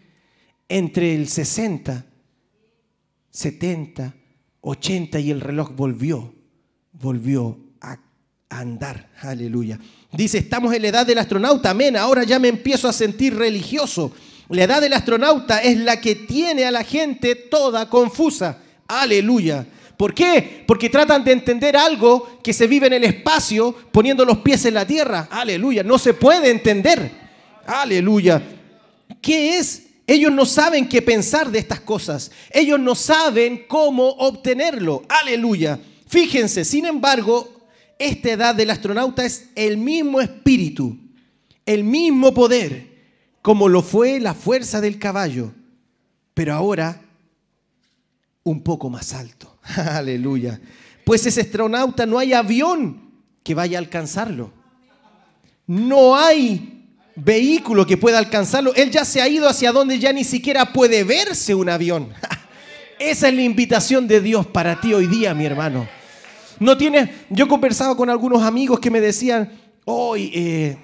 entre 0.70 1.16
el 1.16 1.28
60, 1.28 2.06
70, 3.30 4.16
80 4.62 5.20
y 5.20 5.32
el 5.32 5.42
reloj 5.42 5.72
volvió, 5.76 6.34
volvió 6.94 7.58
a 7.82 8.00
andar. 8.50 9.10
Aleluya. 9.22 9.80
Dice, 10.14 10.38
estamos 10.38 10.74
en 10.74 10.84
la 10.84 10.88
edad 10.90 11.06
del 11.06 11.18
astronauta, 11.18 11.72
amén. 11.72 11.98
Ahora 11.98 12.24
ya 12.24 12.40
me 12.40 12.48
empiezo 12.48 12.88
a 12.88 12.94
sentir 12.94 13.36
religioso. 13.36 14.14
La 14.52 14.66
edad 14.66 14.82
del 14.82 14.94
astronauta 14.94 15.60
es 15.60 15.78
la 15.78 16.02
que 16.02 16.16
tiene 16.16 16.66
a 16.66 16.72
la 16.72 16.84
gente 16.84 17.36
toda 17.36 17.90
confusa. 17.90 18.58
Aleluya. 18.88 19.66
¿Por 19.96 20.14
qué? 20.14 20.64
Porque 20.68 20.90
tratan 20.90 21.24
de 21.24 21.32
entender 21.32 21.78
algo 21.78 22.40
que 22.44 22.54
se 22.54 22.68
vive 22.68 22.88
en 22.88 22.94
el 22.94 23.04
espacio 23.06 23.74
poniendo 23.92 24.26
los 24.26 24.40
pies 24.40 24.66
en 24.66 24.74
la 24.74 24.86
tierra. 24.86 25.30
Aleluya. 25.32 25.84
No 25.84 25.98
se 25.98 26.14
puede 26.14 26.50
entender. 26.50 27.12
Aleluya. 27.66 28.42
¿Qué 29.22 29.58
es? 29.58 29.84
Ellos 30.06 30.32
no 30.32 30.46
saben 30.46 30.90
qué 30.90 31.02
pensar 31.02 31.50
de 31.50 31.60
estas 31.60 31.80
cosas. 31.80 32.32
Ellos 32.50 32.80
no 32.80 32.96
saben 32.96 33.66
cómo 33.68 34.10
obtenerlo. 34.10 35.04
Aleluya. 35.08 35.80
Fíjense, 36.08 36.66
sin 36.66 36.86
embargo, 36.86 37.70
esta 37.98 38.32
edad 38.32 38.56
del 38.56 38.72
astronauta 38.72 39.24
es 39.24 39.50
el 39.56 39.78
mismo 39.78 40.20
espíritu, 40.20 40.98
el 41.66 41.86
mismo 41.86 42.34
poder, 42.34 42.91
como 43.42 43.70
lo 43.70 43.82
fue 43.82 44.20
la 44.20 44.34
fuerza 44.34 44.82
del 44.82 45.00
caballo, 45.00 45.52
pero 46.34 46.54
ahora 46.54 47.02
un 48.44 48.62
poco 48.62 48.90
más 48.90 49.14
alto. 49.14 49.58
Aleluya. 49.76 50.60
Pues 51.04 51.26
ese 51.26 51.42
astronauta 51.42 52.06
no 52.06 52.20
hay 52.20 52.34
avión 52.34 53.12
que 53.44 53.56
vaya 53.56 53.78
a 53.78 53.82
alcanzarlo. 53.82 54.52
No 55.68 56.16
hay 56.16 56.88
vehículo 57.16 57.86
que 57.86 57.98
pueda 57.98 58.18
alcanzarlo. 58.18 58.74
Él 58.76 58.92
ya 58.92 59.06
se 59.06 59.22
ha 59.22 59.28
ido 59.28 59.48
hacia 59.48 59.72
donde 59.72 60.00
ya 60.00 60.14
ni 60.14 60.24
siquiera 60.24 60.74
puede 60.74 61.04
verse 61.04 61.56
un 61.56 61.70
avión. 61.70 62.10
Esa 63.00 63.30
es 63.30 63.34
la 63.34 63.42
invitación 63.42 64.08
de 64.08 64.22
Dios 64.22 64.46
para 64.46 64.80
ti 64.80 64.94
hoy 64.94 65.08
día, 65.08 65.34
mi 65.34 65.46
hermano. 65.46 65.88
No 66.60 66.78
tienes, 66.78 67.10
yo 67.30 67.48
conversaba 67.48 67.98
con 67.98 68.12
algunos 68.12 68.44
amigos 68.44 68.80
que 68.80 68.92
me 68.92 69.02
decían, 69.02 69.52
hoy 69.86 70.32
eh, 70.36 70.78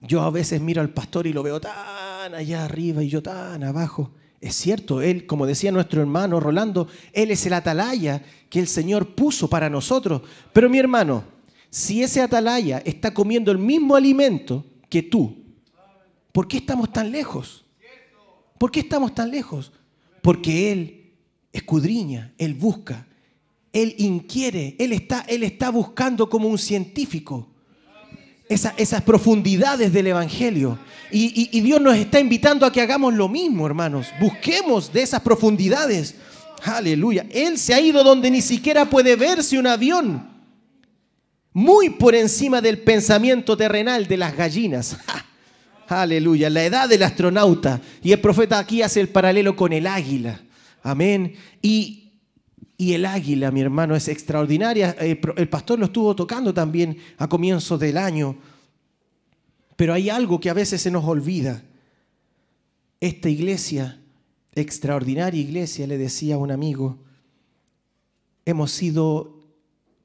yo 0.00 0.22
a 0.22 0.30
veces 0.30 0.60
miro 0.60 0.80
al 0.80 0.90
pastor 0.90 1.26
y 1.26 1.32
lo 1.32 1.42
veo 1.42 1.60
tan 1.60 2.34
allá 2.34 2.64
arriba 2.64 3.02
y 3.02 3.08
yo 3.08 3.22
tan 3.22 3.62
abajo. 3.64 4.12
Es 4.40 4.54
cierto, 4.54 5.02
él, 5.02 5.26
como 5.26 5.46
decía 5.46 5.72
nuestro 5.72 6.00
hermano 6.00 6.38
Rolando, 6.38 6.88
él 7.12 7.30
es 7.32 7.44
el 7.46 7.54
atalaya 7.54 8.22
que 8.48 8.60
el 8.60 8.68
Señor 8.68 9.14
puso 9.14 9.50
para 9.50 9.68
nosotros. 9.68 10.22
Pero 10.52 10.70
mi 10.70 10.78
hermano, 10.78 11.24
si 11.70 12.02
ese 12.02 12.22
atalaya 12.22 12.78
está 12.78 13.12
comiendo 13.12 13.50
el 13.50 13.58
mismo 13.58 13.96
alimento 13.96 14.64
que 14.88 15.02
tú, 15.02 15.36
¿por 16.30 16.46
qué 16.46 16.58
estamos 16.58 16.92
tan 16.92 17.10
lejos? 17.10 17.64
¿Por 18.58 18.70
qué 18.70 18.80
estamos 18.80 19.14
tan 19.14 19.30
lejos? 19.30 19.72
Porque 20.22 20.70
Él 20.70 21.12
escudriña, 21.52 22.32
Él 22.38 22.54
busca, 22.54 23.08
Él 23.72 23.96
inquiere, 23.98 24.76
Él 24.78 24.92
está, 24.92 25.24
él 25.28 25.42
está 25.42 25.70
buscando 25.70 26.28
como 26.28 26.48
un 26.48 26.58
científico 26.58 27.48
esa- 28.48 28.74
esas 28.76 29.02
profundidades 29.02 29.92
del 29.92 30.08
Evangelio. 30.08 30.78
Y, 31.10 31.60
Dios 31.60 31.80
nos 31.80 31.96
está 31.96 32.20
invitando 32.20 32.66
a 32.66 32.72
que 32.72 32.80
hagamos 32.82 33.14
lo 33.14 33.28
mismo, 33.28 33.66
hermanos. 33.66 34.08
Busquemos 34.20 34.92
de 34.92 35.02
esas 35.02 35.20
profundidades. 35.22 36.14
Aleluya. 36.64 37.26
Él 37.30 37.58
se 37.58 37.72
ha 37.74 37.80
ido 37.80 38.04
donde 38.04 38.30
ni 38.30 38.42
siquiera 38.42 38.84
puede 38.84 39.16
verse 39.16 39.58
un 39.58 39.66
avión. 39.66 40.28
Muy 41.52 41.90
por 41.90 42.14
encima 42.14 42.60
del 42.60 42.78
pensamiento 42.78 43.56
terrenal 43.56 44.06
de 44.06 44.16
las 44.16 44.36
gallinas. 44.36 44.96
Aleluya. 45.88 46.50
La 46.50 46.64
edad 46.64 46.88
del 46.88 47.02
astronauta. 47.02 47.80
Y 48.02 48.12
el 48.12 48.20
profeta 48.20 48.58
aquí 48.58 48.82
hace 48.82 49.00
el 49.00 49.08
paralelo 49.08 49.56
con 49.56 49.72
el 49.72 49.86
águila. 49.86 50.40
Amén. 50.82 51.34
Y 51.62 52.07
y 52.80 52.92
el 52.92 53.04
águila, 53.04 53.50
mi 53.50 53.60
hermano, 53.60 53.96
es 53.96 54.06
extraordinaria. 54.06 54.94
Eh, 55.00 55.20
El 55.36 55.48
pastor 55.48 55.80
lo 55.80 55.86
estuvo 55.86 56.14
tocando 56.14 56.54
también 56.54 56.96
a 57.16 57.28
comienzos 57.28 57.80
del 57.80 57.98
año. 57.98 58.38
Pero 59.74 59.92
hay 59.92 60.08
algo 60.08 60.38
que 60.38 60.48
a 60.48 60.54
veces 60.54 60.80
se 60.80 60.90
nos 60.92 61.04
olvida. 61.04 61.60
Esta 63.00 63.28
iglesia, 63.28 64.00
extraordinaria 64.54 65.40
iglesia, 65.40 65.88
le 65.88 65.98
decía 65.98 66.36
a 66.36 66.38
un 66.38 66.52
amigo, 66.52 66.98
hemos 68.44 68.70
sido 68.70 69.40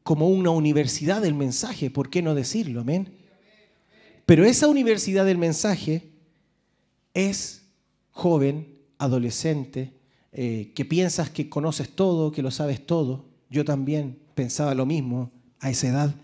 como 0.01 0.27
una 0.27 0.49
universidad 0.49 1.21
del 1.21 1.35
mensaje, 1.35 1.91
¿por 1.91 2.09
qué 2.09 2.23
no 2.23 2.33
decirlo? 2.33 2.81
Amén. 2.81 3.13
Pero 4.25 4.45
esa 4.45 4.67
universidad 4.67 5.25
del 5.25 5.37
mensaje 5.37 6.09
es 7.13 7.61
joven, 8.09 8.79
adolescente, 8.97 9.93
eh, 10.33 10.71
que 10.73 10.83
piensas 10.83 11.29
que 11.29 11.47
conoces 11.47 11.89
todo, 11.89 12.31
que 12.31 12.41
lo 12.41 12.51
sabes 12.51 12.85
todo. 12.85 13.25
Yo 13.49 13.63
también 13.63 14.17
pensaba 14.33 14.73
lo 14.73 14.85
mismo 14.85 15.31
a 15.59 15.69
esa 15.69 15.87
edad. 15.87 16.15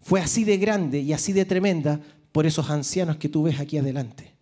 Fue 0.00 0.20
así 0.20 0.44
de 0.44 0.58
grande 0.58 1.00
y 1.00 1.12
así 1.12 1.32
de 1.32 1.44
tremenda 1.44 2.00
por 2.30 2.46
esos 2.46 2.70
ancianos 2.70 3.16
que 3.16 3.28
tú 3.28 3.42
ves 3.42 3.60
aquí 3.60 3.78
adelante. 3.78 4.32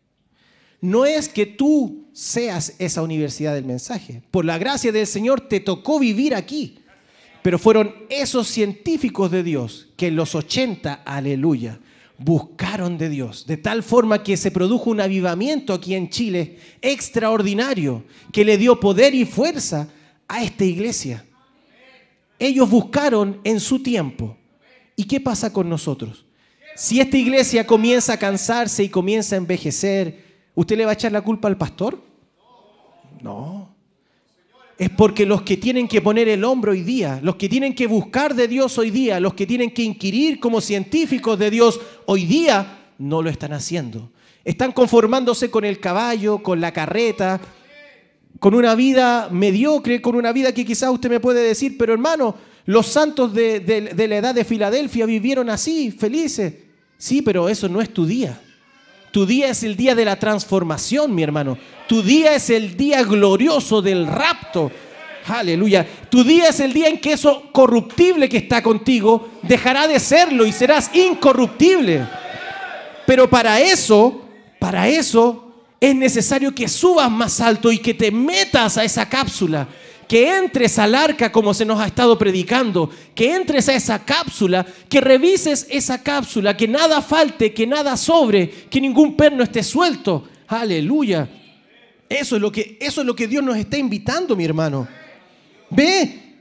No 0.80 1.04
es 1.04 1.28
que 1.28 1.46
tú 1.46 2.08
seas 2.12 2.74
esa 2.78 3.02
universidad 3.02 3.54
del 3.54 3.64
mensaje. 3.64 4.22
Por 4.30 4.44
la 4.44 4.58
gracia 4.58 4.92
del 4.92 5.06
Señor 5.06 5.42
te 5.48 5.60
tocó 5.60 5.98
vivir 5.98 6.34
aquí. 6.34 6.78
Pero 7.42 7.58
fueron 7.58 7.94
esos 8.10 8.48
científicos 8.48 9.30
de 9.30 9.42
Dios 9.42 9.88
que 9.96 10.08
en 10.08 10.16
los 10.16 10.34
80, 10.34 10.92
aleluya, 11.04 11.80
buscaron 12.22 12.98
de 12.98 13.08
Dios, 13.08 13.46
de 13.46 13.56
tal 13.56 13.82
forma 13.82 14.22
que 14.22 14.36
se 14.36 14.50
produjo 14.50 14.90
un 14.90 15.00
avivamiento 15.00 15.72
aquí 15.72 15.94
en 15.94 16.10
Chile 16.10 16.58
extraordinario, 16.82 18.04
que 18.30 18.44
le 18.44 18.58
dio 18.58 18.78
poder 18.78 19.14
y 19.14 19.24
fuerza 19.24 19.88
a 20.28 20.42
esta 20.42 20.64
iglesia. 20.64 21.24
Ellos 22.38 22.68
buscaron 22.68 23.40
en 23.42 23.58
su 23.58 23.82
tiempo. 23.82 24.36
¿Y 24.96 25.04
qué 25.04 25.18
pasa 25.18 25.50
con 25.50 25.68
nosotros? 25.68 26.26
Si 26.76 27.00
esta 27.00 27.16
iglesia 27.16 27.66
comienza 27.66 28.12
a 28.12 28.18
cansarse 28.18 28.84
y 28.84 28.90
comienza 28.90 29.34
a 29.34 29.38
envejecer, 29.38 30.22
¿usted 30.54 30.76
le 30.76 30.84
va 30.84 30.90
a 30.90 30.94
echar 30.94 31.12
la 31.12 31.22
culpa 31.22 31.48
al 31.48 31.56
pastor? 31.56 32.02
No. 33.22 33.74
Es 34.80 34.88
porque 34.88 35.26
los 35.26 35.42
que 35.42 35.58
tienen 35.58 35.86
que 35.86 36.00
poner 36.00 36.26
el 36.26 36.42
hombro 36.42 36.72
hoy 36.72 36.80
día, 36.82 37.20
los 37.22 37.36
que 37.36 37.50
tienen 37.50 37.74
que 37.74 37.86
buscar 37.86 38.34
de 38.34 38.48
Dios 38.48 38.78
hoy 38.78 38.90
día, 38.90 39.20
los 39.20 39.34
que 39.34 39.46
tienen 39.46 39.72
que 39.72 39.82
inquirir 39.82 40.40
como 40.40 40.62
científicos 40.62 41.38
de 41.38 41.50
Dios 41.50 41.78
hoy 42.06 42.24
día, 42.24 42.78
no 42.96 43.20
lo 43.20 43.28
están 43.28 43.52
haciendo. 43.52 44.10
Están 44.42 44.72
conformándose 44.72 45.50
con 45.50 45.66
el 45.66 45.80
caballo, 45.80 46.38
con 46.42 46.62
la 46.62 46.72
carreta, 46.72 47.38
con 48.38 48.54
una 48.54 48.74
vida 48.74 49.28
mediocre, 49.30 50.00
con 50.00 50.16
una 50.16 50.32
vida 50.32 50.54
que 50.54 50.64
quizás 50.64 50.88
usted 50.88 51.10
me 51.10 51.20
puede 51.20 51.42
decir, 51.42 51.76
pero 51.76 51.92
hermano, 51.92 52.34
los 52.64 52.86
santos 52.86 53.34
de, 53.34 53.60
de- 53.60 53.82
de 53.92 54.08
la 54.08 54.16
edad 54.16 54.34
de 54.34 54.44
Filadelfia 54.46 55.04
vivieron 55.04 55.50
así, 55.50 55.90
felices. 55.90 56.54
Sí, 56.96 57.20
pero 57.20 57.50
eso 57.50 57.68
no 57.68 57.82
es 57.82 57.92
tu 57.92 58.06
día. 58.06 58.40
Tu 59.10 59.26
día 59.26 59.48
es 59.48 59.62
el 59.62 59.76
día 59.76 59.94
de 59.94 60.04
la 60.04 60.16
transformación, 60.16 61.14
mi 61.14 61.22
hermano. 61.22 61.58
Tu 61.88 62.02
día 62.02 62.34
es 62.34 62.50
el 62.50 62.76
día 62.76 63.02
glorioso 63.02 63.82
del 63.82 64.06
rapto. 64.06 64.70
Aleluya. 65.26 65.86
Tu 66.08 66.22
día 66.24 66.48
es 66.48 66.60
el 66.60 66.72
día 66.72 66.88
en 66.88 67.00
que 67.00 67.12
eso 67.12 67.50
corruptible 67.52 68.28
que 68.28 68.38
está 68.38 68.62
contigo 68.62 69.28
dejará 69.42 69.88
de 69.88 69.98
serlo 69.98 70.46
y 70.46 70.52
serás 70.52 70.90
incorruptible. 70.94 72.06
Pero 73.06 73.28
para 73.28 73.60
eso, 73.60 74.22
para 74.58 74.88
eso 74.88 75.52
es 75.80 75.94
necesario 75.96 76.54
que 76.54 76.68
subas 76.68 77.10
más 77.10 77.40
alto 77.40 77.72
y 77.72 77.78
que 77.78 77.94
te 77.94 78.10
metas 78.10 78.76
a 78.78 78.84
esa 78.84 79.08
cápsula, 79.08 79.66
que 80.10 80.36
entres 80.36 80.76
al 80.80 80.96
arca 80.96 81.30
como 81.30 81.54
se 81.54 81.64
nos 81.64 81.78
ha 81.78 81.86
estado 81.86 82.18
predicando, 82.18 82.90
que 83.14 83.32
entres 83.32 83.68
a 83.68 83.76
esa 83.76 84.04
cápsula, 84.04 84.66
que 84.88 85.00
revises 85.00 85.68
esa 85.70 86.02
cápsula, 86.02 86.56
que 86.56 86.66
nada 86.66 87.00
falte, 87.00 87.54
que 87.54 87.64
nada 87.64 87.96
sobre, 87.96 88.50
que 88.50 88.80
ningún 88.80 89.16
perno 89.16 89.44
esté 89.44 89.62
suelto. 89.62 90.28
Aleluya. 90.48 91.30
Eso 92.08 92.34
es 92.34 92.42
lo 92.42 92.50
que, 92.50 92.76
eso 92.80 93.02
es 93.02 93.06
lo 93.06 93.14
que 93.14 93.28
Dios 93.28 93.44
nos 93.44 93.56
está 93.56 93.78
invitando, 93.78 94.34
mi 94.34 94.44
hermano. 94.44 94.88
Ve, 95.70 96.40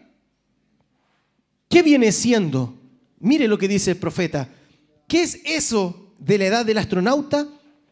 ¿qué 1.70 1.84
viene 1.84 2.12
siendo? 2.12 2.74
Mire 3.20 3.48
lo 3.48 3.60
que 3.60 3.68
dice 3.68 3.92
el 3.92 3.98
profeta. 3.98 4.50
¿Qué 5.08 5.22
es 5.22 5.42
eso 5.46 6.16
de 6.18 6.40
la 6.40 6.46
edad 6.46 6.66
del 6.66 6.80
astronauta? 6.80 7.48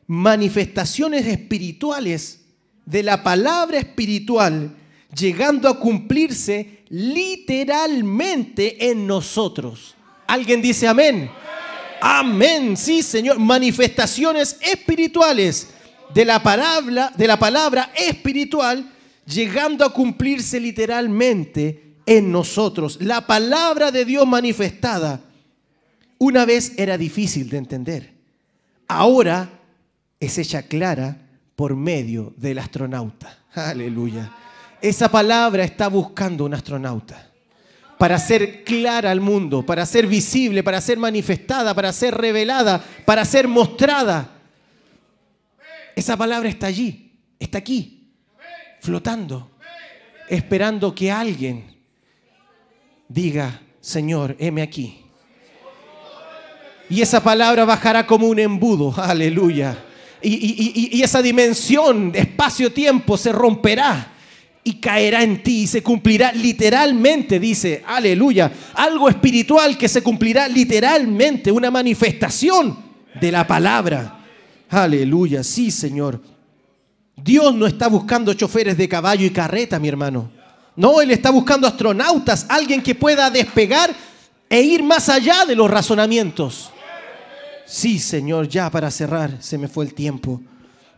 Manifestaciones 0.07 1.27
espirituales 1.27 2.45
de 2.83 3.03
la 3.03 3.22
palabra 3.22 3.77
espiritual 3.77 4.75
llegando 5.16 5.69
a 5.69 5.80
cumplirse 5.80 6.84
literalmente 6.90 8.90
en 8.90 9.08
nosotros. 9.08 9.95
¿Alguien 10.27 10.61
dice 10.61 10.88
amén? 10.88 11.30
Amén, 12.02 12.77
sí, 12.77 13.02
Señor. 13.02 13.40
Manifestaciones 13.40 14.58
espirituales 14.61 15.69
de 16.14 16.26
la 16.26 16.42
palabra, 16.42 17.11
de 17.16 17.27
la 17.27 17.38
palabra 17.38 17.92
espiritual 17.95 18.92
llegando 19.26 19.86
a 19.86 19.94
cumplirse 19.94 20.60
literalmente 20.60 21.95
en 22.06 22.32
nosotros. 22.32 23.00
La 23.02 23.27
palabra 23.27 23.92
de 23.92 24.06
Dios 24.06 24.26
manifestada 24.26 25.22
una 26.18 26.45
vez 26.45 26.74
era 26.77 26.98
difícil 26.98 27.50
de 27.50 27.58
entender. 27.58 28.14
Ahora 28.88 29.50
es 30.19 30.38
hecha 30.38 30.64
clara 30.64 31.18
por 31.56 31.76
medio 31.76 32.34
del 32.38 32.60
astronauta. 32.60 33.38
Aleluya. 33.53 34.32
Esa 34.81 35.09
palabra 35.09 35.64
está 35.64 35.88
buscando 35.88 36.45
un 36.45 36.53
astronauta 36.53 37.23
para 37.97 38.19
ser 38.19 38.64
clara 38.64 39.09
al 39.09 39.19
mundo, 39.19 39.65
para 39.65 39.85
ser 39.85 40.06
visible, 40.06 40.61
para 40.64 40.80
ser 40.81 40.97
manifestada, 40.99 41.73
para 41.73 41.91
ser 41.91 42.14
revelada, 42.15 42.83
para 43.06 43.25
ser 43.25 43.47
mostrada. 43.47 44.30
Esa 45.95 46.15
palabra 46.15 46.47
está 46.47 46.67
allí, 46.67 47.11
está 47.39 47.57
aquí, 47.57 48.11
flotando, 48.81 49.49
esperando 50.30 50.93
que 50.93 51.11
alguien 51.11 51.75
diga, 53.07 53.61
Señor, 53.81 54.35
heme 54.38 54.61
aquí. 54.61 55.03
Y 56.89 57.01
esa 57.01 57.22
palabra 57.23 57.65
bajará 57.65 58.06
como 58.06 58.27
un 58.27 58.38
embudo, 58.38 58.93
aleluya. 58.95 59.75
Y, 60.22 60.33
y- 60.35 60.73
y- 60.93 60.97
y 60.99 61.03
esa 61.03 61.22
dimensión 61.22 62.11
espacio-tiempo 62.15 63.17
se 63.17 63.31
romperá 63.31 64.14
y 64.67 64.81
caerá 64.81 65.23
en 65.23 65.41
ti 65.41 65.61
y 65.61 65.67
se 65.67 65.81
cumplirá 65.81 66.33
literalmente, 66.33 67.39
dice, 67.39 67.81
aleluya. 67.87 68.51
Algo 68.73 69.07
espiritual 69.07 69.77
que 69.77 69.87
se 69.87 70.03
cumplirá 70.03 70.49
literalmente, 70.49 71.53
una 71.53 71.71
manifestación 71.71 72.77
de 73.17 73.31
la 73.31 73.47
palabra. 73.47 74.19
Aleluya, 74.69 75.41
sí, 75.41 75.71
Señor. 75.71 76.21
Dios 77.15 77.55
no 77.55 77.65
está 77.65 77.87
buscando 77.87 78.33
choferes 78.33 78.77
de 78.77 78.89
caballo 78.89 79.25
y 79.25 79.29
carreta, 79.29 79.79
mi 79.79 79.87
hermano. 79.87 80.29
No, 80.75 80.99
Él 80.99 81.11
está 81.11 81.29
buscando 81.29 81.65
astronautas, 81.65 82.45
alguien 82.49 82.83
que 82.83 82.93
pueda 82.93 83.29
despegar 83.29 83.95
e 84.49 84.61
ir 84.61 84.83
más 84.83 85.07
allá 85.07 85.45
de 85.45 85.55
los 85.55 85.71
razonamientos. 85.71 86.71
Sí, 87.65 87.99
Señor, 87.99 88.49
ya 88.49 88.69
para 88.69 88.91
cerrar, 88.91 89.37
se 89.39 89.57
me 89.57 89.69
fue 89.69 89.85
el 89.85 89.93
tiempo. 89.93 90.41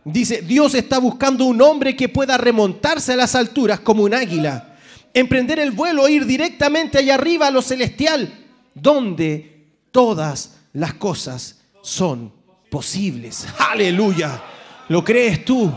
Dice, 0.04 0.42
Dios 0.42 0.74
está 0.74 0.98
buscando 0.98 1.44
un 1.44 1.60
hombre 1.60 1.94
que 1.94 2.08
pueda 2.08 2.38
remontarse 2.38 3.12
a 3.12 3.16
las 3.16 3.34
alturas 3.34 3.80
como 3.80 4.02
un 4.02 4.14
águila. 4.14 4.66
emprender 5.12 5.58
el 5.58 5.72
vuelo, 5.72 6.08
ir 6.08 6.24
directamente 6.24 6.96
allá 6.98 7.14
arriba 7.16 7.48
a 7.48 7.50
lo 7.50 7.62
celestial, 7.62 8.32
donde 8.74 9.66
todas 9.90 10.58
las 10.72 10.94
cosas 10.94 11.62
son 11.82 12.32
posibles. 12.70 13.44
Aleluya. 13.58 14.40
¿Lo 14.88 15.02
crees 15.02 15.44
tú? 15.44 15.72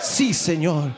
Sí, 0.00 0.32
Señor. 0.32 0.92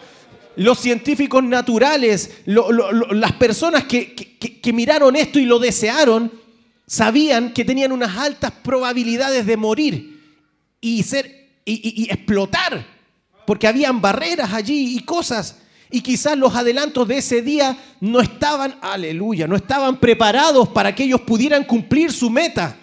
Los 0.56 0.78
científicos 0.80 1.42
naturales, 1.44 2.42
las 2.44 3.32
personas 3.32 3.84
que- 3.84 4.14
que 4.14 4.72
miraron 4.74 5.16
esto 5.16 5.38
y 5.38 5.46
lo 5.46 5.58
desearon, 5.58 6.30
sabían 6.86 7.54
que 7.54 7.64
tenían 7.64 7.90
unas 7.92 8.16
altas 8.18 8.52
probabilidades 8.62 9.46
de 9.46 9.56
morir 9.56 10.22
y, 10.80 11.02
ser, 11.04 11.45
y, 11.66 12.08
explotar, 12.10 12.86
porque 13.44 13.66
habían 13.66 14.00
barreras 14.00 14.52
allí 14.52 14.96
y 14.96 15.00
cosas. 15.00 15.58
Y 15.90 16.00
quizás 16.00 16.36
los 16.36 16.54
adelantos 16.54 17.06
de 17.06 17.18
ese 17.18 17.42
día 17.42 17.76
no 18.00 18.20
estaban, 18.20 18.76
aleluya, 18.80 19.46
no 19.46 19.56
estaban 19.56 19.98
preparados 19.98 20.68
para 20.68 20.94
que 20.94 21.04
ellos 21.04 21.20
pudieran 21.20 21.64
cumplir 21.64 22.12
su 22.12 22.30
meta. 22.30 22.76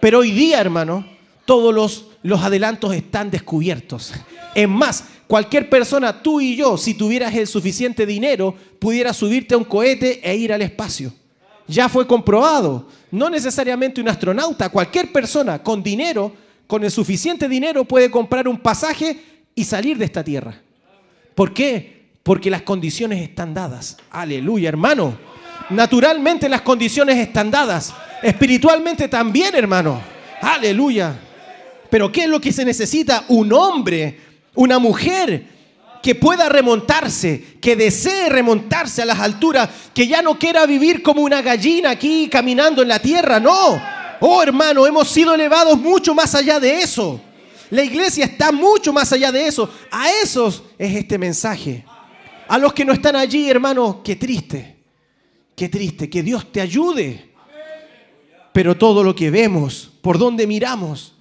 Pero 0.00 0.20
hoy 0.20 0.30
día, 0.30 0.60
hermano, 0.60 1.04
todos 1.44 1.74
los, 1.74 2.06
los 2.22 2.40
adelantos 2.40 2.94
están 2.94 3.30
descubiertos. 3.30 4.12
Es 4.54 4.68
más, 4.68 5.04
cualquier 5.26 5.68
persona, 5.68 6.22
tú 6.22 6.40
y 6.40 6.56
yo, 6.56 6.76
si 6.76 6.94
tuvieras 6.94 7.34
el 7.34 7.46
suficiente 7.46 8.06
dinero, 8.06 8.54
pudiera 8.78 9.12
subirte 9.12 9.54
a 9.54 9.58
un 9.58 9.64
cohete 9.64 10.20
e 10.28 10.36
ir 10.36 10.52
al 10.52 10.62
espacio. 10.62 11.12
Ya 11.66 11.88
fue 11.88 12.06
comprobado. 12.06 12.88
No 13.10 13.30
necesariamente 13.30 14.00
un 14.00 14.08
astronauta, 14.08 14.68
cualquier 14.68 15.12
persona 15.12 15.62
con 15.62 15.82
dinero, 15.82 16.32
con 16.68 16.84
el 16.84 16.90
suficiente 16.92 17.48
dinero, 17.48 17.84
puede 17.84 18.10
comprar 18.10 18.46
un 18.46 18.58
pasaje 18.58 19.18
y 19.54 19.64
salir 19.64 19.98
de 19.98 20.04
esta 20.04 20.22
tierra. 20.22 20.60
¿Por 21.34 21.52
qué? 21.52 22.10
Porque 22.22 22.50
las 22.50 22.62
condiciones 22.62 23.22
están 23.22 23.54
dadas. 23.54 23.96
Aleluya, 24.10 24.68
hermano. 24.68 25.18
Naturalmente 25.70 26.48
las 26.48 26.60
condiciones 26.60 27.16
están 27.16 27.50
dadas. 27.50 27.94
Espiritualmente 28.22 29.08
también, 29.08 29.54
hermano. 29.54 30.00
Aleluya. 30.42 31.18
Pero 31.90 32.12
¿qué 32.12 32.24
es 32.24 32.28
lo 32.28 32.40
que 32.40 32.52
se 32.52 32.66
necesita? 32.66 33.24
Un 33.28 33.50
hombre, 33.52 34.20
una 34.54 34.78
mujer 34.78 35.44
que 36.02 36.14
pueda 36.14 36.50
remontarse, 36.50 37.56
que 37.62 37.76
desee 37.76 38.28
remontarse 38.28 39.02
a 39.02 39.06
las 39.06 39.20
alturas, 39.20 39.70
que 39.94 40.06
ya 40.06 40.20
no 40.20 40.38
quiera 40.38 40.66
vivir 40.66 41.02
como 41.02 41.22
una 41.22 41.40
gallina 41.40 41.90
aquí 41.90 42.28
caminando 42.30 42.82
en 42.82 42.88
la 42.88 42.98
tierra, 42.98 43.40
no. 43.40 43.97
Oh 44.20 44.42
hermano, 44.42 44.86
hemos 44.86 45.08
sido 45.08 45.34
elevados 45.34 45.78
mucho 45.78 46.14
más 46.14 46.34
allá 46.34 46.58
de 46.58 46.80
eso. 46.80 47.20
La 47.70 47.84
iglesia 47.84 48.24
está 48.24 48.50
mucho 48.50 48.92
más 48.92 49.12
allá 49.12 49.30
de 49.30 49.46
eso. 49.46 49.70
A 49.90 50.10
esos 50.22 50.62
es 50.78 50.96
este 50.96 51.18
mensaje. 51.18 51.84
A 52.48 52.58
los 52.58 52.72
que 52.72 52.84
no 52.84 52.92
están 52.92 53.14
allí, 53.14 53.48
hermano, 53.48 54.02
qué 54.02 54.16
triste. 54.16 54.76
Qué 55.54 55.68
triste. 55.68 56.08
Que 56.08 56.22
Dios 56.22 56.50
te 56.50 56.60
ayude. 56.60 57.30
Pero 58.52 58.76
todo 58.76 59.04
lo 59.04 59.14
que 59.14 59.30
vemos, 59.30 59.92
por 60.00 60.18
donde 60.18 60.46
miramos, 60.46 61.14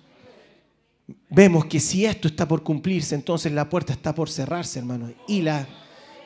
vemos 1.30 1.66
que 1.66 1.80
si 1.80 2.06
esto 2.06 2.28
está 2.28 2.48
por 2.48 2.64
cumplirse, 2.64 3.14
entonces 3.14 3.52
la 3.52 3.70
puerta 3.70 3.94
está 3.94 4.16
por 4.16 4.30
cerrarse, 4.30 4.80
hermano. 4.80 5.12
Y 5.28 5.42
la, 5.42 5.68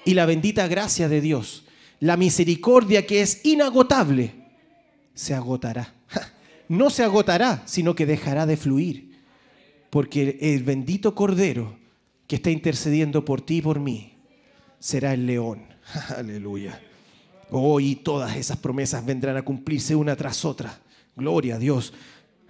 y 0.05 0.13
la 0.13 0.25
bendita 0.25 0.67
gracia 0.67 1.09
de 1.09 1.19
Dios, 1.19 1.63
la 1.99 2.15
misericordia 2.15 3.05
que 3.05 3.21
es 3.21 3.43
inagotable, 3.43 4.35
se 5.13 5.33
agotará. 5.33 5.93
No 6.71 6.89
se 6.89 7.03
agotará, 7.03 7.63
sino 7.65 7.95
que 7.95 8.05
dejará 8.05 8.45
de 8.45 8.55
fluir. 8.55 9.11
Porque 9.89 10.37
el 10.39 10.63
bendito 10.63 11.13
Cordero 11.13 11.77
que 12.27 12.37
está 12.37 12.49
intercediendo 12.49 13.25
por 13.25 13.41
ti 13.41 13.57
y 13.57 13.61
por 13.61 13.81
mí 13.81 14.13
será 14.79 15.13
el 15.13 15.25
león. 15.25 15.65
Aleluya. 16.17 16.81
Hoy 17.49 17.95
todas 17.97 18.37
esas 18.37 18.55
promesas 18.55 19.05
vendrán 19.05 19.35
a 19.35 19.41
cumplirse 19.41 19.97
una 19.97 20.15
tras 20.15 20.45
otra. 20.45 20.79
Gloria 21.13 21.55
a 21.55 21.59
Dios. 21.59 21.91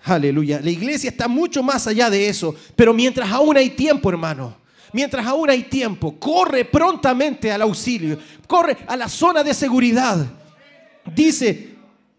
Aleluya. 0.03 0.61
La 0.61 0.69
iglesia 0.69 1.09
está 1.09 1.27
mucho 1.27 1.63
más 1.63 1.87
allá 1.87 2.11
de 2.11 2.29
eso. 2.29 2.53
Pero 2.75 2.93
mientras 2.93 3.27
aún 3.31 3.57
hay 3.57 3.71
tiempo, 3.71 4.11
hermano. 4.11 4.55
Mientras 4.93 5.25
aún 5.25 5.49
hay 5.49 5.63
tiempo, 5.63 6.19
corre 6.19 6.63
prontamente 6.63 7.51
al 7.51 7.63
auxilio. 7.63 8.19
Corre 8.45 8.77
a 8.85 8.95
la 8.95 9.09
zona 9.09 9.43
de 9.43 9.55
seguridad. 9.55 10.31
Dice, 11.15 11.69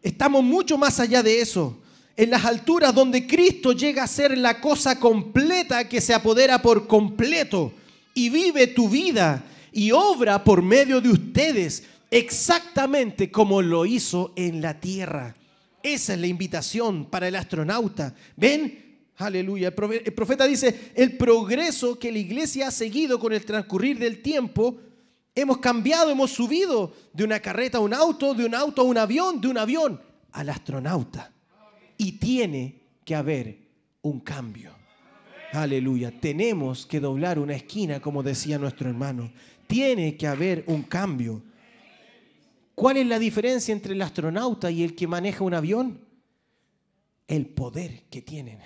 estamos 0.02 0.42
mucho 0.42 0.76
más 0.76 0.98
allá 0.98 1.22
de 1.22 1.40
eso. 1.40 1.78
En 2.16 2.30
las 2.30 2.44
alturas 2.44 2.94
donde 2.94 3.26
Cristo 3.26 3.72
llega 3.72 4.02
a 4.04 4.06
ser 4.06 4.36
la 4.36 4.60
cosa 4.60 5.00
completa 5.00 5.88
que 5.88 6.00
se 6.00 6.12
apodera 6.12 6.60
por 6.60 6.86
completo 6.86 7.72
y 8.14 8.28
vive 8.28 8.66
tu 8.66 8.88
vida 8.88 9.44
y 9.72 9.92
obra 9.92 10.44
por 10.44 10.60
medio 10.62 11.00
de 11.00 11.08
ustedes 11.08 11.84
exactamente 12.10 13.30
como 13.30 13.62
lo 13.62 13.86
hizo 13.86 14.32
en 14.36 14.60
la 14.60 14.78
tierra. 14.78 15.34
Esa 15.82 16.12
es 16.12 16.20
la 16.20 16.26
invitación 16.26 17.06
para 17.06 17.28
el 17.28 17.34
astronauta. 17.34 18.14
¿Ven? 18.36 19.00
Aleluya. 19.16 19.68
El 19.68 19.74
profe- 19.74 20.02
el 20.04 20.12
profeta 20.12 20.46
dice, 20.46 20.92
el 20.94 21.16
progreso 21.16 21.98
que 21.98 22.12
la 22.12 22.18
iglesia 22.18 22.68
ha 22.68 22.70
seguido 22.70 23.18
con 23.18 23.32
el 23.32 23.44
transcurrir 23.46 23.98
del 23.98 24.20
tiempo, 24.20 24.76
hemos 25.34 25.58
cambiado, 25.58 26.10
hemos 26.10 26.30
subido 26.30 26.92
de 27.14 27.24
una 27.24 27.40
carreta 27.40 27.78
a 27.78 27.80
un 27.80 27.94
auto, 27.94 28.34
de 28.34 28.44
un 28.44 28.54
auto 28.54 28.82
a 28.82 28.84
un 28.84 28.98
avión, 28.98 29.40
de 29.40 29.48
un 29.48 29.56
avión 29.58 30.00
al 30.32 30.50
astronauta. 30.50 31.32
Y 31.98 32.12
tiene 32.12 32.80
que 33.04 33.14
haber 33.14 33.58
un 34.02 34.20
cambio. 34.20 34.72
Aleluya. 35.52 36.10
Tenemos 36.10 36.86
que 36.86 36.98
doblar 37.00 37.38
una 37.38 37.54
esquina, 37.54 38.00
como 38.00 38.22
decía 38.22 38.58
nuestro 38.58 38.88
hermano. 38.88 39.30
Tiene 39.66 40.16
que 40.16 40.26
haber 40.26 40.64
un 40.66 40.82
cambio. 40.82 41.42
¿Cuál 42.74 42.96
es 42.96 43.06
la 43.06 43.18
diferencia 43.18 43.72
entre 43.72 43.92
el 43.92 44.02
astronauta 44.02 44.70
y 44.70 44.82
el 44.82 44.94
que 44.94 45.06
maneja 45.06 45.44
un 45.44 45.54
avión? 45.54 46.00
El 47.28 47.46
poder 47.46 48.04
que 48.10 48.22
tienen. 48.22 48.58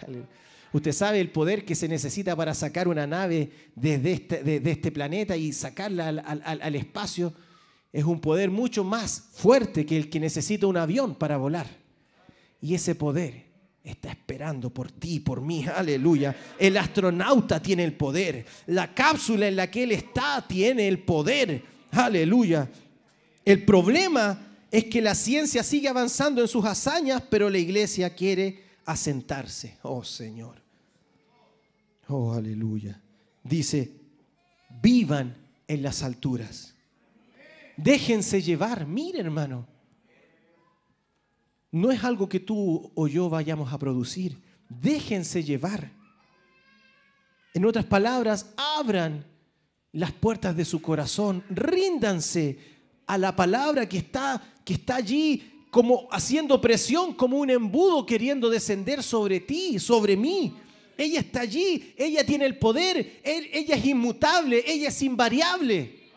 Usted 0.72 0.92
sabe 0.92 1.20
el 1.20 1.30
poder 1.30 1.64
que 1.64 1.74
se 1.74 1.88
necesita 1.88 2.34
para 2.34 2.52
sacar 2.52 2.88
una 2.88 3.06
nave 3.06 3.50
desde 3.76 4.12
este, 4.12 4.70
este 4.70 4.90
planeta 4.90 5.36
y 5.36 5.52
sacarla 5.52 6.08
al 6.08 6.74
espacio. 6.74 7.32
Es 7.92 8.02
un 8.02 8.20
poder 8.20 8.50
mucho 8.50 8.82
más 8.82 9.28
fuerte 9.34 9.86
que 9.86 9.96
el 9.96 10.10
que 10.10 10.18
necesita 10.18 10.66
un 10.66 10.76
avión 10.76 11.14
para 11.14 11.36
volar. 11.36 11.83
Y 12.64 12.74
ese 12.74 12.94
poder 12.94 13.44
está 13.84 14.10
esperando 14.10 14.70
por 14.70 14.90
ti, 14.90 15.20
por 15.20 15.42
mí. 15.42 15.66
Aleluya. 15.66 16.34
El 16.58 16.78
astronauta 16.78 17.60
tiene 17.60 17.84
el 17.84 17.92
poder. 17.92 18.46
La 18.68 18.94
cápsula 18.94 19.46
en 19.48 19.56
la 19.56 19.70
que 19.70 19.82
él 19.82 19.92
está 19.92 20.42
tiene 20.48 20.88
el 20.88 21.00
poder. 21.00 21.62
Aleluya. 21.90 22.66
El 23.44 23.66
problema 23.66 24.46
es 24.70 24.86
que 24.86 25.02
la 25.02 25.14
ciencia 25.14 25.62
sigue 25.62 25.88
avanzando 25.88 26.40
en 26.40 26.48
sus 26.48 26.64
hazañas, 26.64 27.22
pero 27.28 27.50
la 27.50 27.58
iglesia 27.58 28.14
quiere 28.14 28.62
asentarse. 28.86 29.76
Oh 29.82 30.02
Señor. 30.02 30.62
Oh, 32.08 32.32
aleluya. 32.32 32.98
Dice, 33.42 33.92
vivan 34.80 35.36
en 35.68 35.82
las 35.82 36.02
alturas. 36.02 36.74
Déjense 37.76 38.40
llevar. 38.40 38.86
Mire, 38.86 39.20
hermano. 39.20 39.73
No 41.74 41.90
es 41.90 42.04
algo 42.04 42.28
que 42.28 42.38
tú 42.38 42.92
o 42.94 43.08
yo 43.08 43.28
vayamos 43.28 43.72
a 43.72 43.78
producir. 43.80 44.40
Déjense 44.68 45.42
llevar. 45.42 45.90
En 47.52 47.64
otras 47.64 47.84
palabras, 47.84 48.54
abran 48.56 49.24
las 49.90 50.12
puertas 50.12 50.56
de 50.56 50.64
su 50.64 50.80
corazón. 50.80 51.42
Ríndanse 51.50 52.56
a 53.08 53.18
la 53.18 53.34
palabra 53.34 53.88
que 53.88 53.98
está, 53.98 54.40
que 54.64 54.74
está 54.74 54.94
allí 54.94 55.66
como 55.72 56.06
haciendo 56.12 56.60
presión, 56.60 57.12
como 57.12 57.38
un 57.38 57.50
embudo 57.50 58.06
queriendo 58.06 58.48
descender 58.48 59.02
sobre 59.02 59.40
ti, 59.40 59.80
sobre 59.80 60.16
mí. 60.16 60.54
Ella 60.96 61.18
está 61.18 61.40
allí, 61.40 61.92
ella 61.96 62.24
tiene 62.24 62.44
el 62.44 62.56
poder, 62.56 63.20
ella 63.24 63.74
es 63.74 63.84
inmutable, 63.84 64.62
ella 64.64 64.90
es 64.90 65.02
invariable. 65.02 66.12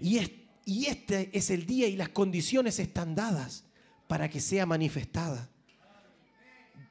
Y 0.00 0.86
este 0.86 1.30
es 1.32 1.50
el 1.50 1.66
día 1.66 1.86
y 1.86 1.94
las 1.94 2.08
condiciones 2.08 2.80
están 2.80 3.14
dadas 3.14 3.62
para 4.12 4.28
que 4.28 4.42
sea 4.42 4.66
manifestada. 4.66 5.48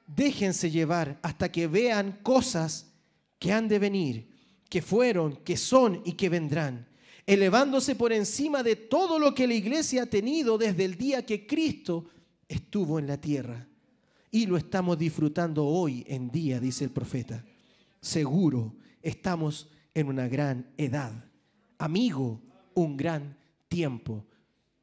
Déjense 0.08 0.72
llevar 0.72 1.20
hasta 1.22 1.52
que 1.52 1.68
vean 1.68 2.18
cosas 2.24 2.88
que 3.38 3.54
han 3.54 3.68
de 3.68 3.78
venir, 3.78 4.28
que 4.68 4.82
fueron, 4.82 5.36
que 5.44 5.56
son 5.56 6.02
y 6.04 6.14
que 6.14 6.30
vendrán, 6.30 6.88
elevándose 7.28 7.94
por 7.94 8.12
encima 8.12 8.64
de 8.64 8.76
todo 8.76 9.20
lo 9.20 9.36
que 9.36 9.46
la 9.46 9.54
iglesia 9.54 10.02
ha 10.02 10.06
tenido 10.08 10.58
desde 10.58 10.84
el 10.84 10.98
día 10.98 11.24
que 11.24 11.46
Cristo 11.46 12.06
estuvo 12.48 12.98
en 12.98 13.06
la 13.06 13.22
tierra. 13.22 13.68
Y 14.32 14.48
lo 14.48 14.58
estamos 14.58 14.98
disfrutando 14.98 15.64
hoy 15.64 16.04
en 16.08 16.32
día, 16.32 16.60
dice 16.60 16.86
el 16.86 16.90
profeta. 16.90 17.46
Seguro, 18.02 18.74
estamos 19.00 19.70
en 19.94 20.08
una 20.08 20.28
gran 20.28 20.72
edad. 20.76 21.14
Amigo, 21.78 22.42
un 22.74 22.98
gran 22.98 23.38
tiempo 23.70 24.26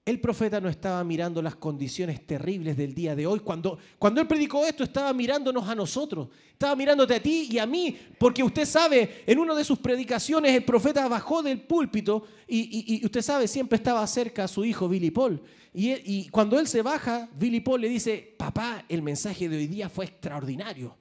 El 0.08 0.20
profeta 0.20 0.58
no 0.58 0.70
estaba 0.70 1.04
mirando 1.04 1.42
las 1.42 1.56
condiciones 1.56 2.26
terribles 2.26 2.78
del 2.78 2.94
día 2.94 3.14
de 3.14 3.26
hoy. 3.26 3.40
Cuando, 3.40 3.78
cuando 3.98 4.22
él 4.22 4.26
predicó 4.26 4.64
esto, 4.64 4.82
estaba 4.82 5.12
mirándonos 5.12 5.68
a 5.68 5.74
nosotros. 5.74 6.28
Estaba 6.50 6.74
mirándote 6.74 7.14
a 7.16 7.22
ti 7.22 7.46
y 7.50 7.58
a 7.58 7.66
mí. 7.66 7.94
Porque 8.18 8.42
usted 8.42 8.64
sabe, 8.64 9.22
en 9.26 9.38
una 9.38 9.54
de 9.54 9.62
sus 9.64 9.78
predicaciones, 9.78 10.52
el 10.54 10.64
profeta 10.64 11.06
bajó 11.08 11.42
del 11.42 11.60
púlpito 11.60 12.24
y, 12.46 12.94
y- 13.00 13.04
usted 13.04 13.20
sabe, 13.20 13.46
siempre 13.46 13.76
estaba 13.76 14.06
cerca 14.06 14.44
a 14.44 14.48
su 14.48 14.64
hijo 14.64 14.88
Billy 14.88 15.10
Paul. 15.10 15.42
Y, 15.74 15.90
y 15.92 16.28
cuando 16.30 16.58
él 16.58 16.66
se 16.66 16.80
baja, 16.80 17.28
Billy 17.38 17.60
Paul 17.60 17.82
le 17.82 17.90
dice, 17.90 18.34
papá, 18.38 18.86
el 18.88 19.02
mensaje 19.02 19.46
de 19.46 19.58
hoy 19.58 19.66
día 19.66 19.90
fue 19.90 20.06
extraordinario. 20.06 20.96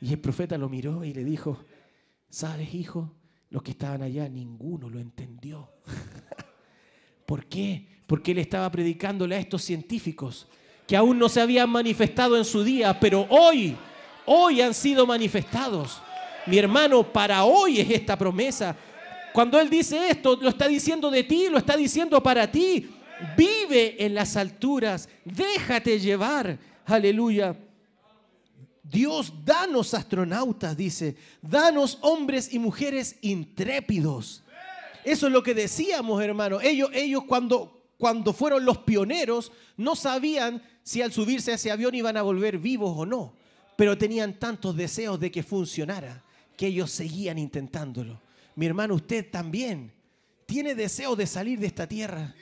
Y 0.00 0.10
el 0.14 0.18
profeta 0.18 0.56
lo 0.56 0.70
miró 0.70 1.04
y 1.04 1.12
le 1.12 1.24
dijo, 1.24 1.58
¿sabes, 2.30 2.72
hijo? 2.74 3.12
Los 3.50 3.62
que 3.62 3.72
estaban 3.72 4.00
allá, 4.00 4.26
ninguno 4.30 4.88
lo 4.88 4.98
entendió. 4.98 5.68
¿Por 7.26 7.44
qué? 7.46 7.92
Porque 8.06 8.32
él 8.32 8.38
estaba 8.38 8.70
predicándole 8.70 9.36
a 9.36 9.38
estos 9.38 9.62
científicos 9.62 10.46
que 10.86 10.96
aún 10.96 11.18
no 11.18 11.28
se 11.28 11.40
habían 11.40 11.70
manifestado 11.70 12.36
en 12.36 12.44
su 12.44 12.62
día, 12.62 12.98
pero 13.00 13.26
hoy, 13.30 13.74
hoy 14.26 14.60
han 14.60 14.74
sido 14.74 15.06
manifestados. 15.06 16.02
Mi 16.46 16.58
hermano, 16.58 17.02
para 17.10 17.44
hoy 17.44 17.80
es 17.80 17.90
esta 17.90 18.18
promesa. 18.18 18.76
Cuando 19.32 19.58
él 19.58 19.70
dice 19.70 20.08
esto, 20.10 20.36
lo 20.40 20.50
está 20.50 20.68
diciendo 20.68 21.10
de 21.10 21.24
ti, 21.24 21.48
lo 21.50 21.58
está 21.58 21.76
diciendo 21.76 22.22
para 22.22 22.50
ti. 22.50 22.90
Vive 23.36 24.04
en 24.04 24.14
las 24.14 24.36
alturas, 24.36 25.08
déjate 25.24 25.98
llevar. 25.98 26.58
Aleluya. 26.84 27.56
Dios, 28.82 29.32
danos 29.44 29.94
astronautas, 29.94 30.76
dice. 30.76 31.16
Danos 31.40 31.98
hombres 32.02 32.52
y 32.52 32.58
mujeres 32.58 33.16
intrépidos. 33.22 34.44
Eso 35.02 35.26
es 35.26 35.32
lo 35.32 35.42
que 35.42 35.54
decíamos, 35.54 36.22
hermano. 36.22 36.60
Ellos, 36.60 36.90
ellos 36.92 37.24
cuando, 37.24 37.83
cuando 38.04 38.34
fueron 38.34 38.66
los 38.66 38.76
pioneros 38.76 39.50
no 39.78 39.96
sabían 39.96 40.62
si 40.82 41.00
al 41.00 41.10
subirse 41.10 41.52
a 41.52 41.54
ese 41.54 41.70
avión 41.70 41.94
iban 41.94 42.18
a 42.18 42.22
volver 42.22 42.58
vivos 42.58 42.92
o 42.94 43.06
no. 43.06 43.32
Pero 43.76 43.96
tenían 43.96 44.38
tantos 44.38 44.76
deseos 44.76 45.18
de 45.18 45.30
que 45.30 45.42
funcionara 45.42 46.22
que 46.54 46.66
ellos 46.66 46.90
seguían 46.90 47.38
intentándolo. 47.38 48.20
Mi 48.56 48.66
hermano, 48.66 48.96
usted 48.96 49.30
también 49.30 49.90
tiene 50.44 50.74
deseos 50.74 51.16
de 51.16 51.26
salir 51.26 51.58
de 51.58 51.68
esta 51.68 51.86
tierra. 51.86 52.34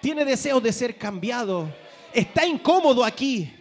Tiene 0.00 0.24
deseos 0.24 0.60
de 0.60 0.72
ser 0.72 0.98
cambiado. 0.98 1.72
Está 2.12 2.44
incómodo 2.44 3.04
aquí. 3.04 3.52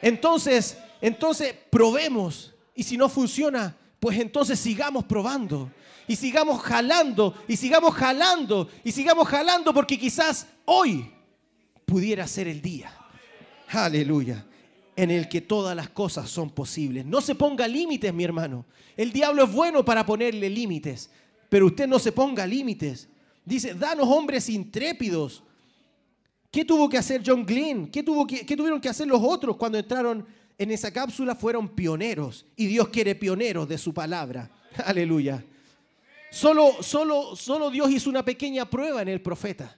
Entonces, 0.00 0.78
entonces 1.00 1.52
probemos. 1.68 2.54
Y 2.76 2.84
si 2.84 2.96
no 2.96 3.08
funciona, 3.08 3.76
pues 3.98 4.20
entonces 4.20 4.60
sigamos 4.60 5.04
probando. 5.04 5.68
Y 6.08 6.16
sigamos 6.16 6.62
jalando, 6.62 7.34
y 7.48 7.56
sigamos 7.56 7.94
jalando, 7.94 8.68
y 8.84 8.92
sigamos 8.92 9.26
jalando, 9.28 9.74
porque 9.74 9.98
quizás 9.98 10.46
hoy 10.64 11.10
pudiera 11.84 12.26
ser 12.26 12.48
el 12.48 12.60
día. 12.60 12.92
Aleluya. 13.68 14.44
En 14.94 15.10
el 15.10 15.28
que 15.28 15.40
todas 15.42 15.76
las 15.76 15.90
cosas 15.90 16.30
son 16.30 16.50
posibles. 16.50 17.04
No 17.04 17.20
se 17.20 17.34
ponga 17.34 17.68
límites, 17.68 18.12
mi 18.14 18.24
hermano. 18.24 18.64
El 18.96 19.12
diablo 19.12 19.44
es 19.44 19.52
bueno 19.52 19.84
para 19.84 20.06
ponerle 20.06 20.48
límites, 20.48 21.10
pero 21.48 21.66
usted 21.66 21.86
no 21.86 21.98
se 21.98 22.12
ponga 22.12 22.46
límites. 22.46 23.08
Dice, 23.44 23.74
danos 23.74 24.08
hombres 24.08 24.48
intrépidos. 24.48 25.42
¿Qué 26.50 26.64
tuvo 26.64 26.88
que 26.88 26.96
hacer 26.96 27.22
John 27.24 27.44
Glenn? 27.44 27.88
¿Qué, 27.88 28.02
qué 28.46 28.56
tuvieron 28.56 28.80
que 28.80 28.88
hacer 28.88 29.06
los 29.06 29.20
otros 29.22 29.56
cuando 29.56 29.78
entraron 29.78 30.26
en 30.56 30.70
esa 30.70 30.90
cápsula? 30.90 31.34
Fueron 31.34 31.68
pioneros. 31.68 32.46
Y 32.56 32.66
Dios 32.66 32.88
quiere 32.88 33.14
pioneros 33.14 33.68
de 33.68 33.76
su 33.76 33.92
palabra. 33.92 34.50
Aleluya. 34.84 35.44
Solo, 36.30 36.82
solo, 36.82 37.36
solo 37.36 37.70
Dios 37.70 37.90
hizo 37.90 38.10
una 38.10 38.24
pequeña 38.24 38.68
prueba 38.68 39.02
en 39.02 39.08
el 39.08 39.22
profeta. 39.22 39.76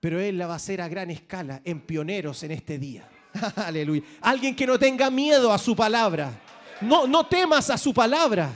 Pero 0.00 0.20
Él 0.20 0.38
la 0.38 0.46
va 0.46 0.54
a 0.54 0.56
hacer 0.56 0.80
a 0.80 0.88
gran 0.88 1.10
escala 1.10 1.60
en 1.64 1.80
pioneros 1.80 2.42
en 2.42 2.52
este 2.52 2.78
día. 2.78 3.08
Aleluya. 3.56 4.02
Alguien 4.20 4.54
que 4.54 4.66
no 4.66 4.78
tenga 4.78 5.10
miedo 5.10 5.52
a 5.52 5.58
su 5.58 5.74
palabra. 5.74 6.40
No, 6.80 7.06
no 7.06 7.26
temas 7.26 7.70
a 7.70 7.78
su 7.78 7.92
palabra. 7.92 8.52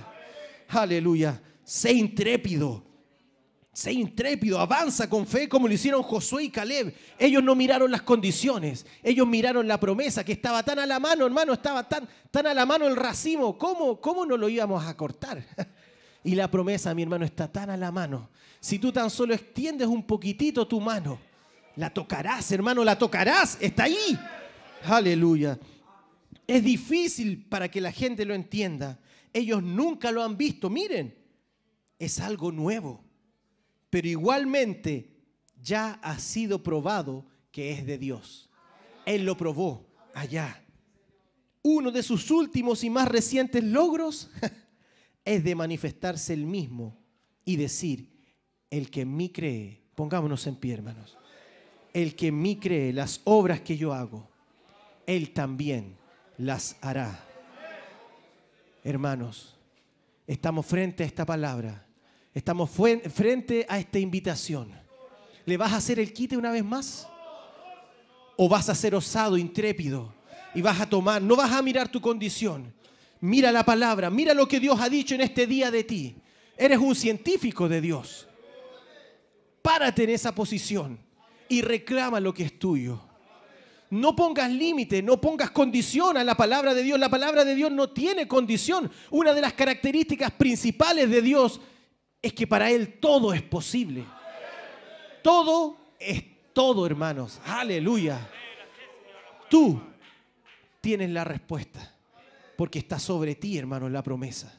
Aleluya. 0.69 1.41
Sé 1.65 1.93
intrépido. 1.93 2.93
Sé 3.75 3.91
intrépido, 3.91 4.61
avanza 4.61 5.09
con 5.09 5.27
fe 5.27 5.49
como 5.49 5.67
lo 5.67 5.73
hicieron 5.73 6.03
Josué 6.03 6.45
y 6.45 6.51
Caleb. 6.51 6.95
Ellos 7.19 7.43
no 7.43 7.55
miraron 7.55 7.91
las 7.91 8.03
condiciones, 8.03 8.85
ellos 9.03 9.27
miraron 9.27 9.67
la 9.67 9.81
promesa 9.81 10.23
que 10.23 10.33
estaba 10.33 10.63
tan 10.63 10.79
a 10.79 10.85
la 10.85 11.01
mano, 11.01 11.25
hermano, 11.25 11.55
estaba 11.55 11.89
tan, 11.89 12.07
tan 12.31 12.47
a 12.47 12.53
la 12.53 12.67
mano 12.67 12.87
el 12.87 12.97
racimo. 12.97 13.57
¿Cómo, 13.57 13.99
¿Cómo 13.99 14.27
no 14.27 14.37
lo 14.37 14.51
íbamos 14.51 14.85
a 14.85 14.95
cortar? 14.95 15.43
Y 16.25 16.35
la 16.35 16.51
promesa, 16.51 16.95
mi 16.95 17.03
hermano, 17.03 17.25
está 17.25 17.51
tan 17.51 17.71
a 17.71 17.77
la 17.77 17.91
mano. 17.91 18.31
Si 18.61 18.79
tú 18.79 18.93
tan 18.93 19.11
solo 19.11 19.35
extiendes 19.35 19.89
un 19.89 20.07
poquitito 20.07 20.67
tu 20.67 20.81
mano, 20.81 21.19
la 21.77 21.91
tocarás, 21.91 22.53
hermano, 22.53 22.85
la 22.85 22.97
tocarás, 22.97 23.59
está 23.61 23.85
ahí. 23.85 24.19
Aleluya. 24.85 25.59
Es 26.47 26.63
difícil 26.63 27.45
para 27.49 27.71
que 27.71 27.81
la 27.81 27.93
gente 27.93 28.25
lo 28.25 28.35
entienda. 28.35 29.01
Ellos 29.33 29.63
nunca 29.63 30.13
lo 30.13 30.23
han 30.23 30.37
visto. 30.37 30.71
Miren, 30.71 31.15
es 31.99 32.21
algo 32.21 32.53
nuevo 32.53 33.05
pero 33.93 34.09
igualmente 34.09 35.13
ya 35.61 36.01
ha 36.03 36.19
sido 36.19 36.63
probado 36.63 37.27
que 37.51 37.73
es 37.73 37.85
de 37.85 37.99
Dios. 37.99 38.49
Él 39.05 39.27
lo 39.27 39.37
probó 39.37 39.87
allá. 40.15 40.65
Uno 41.61 41.91
de 41.91 42.03
sus 42.03 42.31
últimos 42.31 42.85
y 42.85 42.89
más 42.89 43.07
recientes 43.07 43.63
logros 43.63 44.31
es 45.25 45.45
de 45.45 45.55
manifestarse 45.55 46.33
el 46.33 46.47
mismo 46.47 46.99
y 47.45 47.57
decir, 47.57 48.11
el 48.71 48.91
que 48.91 49.03
en 49.03 49.17
mí 49.17 49.31
cree, 49.31 49.83
pongámonos 49.95 50.47
en 50.47 50.57
pie 50.57 50.75
hermanos, 50.75 51.17
el 51.93 52.17
que 52.17 52.29
en 52.29 52.41
mí 52.41 52.57
cree 52.57 52.93
las 52.93 53.21
obras 53.25 53.61
que 53.61 53.77
yo 53.77 53.93
hago, 53.93 54.29
él 55.07 55.33
también 55.33 55.97
las 56.39 56.77
hará. 56.81 57.25
Hermanos, 58.85 59.55
estamos 60.27 60.67
frente 60.67 61.03
a 61.03 61.07
esta 61.07 61.25
palabra. 61.25 61.87
Estamos 62.35 62.71
frente 62.71 63.67
a 63.69 63.79
esta 63.79 63.99
invitación. 63.99 64.73
¿Le 65.45 65.57
vas 65.57 65.73
a 65.73 65.77
hacer 65.77 65.99
el 65.99 66.13
quite 66.13 66.37
una 66.37 66.51
vez 66.51 66.65
más? 66.65 67.07
¿O 68.37 68.49
vas 68.49 68.69
a 68.69 68.75
ser 68.75 68.95
osado, 68.95 69.37
intrépido? 69.37 70.15
Y 70.55 70.63
vas 70.63 70.81
a 70.81 70.89
tomar, 70.89 71.21
no 71.21 71.37
vas 71.37 71.53
a 71.53 71.63
mirar 71.63 71.89
tu 71.89 72.01
condición. 72.01 72.73
Mira 73.23 73.53
la 73.53 73.65
palabra, 73.65 74.11
mira 74.11 74.35
lo 74.35 74.49
que 74.49 74.59
Dios 74.59 74.81
ha 74.81 74.89
dicho 74.89 75.15
en 75.15 75.21
este 75.21 75.47
día 75.47 75.71
de 75.71 75.85
ti. 75.85 76.17
Eres 76.57 76.79
un 76.79 76.95
científico 76.95 77.69
de 77.69 77.81
Dios. 77.81 78.29
Párate 79.63 80.05
en 80.05 80.11
esa 80.11 80.35
posición 80.35 80.99
y 81.49 81.63
reclama 81.63 82.19
lo 82.19 82.35
que 82.35 82.43
es 82.43 82.59
tuyo. 82.59 83.01
No 83.91 84.17
pongas 84.17 84.51
límite, 84.51 85.03
no 85.03 85.21
pongas 85.21 85.51
condición 85.51 86.17
a 86.17 86.25
la 86.25 86.35
palabra 86.35 86.75
de 86.75 86.83
Dios. 86.83 86.99
La 86.99 87.11
palabra 87.11 87.45
de 87.45 87.55
Dios 87.55 87.71
no 87.71 87.91
tiene 87.91 88.27
condición. 88.27 88.91
Una 89.11 89.33
de 89.35 89.41
las 89.41 89.53
características 89.53 90.33
principales 90.33 91.09
de 91.09 91.23
Dios 91.23 91.61
es 92.21 92.33
que 92.33 92.47
para 92.47 92.71
Él 92.71 92.99
todo 92.99 93.33
es 93.33 93.43
posible. 93.43 94.05
Todo 95.23 95.77
es 96.01 96.25
todo, 96.53 96.87
hermanos. 96.87 97.41
Aleluya. 97.45 98.29
Tú 99.49 99.81
tienes 100.81 101.11
la 101.11 101.23
respuesta, 101.23 101.95
porque 102.63 102.79
está 102.79 103.01
sobre 103.01 103.35
ti, 103.35 103.59
hermano, 103.59 103.89
la 103.89 104.05
promesa. 104.05 104.57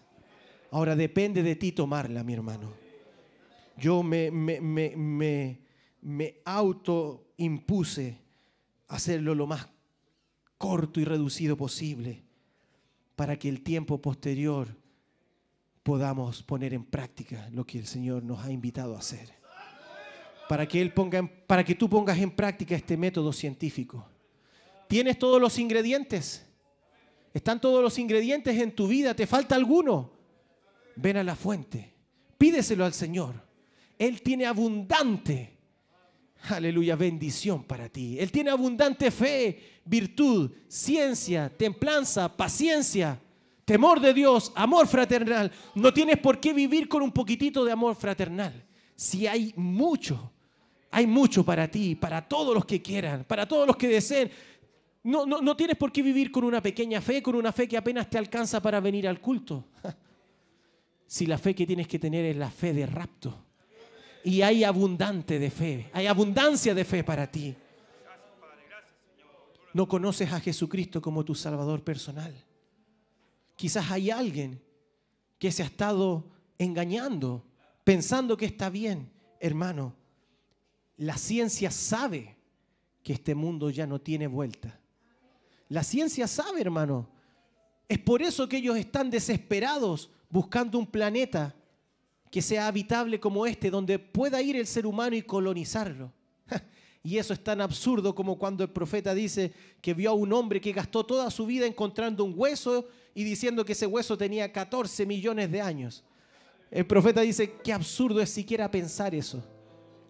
Ahora 0.71 0.93
depende 0.93 1.41
de 1.41 1.55
ti 1.55 1.71
tomarla, 1.71 2.21
mi 2.21 2.33
hermano. 2.33 2.73
Yo 3.77 4.03
me, 4.03 4.29
me, 4.29 4.59
me, 4.59 4.93
me, 4.97 5.61
me 6.01 6.41
autoimpuse 6.43 8.19
hacerlo 8.89 9.33
lo 9.33 9.47
más 9.47 9.69
corto 10.57 10.99
y 10.99 11.05
reducido 11.05 11.55
posible 11.55 12.25
para 13.15 13.39
que 13.39 13.47
el 13.47 13.63
tiempo 13.63 14.01
posterior 14.01 14.75
podamos 15.81 16.43
poner 16.43 16.73
en 16.73 16.83
práctica 16.83 17.47
lo 17.53 17.65
que 17.65 17.79
el 17.79 17.87
Señor 17.87 18.21
nos 18.21 18.43
ha 18.43 18.51
invitado 18.51 18.97
a 18.97 18.99
hacer. 18.99 19.31
Para 20.49 20.67
que, 20.67 20.81
él 20.81 20.91
ponga 20.93 21.25
para 21.47 21.63
que 21.63 21.73
tú 21.73 21.89
pongas 21.89 22.17
en 22.17 22.31
práctica 22.31 22.75
este 22.75 22.97
método 22.97 23.31
científico. 23.31 24.05
¿Tienes 24.89 25.17
todos 25.17 25.39
los 25.39 25.57
ingredientes? 25.57 26.49
¿Están 27.33 27.59
todos 27.59 27.81
los 27.81 27.97
ingredientes 27.97 28.59
en 28.59 28.75
tu 28.75 28.87
vida? 28.87 29.15
¿Te 29.15 29.25
falta 29.25 29.55
alguno? 29.55 30.11
Ven 30.95 31.17
a 31.17 31.23
la 31.23 31.35
fuente. 31.35 31.93
Pídeselo 32.37 32.85
al 32.85 32.93
Señor. 32.93 33.41
Él 33.97 34.21
tiene 34.21 34.45
abundante, 34.45 35.57
aleluya, 36.49 36.95
bendición 36.95 37.63
para 37.63 37.89
ti. 37.89 38.17
Él 38.19 38.31
tiene 38.31 38.51
abundante 38.51 39.09
fe, 39.11 39.81
virtud, 39.85 40.51
ciencia, 40.67 41.49
templanza, 41.49 42.35
paciencia, 42.35 43.19
temor 43.65 43.99
de 43.99 44.13
Dios, 44.13 44.51
amor 44.55 44.87
fraternal. 44.87 45.51
No 45.73 45.93
tienes 45.93 46.17
por 46.17 46.39
qué 46.39 46.53
vivir 46.53 46.87
con 46.87 47.01
un 47.01 47.11
poquitito 47.11 47.63
de 47.65 47.71
amor 47.71 47.95
fraternal. 47.95 48.63
Si 48.95 49.25
hay 49.25 49.53
mucho, 49.55 50.31
hay 50.91 51.07
mucho 51.07 51.43
para 51.43 51.67
ti, 51.69 51.95
para 51.95 52.27
todos 52.27 52.53
los 52.53 52.65
que 52.65 52.81
quieran, 52.81 53.23
para 53.23 53.47
todos 53.47 53.65
los 53.65 53.77
que 53.77 53.87
deseen. 53.87 54.29
No, 55.03 55.25
no, 55.25 55.41
no 55.41 55.55
tienes 55.57 55.77
por 55.77 55.91
qué 55.91 56.01
vivir 56.01 56.31
con 56.31 56.45
una 56.45 56.61
pequeña 56.61 57.01
fe, 57.01 57.21
con 57.21 57.35
una 57.35 57.51
fe 57.51 57.67
que 57.67 57.77
apenas 57.77 58.09
te 58.09 58.17
alcanza 58.17 58.61
para 58.61 58.79
venir 58.79 59.07
al 59.07 59.19
culto. 59.19 59.65
Si 61.05 61.25
la 61.25 61.37
fe 61.37 61.53
que 61.53 61.67
tienes 61.67 61.87
que 61.87 61.99
tener 61.99 62.25
es 62.25 62.37
la 62.37 62.49
fe 62.49 62.73
de 62.73 62.85
rapto, 62.85 63.45
Y 64.23 64.41
hay 64.41 64.63
abundante 64.63 65.37
de 65.37 65.51
fe, 65.51 65.89
hay 65.93 66.07
abundancia 66.07 66.73
de 66.73 66.85
fe 66.85 67.03
para 67.03 67.29
ti. 67.29 67.53
No 69.73 69.87
conoces 69.87 70.31
a 70.31 70.39
Jesucristo 70.39 71.01
como 71.01 71.25
tu 71.25 71.35
Salvador 71.35 71.83
personal. 71.83 72.33
Quizás 73.55 73.91
hay 73.91 74.09
alguien 74.09 74.61
que 75.37 75.51
se 75.51 75.61
ha 75.61 75.65
estado 75.65 76.25
engañando, 76.57 77.43
pensando 77.83 78.37
que 78.37 78.45
está 78.45 78.69
bien. 78.69 79.11
Hermano, 79.39 79.93
la 80.97 81.17
ciencia 81.17 81.69
sabe 81.69 82.37
que 83.03 83.13
este 83.13 83.35
mundo 83.35 83.69
ya 83.69 83.85
no 83.85 83.99
tiene 83.99 84.27
vuelta. 84.27 84.79
La 85.69 85.83
ciencia 85.83 86.27
sabe, 86.27 86.61
hermano. 86.61 87.09
Es 87.87 87.99
por 87.99 88.21
eso 88.21 88.47
que 88.47 88.57
ellos 88.57 88.77
están 88.77 89.09
desesperados 89.09 90.09
buscando 90.29 90.77
un 90.77 90.87
planeta 90.87 91.55
que 92.31 92.41
sea 92.41 92.67
habitable 92.67 93.19
como 93.19 93.45
este, 93.45 93.69
donde 93.69 93.99
pueda 93.99 94.41
ir 94.41 94.55
el 94.55 94.65
ser 94.65 94.87
humano 94.87 95.15
y 95.15 95.21
colonizarlo. 95.21 96.11
Y 97.05 97.17
eso 97.17 97.33
es 97.33 97.43
tan 97.43 97.59
absurdo 97.59 98.15
como 98.15 98.39
cuando 98.39 98.63
el 98.63 98.69
profeta 98.69 99.13
dice 99.13 99.51
que 99.81 99.93
vio 99.93 100.11
a 100.11 100.13
un 100.13 100.31
hombre 100.31 100.61
que 100.61 100.71
gastó 100.71 101.05
toda 101.05 101.29
su 101.29 101.45
vida 101.45 101.65
encontrando 101.65 102.23
un 102.23 102.33
hueso 102.33 102.87
y 103.13 103.25
diciendo 103.25 103.65
que 103.65 103.73
ese 103.73 103.85
hueso 103.85 104.17
tenía 104.17 104.51
14 104.51 105.05
millones 105.05 105.51
de 105.51 105.61
años. 105.61 106.03
El 106.71 106.87
profeta 106.87 107.19
dice, 107.19 107.55
qué 107.61 107.73
absurdo 107.73 108.21
es 108.21 108.29
siquiera 108.29 108.71
pensar 108.71 109.13
eso. 109.13 109.43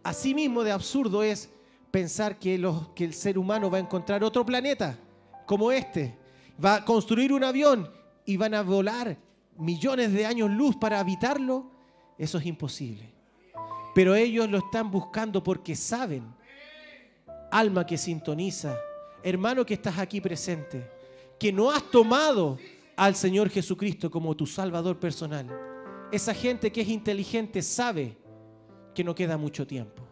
Asimismo 0.04 0.64
de 0.64 0.72
absurdo 0.72 1.24
es 1.24 1.50
pensar 1.90 2.38
que, 2.38 2.56
el 2.56 3.14
ser 3.14 3.40
humano 3.40 3.72
va 3.72 3.80
a 3.80 3.82
encontrar 3.82 4.24
otro 4.24 4.46
planeta 4.46 4.98
como 5.46 5.72
este. 5.72 6.18
Va 6.64 6.76
a 6.76 6.86
construir 6.86 7.34
un 7.34 7.44
avión 7.44 7.90
y 8.26 8.38
van 8.38 8.54
a 8.54 8.62
volar 8.62 9.18
millones 9.58 10.14
de 10.14 10.26
años 10.26 10.50
luz 10.52 10.76
para 10.76 11.00
habitarlo. 11.00 11.72
Eso 12.18 12.38
es 12.38 12.46
imposible. 12.46 13.12
Pero 13.94 14.16
ellos 14.16 14.50
lo 14.50 14.58
están 14.58 14.90
buscando 14.90 15.44
porque 15.44 15.76
saben 15.76 16.24
alma 17.52 17.86
que 17.86 17.98
sintoniza, 17.98 18.76
hermano 19.22 19.66
que 19.66 19.76
estás 19.76 20.00
aquí 20.00 20.20
presente, 20.20 20.90
que 21.40 21.52
no 21.52 21.70
has 21.70 21.84
tomado 21.92 22.58
al 22.96 23.16
Señor 23.16 23.50
Jesucristo 23.50 24.10
como 24.10 24.36
tu 24.36 24.48
Salvador 24.48 25.00
personal. 25.00 25.48
Esa 26.12 26.34
gente 26.34 26.72
que 26.72 26.82
es 26.82 26.90
inteligente 26.90 27.62
sabe 27.62 28.18
que 28.96 29.04
no 29.04 29.14
queda 29.14 29.38
mucho 29.38 29.66
tiempo. 29.68 30.04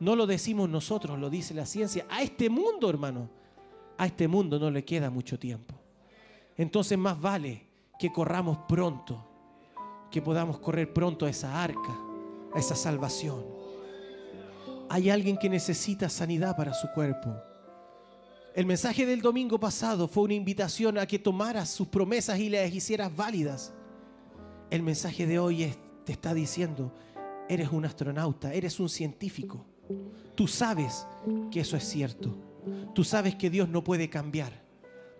No 0.00 0.16
lo 0.16 0.26
decimos 0.26 0.68
nosotros, 0.68 1.18
lo 1.18 1.30
dice 1.30 1.54
la 1.54 1.66
ciencia. 1.66 2.06
A 2.10 2.22
este 2.22 2.50
mundo, 2.50 2.90
hermano, 2.90 3.30
a 3.98 4.06
este 4.06 4.28
mundo 4.28 4.58
no 4.58 4.70
le 4.70 4.84
queda 4.84 5.10
mucho 5.10 5.38
tiempo. 5.38 5.74
Entonces 6.56 6.98
más 6.98 7.20
vale 7.20 7.66
que 7.98 8.12
corramos 8.12 8.58
pronto, 8.68 9.24
que 10.10 10.22
podamos 10.22 10.58
correr 10.58 10.92
pronto 10.92 11.26
a 11.26 11.30
esa 11.30 11.62
arca, 11.62 11.98
a 12.54 12.58
esa 12.58 12.76
salvación 12.76 13.54
hay 14.88 15.10
alguien 15.10 15.36
que 15.36 15.48
necesita 15.48 16.08
sanidad 16.08 16.56
para 16.56 16.74
su 16.74 16.88
cuerpo. 16.88 17.34
El 18.54 18.66
mensaje 18.66 19.04
del 19.06 19.20
domingo 19.20 19.58
pasado 19.58 20.06
fue 20.06 20.24
una 20.24 20.34
invitación 20.34 20.98
a 20.98 21.06
que 21.06 21.18
tomaras 21.18 21.70
sus 21.70 21.88
promesas 21.88 22.38
y 22.38 22.48
las 22.48 22.72
hicieras 22.72 23.14
válidas. 23.14 23.72
El 24.70 24.82
mensaje 24.82 25.26
de 25.26 25.38
hoy 25.38 25.74
te 26.04 26.12
está 26.12 26.34
diciendo, 26.34 26.94
eres 27.48 27.70
un 27.72 27.84
astronauta, 27.84 28.54
eres 28.54 28.78
un 28.78 28.88
científico. 28.88 29.66
Tú 30.36 30.46
sabes 30.46 31.06
que 31.50 31.60
eso 31.60 31.76
es 31.76 31.84
cierto. 31.84 32.36
Tú 32.94 33.04
sabes 33.04 33.34
que 33.34 33.50
Dios 33.50 33.68
no 33.68 33.84
puede 33.84 34.08
cambiar. 34.08 34.62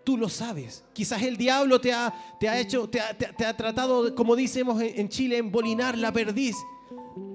Tú 0.05 0.17
lo 0.17 0.29
sabes. 0.29 0.85
Quizás 0.93 1.23
el 1.23 1.37
diablo 1.37 1.81
te 1.81 1.93
ha, 1.93 2.13
te 2.39 2.49
ha 2.49 2.59
hecho, 2.59 2.89
te 2.89 3.01
ha, 3.01 3.57
tratado, 3.57 4.15
como 4.15 4.37
decimos 4.37 4.81
en 4.83 5.09
Chile, 5.09 5.39
embolinar 5.39 5.97
la 5.97 6.13
perdiz. 6.13 6.57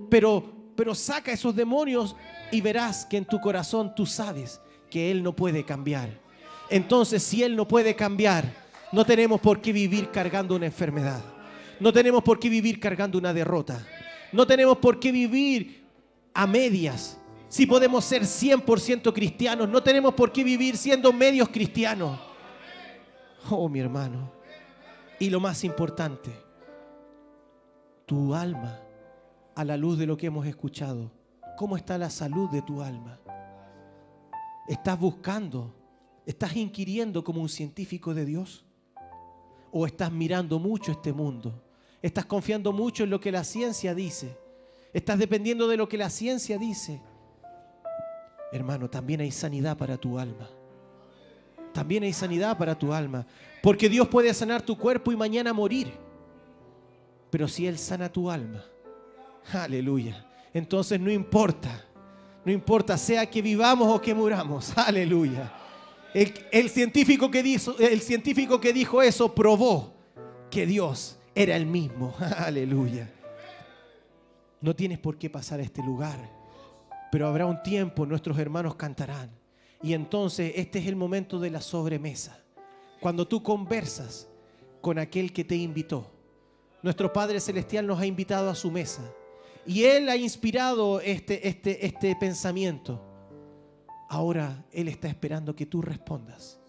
Pero 0.09 0.59
pero 0.79 0.95
saca 0.95 1.33
esos 1.33 1.53
demonios 1.53 2.15
y 2.53 2.61
verás 2.61 3.05
que 3.05 3.17
en 3.17 3.25
tu 3.25 3.41
corazón 3.41 3.93
tú 3.93 4.05
sabes 4.05 4.61
que 4.89 5.11
Él 5.11 5.21
no 5.21 5.35
puede 5.35 5.65
cambiar. 5.65 6.21
Entonces, 6.69 7.21
si 7.21 7.43
Él 7.43 7.57
no 7.57 7.67
puede 7.67 7.97
cambiar, 7.97 8.45
no 8.93 9.03
tenemos 9.03 9.41
por 9.41 9.59
qué 9.59 9.73
vivir 9.73 10.09
cargando 10.09 10.55
una 10.55 10.67
enfermedad. 10.67 11.21
No 11.81 11.91
tenemos 11.91 12.23
por 12.23 12.39
qué 12.39 12.47
vivir 12.47 12.79
cargando 12.79 13.17
una 13.17 13.33
derrota. 13.33 13.85
No 14.31 14.47
tenemos 14.47 14.77
por 14.77 15.01
qué 15.01 15.11
vivir 15.11 15.83
a 16.33 16.47
medias. 16.47 17.18
Si 17.49 17.65
podemos 17.65 18.05
ser 18.05 18.21
100% 18.21 19.11
cristianos, 19.11 19.67
no 19.67 19.81
tenemos 19.81 20.13
por 20.13 20.31
qué 20.31 20.43
vivir 20.43 20.77
siendo 20.77 21.11
medios 21.11 21.49
cristianos. 21.49 22.19
Oh, 23.49 23.67
mi 23.67 23.79
hermano. 23.79 24.31
Y 25.19 25.31
lo 25.31 25.39
más 25.39 25.63
importante, 25.63 26.31
tu 28.05 28.35
alma 28.35 28.79
a 29.55 29.65
la 29.65 29.75
luz 29.75 29.97
de 29.97 30.05
lo 30.05 30.15
que 30.15 30.27
hemos 30.27 30.45
escuchado, 30.45 31.11
¿cómo 31.57 31.75
está 31.75 31.97
la 31.97 32.11
salud 32.11 32.49
de 32.51 32.61
tu 32.61 32.83
alma? 32.83 33.19
¿Estás 34.67 34.99
buscando, 34.99 35.75
estás 36.27 36.55
inquiriendo 36.55 37.23
como 37.23 37.41
un 37.41 37.49
científico 37.49 38.13
de 38.13 38.25
Dios? 38.25 38.63
¿O 39.71 39.87
estás 39.87 40.11
mirando 40.11 40.59
mucho 40.59 40.91
este 40.91 41.11
mundo? 41.11 41.63
¿Estás 42.01 42.25
confiando 42.25 42.71
mucho 42.71 43.03
en 43.03 43.09
lo 43.09 43.19
que 43.19 43.31
la 43.31 43.43
ciencia 43.43 43.95
dice? 43.95 44.37
¿Estás 44.93 45.17
dependiendo 45.17 45.67
de 45.67 45.77
lo 45.77 45.89
que 45.89 45.97
la 45.97 46.11
ciencia 46.11 46.59
dice? 46.59 47.01
Hermano, 48.51 48.89
también 48.89 49.21
hay 49.21 49.31
sanidad 49.31 49.77
para 49.77 49.97
tu 49.97 50.17
alma. 50.17 50.49
También 51.73 52.03
hay 52.03 52.13
sanidad 52.13 52.57
para 52.57 52.77
tu 52.77 52.93
alma. 52.93 53.25
Porque 53.61 53.89
Dios 53.89 54.07
puede 54.07 54.33
sanar 54.33 54.61
tu 54.61 54.77
cuerpo 54.77 55.11
y 55.11 55.15
mañana 55.15 55.53
morir. 55.53 55.91
Pero 57.29 57.47
si 57.47 57.67
Él 57.67 57.77
sana 57.77 58.11
tu 58.11 58.29
alma, 58.29 58.63
Aleluya. 59.53 60.25
Entonces 60.53 60.99
no 60.99 61.11
importa, 61.11 61.85
no 62.45 62.51
importa, 62.51 62.97
sea 62.97 63.29
que 63.29 63.41
vivamos 63.41 63.87
o 63.93 64.01
que 64.01 64.13
muramos. 64.13 64.77
Aleluya. 64.77 65.51
El, 66.13 66.69
científico 66.69 67.29
que 67.29 67.43
dijo, 67.43 67.75
científico 67.99 68.59
que 68.59 68.73
dijo 68.73 69.01
eso 69.01 69.33
probó 69.33 69.93
que 70.49 70.65
Dios 70.65 71.17
era 71.35 71.55
el 71.55 71.65
mismo. 71.65 72.15
Aleluya. 72.37 73.11
No 74.61 74.75
tienes 74.75 74.99
por 74.99 75.17
qué 75.17 75.29
pasar 75.29 75.59
a 75.59 75.63
este 75.63 75.81
lugar, 75.81 76.17
pero 77.11 77.27
habrá 77.27 77.45
un 77.45 77.61
tiempo, 77.63 78.05
nuestros 78.05 78.37
hermanos 78.37 78.75
cantarán. 78.75 79.31
Y 79.81 79.93
entonces 79.93 80.53
este 80.55 80.79
es 80.79 80.87
el 80.87 80.95
momento 80.95 81.39
de 81.39 81.49
la 81.49 81.61
sobremesa. 81.61 82.43
Cuando 82.99 83.27
tú 83.27 83.41
conversas 83.41 84.27
con 84.81 84.99
aquel 84.99 85.33
que 85.33 85.43
te 85.43 85.55
invitó. 85.55 86.11
Nuestro 86.81 87.11
Padre 87.11 87.39
Celestial 87.39 87.85
nos 87.85 87.99
ha 87.99 88.05
invitado 88.05 88.49
a 88.49 88.55
su 88.55 88.71
mesa. 88.71 89.01
Y 89.65 89.83
Él 89.83 90.09
ha 90.09 90.15
inspirado 90.15 91.01
este, 91.01 91.47
este, 91.47 91.85
este 91.85 92.15
pensamiento. 92.15 93.01
Ahora 94.09 94.65
Él 94.71 94.87
está 94.87 95.07
esperando 95.07 95.55
que 95.55 95.65
tú 95.65 95.81
respondas. 95.81 96.59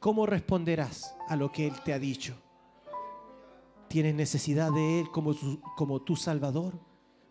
¿Cómo 0.00 0.26
responderás 0.26 1.14
a 1.28 1.36
lo 1.36 1.52
que 1.52 1.66
Él 1.68 1.74
te 1.84 1.92
ha 1.92 1.98
dicho? 1.98 2.34
¿Tienes 3.88 4.14
necesidad 4.14 4.72
de 4.72 5.00
Él 5.00 5.10
como 5.12 5.34
tu, 5.34 5.60
como 5.76 6.02
tu 6.02 6.16
Salvador? 6.16 6.74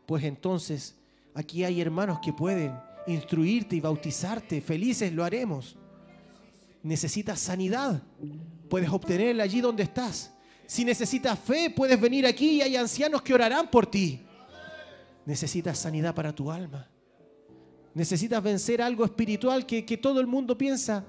Pues 0.05 0.23
entonces 0.23 1.00
aquí 1.33 1.63
hay 1.63 1.81
hermanos 1.81 2.19
que 2.21 2.33
pueden 2.33 2.73
instruirte 3.07 3.75
y 3.75 3.79
bautizarte. 3.79 4.61
Felices 4.61 5.11
lo 5.11 5.23
haremos. 5.23 5.75
Necesitas 6.83 7.39
sanidad. 7.39 8.01
Puedes 8.69 8.89
obtenerla 8.89 9.43
allí 9.43 9.61
donde 9.61 9.83
estás. 9.83 10.33
Si 10.65 10.85
necesitas 10.85 11.37
fe, 11.37 11.69
puedes 11.69 11.99
venir 11.99 12.25
aquí 12.25 12.57
y 12.57 12.61
hay 12.61 12.75
ancianos 12.75 13.21
que 13.21 13.33
orarán 13.33 13.69
por 13.69 13.85
ti. 13.85 14.21
Necesitas 15.25 15.77
sanidad 15.77 16.15
para 16.15 16.33
tu 16.33 16.49
alma. 16.49 16.87
Necesitas 17.93 18.41
vencer 18.41 18.81
algo 18.81 19.03
espiritual 19.03 19.65
que, 19.65 19.97
todo 19.97 20.21
el 20.21 20.27
mundo 20.27 20.57
piensa 20.57 21.05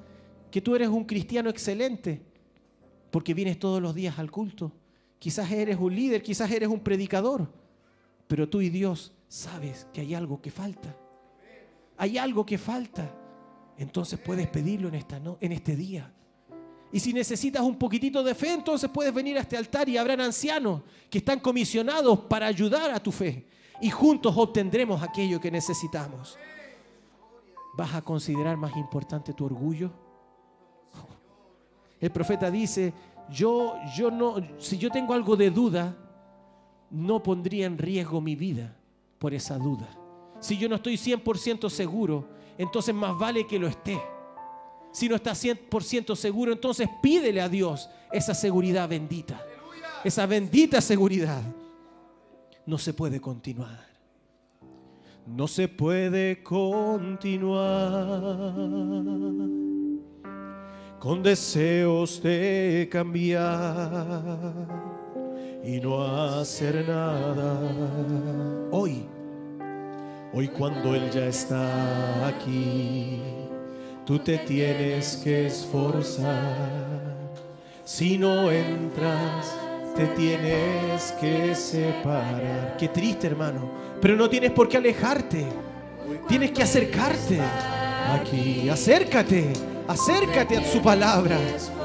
que 0.51 0.61
tú 0.61 0.75
eres 0.75 0.89
un 0.89 1.05
cristiano 1.05 1.49
excelente 1.49 2.21
porque 3.11 3.35
vienes 3.35 3.59
todos 3.59 3.81
los 3.81 3.95
días 3.95 4.19
al 4.19 4.31
culto. 4.31 4.73
Quizás 5.19 5.51
eres 5.53 5.79
un 5.79 5.95
líder, 5.95 6.23
quizás 6.23 6.51
eres 6.51 6.69
un 6.69 6.81
predicador, 6.81 7.49
pero 8.27 8.49
tú 8.49 8.61
y 8.61 8.69
Dios 8.69 9.13
sabes 9.33 9.87
que 9.95 10.03
hay 10.03 10.15
algo 10.15 10.43
que 10.43 10.51
falta. 10.51 10.95
Hay 11.97 12.19
algo 12.19 12.45
que 12.45 12.59
falta. 12.59 13.11
Entonces 13.79 14.21
puedes 14.21 14.47
pedirlo 14.49 14.89
en, 14.89 14.95
esta, 14.95 15.19
en 15.41 15.53
este 15.53 15.75
día. 15.75 16.13
Y 16.93 17.01
si 17.01 17.15
necesitas 17.15 17.63
un 17.63 17.77
poquitito 17.77 18.23
de 18.23 18.35
fe, 18.35 18.53
entonces 18.53 18.91
puedes 18.91 19.15
venir 19.15 19.39
a 19.39 19.41
este 19.41 19.57
altar 19.57 19.89
y 19.89 19.97
habrán 19.97 20.21
ancianos 20.21 20.83
que 21.09 21.17
están 21.17 21.41
comisionados 21.41 22.21
para 22.21 22.47
ayudar 22.47 22.91
a 22.91 23.03
tu 23.03 23.11
fe 23.11 23.47
y 23.81 23.89
juntos 23.89 24.35
obtendremos 24.37 25.03
aquello 25.03 25.41
que 25.41 25.51
necesitamos. 25.51 26.39
¿Vas 27.75 27.95
a 27.95 28.03
considerar 28.03 28.59
más 28.59 28.77
importante 28.77 29.33
tu 29.33 29.47
orgullo? 29.47 29.91
El 31.99 32.13
profeta 32.13 32.51
dice, 32.51 32.93
yo, 33.31 33.77
yo 33.97 34.11
no, 34.11 34.35
si 34.59 34.77
yo 34.77 34.91
tengo 34.91 35.15
algo 35.15 35.37
de 35.37 35.51
duda, 35.51 35.97
no 36.91 37.23
pondría 37.23 37.65
en 37.65 37.79
riesgo 37.79 38.21
mi 38.21 38.37
vida 38.37 38.77
por 39.23 39.33
esa 39.33 39.57
duda. 39.57 39.89
Si 40.41 40.59
yo 40.59 40.69
no 40.69 40.75
estoy 40.75 40.95
100% 40.95 41.71
seguro, 41.71 42.29
entonces 42.59 42.93
más 42.93 43.17
vale 43.17 43.47
que 43.47 43.57
lo 43.57 43.69
esté. 43.69 44.03
Si 44.91 45.09
no 45.09 45.15
estás 45.15 45.45
100% 45.45 46.17
seguro, 46.17 46.53
entonces 46.53 46.89
pídele 47.01 47.41
a 47.41 47.49
Dios 47.49 47.89
esa 48.11 48.35
seguridad 48.35 48.89
bendita. 48.89 49.41
Esa 50.03 50.27
bendita 50.27 50.81
seguridad 50.81 51.41
no 52.67 52.79
se 52.79 52.93
puede 52.93 53.21
continuar. 53.21 53.87
no 55.25 55.47
se 55.47 55.69
puede 55.69 56.43
continuar 56.43 57.63
con 60.99 61.23
deseos 61.23 62.21
de 62.21 62.89
cambiar 62.91 63.53
y 65.65 65.81
no 65.81 66.03
hacer 66.05 66.87
nada. 66.89 67.59
Hoy, 68.71 69.07
hoy 70.33 70.49
cuando 70.49 70.95
Él 70.95 71.11
ya 71.11 71.27
está 71.27 72.27
aquí, 72.27 73.21
tú 74.05 74.19
te 74.19 74.39
tienes 74.39 75.21
que 75.23 75.47
esforzar. 75.47 77.23
Si 77.85 78.19
no 78.19 78.51
entras, 78.51 79.55
te 79.95 80.07
tienes 80.09 81.13
que 81.21 81.55
separar. 81.55 82.77
Qué 82.79 82.89
triste, 82.89 83.27
hermano. 83.29 83.71
Pero 84.01 84.17
no 84.17 84.29
tienes 84.29 84.51
por 84.51 84.69
qué 84.69 84.79
alejarte. 84.79 85.47
Tienes 86.29 86.51
que 86.51 86.63
acercarte 86.63 87.41
aquí. 88.13 88.69
Acércate. 88.69 89.72
Acércate 89.93 90.57
a 90.57 90.65
su 90.65 90.81
palabra. 90.81 91.37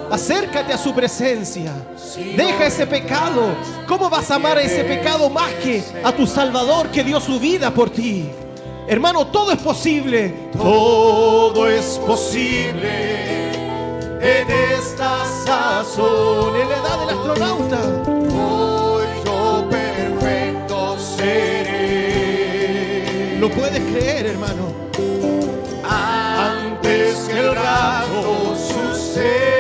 Acércate 0.10 0.72
a 0.72 0.78
su 0.78 0.96
presencia. 0.96 1.74
Deja 2.38 2.68
ese 2.68 2.88
pecado. 2.88 3.54
¿Cómo 3.86 4.10
vas 4.10 4.32
a 4.32 4.36
amar 4.36 4.58
a 4.58 4.62
ese 4.62 4.86
pecado 4.86 5.30
más 5.30 5.52
que 5.56 5.84
a 6.06 6.14
tu 6.14 6.26
Salvador 6.26 6.88
que 6.88 7.04
dio 7.04 7.20
su 7.20 7.38
vida 7.38 7.70
por 7.74 7.90
ti? 7.90 8.30
Hermano, 8.88 9.28
todo 9.28 9.52
es 9.52 9.60
posible. 9.60 10.52
Todo 10.58 11.68
es 11.68 12.00
posible 12.08 13.52
en 14.22 14.52
esta 14.78 15.26
sazón. 15.46 16.56
En 16.62 16.70
la 16.70 16.78
edad 16.78 16.98
del 17.02 17.10
astronauta. 17.10 17.82
Hoy 18.34 19.06
yo 19.26 19.68
perfecto 19.70 20.98
seré. 21.18 21.68
¿Lo 23.38 23.50
puedes 23.50 23.82
creer, 23.82 24.28
hermano? 24.28 24.77
Antes 27.38 27.44
que 27.44 27.50
el 27.50 27.56
rato 27.56 28.56
suceda. 28.56 29.57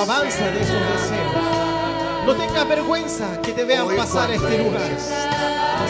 Pero 0.00 0.12
avanza 0.12 0.44
de 0.50 0.60
esos 0.60 0.80
deseos. 0.80 2.26
No 2.26 2.34
tengas 2.34 2.68
vergüenza 2.68 3.26
que 3.42 3.52
te 3.52 3.64
vean 3.64 3.88
pasar 3.96 4.30
a 4.30 4.34
este 4.34 4.58
lugar. 4.58 4.90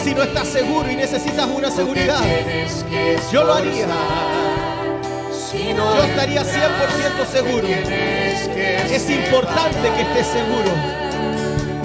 Si 0.03 0.13
no 0.13 0.23
estás 0.23 0.47
seguro 0.47 0.89
y 0.89 0.95
necesitas 0.95 1.47
una 1.47 1.69
seguridad, 1.69 2.21
yo 3.31 3.43
lo 3.43 3.53
haría. 3.53 3.87
Yo 5.75 6.03
estaría 6.03 6.43
100% 6.43 7.25
seguro. 7.31 7.67
Es 7.67 9.09
importante 9.09 9.91
que 9.95 10.01
estés 10.01 10.27
seguro. 10.27 10.71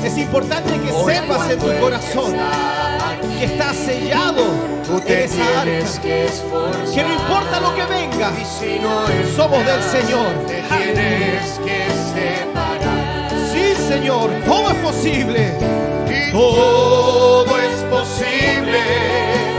Es 0.05 0.17
importante 0.17 0.73
que 0.81 1.13
sepas 1.13 1.51
en 1.51 1.59
tu 1.59 1.81
corazón 1.81 2.37
que 3.39 3.45
estás 3.45 3.77
sellado 3.77 4.45
en 5.07 5.19
esa 5.19 5.61
arca. 5.61 5.71
Que 6.95 7.03
no 7.03 7.13
importa 7.13 7.61
lo 7.61 7.75
que 7.75 7.85
venga, 7.85 8.33
somos 9.37 9.65
del 9.67 9.83
Señor. 9.83 10.29
Tienes 10.47 11.61
que 11.65 11.87
separar. 12.15 13.31
Sí, 13.53 13.75
Señor, 13.89 14.31
todo 14.45 14.71
es 14.71 14.77
posible. 14.77 15.53
Todo 16.33 17.59
es 17.59 17.83
posible 17.91 19.56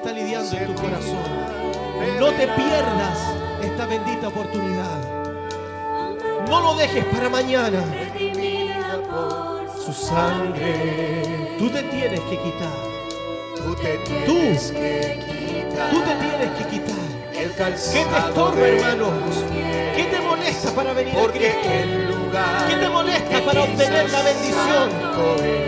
está 0.00 0.12
lidiando 0.12 0.56
en 0.56 0.66
tu 0.66 0.74
corazón, 0.80 1.18
no 2.18 2.26
te 2.32 2.46
pierdas 2.48 3.18
esta 3.62 3.84
bendita 3.84 4.28
oportunidad. 4.28 4.98
No 6.48 6.60
lo 6.62 6.74
dejes 6.74 7.04
para 7.04 7.28
mañana. 7.28 7.82
Su 9.84 9.92
sangre, 9.92 11.54
tú 11.58 11.68
te 11.68 11.82
tienes 11.82 12.20
que 12.20 12.38
quitar. 12.38 12.72
Tú 13.56 13.74
te 13.74 13.98
Tú, 14.24 14.32
tienes 14.32 14.70
que 14.72 15.18
quitar. 15.68 15.90
tú 15.90 16.00
te 16.00 16.14
tienes 16.14 16.50
que 16.58 16.64
quitar. 16.70 16.96
¿Qué 17.32 17.46
te 17.46 17.68
estorba, 17.74 18.54
de 18.56 18.76
hermano? 18.78 19.06
tus 19.26 19.36
pies. 19.36 19.96
¿Qué 19.96 20.04
te 20.04 20.20
molesta 20.22 20.70
para 20.70 20.92
venir 20.94 21.14
a 21.18 21.26
Cristo? 21.26 21.68
¿Qué 22.68 22.76
te 22.76 22.88
molesta 22.88 23.44
para 23.44 23.62
obtener 23.64 24.10
la 24.10 24.22
bendición? 24.22 24.90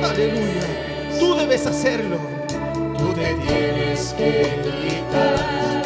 Aleluya. 0.04 1.18
Tú 1.20 1.34
debes 1.34 1.66
hacerlo. 1.66 2.31
Te 3.22 3.34
tienes 3.34 4.12
que 4.18 4.60
quitar 4.82 5.82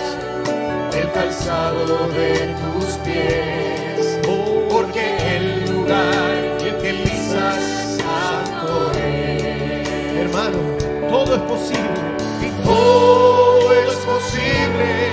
el 0.99 1.13
calzado 1.13 2.09
de 2.09 2.55
tus 2.63 2.95
pies. 3.05 4.19
Porque 4.71 5.37
el 5.37 5.71
lugar 5.71 6.57
que 6.57 6.95
pisas 6.95 7.99
santo 7.99 8.91
es. 8.93 9.87
Hermano, 10.17 10.59
todo 11.11 11.35
es 11.35 11.43
posible. 11.43 12.01
Y 12.41 12.49
todo 12.65 13.73
es 13.85 13.97
posible 13.97 15.06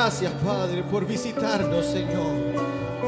gracias, 0.00 0.32
Padre, 0.42 0.82
por 0.82 1.04
visitarnos, 1.06 1.84
Señor. 1.84 2.32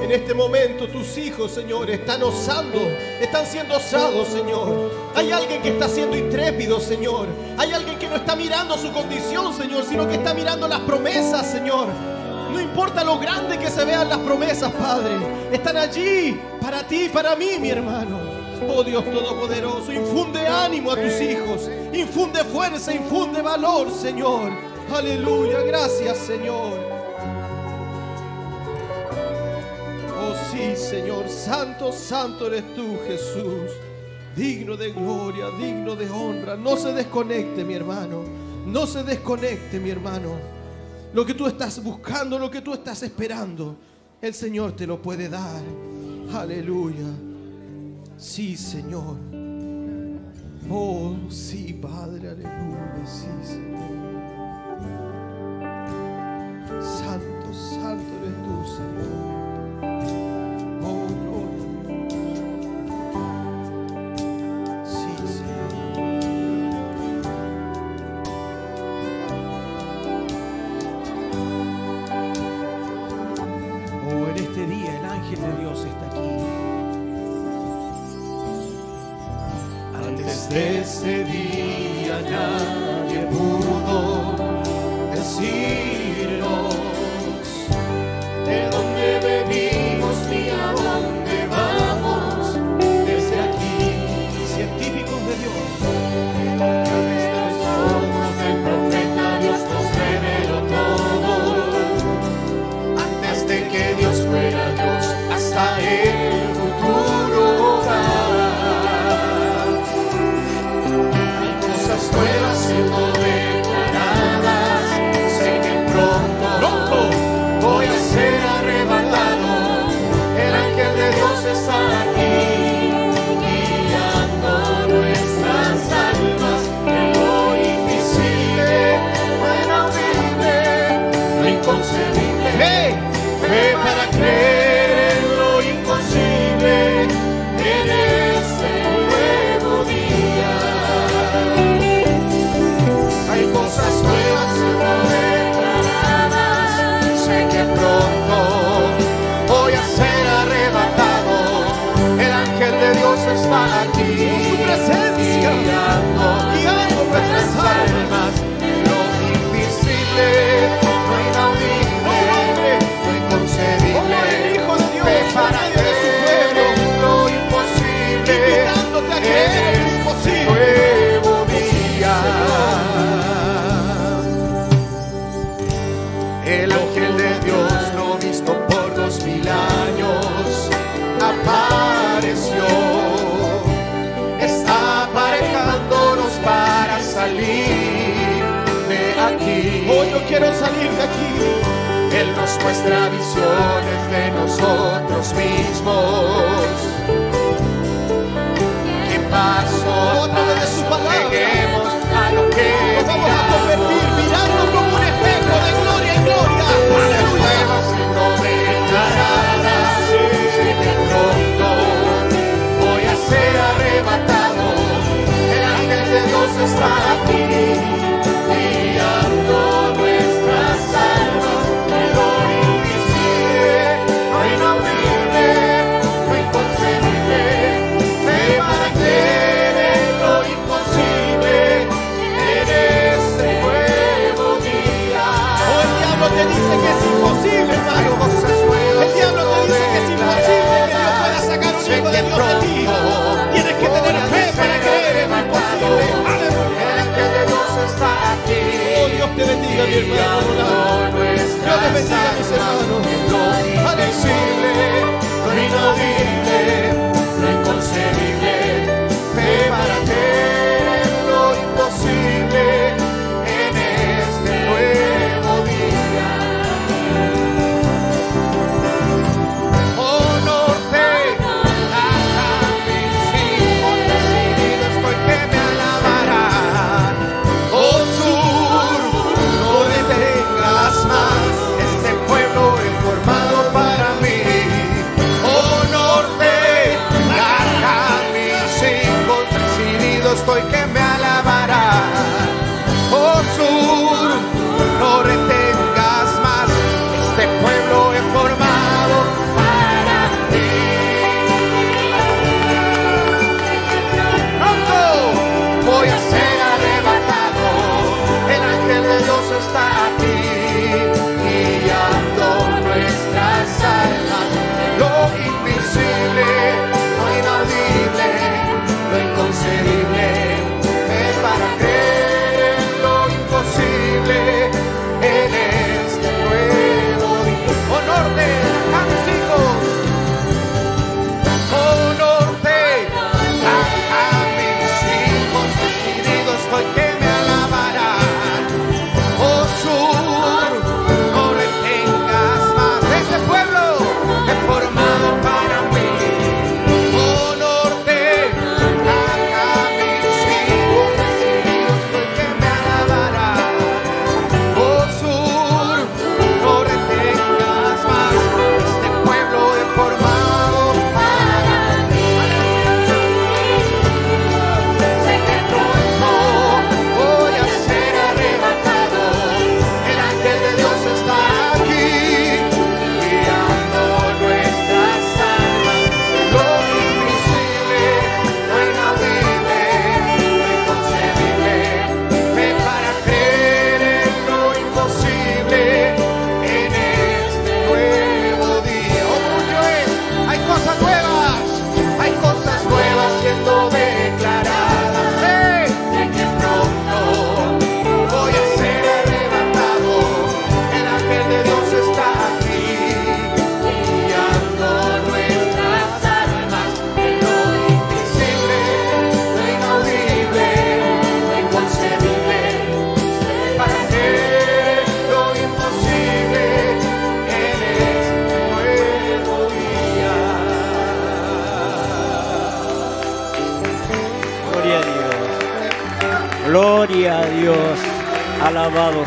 En 0.02 0.12
este 0.12 0.34
momento 0.34 0.86
tus 0.88 1.16
hijos, 1.16 1.50
Señor, 1.50 1.88
están 1.88 2.22
osando, 2.22 2.80
están 3.18 3.46
siendo 3.46 3.78
osados, 3.78 4.28
Señor. 4.28 4.92
Hay 5.14 5.32
alguien 5.32 5.62
que 5.62 5.70
está 5.70 5.88
siendo 5.88 6.18
intrépido, 6.18 6.78
Señor. 6.80 7.28
Hay 7.56 7.72
alguien 7.72 7.98
que 7.98 8.10
no 8.10 8.16
está 8.16 8.36
mirando 8.36 8.76
su 8.76 8.92
condición, 8.92 9.54
Señor, 9.54 9.84
sino 9.88 10.06
que 10.06 10.16
está 10.16 10.34
mirando 10.34 10.68
las 10.68 10.80
promesas, 10.80 11.50
Señor. 11.50 11.88
No 12.52 12.60
importa 12.60 13.02
lo 13.02 13.18
grande 13.18 13.58
que 13.58 13.70
se 13.70 13.86
vean 13.86 14.10
las 14.10 14.18
promesas, 14.18 14.70
Padre. 14.72 15.16
Están 15.50 15.78
allí 15.78 16.38
para 16.60 16.86
ti 16.86 17.04
y 17.04 17.08
para 17.08 17.34
mí, 17.36 17.58
mi 17.58 17.70
hermano. 17.70 18.20
Oh 18.68 18.84
Dios 18.84 19.02
Todopoderoso, 19.10 19.90
infunde 19.90 20.46
ánimo 20.46 20.92
a 20.92 20.96
tus 20.96 21.22
hijos. 21.22 21.70
Infunde 21.90 22.44
fuerza, 22.44 22.92
infunde 22.92 23.40
valor, 23.40 23.90
Señor. 23.90 24.52
Aleluya, 24.94 25.62
gracias, 25.62 26.18
Señor. 26.18 26.81
Santo, 31.44 31.92
santo 31.92 32.46
eres 32.46 32.74
tú, 32.74 32.98
Jesús. 33.06 33.70
Digno 34.36 34.76
de 34.76 34.92
gloria, 34.92 35.46
digno 35.58 35.94
de 35.94 36.08
honra. 36.08 36.56
No 36.56 36.76
se 36.76 36.92
desconecte, 36.92 37.64
mi 37.64 37.74
hermano. 37.74 38.24
No 38.66 38.86
se 38.86 39.02
desconecte, 39.02 39.78
mi 39.80 39.90
hermano. 39.90 40.36
Lo 41.12 41.26
que 41.26 41.34
tú 41.34 41.46
estás 41.46 41.82
buscando, 41.82 42.38
lo 42.38 42.50
que 42.50 42.62
tú 42.62 42.72
estás 42.72 43.02
esperando, 43.02 43.76
el 44.20 44.32
Señor 44.32 44.72
te 44.72 44.86
lo 44.86 45.02
puede 45.02 45.28
dar. 45.28 45.62
Aleluya. 46.32 47.08
Sí, 48.16 48.56
Señor. 48.56 49.16
Oh, 50.70 51.14
sí, 51.28 51.78
Padre, 51.82 52.30
aleluya. 52.30 53.04
Sí, 53.04 53.26
Señor. 53.42 53.82
Santo, 56.80 57.52
santo 57.52 58.12
eres 58.22 58.36
tú, 58.44 58.76
Señor. 58.76 59.41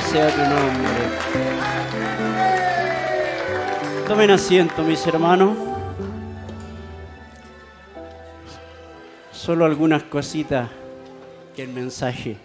Sea 0.05 0.29
tu 0.29 0.41
nombre. 0.41 1.25
Tomen 4.07 4.31
asiento, 4.31 4.83
mis 4.83 5.05
hermanos. 5.07 5.57
Solo 9.31 9.65
algunas 9.65 10.03
cositas 10.03 10.69
que 11.55 11.63
el 11.63 11.69
mensaje 11.69 12.37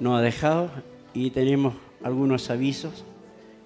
nos 0.00 0.18
ha 0.18 0.22
dejado 0.22 0.70
y 1.14 1.30
tenemos 1.30 1.74
algunos 2.02 2.50
avisos 2.50 3.04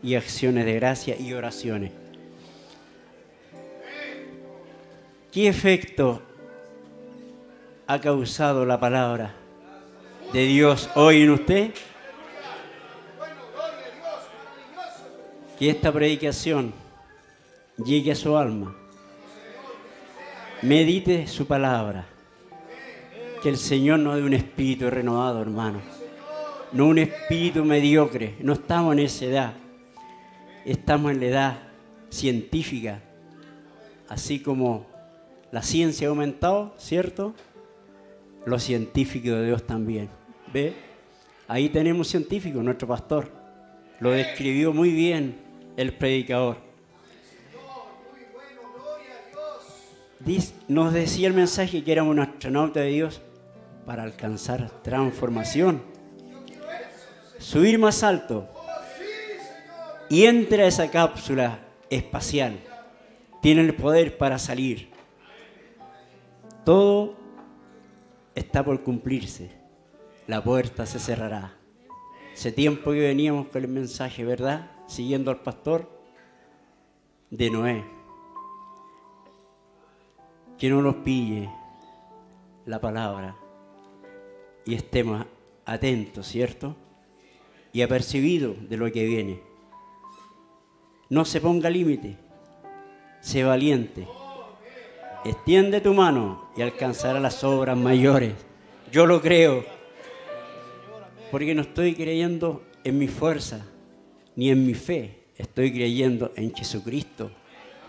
y 0.02 0.14
acciones 0.14 0.64
de 0.64 0.74
gracia 0.74 1.16
y 1.18 1.32
oraciones. 1.32 1.92
¿Qué 5.30 5.48
efecto 5.48 6.22
ha 7.86 8.00
causado 8.00 8.66
la 8.66 8.78
palabra 8.80 9.34
de 10.32 10.44
Dios 10.46 10.90
hoy 10.94 11.22
en 11.22 11.30
usted? 11.30 11.72
Que 15.62 15.70
esta 15.70 15.92
predicación 15.92 16.72
llegue 17.76 18.10
a 18.10 18.16
su 18.16 18.36
alma. 18.36 18.74
Medite 20.60 21.28
su 21.28 21.46
palabra. 21.46 22.04
Que 23.40 23.48
el 23.48 23.56
Señor 23.56 24.00
nos 24.00 24.16
dé 24.16 24.24
un 24.24 24.32
espíritu 24.34 24.90
renovado, 24.90 25.40
hermano. 25.40 25.80
No 26.72 26.88
un 26.88 26.98
espíritu 26.98 27.64
mediocre. 27.64 28.34
No 28.40 28.54
estamos 28.54 28.94
en 28.94 28.98
esa 29.04 29.24
edad. 29.24 29.54
Estamos 30.64 31.12
en 31.12 31.20
la 31.20 31.26
edad 31.26 31.58
científica. 32.10 33.00
Así 34.08 34.40
como 34.40 34.86
la 35.52 35.62
ciencia 35.62 36.08
ha 36.08 36.10
aumentado, 36.10 36.74
¿cierto? 36.76 37.36
Los 38.46 38.64
científicos 38.64 39.30
de 39.34 39.46
Dios 39.46 39.64
también. 39.64 40.08
¿Ve? 40.52 40.74
Ahí 41.46 41.68
tenemos 41.68 42.08
un 42.08 42.10
científico, 42.10 42.60
nuestro 42.64 42.88
pastor. 42.88 43.30
Lo 44.00 44.10
describió 44.10 44.72
muy 44.72 44.90
bien 44.90 45.51
el 45.76 45.92
predicador. 45.94 46.56
Nos 50.68 50.92
decía 50.92 51.28
el 51.28 51.34
mensaje 51.34 51.82
que 51.82 51.92
éramos 51.92 52.12
un 52.12 52.20
astronauta 52.20 52.80
de 52.80 52.90
Dios 52.90 53.20
para 53.84 54.04
alcanzar 54.04 54.70
transformación. 54.82 55.82
Subir 57.38 57.78
más 57.78 58.02
alto. 58.02 58.48
Y 60.08 60.26
entra 60.26 60.66
esa 60.66 60.90
cápsula 60.90 61.58
espacial. 61.90 62.60
Tiene 63.40 63.62
el 63.62 63.74
poder 63.74 64.16
para 64.16 64.38
salir. 64.38 64.90
Todo 66.64 67.16
está 68.34 68.64
por 68.64 68.82
cumplirse. 68.84 69.50
La 70.28 70.44
puerta 70.44 70.86
se 70.86 71.00
cerrará. 71.00 71.56
Hace 72.32 72.52
tiempo 72.52 72.92
que 72.92 73.00
veníamos 73.00 73.48
con 73.48 73.62
el 73.62 73.68
mensaje, 73.68 74.24
¿verdad? 74.24 74.70
Siguiendo 74.92 75.30
al 75.30 75.40
pastor 75.40 75.88
de 77.30 77.48
Noé. 77.48 77.82
Que 80.58 80.68
no 80.68 80.82
nos 80.82 80.96
pille 80.96 81.50
la 82.66 82.78
palabra 82.78 83.34
y 84.66 84.74
estemos 84.74 85.24
atentos, 85.64 86.26
¿cierto? 86.26 86.76
Y 87.72 87.80
apercibidos 87.80 88.68
de 88.68 88.76
lo 88.76 88.92
que 88.92 89.06
viene. 89.06 89.40
No 91.08 91.24
se 91.24 91.40
ponga 91.40 91.70
límite, 91.70 92.18
sé 93.22 93.44
valiente. 93.44 94.06
Extiende 95.24 95.80
tu 95.80 95.94
mano 95.94 96.50
y 96.54 96.60
alcanzará 96.60 97.18
las 97.18 97.42
obras 97.44 97.78
mayores. 97.78 98.34
Yo 98.92 99.06
lo 99.06 99.22
creo. 99.22 99.64
Porque 101.30 101.54
no 101.54 101.62
estoy 101.62 101.94
creyendo 101.94 102.62
en 102.84 102.98
mi 102.98 103.08
fuerza 103.08 103.71
ni 104.36 104.50
en 104.50 104.66
mi 104.66 104.74
fe. 104.74 105.18
Estoy 105.36 105.72
creyendo 105.72 106.32
en 106.36 106.54
Jesucristo. 106.54 107.30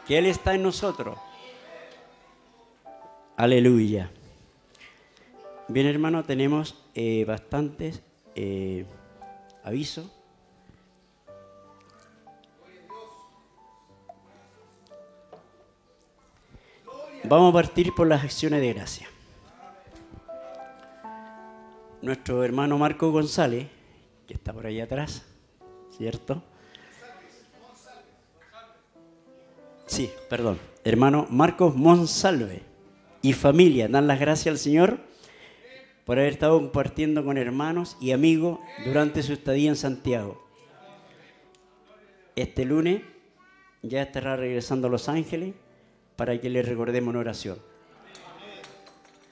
Que 0.07 0.17
Él 0.17 0.25
está 0.25 0.53
en 0.53 0.63
nosotros. 0.63 1.17
Aleluya. 3.37 4.11
Bien, 5.67 5.87
hermano, 5.87 6.23
tenemos 6.23 6.75
eh, 6.93 7.25
bastantes 7.25 8.01
eh, 8.35 8.85
avisos. 9.63 10.07
Vamos 17.25 17.51
a 17.51 17.53
partir 17.53 17.93
por 17.95 18.07
las 18.07 18.23
acciones 18.23 18.59
de 18.59 18.73
gracia. 18.73 19.07
Nuestro 22.01 22.43
hermano 22.43 22.77
Marco 22.77 23.11
González, 23.11 23.67
que 24.27 24.33
está 24.33 24.51
por 24.51 24.65
ahí 24.65 24.81
atrás, 24.81 25.25
¿cierto? 25.97 26.41
Sí, 29.85 30.11
perdón. 30.29 30.59
Hermano 30.83 31.27
Marcos 31.29 31.75
Monsalve 31.75 32.63
y 33.21 33.33
familia 33.33 33.87
dan 33.87 34.07
las 34.07 34.19
gracias 34.19 34.53
al 34.53 34.57
Señor 34.57 34.99
por 36.05 36.17
haber 36.17 36.33
estado 36.33 36.59
compartiendo 36.59 37.23
con 37.23 37.37
hermanos 37.37 37.95
y 38.01 38.11
amigos 38.11 38.59
durante 38.85 39.23
su 39.23 39.33
estadía 39.33 39.69
en 39.69 39.75
Santiago. 39.75 40.43
Este 42.35 42.65
lunes 42.65 43.03
ya 43.83 44.01
estará 44.01 44.35
regresando 44.35 44.87
a 44.87 44.89
Los 44.89 45.07
Ángeles 45.07 45.53
para 46.15 46.39
que 46.41 46.49
le 46.49 46.63
recordemos 46.63 47.13
en 47.13 47.19
oración. 47.19 47.59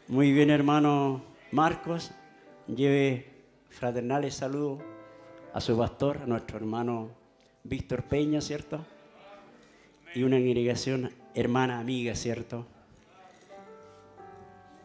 Muy 0.08 0.32
bien, 0.32 0.50
hermano 0.50 1.24
Marcos, 1.52 2.12
lleve 2.68 3.28
fraternales 3.70 4.36
saludos 4.36 4.91
a 5.54 5.62
su 5.62 5.78
pastor, 5.78 6.20
a 6.24 6.26
nuestro 6.26 6.58
hermano 6.58 7.10
Víctor 7.64 8.04
Peña, 8.04 8.42
¿cierto? 8.42 8.86
Y 10.16 10.24
una 10.24 10.38
congregación 10.38 11.12
hermana, 11.34 11.80
amiga, 11.80 12.16
¿cierto? 12.16 12.66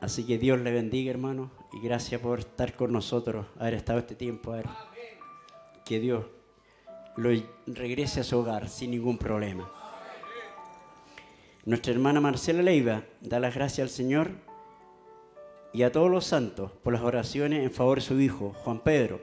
Así 0.00 0.24
que 0.24 0.38
Dios 0.38 0.60
le 0.60 0.72
bendiga, 0.72 1.10
hermano, 1.10 1.50
y 1.72 1.80
gracias 1.80 2.20
por 2.20 2.40
estar 2.40 2.74
con 2.74 2.92
nosotros, 2.92 3.46
haber 3.58 3.74
estado 3.74 3.98
este 3.98 4.14
tiempo, 4.14 4.52
a 4.52 4.56
ver, 4.56 4.66
que 5.84 6.00
Dios 6.00 6.24
lo 7.16 7.30
regrese 7.66 8.20
a 8.20 8.24
su 8.24 8.38
hogar 8.38 8.68
sin 8.68 8.90
ningún 8.90 9.18
problema. 9.18 9.70
Nuestra 11.64 11.92
hermana 11.92 12.20
Marcela 12.20 12.62
Leiva 12.62 13.02
da 13.20 13.40
las 13.40 13.54
gracias 13.54 13.88
al 13.88 13.90
Señor 13.90 14.30
y 15.72 15.82
a 15.82 15.90
todos 15.90 16.10
los 16.10 16.24
santos 16.24 16.70
por 16.82 16.92
las 16.92 17.02
oraciones 17.02 17.64
en 17.64 17.72
favor 17.72 17.98
de 17.98 18.04
su 18.04 18.20
hijo, 18.20 18.52
Juan 18.62 18.80
Pedro, 18.80 19.20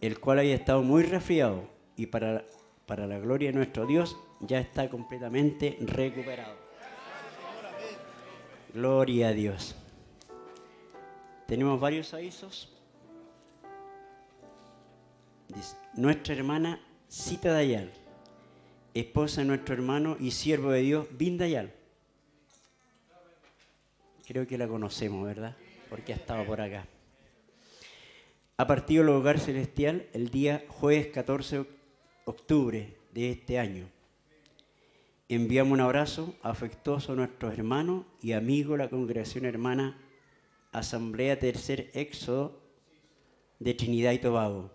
el 0.00 0.20
cual 0.20 0.38
haya 0.40 0.54
estado 0.54 0.82
muy 0.82 1.02
resfriado 1.02 1.68
y 1.96 2.06
para, 2.06 2.44
para 2.86 3.06
la 3.06 3.18
gloria 3.18 3.50
de 3.50 3.56
nuestro 3.56 3.86
Dios 3.86 4.16
ya 4.40 4.60
está 4.60 4.88
completamente 4.88 5.76
recuperado. 5.80 6.54
Gloria 8.72 9.28
a 9.28 9.32
Dios. 9.32 9.74
Tenemos 11.46 11.80
varios 11.80 12.12
avisos. 12.14 12.72
Nuestra 15.94 16.34
hermana 16.34 16.78
Cita 17.08 17.52
Dayal, 17.52 17.90
esposa 18.92 19.40
de 19.40 19.46
nuestro 19.46 19.74
hermano 19.74 20.16
y 20.20 20.30
siervo 20.30 20.70
de 20.70 20.82
Dios, 20.82 21.06
Bin 21.16 21.38
Dayal. 21.38 21.72
Creo 24.26 24.46
que 24.46 24.58
la 24.58 24.68
conocemos, 24.68 25.24
¿verdad? 25.24 25.56
Porque 25.88 26.12
ha 26.12 26.16
estado 26.16 26.44
por 26.44 26.60
acá. 26.60 26.86
Ha 28.60 28.66
partido 28.66 29.04
al 29.04 29.10
hogar 29.10 29.38
celestial 29.38 30.08
el 30.12 30.30
día 30.30 30.64
jueves 30.66 31.06
14 31.06 31.58
de 31.58 31.66
octubre 32.24 32.96
de 33.14 33.30
este 33.30 33.56
año. 33.56 33.88
Enviamos 35.28 35.74
un 35.74 35.80
abrazo 35.80 36.34
afectuoso 36.42 37.12
a 37.12 37.14
nuestros 37.14 37.52
hermanos 37.52 38.04
y 38.20 38.32
amigos 38.32 38.76
de 38.76 38.84
la 38.84 38.90
congregación 38.90 39.44
hermana 39.44 39.96
Asamblea 40.72 41.38
Tercer 41.38 41.92
Éxodo 41.94 42.60
de 43.60 43.74
Trinidad 43.74 44.10
y 44.10 44.18
Tobago. 44.18 44.72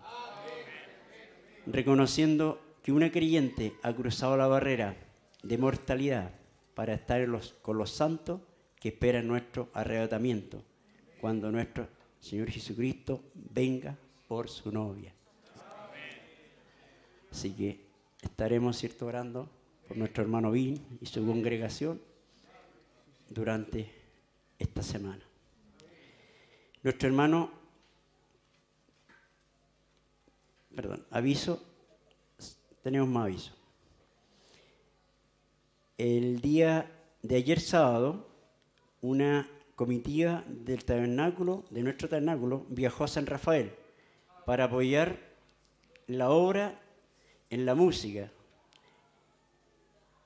Reconociendo 1.65 2.61
que 2.83 2.93
una 2.93 3.11
creyente 3.11 3.73
ha 3.83 3.91
cruzado 3.91 4.37
la 4.37 4.47
barrera 4.47 4.95
de 5.43 5.57
mortalidad 5.57 6.31
para 6.73 6.93
estar 6.93 7.27
con 7.61 7.77
los 7.77 7.89
santos 7.89 8.39
que 8.79 8.87
esperan 8.87 9.27
nuestro 9.27 9.67
arrebatamiento, 9.73 10.63
cuando 11.19 11.51
nuestro 11.51 11.89
Señor 12.23 12.49
Jesucristo 12.49 13.21
venga 13.33 13.97
por 14.29 14.49
su 14.49 14.71
novia. 14.71 15.13
Así 17.29 17.51
que 17.51 17.81
estaremos 18.21 18.77
cierto 18.77 19.07
orando 19.07 19.49
por 19.85 19.97
nuestro 19.97 20.23
hermano 20.23 20.49
Vin 20.49 20.81
y 21.01 21.05
su 21.05 21.25
congregación 21.25 22.01
durante 23.27 23.91
esta 24.57 24.81
semana. 24.81 25.21
Nuestro 26.81 27.09
hermano, 27.09 27.51
perdón, 30.73 31.05
aviso, 31.11 31.61
tenemos 32.81 33.09
más 33.09 33.25
aviso. 33.25 33.51
El 35.97 36.39
día 36.39 36.89
de 37.21 37.35
ayer 37.35 37.59
sábado, 37.59 38.29
una 39.01 39.45
comitiva 39.75 40.43
del 40.47 40.85
tabernáculo, 40.85 41.65
de 41.69 41.83
nuestro 41.83 42.09
tabernáculo, 42.09 42.65
viajó 42.69 43.03
a 43.03 43.07
San 43.07 43.25
Rafael 43.25 43.73
para 44.45 44.65
apoyar 44.65 45.19
la 46.07 46.29
obra 46.29 46.79
en 47.49 47.65
la 47.65 47.75
música. 47.75 48.31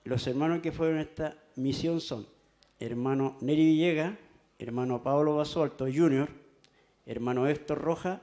Los 0.04 0.26
hermanos 0.28 0.62
que 0.62 0.72
fueron 0.72 0.98
a 0.98 1.02
esta 1.02 1.38
misión 1.56 2.02
son 2.02 2.28
hermano 2.80 3.38
Neri 3.42 3.66
Villegas, 3.66 4.18
hermano 4.60 5.04
Pablo 5.04 5.36
Basualto 5.36 5.86
Jr., 5.86 6.30
hermano 7.06 7.48
Héctor 7.48 7.80
Roja 7.80 8.22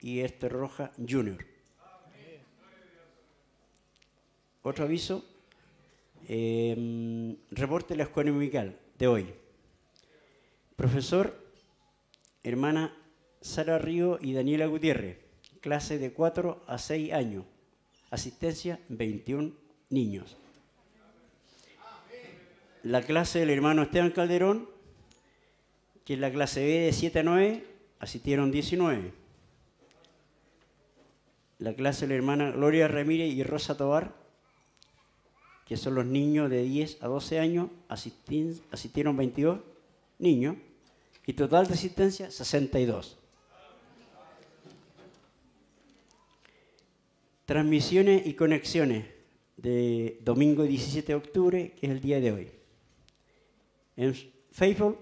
y 0.00 0.20
Héctor 0.20 0.52
Roja 0.52 0.92
Jr. 0.96 1.44
Otro 4.62 4.84
aviso, 4.84 5.24
eh, 6.28 7.36
reporte 7.50 7.94
de 7.94 7.98
la 7.98 8.04
escuela 8.04 8.32
musical 8.32 8.78
de 8.98 9.06
hoy. 9.06 9.34
Profesor, 10.78 11.36
hermana 12.44 12.96
Sara 13.40 13.78
Río 13.78 14.20
y 14.22 14.32
Daniela 14.32 14.66
Gutiérrez, 14.66 15.18
clase 15.60 15.98
de 15.98 16.12
4 16.12 16.62
a 16.68 16.78
6 16.78 17.12
años, 17.14 17.44
asistencia 18.12 18.78
21 18.88 19.54
niños. 19.90 20.36
La 22.84 23.02
clase 23.02 23.40
del 23.40 23.50
hermano 23.50 23.82
Esteban 23.82 24.12
Calderón, 24.12 24.68
que 26.04 26.14
es 26.14 26.20
la 26.20 26.30
clase 26.30 26.64
B 26.64 26.78
de 26.78 26.92
7 26.92 27.18
a 27.18 27.22
9, 27.24 27.66
asistieron 27.98 28.52
19. 28.52 29.12
La 31.58 31.74
clase 31.74 32.06
de 32.06 32.10
la 32.10 32.18
hermana 32.18 32.52
Gloria 32.52 32.86
Ramírez 32.86 33.34
y 33.34 33.42
Rosa 33.42 33.76
Tobar, 33.76 34.14
que 35.66 35.76
son 35.76 35.96
los 35.96 36.06
niños 36.06 36.48
de 36.48 36.62
10 36.62 37.02
a 37.02 37.08
12 37.08 37.40
años, 37.40 37.68
asistieron 37.88 39.16
22 39.16 39.58
niños 40.20 40.54
y 41.28 41.34
total 41.34 41.66
de 41.66 41.74
asistencia 41.74 42.30
62. 42.30 43.18
Transmisiones 47.44 48.26
y 48.26 48.32
conexiones 48.32 49.04
de 49.58 50.20
domingo 50.22 50.62
17 50.62 51.06
de 51.08 51.14
octubre, 51.14 51.72
que 51.78 51.86
es 51.86 51.92
el 51.92 52.00
día 52.00 52.18
de 52.20 52.32
hoy. 52.32 52.50
En 53.98 54.14
Facebook, 54.52 54.98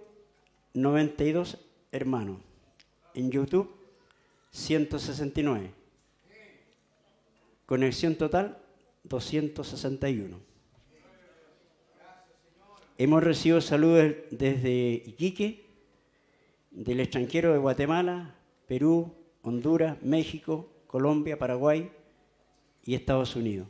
92 0.74 1.58
hermanos. 1.92 2.40
En 3.14 3.30
YouTube, 3.30 3.70
169. 4.50 5.70
Conexión 7.66 8.16
total, 8.16 8.58
261. 9.04 10.40
Hemos 12.98 13.22
recibido 13.22 13.60
saludos 13.60 14.12
desde 14.32 15.04
Iquique, 15.06 15.65
del 16.76 17.00
extranjero 17.00 17.52
de 17.52 17.58
Guatemala, 17.58 18.34
Perú, 18.68 19.10
Honduras, 19.40 19.96
México, 20.02 20.68
Colombia, 20.86 21.38
Paraguay 21.38 21.90
y 22.84 22.94
Estados 22.94 23.34
Unidos. 23.34 23.66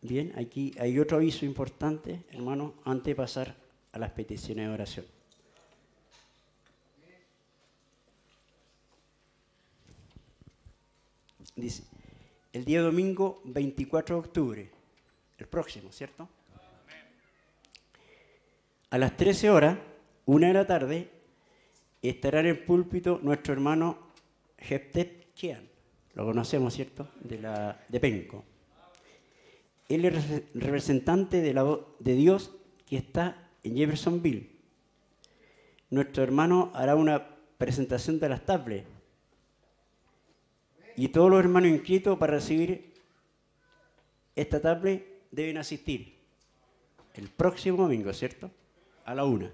Bien, 0.00 0.32
aquí 0.36 0.74
hay 0.78 0.98
otro 0.98 1.16
aviso 1.18 1.46
importante, 1.46 2.24
hermano, 2.30 2.74
antes 2.84 3.06
de 3.06 3.14
pasar 3.14 3.54
a 3.92 3.98
las 3.98 4.10
peticiones 4.10 4.66
de 4.66 4.74
oración. 4.74 5.06
Dice, 11.56 11.84
el 12.52 12.64
día 12.64 12.82
domingo 12.82 13.40
24 13.44 14.16
de 14.16 14.20
octubre, 14.20 14.70
el 15.38 15.46
próximo, 15.46 15.92
¿cierto? 15.92 16.28
A 18.90 18.98
las 18.98 19.16
13 19.16 19.50
horas, 19.50 19.78
una 20.26 20.48
de 20.48 20.54
la 20.54 20.66
tarde, 20.66 21.08
estará 22.02 22.40
en 22.40 22.46
el 22.46 22.58
púlpito 22.64 23.18
nuestro 23.22 23.52
hermano 23.52 23.98
Jeptet 24.58 25.32
Kian. 25.34 25.68
Lo 26.14 26.24
conocemos, 26.24 26.74
¿cierto? 26.74 27.08
De, 27.20 27.38
la, 27.40 27.84
de 27.88 28.00
Penco. 28.00 28.44
Él 29.88 30.04
es 30.04 30.28
re- 30.28 30.44
representante 30.54 31.40
de, 31.40 31.52
la, 31.54 31.78
de 31.98 32.14
Dios 32.14 32.52
que 32.86 32.96
está 32.96 33.48
en 33.64 33.76
Jeffersonville. 33.76 34.50
Nuestro 35.90 36.22
hermano 36.22 36.70
hará 36.74 36.94
una 36.94 37.26
presentación 37.58 38.18
de 38.20 38.28
las 38.28 38.44
tablets. 38.46 38.86
Y 40.96 41.08
todos 41.08 41.30
los 41.30 41.40
hermanos 41.40 41.70
inscritos 41.70 42.18
para 42.18 42.34
recibir 42.34 42.94
esta 44.36 44.60
tablet 44.60 45.26
deben 45.30 45.58
asistir 45.58 46.18
el 47.14 47.28
próximo 47.28 47.82
domingo, 47.82 48.12
¿cierto? 48.12 48.50
A 49.04 49.14
la 49.14 49.24
una. 49.24 49.50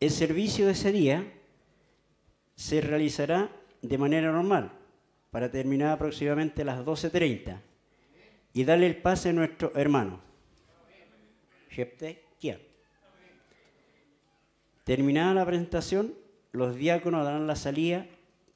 El 0.00 0.10
servicio 0.10 0.66
de 0.66 0.72
ese 0.72 0.92
día 0.92 1.32
se 2.56 2.80
realizará 2.80 3.50
de 3.82 3.98
manera 3.98 4.32
normal, 4.32 4.72
para 5.30 5.50
terminar 5.50 5.92
aproximadamente 5.92 6.62
a 6.62 6.66
las 6.66 6.84
12.30 6.84 7.58
y 8.52 8.64
darle 8.64 8.86
el 8.86 8.96
pase 8.96 9.30
a 9.30 9.32
nuestro 9.32 9.72
hermano. 9.74 10.20
Terminada 14.84 15.32
la 15.32 15.46
presentación, 15.46 16.14
los 16.52 16.76
diáconos 16.76 17.24
darán 17.24 17.46
la 17.46 17.56
salida 17.56 18.06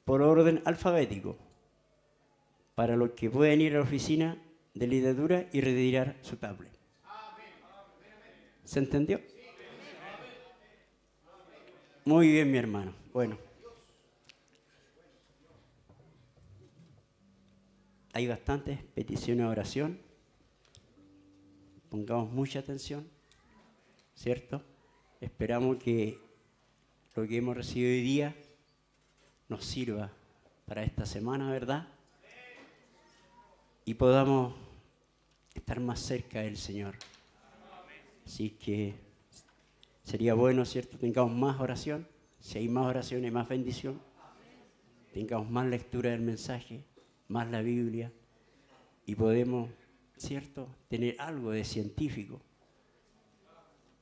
por 0.07 0.21
orden 0.21 0.61
alfabético 0.63 1.35
para 2.75 2.95
los 2.95 3.09
que 3.09 3.29
pueden 3.29 3.59
ir 3.59 3.73
a 3.73 3.79
la 3.79 3.83
oficina 3.83 4.41
de 4.73 4.87
literatura 4.87 5.49
y 5.51 5.59
retirar 5.59 6.15
su 6.21 6.37
tablet. 6.37 6.71
¿Se 8.63 8.79
entendió? 8.79 9.19
Muy 12.05 12.31
bien, 12.31 12.49
mi 12.49 12.57
hermano. 12.57 12.93
Bueno. 13.11 13.37
Hay 18.13 18.27
bastantes 18.27 18.81
peticiones 18.81 19.45
de 19.45 19.51
oración. 19.51 19.99
Pongamos 21.89 22.31
mucha 22.31 22.59
atención, 22.59 23.05
¿cierto? 24.15 24.63
Esperamos 25.19 25.75
que 25.75 26.17
lo 27.13 27.27
que 27.27 27.35
hemos 27.35 27.57
recibido 27.57 27.89
hoy 27.89 28.01
día 28.01 28.35
nos 29.49 29.63
sirva 29.63 30.11
para 30.65 30.83
esta 30.83 31.05
semana, 31.05 31.49
¿verdad? 31.51 31.87
Y 33.85 33.93
podamos 33.93 34.53
estar 35.53 35.79
más 35.79 35.99
cerca 35.99 36.41
del 36.41 36.57
Señor. 36.57 36.95
Así 38.25 38.49
que 38.49 38.95
sería 40.03 40.33
bueno, 40.33 40.65
¿cierto? 40.65 40.97
Tengamos 40.97 41.31
más 41.33 41.59
oración. 41.61 42.07
Si 42.39 42.57
hay 42.57 42.67
más 42.67 42.85
oración, 42.85 43.23
hay 43.23 43.31
más 43.31 43.47
bendición. 43.47 44.01
Tengamos 45.13 45.49
más 45.49 45.65
lectura 45.67 46.11
del 46.11 46.21
mensaje, 46.21 46.83
más 47.29 47.49
la 47.49 47.61
Biblia. 47.61 48.11
Y 49.05 49.15
podemos, 49.15 49.69
¿cierto? 50.17 50.67
Tener 50.89 51.15
algo 51.19 51.51
de 51.51 51.63
científico, 51.63 52.41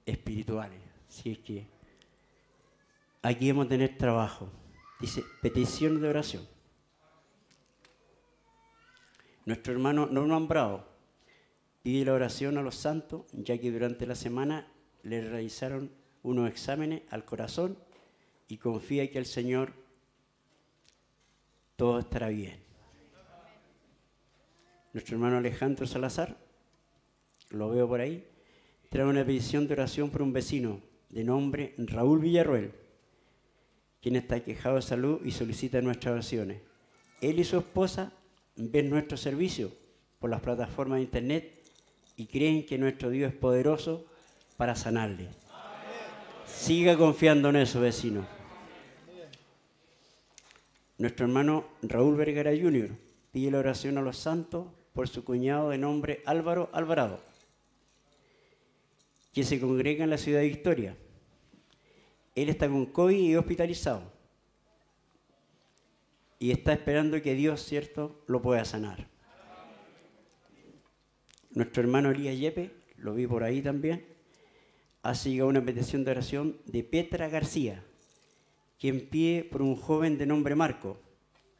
espirituales. 0.06 0.82
Si 1.08 1.32
es 1.32 1.38
que 1.40 1.68
aquí 3.22 3.50
hemos 3.50 3.68
tener 3.68 3.98
trabajo. 3.98 4.50
Dice, 5.06 5.24
petición 5.40 6.02
de 6.02 6.10
oración. 6.10 6.48
Nuestro 9.46 9.72
hermano 9.72 10.08
Norman 10.08 10.48
Bravo 10.48 10.84
pide 11.84 12.06
la 12.06 12.14
oración 12.14 12.58
a 12.58 12.64
los 12.64 12.74
santos, 12.74 13.22
ya 13.32 13.56
que 13.60 13.72
durante 13.72 14.08
la 14.08 14.16
semana 14.16 14.68
le 15.04 15.22
realizaron 15.22 15.92
unos 16.24 16.50
exámenes 16.50 17.04
al 17.12 17.24
corazón 17.24 17.78
y 18.48 18.58
confía 18.58 19.12
que 19.12 19.20
el 19.20 19.28
Señor 19.28 19.74
todo 21.76 22.00
estará 22.00 22.30
bien. 22.30 22.60
Nuestro 24.92 25.18
hermano 25.18 25.38
Alejandro 25.38 25.86
Salazar, 25.86 26.36
lo 27.52 27.70
veo 27.70 27.88
por 27.88 28.02
ahí, 28.02 28.28
trae 28.90 29.06
una 29.06 29.24
petición 29.24 29.68
de 29.68 29.74
oración 29.74 30.10
por 30.10 30.24
un 30.24 30.34
vecino 30.34 30.82
de 31.10 31.24
nombre 31.24 31.76
Raúl 31.78 32.22
Villarruel, 32.22 32.85
quien 34.06 34.18
está 34.18 34.40
quejado 34.40 34.76
de 34.76 34.84
salud 34.84 35.20
y 35.26 35.32
solicita 35.32 35.82
nuestras 35.82 36.12
oraciones. 36.12 36.62
Él 37.22 37.40
y 37.40 37.44
su 37.44 37.58
esposa 37.58 38.14
ven 38.56 38.88
nuestro 38.88 39.18
servicio 39.18 39.72
por 40.20 40.30
las 40.30 40.42
plataformas 40.42 40.98
de 40.98 41.06
internet 41.06 41.64
y 42.16 42.28
creen 42.28 42.68
que 42.68 42.78
nuestro 42.78 43.10
Dios 43.10 43.34
es 43.34 43.40
poderoso 43.40 44.06
para 44.58 44.76
sanarle. 44.76 45.30
Siga 46.46 46.96
confiando 46.96 47.50
en 47.50 47.56
eso, 47.56 47.82
vecino. 47.82 48.28
Nuestro 51.00 51.26
hermano 51.26 51.66
Raúl 51.82 52.16
Vergara 52.16 52.52
Jr. 52.52 52.92
pide 53.32 53.50
la 53.50 53.58
oración 53.58 53.98
a 53.98 54.04
los 54.04 54.18
santos 54.18 54.68
por 54.94 55.08
su 55.08 55.24
cuñado 55.24 55.72
de 55.72 55.80
nombre 55.80 56.22
Álvaro 56.28 56.70
Alvarado, 56.74 57.20
que 59.34 59.44
se 59.44 59.60
congrega 59.60 60.04
en 60.04 60.12
la 60.12 60.20
ciudad 60.20 60.42
de 60.42 60.50
Victoria. 60.50 60.96
Él 62.36 62.50
está 62.50 62.68
con 62.68 62.86
COVID 62.86 63.18
y 63.18 63.36
hospitalizado. 63.36 64.14
y 66.40 66.52
está 66.52 66.74
esperando 66.74 67.22
que 67.22 67.34
Dios, 67.34 67.64
¿cierto?, 67.64 68.24
lo 68.28 68.42
pueda 68.42 68.66
sanar. 68.66 69.08
Nuestro 71.52 71.82
hermano 71.82 72.12
Elías 72.12 72.38
Yepe, 72.38 72.72
lo 72.98 73.14
vi 73.14 73.26
por 73.26 73.44
ahí 73.44 73.62
también, 73.62 74.06
ha 75.02 75.14
llegado 75.14 75.50
una 75.50 75.64
petición 75.64 76.04
de 76.04 76.12
oración 76.12 76.58
de 76.66 76.84
Petra 76.84 77.30
García, 77.30 77.84
quien 78.78 79.08
pide 79.08 79.44
por 79.46 79.62
un 79.62 79.76
joven 79.76 80.18
de 80.18 80.26
nombre 80.26 80.56
Marco, 80.56 81.00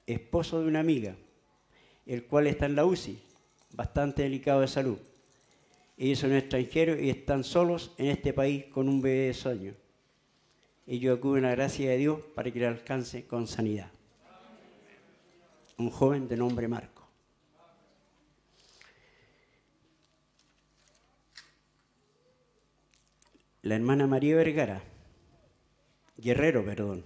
esposo 0.06 0.62
de 0.62 0.68
una 0.68 0.82
amiga, 0.82 1.16
el 2.06 2.26
cual 2.26 2.48
está 2.48 2.66
en 2.66 2.76
la 2.76 2.86
UCI, 2.86 3.18
bastante 3.74 4.24
delicado 4.24 4.62
de 4.62 4.68
salud. 4.68 5.00
Ellos 5.98 6.20
son 6.20 6.34
extranjeros 6.34 7.00
y 7.02 7.10
están 7.10 7.44
solos 7.44 7.94
en 7.98 8.08
este 8.08 8.34
país 8.34 8.66
con 8.66 8.90
un 8.90 9.02
bebé 9.02 9.28
de 9.28 9.34
sueño. 9.34 9.74
Ellos 10.88 11.18
acuden 11.18 11.46
a 11.46 11.50
la 11.50 11.56
gracia 11.56 11.90
de 11.90 11.98
Dios 11.98 12.20
para 12.36 12.52
que 12.52 12.60
le 12.60 12.68
alcance 12.68 13.26
con 13.26 13.48
sanidad. 13.48 13.92
Un 15.78 15.90
joven 15.90 16.28
de 16.28 16.38
nombre 16.38 16.68
Marco. 16.68 17.08
La 23.64 23.76
hermana 23.76 24.06
María 24.06 24.36
Vergara, 24.36 24.84
Guerrero, 26.18 26.64
perdón. 26.64 27.04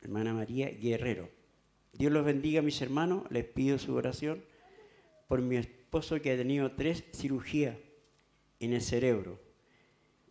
Hermana 0.00 0.32
María 0.32 0.70
Guerrero. 0.70 1.28
Dios 1.92 2.10
los 2.10 2.24
bendiga, 2.24 2.62
mis 2.62 2.80
hermanos. 2.80 3.24
Les 3.30 3.44
pido 3.44 3.78
su 3.78 3.94
oración 3.94 4.42
por 5.28 5.42
mi 5.42 5.56
esposo 5.56 6.20
que 6.20 6.32
ha 6.32 6.36
tenido 6.36 6.72
tres 6.72 7.04
cirugías 7.12 7.76
en 8.60 8.72
el 8.72 8.80
cerebro, 8.80 9.38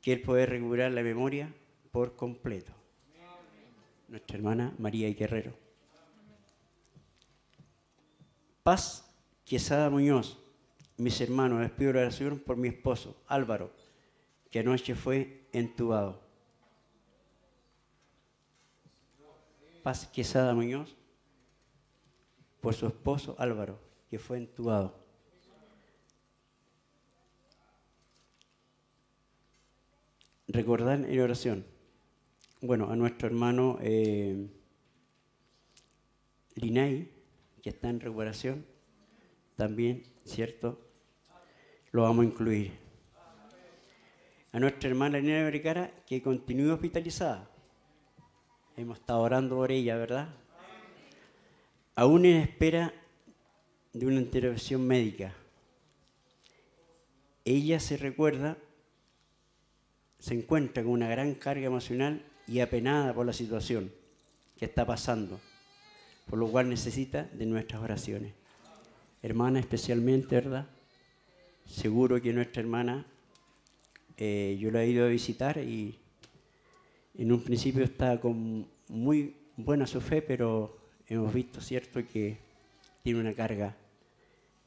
que 0.02 0.14
él 0.14 0.22
puede 0.22 0.48
recuperar 0.48 0.92
la 0.92 1.04
memoria 1.04 1.54
por 1.94 2.16
completo. 2.16 2.74
Nuestra 4.08 4.38
hermana 4.38 4.74
María 4.80 5.08
Guerrero. 5.14 5.54
Paz 8.64 9.08
Quesada 9.46 9.92
Muñoz, 9.92 10.40
mis 10.98 11.22
hermanos, 11.22 11.62
les 11.62 11.70
pido 11.70 11.92
oración 11.92 12.40
por 12.40 12.58
mi 12.58 12.70
esposo 12.70 13.16
Álvaro, 13.28 13.72
que 14.50 14.60
anoche 14.60 14.96
fue 14.96 15.48
entubado. 15.54 16.20
Paz 19.84 20.08
Quesada 20.08 20.56
Muñoz, 20.56 20.96
por 22.60 22.74
su 22.74 22.88
esposo 22.88 23.36
Álvaro, 23.38 23.80
que 24.10 24.18
fue 24.18 24.38
entubado. 24.38 24.96
Recordar 30.48 31.06
en 31.06 31.20
oración. 31.20 31.73
Bueno, 32.66 32.90
a 32.90 32.96
nuestro 32.96 33.28
hermano 33.28 33.78
eh, 33.82 34.48
Linay, 36.56 37.12
que 37.62 37.72
está 37.72 37.90
en 37.90 38.00
recuperación, 38.00 38.66
también, 39.58 40.04
¿cierto? 40.24 40.80
Lo 41.92 42.04
vamos 42.04 42.24
a 42.24 42.30
incluir. 42.30 42.72
A 44.54 44.60
nuestra 44.62 44.90
hermana 44.90 45.20
Lina 45.20 45.44
Vergara, 45.44 45.92
que 46.06 46.22
continúa 46.22 46.76
hospitalizada. 46.76 47.52
Hemos 48.78 49.00
estado 49.00 49.20
orando 49.20 49.58
por 49.58 49.70
ella, 49.70 49.98
¿verdad? 49.98 50.30
Aún 51.96 52.24
en 52.24 52.38
espera 52.38 52.94
de 53.92 54.06
una 54.06 54.22
intervención 54.22 54.88
médica. 54.88 55.36
Ella 57.44 57.82
se 57.82 57.98
recuerda, 57.98 58.58
se 60.18 60.34
encuentra 60.34 60.82
con 60.82 60.94
una 60.94 61.10
gran 61.10 61.36
carga 61.36 61.66
emocional 61.66 62.24
y 62.48 62.60
apenada 62.60 63.14
por 63.14 63.26
la 63.26 63.34
situación 63.34 63.92
que 64.58 64.66
está 64.66 64.86
pasando, 64.86 65.40
por 66.30 66.40
lo 66.40 66.48
cual 66.48 66.70
necesita 66.70 67.24
de 67.34 67.46
nuestras 67.46 67.82
oraciones. 67.82 68.34
Hermana 69.22 69.60
especialmente, 69.60 70.36
¿verdad? 70.36 70.68
Seguro 71.66 72.22
que 72.22 72.34
nuestra 72.34 72.62
hermana, 72.62 73.06
eh, 74.18 74.58
yo 74.60 74.70
la 74.72 74.84
he 74.84 74.90
ido 74.90 75.06
a 75.06 75.10
visitar 75.10 75.58
y 75.58 75.98
en 77.18 77.32
un 77.32 77.42
principio 77.42 77.84
estaba 77.84 78.20
con 78.20 78.68
muy 78.90 79.36
buena 79.56 79.88
su 79.88 80.02
fe, 80.02 80.22
pero 80.22 80.78
hemos 81.08 81.34
visto, 81.34 81.62
¿cierto?, 81.62 82.06
que 82.06 82.38
tiene 83.02 83.20
una 83.20 83.34
carga. 83.34 83.76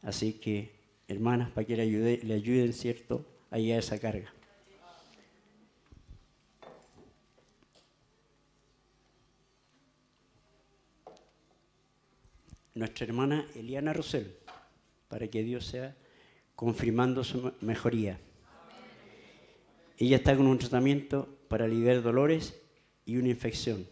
Así 0.02 0.34
que, 0.34 0.70
hermanas, 1.08 1.50
para 1.50 1.66
que 1.66 1.76
le, 1.76 1.82
ayude, 1.82 2.20
le 2.22 2.34
ayuden, 2.34 2.72
¿cierto?, 2.72 3.24
a 3.50 3.58
esa 3.58 3.98
carga. 3.98 4.32
Nuestra 12.76 13.06
hermana 13.06 13.46
Eliana 13.54 13.94
Rosel, 13.94 14.36
para 15.08 15.28
que 15.28 15.42
Dios 15.42 15.64
sea 15.64 15.96
confirmando 16.54 17.24
su 17.24 17.54
mejoría. 17.62 18.20
Ella 19.96 20.18
está 20.18 20.36
con 20.36 20.46
un 20.46 20.58
tratamiento 20.58 21.26
para 21.48 21.64
aliviar 21.64 22.02
dolores 22.02 22.60
y 23.06 23.16
una 23.16 23.30
infección. 23.30 23.88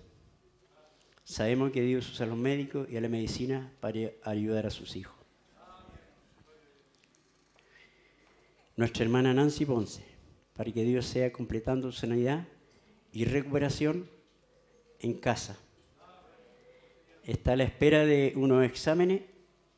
Sabemos 1.24 1.72
que 1.72 1.80
Dios 1.80 2.10
usa 2.10 2.26
a 2.26 2.28
los 2.28 2.36
médicos 2.36 2.86
y 2.90 2.98
a 2.98 3.00
la 3.00 3.08
medicina 3.08 3.72
para 3.80 4.10
ayudar 4.22 4.66
a 4.66 4.70
sus 4.70 4.96
hijos. 4.96 5.16
Nuestra 8.76 9.04
hermana 9.04 9.32
Nancy 9.32 9.64
Ponce, 9.64 10.04
para 10.52 10.70
que 10.70 10.84
Dios 10.84 11.06
sea 11.06 11.32
completando 11.32 11.90
su 11.90 12.00
sanidad 12.00 12.46
y 13.12 13.24
recuperación 13.24 14.10
en 15.00 15.14
casa. 15.14 15.58
Está 17.24 17.52
a 17.52 17.56
la 17.56 17.64
espera 17.64 18.04
de 18.04 18.32
unos 18.36 18.64
exámenes, 18.64 19.22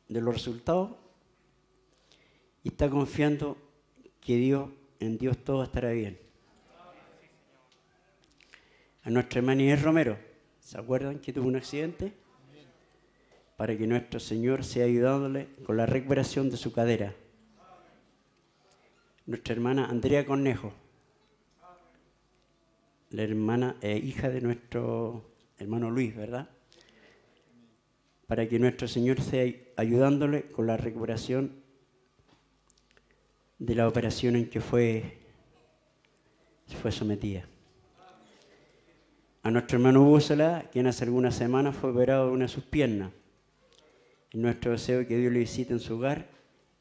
de 0.07 0.21
los 0.21 0.33
resultados, 0.33 0.91
y 2.63 2.69
está 2.69 2.89
confiando 2.89 3.57
que 4.21 4.35
Dios, 4.35 4.69
en 4.99 5.17
Dios 5.17 5.37
todo 5.43 5.63
estará 5.63 5.91
bien. 5.91 6.19
A 9.03 9.09
nuestra 9.09 9.39
hermana 9.39 9.63
Inés 9.63 9.81
Romero, 9.81 10.17
¿Se 10.67 10.77
acuerdan 10.77 11.19
que 11.19 11.31
tuvo 11.31 11.47
un 11.47 11.55
accidente? 11.55 12.11
Para 13.55 13.77
que 13.77 13.87
nuestro 13.87 14.19
Señor 14.19 14.65
sea 14.65 14.83
ayudándole 14.83 15.47
con 15.65 15.77
la 15.77 15.85
recuperación 15.85 16.49
de 16.49 16.57
su 16.57 16.73
cadera. 16.73 17.15
Nuestra 19.25 19.53
hermana 19.53 19.85
Andrea 19.85 20.25
Cornejo, 20.25 20.73
la 23.11 23.23
hermana 23.23 23.77
e 23.79 23.95
hija 23.95 24.27
de 24.27 24.41
nuestro 24.41 25.23
hermano 25.57 25.89
Luis, 25.89 26.13
¿verdad? 26.13 26.49
Para 28.27 28.47
que 28.47 28.59
nuestro 28.59 28.87
Señor 28.87 29.21
sea 29.21 29.51
ayudándole 29.77 30.51
con 30.51 30.67
la 30.67 30.77
recuperación 30.77 31.63
de 33.57 33.75
la 33.75 33.87
operación 33.87 34.35
en 34.35 34.49
que 34.49 34.61
fue, 34.61 35.17
fue 36.81 36.91
sometida 36.91 37.47
a 39.47 39.51
nuestro 39.51 39.77
hermano 39.77 40.19
Salá, 40.19 40.65
quien 40.73 40.87
hace 40.87 41.05
algunas 41.05 41.33
semanas 41.33 41.73
fue 41.73 41.91
operado 41.91 42.27
de 42.27 42.33
una 42.33 42.43
de 42.43 42.49
sus 42.49 42.65
piernas. 42.65 43.13
Es 44.29 44.35
nuestro 44.35 44.71
deseo 44.73 45.07
que 45.07 45.15
Dios 45.15 45.31
le 45.31 45.39
visite 45.39 45.71
en 45.71 45.79
su 45.79 45.95
hogar 45.95 46.27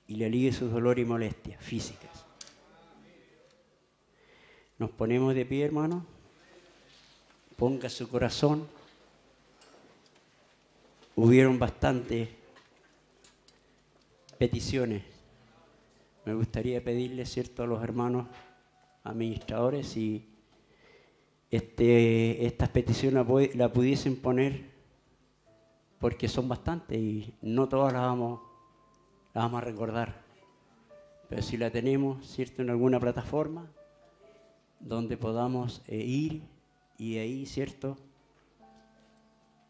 y 0.08 0.16
le 0.16 0.26
alivie 0.26 0.52
sus 0.52 0.72
dolores 0.72 1.04
y 1.04 1.08
molestias 1.08 1.62
físicas. 1.62 2.26
Nos 4.80 4.90
ponemos 4.90 5.32
de 5.36 5.46
pie, 5.46 5.64
hermano. 5.64 6.04
Ponga 7.54 7.88
su 7.88 8.08
corazón. 8.08 8.66
Hubieron 11.18 11.58
bastantes 11.58 12.28
peticiones. 14.38 15.02
Me 16.26 16.34
gustaría 16.34 16.84
pedirle, 16.84 17.24
cierto, 17.24 17.62
a 17.62 17.66
los 17.66 17.82
hermanos 17.82 18.26
administradores 19.02 19.96
y 19.96 20.28
este, 21.50 22.44
estas 22.44 22.68
peticiones 22.68 23.26
la 23.54 23.72
pudiesen 23.72 24.16
poner 24.20 24.70
porque 25.98 26.28
son 26.28 26.50
bastantes 26.50 26.98
y 26.98 27.32
no 27.40 27.66
todas 27.66 27.94
las 27.94 28.02
vamos, 28.02 28.42
las 29.32 29.44
vamos 29.44 29.62
a 29.62 29.64
recordar. 29.64 30.22
Pero 31.30 31.40
si 31.40 31.56
la 31.56 31.70
tenemos, 31.70 32.26
¿cierto?, 32.26 32.60
en 32.60 32.68
alguna 32.68 33.00
plataforma 33.00 33.66
donde 34.80 35.16
podamos 35.16 35.80
eh, 35.88 35.96
ir 35.96 36.42
y 36.98 37.16
ahí, 37.16 37.46
¿cierto?, 37.46 37.96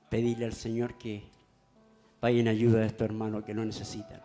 pedirle 0.08 0.46
al 0.46 0.52
Señor 0.52 0.98
que 0.98 1.35
vaya 2.26 2.50
ayuda 2.50 2.80
de 2.80 2.86
estos 2.86 3.04
hermanos 3.04 3.44
que 3.44 3.54
lo 3.54 3.64
necesitan. 3.64 4.20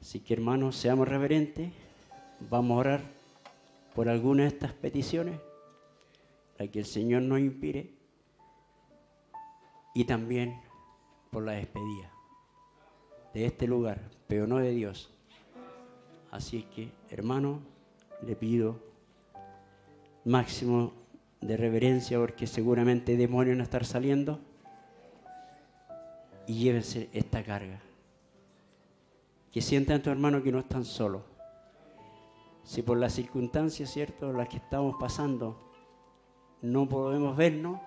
Así 0.00 0.20
que 0.20 0.34
hermanos, 0.34 0.76
seamos 0.76 1.08
reverentes, 1.08 1.72
vamos 2.48 2.76
a 2.76 2.78
orar 2.78 3.00
por 3.96 4.08
alguna 4.08 4.44
de 4.44 4.50
estas 4.50 4.72
peticiones 4.72 5.40
para 6.56 6.70
que 6.70 6.78
el 6.78 6.84
Señor 6.84 7.22
nos 7.22 7.40
inspire 7.40 7.90
y 9.92 10.04
también 10.04 10.60
por 11.32 11.42
la 11.42 11.52
despedida 11.52 12.12
de 13.34 13.46
este 13.46 13.66
lugar, 13.66 14.00
pero 14.28 14.46
no 14.46 14.58
de 14.58 14.70
Dios. 14.70 15.10
Así 16.30 16.62
que, 16.62 16.92
hermano, 17.10 17.58
le 18.24 18.36
pido 18.36 18.78
máximo 20.24 20.92
de 21.40 21.56
reverencia 21.56 22.20
porque 22.20 22.46
seguramente 22.46 23.16
demonios 23.16 23.56
van 23.56 23.62
a 23.62 23.64
estar 23.64 23.84
saliendo 23.84 24.38
y 26.46 26.54
llévense 26.54 27.08
esta 27.12 27.42
carga. 27.42 27.80
Que 29.50 29.60
sientan 29.60 30.02
tu 30.02 30.10
hermano 30.10 30.42
que 30.42 30.52
no 30.52 30.58
están 30.58 30.84
solos. 30.84 31.22
Si 32.62 32.82
por 32.82 32.98
las 32.98 33.14
circunstancias, 33.14 33.90
¿cierto?, 33.90 34.32
las 34.32 34.48
que 34.48 34.56
estamos 34.56 34.96
pasando, 34.98 35.56
no 36.62 36.88
podemos 36.88 37.36
vernos, 37.36 37.80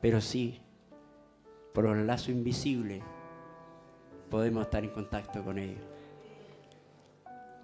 pero 0.00 0.20
sí, 0.20 0.60
por 1.72 1.84
los 1.84 1.96
lazos 1.98 2.30
invisibles, 2.30 3.02
podemos 4.30 4.64
estar 4.64 4.84
en 4.84 4.90
contacto 4.90 5.44
con 5.44 5.58
ellos. 5.58 5.84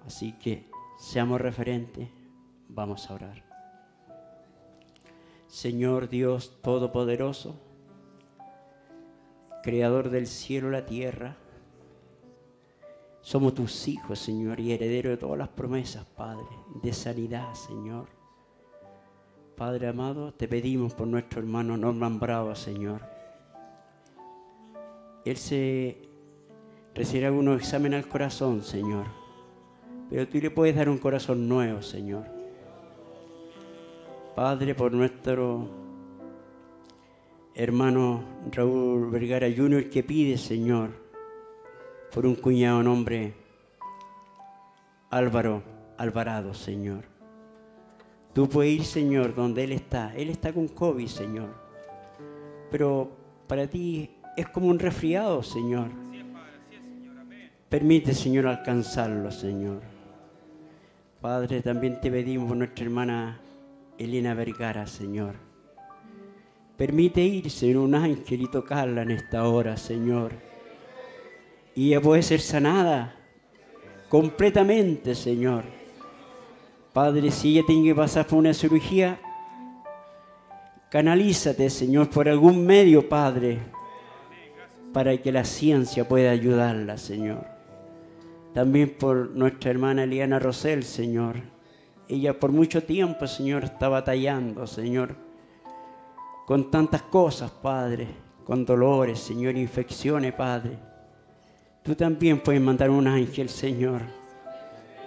Así 0.07 0.33
que 0.33 0.71
seamos 0.99 1.41
referentes, 1.41 2.09
vamos 2.69 3.11
a 3.11 3.15
orar. 3.15 3.43
Señor 5.47 6.09
Dios 6.09 6.61
Todopoderoso, 6.63 7.57
Creador 9.63 10.11
del 10.11 10.27
cielo 10.27 10.69
y 10.69 10.73
la 10.73 10.87
tierra, 10.87 11.37
somos 13.21 13.55
tus 13.55 13.87
hijos, 13.87 14.19
Señor, 14.19 14.59
y 14.59 14.73
herederos 14.73 15.13
de 15.13 15.17
todas 15.17 15.39
las 15.39 15.49
promesas, 15.49 16.05
Padre, 16.05 16.45
de 16.83 16.93
sanidad, 16.93 17.55
Señor. 17.55 18.07
Padre 19.57 19.87
amado, 19.87 20.35
te 20.35 20.49
pedimos 20.49 20.93
por 20.93 21.07
nuestro 21.07 21.41
hermano 21.41 21.77
Norman 21.77 22.19
Bravo, 22.19 22.55
Señor. 22.57 23.01
Él 25.25 25.37
se 25.37 26.09
recibe 26.95 27.27
algunos 27.27 27.61
exámenes 27.61 28.03
al 28.03 28.11
corazón, 28.11 28.63
Señor. 28.63 29.07
Pero 30.11 30.27
tú 30.27 30.39
le 30.39 30.51
puedes 30.51 30.75
dar 30.75 30.89
un 30.89 30.99
corazón 30.99 31.49
nuevo, 31.49 31.81
Señor. 31.81 32.27
Padre, 34.35 34.75
por 34.75 34.93
nuestro 34.93 35.82
hermano 37.55 38.23
Raúl 38.51 39.11
Vergara 39.11 39.49
Jr. 39.55 39.91
que 39.91 40.03
pide, 40.03 40.39
Señor, 40.39 40.91
por 42.13 42.27
un 42.27 42.35
cuñado 42.35 42.83
nombre 42.83 43.35
Álvaro 45.11 45.63
Alvarado, 45.99 46.55
Señor. 46.55 47.05
Tú 48.33 48.49
puedes 48.49 48.73
ir, 48.73 48.85
Señor, 48.85 49.35
donde 49.35 49.65
Él 49.65 49.73
está. 49.73 50.15
Él 50.17 50.31
está 50.31 50.53
con 50.53 50.69
COVID, 50.69 51.07
Señor. 51.07 51.55
Pero 52.71 53.11
para 53.47 53.67
ti 53.67 54.11
es 54.37 54.49
como 54.49 54.69
un 54.69 54.79
resfriado, 54.79 55.43
Señor. 55.43 55.89
Permite, 57.69 58.15
Señor, 58.15 58.47
alcanzarlo, 58.47 59.31
Señor. 59.31 59.83
Padre, 61.21 61.61
también 61.61 62.01
te 62.01 62.11
pedimos 62.11 62.57
nuestra 62.57 62.85
hermana 62.85 63.41
Elena 63.99 64.35
Vergara, 64.35 64.87
Señor. 64.87 65.52
Permite 66.83 67.21
irse 67.21 67.71
en 67.71 67.77
un 67.77 67.95
ángel 67.95 68.43
y 68.43 68.49
tocarla 68.49 69.03
en 69.03 69.13
esta 69.13 69.47
hora, 69.47 69.77
Señor. 69.77 70.33
Y 71.77 71.87
ella 71.87 72.01
puede 72.01 72.23
ser 72.23 72.41
sanada 72.41 73.15
completamente, 74.09 75.15
Señor. 75.15 75.63
Padre, 76.93 77.31
si 77.31 77.53
ella 77.53 77.65
tiene 77.69 77.85
que 77.85 77.95
pasar 77.95 78.27
por 78.27 78.41
una 78.41 78.53
cirugía, 78.53 79.21
canalízate, 80.91 81.71
Señor, 81.71 82.11
por 82.11 82.29
algún 82.29 82.67
medio, 82.67 83.09
Padre, 83.09 83.59
para 84.93 85.17
que 85.19 85.31
la 85.31 85.45
ciencia 85.45 86.09
pueda 86.09 86.33
ayudarla, 86.33 86.99
Señor. 86.99 87.47
También 88.55 88.97
por 88.99 89.31
nuestra 89.37 89.71
hermana 89.71 90.03
Eliana 90.03 90.41
Rosel, 90.41 90.83
Señor. 90.83 91.37
Ella 92.09 92.41
por 92.41 92.51
mucho 92.51 92.83
tiempo, 92.83 93.29
Señor, 93.29 93.63
está 93.63 93.89
batallando, 93.89 94.67
Señor, 94.67 95.31
con 96.47 96.71
tantas 96.71 97.03
cosas, 97.03 97.51
Padre, 97.51 98.09
con 98.45 98.65
dolores, 98.65 99.19
Señor, 99.19 99.57
infecciones, 99.57 100.33
Padre. 100.33 100.79
Tú 101.83 101.95
también 101.95 102.41
puedes 102.41 102.61
mandar 102.61 102.91
un 102.91 103.07
ángel, 103.07 103.49
Señor, 103.49 104.03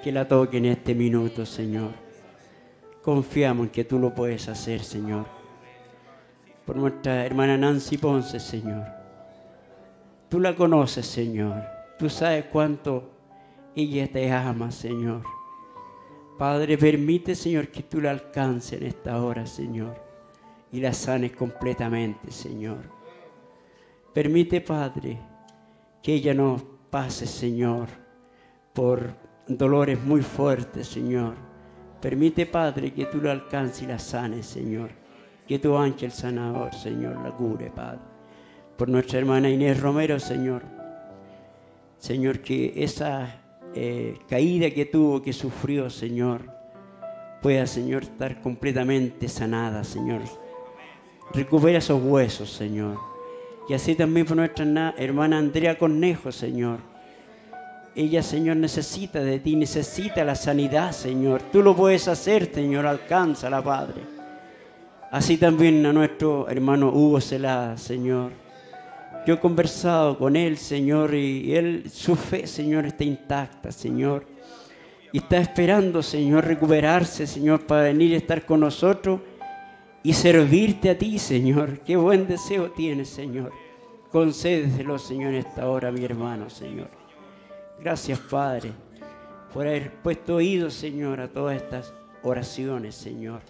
que 0.04 0.12
la 0.12 0.28
toque 0.28 0.58
en 0.58 0.66
este 0.66 0.94
minuto, 0.94 1.46
Señor. 1.46 1.92
Confiamos 3.02 3.68
en 3.68 3.72
que 3.72 3.84
tú 3.84 4.00
lo 4.00 4.14
puedes 4.14 4.48
hacer, 4.50 4.84
Señor. 4.84 5.26
Por 6.66 6.76
nuestra 6.76 7.26
hermana 7.26 7.58
Nancy 7.58 7.98
Ponce, 7.98 8.40
Señor. 8.40 8.84
Tú 10.30 10.40
la 10.40 10.56
conoces, 10.56 11.06
Señor. 11.06 11.64
Tú 12.00 12.10
sabes 12.10 12.46
cuánto 12.52 13.12
ella 13.76 14.12
te 14.12 14.32
ama, 14.32 14.72
Señor. 14.72 15.22
Padre, 16.38 16.78
permite, 16.78 17.36
Señor, 17.36 17.70
que 17.70 17.84
tú 17.84 18.02
la 18.02 18.12
alcances 18.12 18.82
en 18.82 18.88
esta 18.88 19.24
hora, 19.24 19.46
Señor, 19.46 20.05
y 20.76 20.82
la 20.82 20.92
sanes 20.92 21.32
completamente, 21.32 22.32
Señor. 22.32 22.80
Permite, 24.14 24.60
Padre, 24.60 25.18
que 26.04 26.16
ella 26.16 26.34
no 26.34 26.58
pase, 26.90 27.26
Señor, 27.26 27.88
por 28.74 29.16
dolores 29.48 30.04
muy 30.04 30.22
fuertes, 30.22 30.88
Señor. 30.88 31.36
Permite, 32.02 32.46
Padre, 32.46 32.94
que 32.94 33.06
tú 33.06 33.22
la 33.22 33.32
alcances 33.32 33.84
y 33.84 33.88
la 33.88 33.98
sanes, 33.98 34.46
Señor. 34.48 34.90
Que 35.48 35.60
tu 35.60 35.78
ángel 35.78 36.12
sanador, 36.12 36.76
Señor, 36.76 37.22
la 37.24 37.32
cure, 37.32 37.72
Padre. 37.72 38.02
Por 38.78 38.90
nuestra 38.90 39.20
hermana 39.20 39.50
Inés 39.50 39.80
Romero, 39.80 40.20
Señor. 40.20 40.64
Señor, 42.00 42.42
que 42.42 42.74
esa 42.76 43.42
eh, 43.74 44.18
caída 44.28 44.70
que 44.72 44.86
tuvo, 44.86 45.22
que 45.22 45.32
sufrió, 45.32 45.90
Señor, 45.90 46.42
pueda, 47.42 47.66
Señor, 47.66 48.04
estar 48.04 48.42
completamente 48.42 49.30
sanada, 49.30 49.86
Señor. 49.86 50.22
Recupera 51.36 51.80
esos 51.80 52.02
huesos, 52.02 52.50
Señor. 52.50 52.98
Y 53.68 53.74
así 53.74 53.96
también 53.96 54.26
por 54.26 54.38
nuestra 54.38 54.64
na- 54.64 54.94
hermana 54.98 55.38
Andrea 55.38 55.78
Cornejo, 55.78 56.32
Señor. 56.32 56.80
Ella, 57.96 58.22
Señor, 58.22 58.58
necesita 58.58 59.20
de 59.22 59.40
ti, 59.40 59.56
necesita 59.56 60.24
la 60.24 60.36
sanidad, 60.36 60.92
Señor. 60.92 61.42
Tú 61.52 61.62
lo 61.64 61.76
puedes 61.76 62.08
hacer, 62.08 62.54
Señor, 62.54 62.86
alcánzala, 62.86 63.62
Padre. 63.64 64.02
Así 65.12 65.38
también 65.38 65.86
a 65.86 65.94
nuestro 65.94 66.48
hermano 66.50 66.90
Hugo 66.90 67.22
Celada, 67.22 67.78
Señor. 67.78 68.32
Yo 69.26 69.36
he 69.36 69.40
conversado 69.40 70.18
con 70.18 70.36
él, 70.36 70.58
Señor, 70.58 71.16
y 71.16 71.56
él, 71.56 71.90
su 71.92 72.16
fe, 72.16 72.46
Señor, 72.48 72.86
está 72.86 73.04
intacta, 73.04 73.72
Señor. 73.72 74.26
Y 75.12 75.20
está 75.20 75.38
esperando, 75.38 76.04
Señor, 76.04 76.46
recuperarse, 76.46 77.26
Señor, 77.26 77.66
para 77.66 77.84
venir 77.84 78.14
a 78.14 78.18
estar 78.18 78.46
con 78.46 78.60
nosotros 78.60 79.22
y 80.06 80.14
servirte 80.14 80.92
a 80.92 80.98
ti, 81.00 81.18
Señor. 81.18 81.80
Qué 81.80 81.98
buen 81.98 82.28
deseo 82.28 82.70
tienes, 82.70 83.10
Señor. 83.10 83.52
Concédeselo, 84.12 85.00
Señor, 85.00 85.34
en 85.34 85.40
esta 85.40 85.68
hora, 85.68 85.92
mi 85.92 86.06
hermano, 86.06 86.48
Señor. 86.48 86.90
Gracias, 87.80 88.20
Padre, 88.20 88.72
por 89.52 89.66
haber 89.66 89.92
puesto 90.04 90.36
oído, 90.36 90.70
Señor, 90.70 91.20
a 91.20 91.28
todas 91.28 91.56
estas 91.56 91.92
oraciones, 92.22 92.94
Señor. 92.94 93.42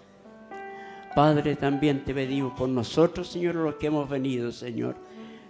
Padre, 1.13 1.57
también 1.57 2.05
te 2.05 2.13
pedimos 2.13 2.53
por 2.57 2.69
nosotros, 2.69 3.27
Señor, 3.27 3.55
los 3.55 3.75
que 3.75 3.87
hemos 3.87 4.07
venido, 4.07 4.49
Señor. 4.53 4.95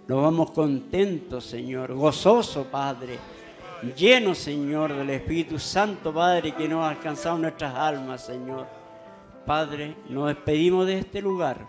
Nos 0.08 0.20
vamos 0.20 0.50
contentos, 0.50 1.44
Señor, 1.44 1.94
gozoso, 1.94 2.64
Padre, 2.64 3.16
llenos, 3.96 4.38
Señor, 4.38 4.92
del 4.92 5.10
Espíritu 5.10 5.60
Santo, 5.60 6.12
Padre, 6.12 6.50
que 6.50 6.68
nos 6.68 6.82
ha 6.82 6.90
alcanzado 6.90 7.38
nuestras 7.38 7.76
almas, 7.76 8.26
Señor. 8.26 8.85
Padre, 9.46 9.96
nos 10.08 10.26
despedimos 10.26 10.86
de 10.86 10.98
este 10.98 11.22
lugar, 11.22 11.68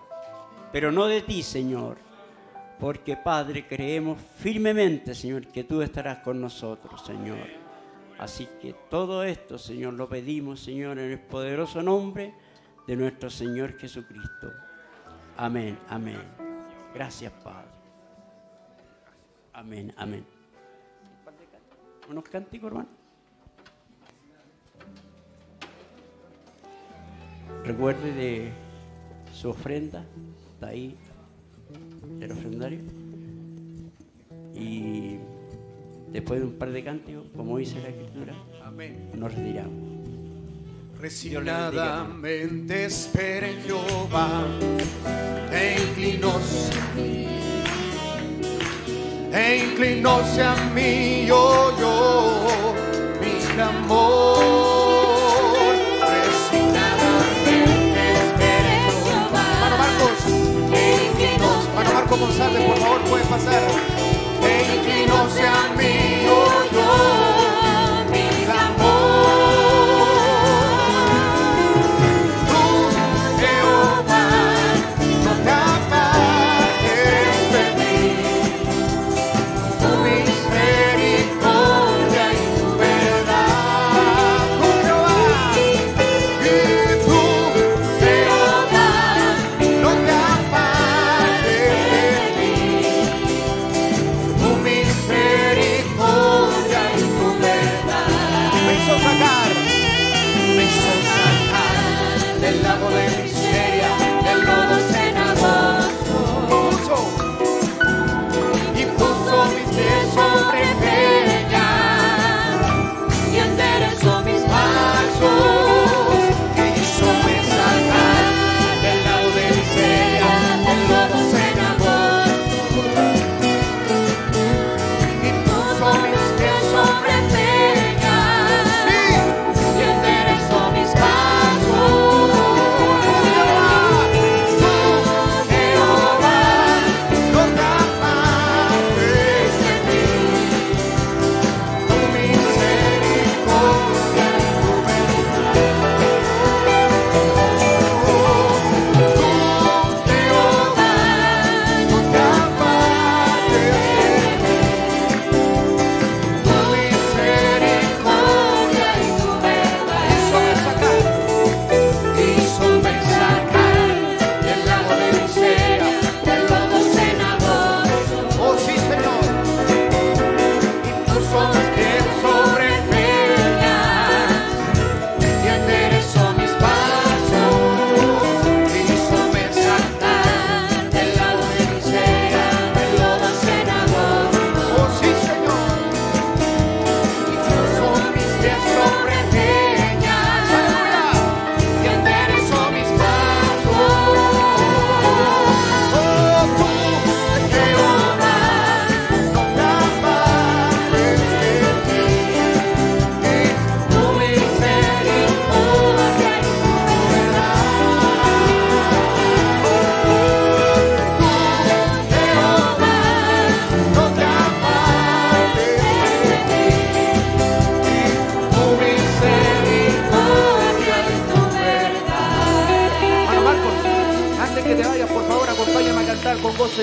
pero 0.72 0.92
no 0.92 1.06
de 1.06 1.22
ti, 1.22 1.44
Señor, 1.44 1.98
porque, 2.80 3.16
Padre, 3.16 3.68
creemos 3.68 4.20
firmemente, 4.40 5.14
Señor, 5.14 5.48
que 5.48 5.64
tú 5.64 5.84
estarás 5.84 6.20
con 6.20 6.42
nosotros, 6.42 7.06
Señor. 7.06 7.48
Así 8.18 8.48
que 8.60 8.74
todo 8.90 9.24
esto, 9.24 9.60
Señor, 9.60 9.94
lo 9.94 10.10
pedimos, 10.10 10.60
Señor, 10.60 10.98
en 10.98 11.12
el 11.12 11.20
poderoso 11.20 11.84
nombre 11.84 12.34
de 12.88 12.96
nuestro 12.96 13.30
Señor 13.30 13.78
Jesucristo. 13.78 14.52
Amén, 15.38 15.78
amén. 15.88 16.22
Gracias, 16.96 17.32
Padre. 17.44 17.70
Amén, 19.54 19.94
amén. 19.98 20.26
Unos 22.10 22.24
cánticos, 22.24 22.68
hermano. 22.70 22.97
Recuerde 27.64 28.14
de 28.14 28.51
su 29.34 29.50
ofrenda, 29.50 30.06
está 30.53 30.67
ahí, 30.67 30.95
el 32.22 32.32
ofrendario. 32.32 32.80
Y 34.56 35.17
después 36.11 36.40
de 36.40 36.45
un 36.48 36.53
par 36.53 36.72
de 36.72 36.84
cánticos, 36.84 37.26
como 37.35 37.58
dice 37.58 37.80
la 37.82 37.90
escritura, 37.90 38.34
Amén. 38.64 39.11
nos 39.16 39.34
retiramos. 39.34 39.74
Resignadamente 41.00 42.85
espera 42.85 43.48
en 43.50 43.61
Jehová, 43.61 44.45
e 45.51 45.77
inclinóse 45.90 46.80
a 46.80 46.95
mí, 46.95 47.27
e 49.32 49.69
inclinóse 49.72 50.42
a 50.42 50.56
mí, 50.74 51.26
yo, 51.27 51.77
yo, 51.80 52.74
mi 53.22 53.53
clamor. 53.53 54.17
González, 62.38 62.64
por 62.66 62.78
favor, 62.78 63.02
puede 63.10 63.26
pasar. 63.26 63.68
E 64.44 64.76
inclinóse 64.76 65.42
a 65.42 65.67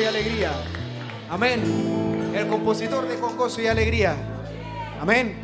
Y 0.00 0.04
Alegría. 0.06 0.50
Amén. 1.30 2.32
El 2.34 2.48
compositor 2.48 3.06
de 3.06 3.14
Con 3.14 3.36
Gozo 3.36 3.62
y 3.62 3.68
Alegría. 3.68 4.16
Amén. 5.00 5.40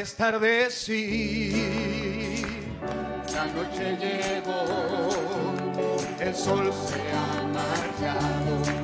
es 0.00 0.14
tarde, 0.14 0.70
sí. 0.70 2.42
La 3.32 3.46
noche 3.46 3.96
llegó, 3.96 5.56
el 6.20 6.34
sol 6.34 6.72
se 6.72 7.00
ha 7.12 7.42
marchado. 7.48 8.77